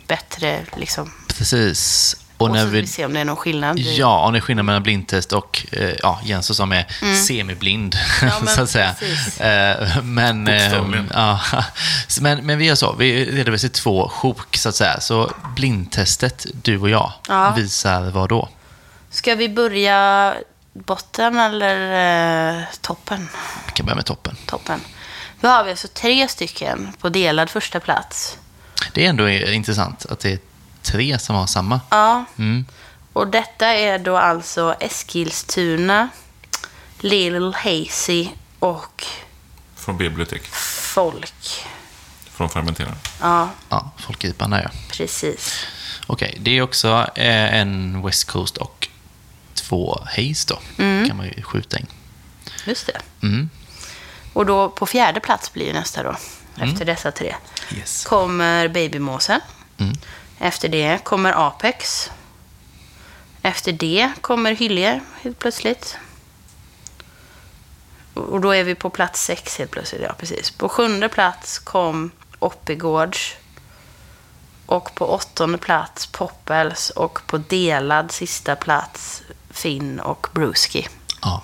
bättre 0.07 0.61
liksom. 0.77 1.13
Precis. 1.39 2.17
Och 2.37 2.47
Och, 2.47 2.53
när 2.55 2.61
så 2.61 2.67
ska 2.67 2.73
vi 2.75 2.81
vi, 2.81 2.87
se 2.87 3.05
om 3.05 3.13
det 3.15 3.21
är 3.21 3.25
någon 3.25 3.37
skillnad. 3.37 3.79
ja, 3.79 4.27
och 4.27 4.33
det 4.33 4.39
är 4.39 4.41
skillnad 4.41 4.65
mellan 4.65 4.83
blindtest 4.83 5.33
och 5.33 5.67
eh, 5.73 5.91
ja, 6.03 6.21
Jens 6.25 6.57
som 6.57 6.73
är 6.73 6.87
semiblind, 7.27 7.97
Ja, 8.23 8.31
men 8.43 8.55
så 8.55 8.63
att 8.63 8.71
säga. 8.71 8.95
Eh, 9.39 10.03
men, 10.03 10.49
eh, 10.49 10.73
ja, 11.13 11.41
men, 12.21 12.47
men 12.47 12.59
vi 12.59 12.65
gör 12.65 12.75
så, 12.75 12.93
vi 12.93 13.25
redovisar 13.25 13.69
två 13.69 14.09
sjok, 14.09 14.57
så 14.57 14.69
att 14.69 14.75
säga. 14.75 15.01
Så 15.01 15.31
blindtestet, 15.57 16.47
du 16.63 16.79
och 16.79 16.91
jag, 16.91 17.13
Ja. 17.29 17.51
visar 17.57 18.11
vad 18.11 18.29
då? 18.29 18.49
Ska 19.11 19.35
vi 19.35 19.49
börja 19.49 20.35
botten 20.73 21.39
eller 21.39 22.57
eh, 22.59 22.63
toppen? 22.81 23.29
Vi 23.67 23.73
kan 23.73 23.87
börja 23.87 23.97
med 23.97 24.07
toppen. 24.07 24.37
Toppen. 24.47 24.81
Då 25.41 25.49
har 25.49 25.65
vi 25.65 25.71
alltså 25.71 25.89
tre 25.89 26.29
stycken 26.29 26.93
på 27.01 27.09
delad 27.09 27.51
första 27.51 27.81
plats. 27.81 28.39
Det 28.93 29.05
är 29.05 29.09
ändå 29.11 29.29
intressant 29.29 30.07
att 30.07 30.21
det 30.21 30.33
är 30.33 30.39
tre 30.83 31.19
som 31.19 31.37
har 31.37 31.47
samma. 31.47 31.81
Ja, 31.91 32.25
Mm. 32.39 32.67
och 33.13 33.27
detta 33.27 33.67
är 33.67 33.99
då 33.99 34.17
alltså 34.17 34.75
Eskilstuna, 34.81 36.09
Little 36.99 37.53
Hazy 37.57 38.29
och 38.59 39.05
Från 39.75 39.97
bibliotek. 39.97 40.43
Folk. 40.95 41.65
Från 42.31 42.51
fermenteraren. 42.51 42.97
Ja, 43.21 43.49
Ja, 43.69 43.91
folkipan 43.99 44.51
där 44.51 44.63
ja. 44.63 44.71
precis. 44.93 45.67
Okej, 46.07 46.39
det 46.41 46.51
är 46.59 46.63
också 46.63 47.07
eh, 47.15 47.55
en 47.55 48.03
West 48.03 48.25
Coast 48.25 48.57
och 48.57 48.89
två 49.55 50.01
Haze 50.07 50.47
då. 50.49 50.59
kan 51.09 51.17
man 51.17 51.27
ju 51.37 51.43
skjuta 51.43 51.79
in. 51.79 51.87
Just 52.67 52.87
det. 52.87 53.01
Mm. 53.27 53.51
Och 54.33 54.47
då 54.47 54.69
på 54.69 54.87
fjärde 54.87 55.21
plats 55.21 55.53
blir 55.53 55.67
ju 55.67 55.73
nästa 55.73 56.03
då, 56.03 56.17
efter 56.57 56.85
dessa 56.85 57.13
tre. 57.13 57.35
Yes. 57.77 58.05
Kommer 58.05 58.69
Babymåsen. 58.69 59.41
Mm. 59.79 59.95
Efter 60.39 60.69
det 60.69 61.05
kommer 61.05 61.47
Apex. 61.47 62.11
Efter 63.43 63.73
det 63.73 64.13
kommer 64.21 64.53
Hylje 64.55 65.01
helt 65.23 65.39
plötsligt. 65.39 65.97
Och 68.15 68.41
då 68.41 68.51
är 68.51 68.65
vi 68.65 68.75
på 68.75 68.91
plats 68.91 69.25
sex 69.25 69.59
helt 69.59 69.71
plötsligt. 69.71 70.03
Ja, 70.03 70.15
precis. 70.19 70.51
På 70.51 70.69
sjunde 70.69 71.09
plats 71.09 71.59
kom 71.59 72.11
Oppigårds. 72.39 73.37
Och 74.67 74.95
på 74.95 75.07
åttonde 75.07 75.59
plats 75.59 76.07
Poppels. 76.07 76.91
Och 76.91 77.27
på 77.27 77.39
delad 77.39 78.13
sista 78.13 78.57
plats 78.57 79.23
Finn 79.51 80.01
och 80.01 80.27
Bruski. 80.33 80.89
Ja, 81.23 81.43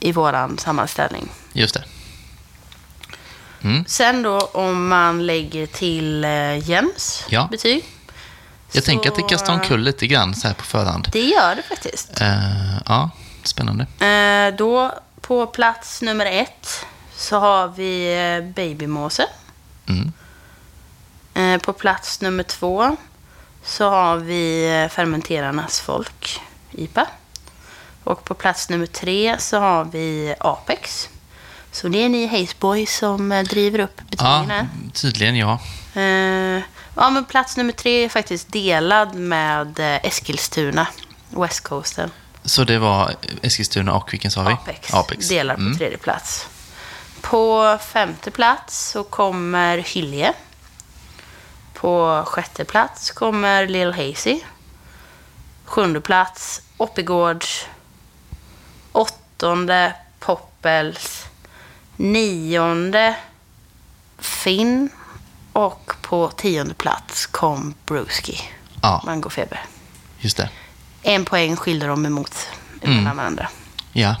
I 0.00 0.12
våran 0.12 0.58
sammanställning. 0.58 1.28
just 1.52 1.74
det. 1.74 1.84
Mm. 3.64 3.84
Sen 3.88 4.22
då 4.22 4.38
om 4.40 4.88
man 4.88 5.26
lägger 5.26 5.66
till 5.66 6.24
eh, 6.24 6.68
Jens 6.70 7.24
Ja. 7.28 7.48
betyg. 7.50 7.84
Jag 8.72 8.82
så- 8.82 8.86
tänker 8.90 9.10
att 9.10 9.16
det 9.16 9.22
kastar 9.22 9.52
omkull 9.52 9.80
lite 9.80 10.06
grann 10.06 10.34
så 10.34 10.46
här 10.48 10.54
på 10.54 10.64
förhand. 10.64 11.08
Det 11.12 11.20
gör 11.24 11.54
det 11.56 11.62
faktiskt. 11.62 12.20
Eh, 12.20 12.78
ja, 12.86 13.10
spännande. 13.42 13.86
Eh, 14.06 14.56
då 14.56 14.92
på 15.20 15.46
plats 15.46 16.02
nummer 16.02 16.26
ett 16.26 16.86
så 17.16 17.38
har 17.38 17.68
vi 17.68 18.14
eh, 18.36 18.52
Babymåse. 18.54 19.26
Mm. 19.86 20.12
Eh, 21.34 21.60
på 21.62 21.72
plats 21.72 22.20
nummer 22.20 22.42
två 22.42 22.96
så 23.64 23.90
har 23.90 24.16
vi 24.16 24.66
eh, 24.82 24.88
Fermenterarnas 24.88 25.80
folk, 25.80 26.40
IPA. 26.70 27.06
Och 28.04 28.24
på 28.24 28.34
plats 28.34 28.68
nummer 28.68 28.86
tre 28.86 29.36
så 29.38 29.58
har 29.58 29.84
vi 29.84 30.34
Apex. 30.40 31.08
Så 31.74 31.88
det 31.88 31.98
är 32.04 32.08
ni 32.08 32.26
Hazeboys 32.26 32.96
som 32.96 33.32
eh, 33.32 33.42
driver 33.44 33.78
upp 33.78 33.96
betygen 34.10 34.48
Ja, 34.48 34.66
tydligen 34.92 35.36
ja. 35.36 35.58
Eh, 35.94 36.62
ja, 36.96 37.10
men 37.10 37.24
plats 37.24 37.56
nummer 37.56 37.72
tre 37.72 38.04
är 38.04 38.08
faktiskt 38.08 38.52
delad 38.52 39.14
med 39.14 39.80
eh, 39.80 40.06
Eskilstuna, 40.06 40.86
West 41.30 41.60
Coasten. 41.60 42.10
Så 42.44 42.64
det 42.64 42.78
var 42.78 43.14
Eskilstuna 43.42 43.94
och 43.94 44.12
vilken 44.12 44.30
sa 44.30 44.42
vi? 44.42 44.52
Apex, 44.52 44.94
Apex. 44.94 45.28
delar 45.28 45.54
på 45.54 45.60
Mm. 45.60 45.78
tredje 45.78 45.98
plats. 45.98 46.46
På 47.20 47.78
femte 47.92 48.30
plats 48.30 48.90
så 48.90 49.04
kommer 49.04 49.78
Hylje. 49.78 50.32
På 51.74 52.22
sjätte 52.26 52.64
plats 52.64 53.10
kommer 53.10 53.66
Lil 53.66 53.92
Hazy. 53.92 54.40
Sjunde 55.64 56.00
plats 56.00 56.60
Oppigårds. 56.76 57.66
Åttonde 58.92 59.94
Poppels. 60.20 61.24
Nionde 61.96 63.16
Finn. 64.18 64.88
Och 65.52 65.92
på 66.02 66.30
tionde 66.30 66.74
plats 66.74 67.26
kom 67.26 67.74
Bruski. 67.86 68.40
Ja, 68.82 69.02
Mangofeber. 69.06 69.60
just 70.18 70.36
det. 70.36 70.48
En 71.02 71.24
poäng 71.24 71.56
skiljer 71.56 71.88
dem 71.88 72.06
emot 72.06 72.34
Mm. 72.82 73.16
varandra. 73.16 73.48
Ja. 73.92 74.16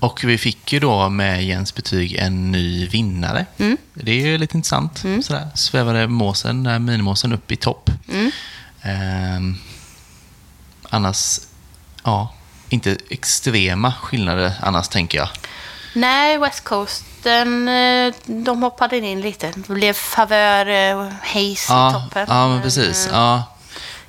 Och 0.00 0.24
vi 0.24 0.38
fick 0.38 0.72
ju 0.72 0.80
då 0.80 1.08
med 1.08 1.44
Jens 1.44 1.74
betyg 1.74 2.14
en 2.14 2.52
ny 2.52 2.86
vinnare. 2.86 3.46
Mm. 3.58 3.76
Det 3.94 4.10
är 4.12 4.26
ju 4.26 4.38
lite 4.38 4.56
intressant. 4.56 4.98
Sådär. 4.98 5.48
Svävade 5.54 6.08
måsen, 6.08 6.62
där 6.62 6.78
minimåsen 6.78 7.32
upp 7.32 7.52
i 7.52 7.56
topp. 7.56 7.90
Mm. 8.08 8.30
Ehm, 8.82 9.56
annars, 10.90 11.38
ja, 12.04 12.34
inte 12.68 12.96
extrema 13.10 13.92
skillnader 13.92 14.52
annars 14.60 14.88
tänker 14.88 15.18
jag. 15.18 15.28
Nej, 15.96 16.38
West 16.38 16.64
Coast 16.64 17.04
resten, 17.26 17.68
eh, 17.68 18.14
de 18.26 18.62
hoppade 18.62 18.96
in 18.98 19.20
lite. 19.20 19.52
Det 19.56 19.72
blev 19.74 19.92
favör 19.92 20.66
eh, 20.66 20.98
och 20.98 21.12
haze 21.22 21.42
i 21.44 21.64
Ja, 21.68 21.90
toppen. 22.04 22.26
ja 22.28 22.48
men 22.48 22.62
precis. 22.62 23.06
eh, 23.06 23.12
Ja, 23.12 23.42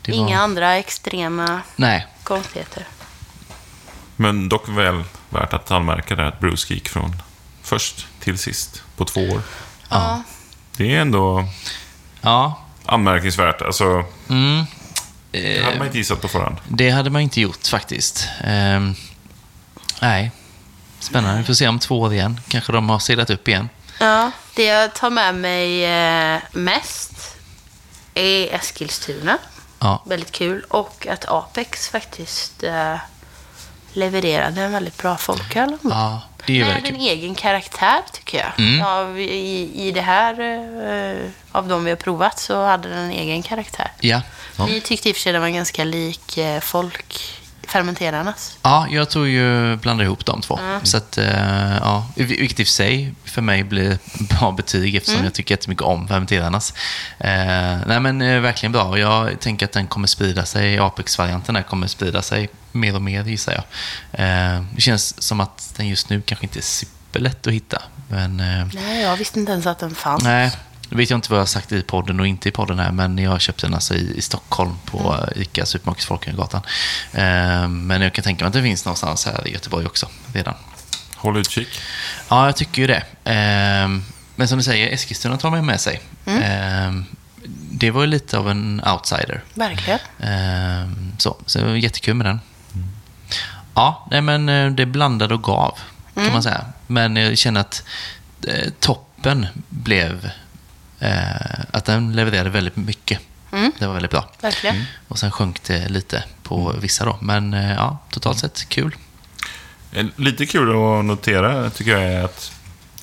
det 0.01 0.11
var- 0.11 0.17
Inga 0.19 0.39
andra 0.41 0.75
extrema 0.77 1.61
Nej, 1.75 2.07
konstigheter. 2.23 2.87
Men 4.15 4.49
dock 4.49 4.69
väl 4.69 5.03
värt 5.29 5.53
att 5.53 5.71
anmärka 5.71 6.15
där 6.15 6.23
att 6.23 6.39
Bruce 6.39 6.73
gick 6.73 6.89
från 6.89 7.21
först 7.63 8.07
till 8.19 8.37
sist 8.37 8.83
på 8.97 9.05
två 9.05 9.21
år. 9.21 9.41
Ja. 9.89 10.21
Det 10.77 10.95
är 10.95 11.01
ändå 11.01 11.45
ja. 12.21 12.59
anmärkningsvärt. 12.85 13.61
Alltså, 13.61 14.03
Mm. 14.29 14.65
det 15.31 15.63
hade 15.63 15.77
man 15.77 15.85
inte 15.87 15.97
gissat 15.97 16.21
på 16.21 16.27
förhand. 16.27 16.57
Det 16.67 16.89
hade 16.89 17.09
man 17.09 17.21
inte 17.21 17.41
gjort 17.41 17.67
faktiskt. 17.67 18.27
Ehm, 18.43 18.95
nej, 20.01 20.31
spännande. 20.99 21.37
Vi 21.39 21.45
får 21.45 21.53
se 21.53 21.67
om 21.67 21.79
två 21.79 21.99
år 21.99 22.13
igen. 22.13 22.39
Kanske 22.47 22.71
de 22.71 22.89
har 22.89 22.99
seglat 22.99 23.29
upp 23.29 23.47
igen. 23.47 23.69
ja. 23.99 24.31
Det 24.55 24.63
jag 24.63 24.93
tar 24.95 25.09
med 25.09 25.35
mig 25.35 25.85
eh, 25.85 26.39
mest 26.51 27.35
är 28.13 28.53
Eskilstuna. 28.55 29.37
Ja, 29.79 30.03
Väldigt 30.05 30.31
kul. 30.31 30.63
Och 30.69 31.07
att 31.07 31.25
Apex 31.27 31.89
faktiskt 31.89 32.63
eh, 32.63 32.95
levererade 33.93 34.61
en 34.61 34.71
väldigt 34.71 34.97
bra 34.97 35.17
folköl. 35.17 35.77
ja 35.83 36.21
det 36.47 36.59
är 36.61 36.65
väldigt 36.65 36.85
hade 36.85 36.95
en 36.95 37.01
egen 37.01 37.35
karaktär, 37.35 38.01
tycker 38.13 38.37
jag. 38.37 38.67
Mm. 38.67 38.79
Ja, 38.79 39.17
i, 39.17 39.87
I 39.87 39.91
det 39.91 40.01
här, 40.01 40.39
eh, 40.39 41.29
av 41.51 41.67
de 41.67 41.83
vi 41.83 41.89
har 41.89 41.97
provat, 41.97 42.39
så 42.39 42.65
hade 42.65 42.89
den 42.89 42.99
en 42.99 43.11
egen 43.11 43.43
karaktär. 43.43 43.91
Ja. 43.99 44.21
Ni 44.67 44.81
tyckte 44.81 45.09
i 45.09 45.11
och 45.11 45.15
för 45.15 45.21
sig 45.21 45.31
den 45.33 45.41
var 45.41 45.49
ganska 45.49 45.83
lik 45.83 46.37
eh, 46.37 46.59
folk, 46.59 47.39
fermenterarnas. 47.67 48.57
ja, 48.61 48.87
jag 48.91 49.09
tror 49.09 49.27
ju 49.27 49.75
blanda 49.75 50.03
ihop 50.03 50.25
de 50.25 50.41
två. 50.41 50.59
Så 50.83 50.97
att, 50.97 51.17
eh, 51.17 51.77
ja, 51.77 52.07
vilket 52.15 52.59
i 52.59 52.63
och 52.63 52.67
för 52.67 52.73
sig 52.73 53.13
för 53.25 53.41
mig 53.41 53.63
blir 53.63 53.97
bra 54.39 54.51
betyg 54.51 54.95
eftersom 54.95 55.23
jag 55.23 55.33
tycker 55.33 55.53
jättemycket 55.53 55.83
om 55.83 56.07
fermenterarnas. 56.07 56.73
Eh, 57.19 57.77
nej 57.87 57.99
men 57.99 58.21
eh, 58.21 58.39
verkligen 58.39 58.71
bra. 58.71 58.99
Jag 58.99 59.39
tänker 59.39 59.65
att 59.65 59.71
den 59.71 59.87
kommer 59.87 60.07
sprida 60.07 60.45
sig, 60.45 60.79
Apex-varianten 60.79 61.55
där 61.55 61.61
kommer 61.61 61.87
sprida 61.87 62.21
sig 62.21 62.49
mer 62.71 62.95
och 62.95 63.01
mer 63.01 63.23
gissar 63.23 63.53
jag. 63.53 63.63
Eh, 64.25 64.63
det 64.75 64.81
känns 64.81 65.21
som 65.21 65.39
att 65.39 65.73
den 65.77 65.87
just 65.87 66.09
nu 66.09 66.21
kanske 66.21 66.45
inte 66.45 66.59
är 66.59 66.61
superlätt 66.61 67.47
att 67.47 67.53
hitta. 67.53 67.81
Men 68.09 68.39
eh, 68.39 68.67
Nej, 68.73 69.01
jag 69.01 69.17
visste 69.17 69.39
inte 69.39 69.51
ens 69.51 69.65
att 69.65 69.79
den 69.79 69.95
fanns. 69.95 70.23
Nej, 70.23 70.51
nu 70.89 70.97
vet 70.97 71.09
jag 71.09 71.17
inte 71.17 71.29
vad 71.31 71.37
jag 71.37 71.41
har 71.41 71.47
sagt 71.47 71.71
i 71.71 71.81
podden 71.81 72.19
och 72.19 72.27
inte 72.27 72.49
i 72.49 72.51
podden 72.51 72.79
här, 72.79 72.91
men 72.91 73.17
jag 73.17 73.41
köpte 73.41 73.65
den 73.65 73.73
alltså 73.73 73.95
i, 73.95 74.17
i 74.17 74.21
Stockholm 74.21 74.73
på 74.85 75.13
Mm. 75.13 75.41
ICA 75.41 75.65
Supermarket 75.65 76.03
Folkungagatan. 76.05 76.61
Eh, 77.13 77.67
men 77.67 78.01
jag 78.01 78.13
kan 78.13 78.23
tänka 78.23 78.43
mig 78.45 78.47
att 78.47 78.53
det 78.53 78.61
finns 78.61 78.85
någonstans 78.85 79.25
här 79.25 79.47
i 79.47 79.51
Göteborg 79.53 79.85
också 79.85 80.09
redan. 80.33 80.53
Håll 81.15 81.37
utkik. 81.37 81.67
Ja, 82.29 82.45
jag 82.45 82.55
tycker 82.55 82.81
ju 82.81 82.87
det. 82.87 83.03
Eh, 83.31 83.89
men 84.35 84.47
som 84.47 84.57
du 84.57 84.63
säger, 84.63 84.93
Eskilstuna 84.93 85.37
tar 85.37 85.49
man 85.51 85.65
med 85.65 85.81
sig. 85.81 86.01
Mm. 86.25 86.41
Eh, 86.41 87.03
det 87.71 87.91
var 87.91 88.01
ju 88.01 88.07
lite 88.07 88.37
av 88.37 88.49
en 88.49 88.81
outsider. 88.93 89.43
Verkligen. 89.53 89.99
Eh, 90.19 90.89
så, 91.17 91.37
så 91.45 91.59
det 91.59 91.65
var 91.65 91.75
jättekul 91.75 92.13
med 92.15 92.25
den. 92.25 92.39
Ja, 93.73 94.07
nej 94.11 94.21
men 94.21 94.49
eh, 94.49 94.71
det 94.71 94.85
blandade 94.85 95.33
och 95.33 95.43
gav, 95.43 95.79
kan 96.15 96.31
man 96.33 96.43
säga. 96.43 96.65
Men 96.87 97.15
jag 97.15 97.37
känner 97.37 97.61
att 97.61 97.83
eh, 98.47 98.69
toppen 98.79 99.47
blev 99.69 100.31
eh, 100.99 101.59
att 101.71 101.85
den 101.85 102.13
levererade 102.15 102.49
väldigt 102.49 102.75
mycket. 102.75 103.19
Det 103.79 103.87
var 103.87 103.93
väldigt 103.93 104.11
bra. 104.11 104.29
Verkligen. 104.41 104.83
Och 105.07 105.19
sen 105.19 105.31
sjönk 105.31 105.63
det 105.63 105.89
lite 105.89 106.23
på 106.43 106.75
vissa 106.81 107.05
då. 107.05 107.17
Men 107.21 107.53
eh, 107.53 107.73
ja, 107.73 107.97
totalt 108.09 108.39
sett 108.39 108.69
kul. 108.69 108.95
Eh, 109.91 110.05
Lite 110.15 110.45
kul 110.45 110.69
att 110.69 111.05
notera 111.05 111.69
tycker 111.69 111.91
jag 111.91 112.03
är 112.03 112.23
att 112.23 112.51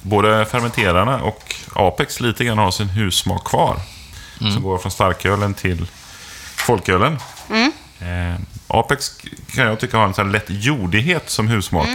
både 0.03 0.45
fermenterarna 0.47 1.23
och 1.23 1.55
Apex 1.73 2.21
lite 2.21 2.45
grann 2.45 2.59
har 2.59 2.71
sin 2.71 2.89
hussmak 2.89 3.45
kvar. 3.45 3.77
Som 4.39 4.63
går 4.63 4.79
från 4.79 4.93
starkölen 4.93 5.55
till 5.55 5.87
folkölen. 6.57 7.19
Eh, 8.01 8.41
Apex 8.69 9.11
kan 9.55 9.65
jag 9.67 9.81
tycka 9.81 9.97
har 9.97 10.05
en 10.07 10.15
sån 10.15 10.27
här 10.27 10.33
lätt 10.33 10.47
jordighet 10.49 11.31
som 11.31 11.49
husmak. 11.49 11.89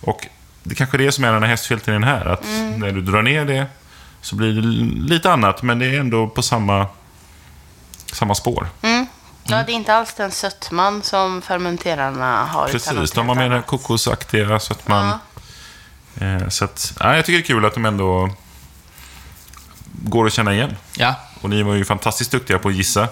Och 0.00 0.26
det 0.62 0.74
kanske 0.74 0.96
är 0.96 0.98
det 0.98 1.12
som 1.12 1.24
är 1.24 1.32
den 1.32 1.42
här 1.42 1.50
hästfilten 1.50 1.94
i 1.94 1.96
den 1.96 2.04
här. 2.04 2.24
Att 2.26 2.44
när 2.76 2.92
du 2.92 3.00
drar 3.02 3.22
ner 3.22 3.44
det 3.44 3.66
så 4.24 4.36
blir 4.36 4.52
det 4.52 4.60
lite 5.08 5.32
annat, 5.32 5.62
men 5.62 5.78
det 5.78 5.86
är 5.86 6.00
ändå 6.00 6.28
på 6.28 6.42
samma, 6.42 6.86
samma 8.12 8.34
spår. 8.34 8.68
Ja, 9.46 9.62
det 9.62 9.72
är 9.72 9.74
inte 9.74 9.94
alls 9.94 10.14
den 10.14 10.30
sötman 10.30 11.02
som 11.02 11.42
fermenterarna 11.42 12.44
har. 12.44 12.68
Precis, 12.68 13.10
de 13.10 13.28
har 13.28 13.34
med 13.34 13.50
den 13.50 13.62
kokosaktiga 13.62 14.60
så 14.60 14.72
att 14.72 14.88
man... 14.88 15.18
Eh, 16.20 16.48
så 16.48 16.64
att, 16.64 16.92
ja, 17.00 17.16
jag 17.16 17.24
tycker 17.24 17.38
det 17.38 17.44
är 17.44 17.46
kul 17.46 17.64
att 17.64 17.74
de 17.74 17.84
ändå 17.84 18.30
går 20.02 20.26
att 20.26 20.32
känna 20.32 20.54
igen. 20.54 20.76
Ja, 20.96 21.14
Och 21.40 21.50
ni 21.50 21.62
var 21.62 21.74
ju 21.74 21.84
fantastiskt 21.84 22.30
duktiga 22.30 22.58
på 22.58 22.68
att 22.68 22.74
gissa. 22.74 23.08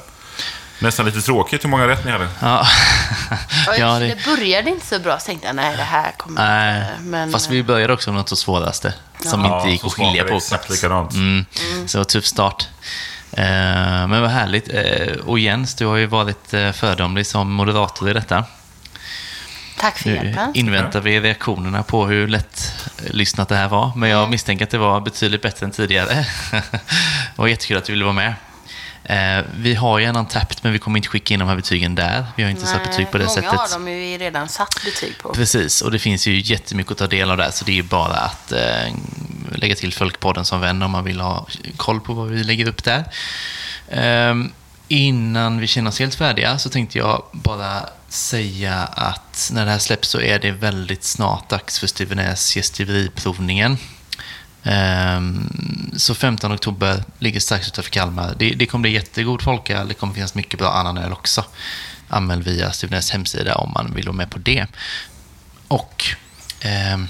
Nästan 0.82 1.06
lite 1.06 1.20
tråkigt 1.20 1.64
hur 1.64 1.68
många 1.68 1.88
rätt 1.88 2.04
ni 2.04 2.10
hade. 2.10 2.28
ja. 2.40 2.66
Ja, 3.78 3.98
det... 3.98 4.06
det, 4.06 4.24
började 4.24 4.70
inte 4.70 4.86
så 4.86 4.98
bra, 4.98 5.18
så 5.18 5.26
tänkte 5.26 5.46
jag 5.46 5.56
nej, 5.56 5.76
det 5.76 5.82
här 5.82 6.12
kommer 6.16 6.40
nej. 6.48 6.80
inte. 6.80 7.02
Men, 7.02 7.32
Fast 7.32 7.50
vi 7.50 7.62
började 7.62 7.92
också 7.92 8.10
med 8.10 8.18
något 8.18 8.28
så 8.28 8.36
svåraste. 8.36 8.94
Som 9.20 9.44
Ja, 9.44 9.58
inte 9.58 9.70
gick 9.70 9.84
att 9.84 9.92
skilja 9.92 10.24
på 10.24 10.34
exakt 10.34 10.70
likadant. 10.70 11.14
Mm. 11.14 11.46
Så 11.86 11.98
det 11.98 12.00
var 12.00 12.04
tuff 12.04 12.24
start. 12.24 12.68
Eh, 13.32 13.44
men 14.06 14.20
vad 14.20 14.30
härligt. 14.30 14.68
Eh, 14.68 15.16
och 15.26 15.38
Jens, 15.38 15.74
du 15.74 15.86
har 15.86 15.96
ju 15.96 16.06
varit 16.06 16.54
eh, 16.54 16.72
föredömlig 16.72 17.26
som 17.26 17.52
moderator 17.52 18.10
i 18.10 18.12
detta. 18.12 18.44
Tack 19.78 19.98
för 19.98 20.10
Nu 20.10 20.16
hjälpen. 20.16 20.50
inväntar 20.54 21.00
vi 21.00 21.20
reaktionerna 21.20 21.82
på 21.82 22.06
hur 22.06 22.28
lätt 22.28 22.72
lyssnat 23.10 23.48
det 23.48 23.56
här 23.56 23.68
var. 23.68 23.92
Men 23.96 24.10
jag 24.10 24.30
misstänker 24.30 24.64
att 24.64 24.70
det 24.70 24.78
var 24.78 25.00
betydligt 25.00 25.42
bättre 25.42 25.66
än 25.66 25.72
tidigare. 25.72 26.26
det 26.50 27.36
var 27.36 27.46
jättekul 27.46 27.76
att 27.76 27.84
du 27.84 27.92
ville 27.92 28.04
vara 28.04 28.14
med. 28.14 28.34
Eh, 29.04 29.44
vi 29.56 29.74
har 29.74 29.98
ju 29.98 30.04
en 30.04 30.16
Untapped, 30.16 30.56
men 30.62 30.72
vi 30.72 30.78
kommer 30.78 30.98
inte 30.98 31.08
skicka 31.08 31.34
in 31.34 31.40
de 31.40 31.48
här 31.48 31.56
betygen 31.56 31.94
där. 31.94 32.26
Vi 32.36 32.42
har 32.42 32.50
inte 32.50 32.66
satt 32.66 32.84
betyg 32.84 33.10
på 33.10 33.18
det 33.18 33.24
Många 33.24 33.34
sättet. 33.34 33.50
har 33.50 33.68
de 33.72 33.88
ju 33.88 34.18
redan 34.18 34.48
satt 34.48 34.74
betyg 34.84 35.18
på. 35.18 35.34
Precis, 35.34 35.82
och 35.82 35.90
det 35.90 35.98
finns 35.98 36.26
ju 36.26 36.40
jättemycket 36.40 36.92
att 36.92 36.98
ta 36.98 37.06
del 37.06 37.30
av 37.30 37.36
där, 37.36 37.50
så 37.50 37.64
det 37.64 37.72
är 37.72 37.76
ju 37.76 37.82
bara 37.82 38.16
att 38.16 38.52
eh, 38.52 38.94
lägga 39.52 39.74
till 39.74 39.92
Folkpodden 39.92 40.44
som 40.44 40.60
vän 40.60 40.82
om 40.82 40.90
man 40.90 41.04
vill 41.04 41.20
ha 41.20 41.46
koll 41.76 42.00
på 42.00 42.12
vad 42.14 42.28
vi 42.28 42.44
lägger 42.44 42.68
upp 42.68 42.84
där. 42.84 43.04
Ehm, 43.90 44.52
innan 44.88 45.58
vi 45.60 45.66
känner 45.66 45.90
oss 45.90 45.98
helt 45.98 46.14
färdiga 46.14 46.58
så 46.58 46.70
tänkte 46.70 46.98
jag 46.98 47.22
bara 47.32 47.88
säga 48.08 48.74
att 48.82 49.50
när 49.52 49.64
det 49.64 49.70
här 49.70 49.78
släpps 49.78 50.08
så 50.08 50.20
är 50.20 50.38
det 50.38 50.50
väldigt 50.50 51.04
snart 51.04 51.48
dags 51.48 51.78
för 51.78 51.86
Stevenäs 51.86 52.56
gästiveriprovningen. 52.56 53.78
Ehm, 54.64 55.50
så 55.96 56.14
15 56.14 56.52
oktober 56.54 57.04
ligger 57.18 57.40
strax 57.40 57.68
utanför 57.68 57.90
Kalmar. 57.90 58.34
Det, 58.38 58.50
det 58.50 58.66
kommer 58.66 58.82
bli 58.82 58.92
jättegod 58.92 59.42
folköl. 59.42 59.88
Det 59.88 59.94
kommer 59.94 60.14
finnas 60.14 60.34
mycket 60.34 60.58
bra 60.58 60.72
annan 60.72 60.98
öl 60.98 61.12
också. 61.12 61.44
Anmäl 62.08 62.42
via 62.42 62.72
Stevenäs 62.72 63.10
hemsida 63.10 63.54
om 63.54 63.72
man 63.74 63.94
vill 63.94 64.06
vara 64.06 64.16
med 64.16 64.30
på 64.30 64.38
det. 64.38 64.66
Och 65.68 66.04
ehm, 66.60 67.08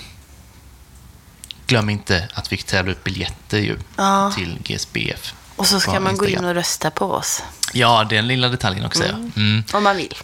glöm 1.67 1.91
inte 1.91 2.29
att 2.35 2.53
vi 2.53 2.57
tävlar 2.57 2.93
upp 2.93 3.05
biljetter 3.05 3.59
ju 3.59 3.79
Ja. 3.97 4.33
till 4.37 4.59
GSBF. 4.65 5.35
Och 5.57 5.67
så 5.67 5.81
ska 5.81 6.01
man 6.01 6.17
gå 6.17 6.29
in 6.29 6.45
och 6.45 6.55
rösta 6.55 6.91
på 6.91 7.13
oss. 7.13 7.43
Ja, 7.73 8.05
den 8.11 8.27
lilla 8.27 8.49
detaljen 8.49 8.87
också. 8.87 9.05
Ja, 9.05 9.15
mm. 9.37 9.65
Om 9.73 9.85
man 9.85 9.97
vill. 9.97 10.15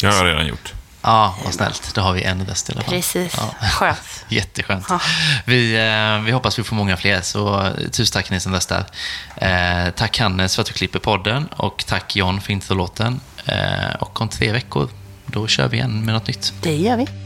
Det 0.00 0.06
har 0.06 0.14
jag 0.14 0.26
redan 0.26 0.46
gjort. 0.46 0.72
Ja 1.04 1.34
vad 1.44 1.54
snällt. 1.54 1.94
Då 1.94 2.00
har 2.00 2.12
vi 2.12 2.22
en 2.22 2.46
röst 2.46 2.68
i 2.68 2.72
alla 2.72 2.82
fall. 2.82 2.94
Precis. 2.94 3.34
Ja. 3.36 3.54
Skönt. 3.68 4.24
Jätteskönt. 4.28 4.86
Ja. 4.88 5.00
Vi, 5.44 5.74
eh, 5.74 6.24
vi 6.24 6.32
hoppas 6.32 6.58
vi 6.58 6.62
får 6.62 6.76
många 6.76 6.96
fler, 6.96 7.20
så 7.20 7.72
tusen 7.92 8.12
tack 8.12 8.30
ni 8.30 8.40
som 8.40 8.52
röstar. 8.52 8.84
Eh, 9.36 9.90
tack 9.96 10.18
Hannes 10.18 10.54
för 10.54 10.62
att 10.62 10.66
du 10.68 10.72
klipper 10.72 10.98
podden 10.98 11.46
och 11.46 11.84
tack 11.86 12.16
John 12.16 12.40
för 12.40 12.52
introlåten. 12.52 13.20
Eh, 13.44 13.94
och 14.00 14.20
om 14.20 14.28
tre 14.28 14.52
veckor, 14.52 14.88
då 15.26 15.46
kör 15.46 15.68
vi 15.68 15.76
igen 15.76 16.04
med 16.04 16.14
något 16.14 16.26
nytt. 16.26 16.52
Det 16.62 16.76
gör 16.76 16.96
vi. 16.96 17.23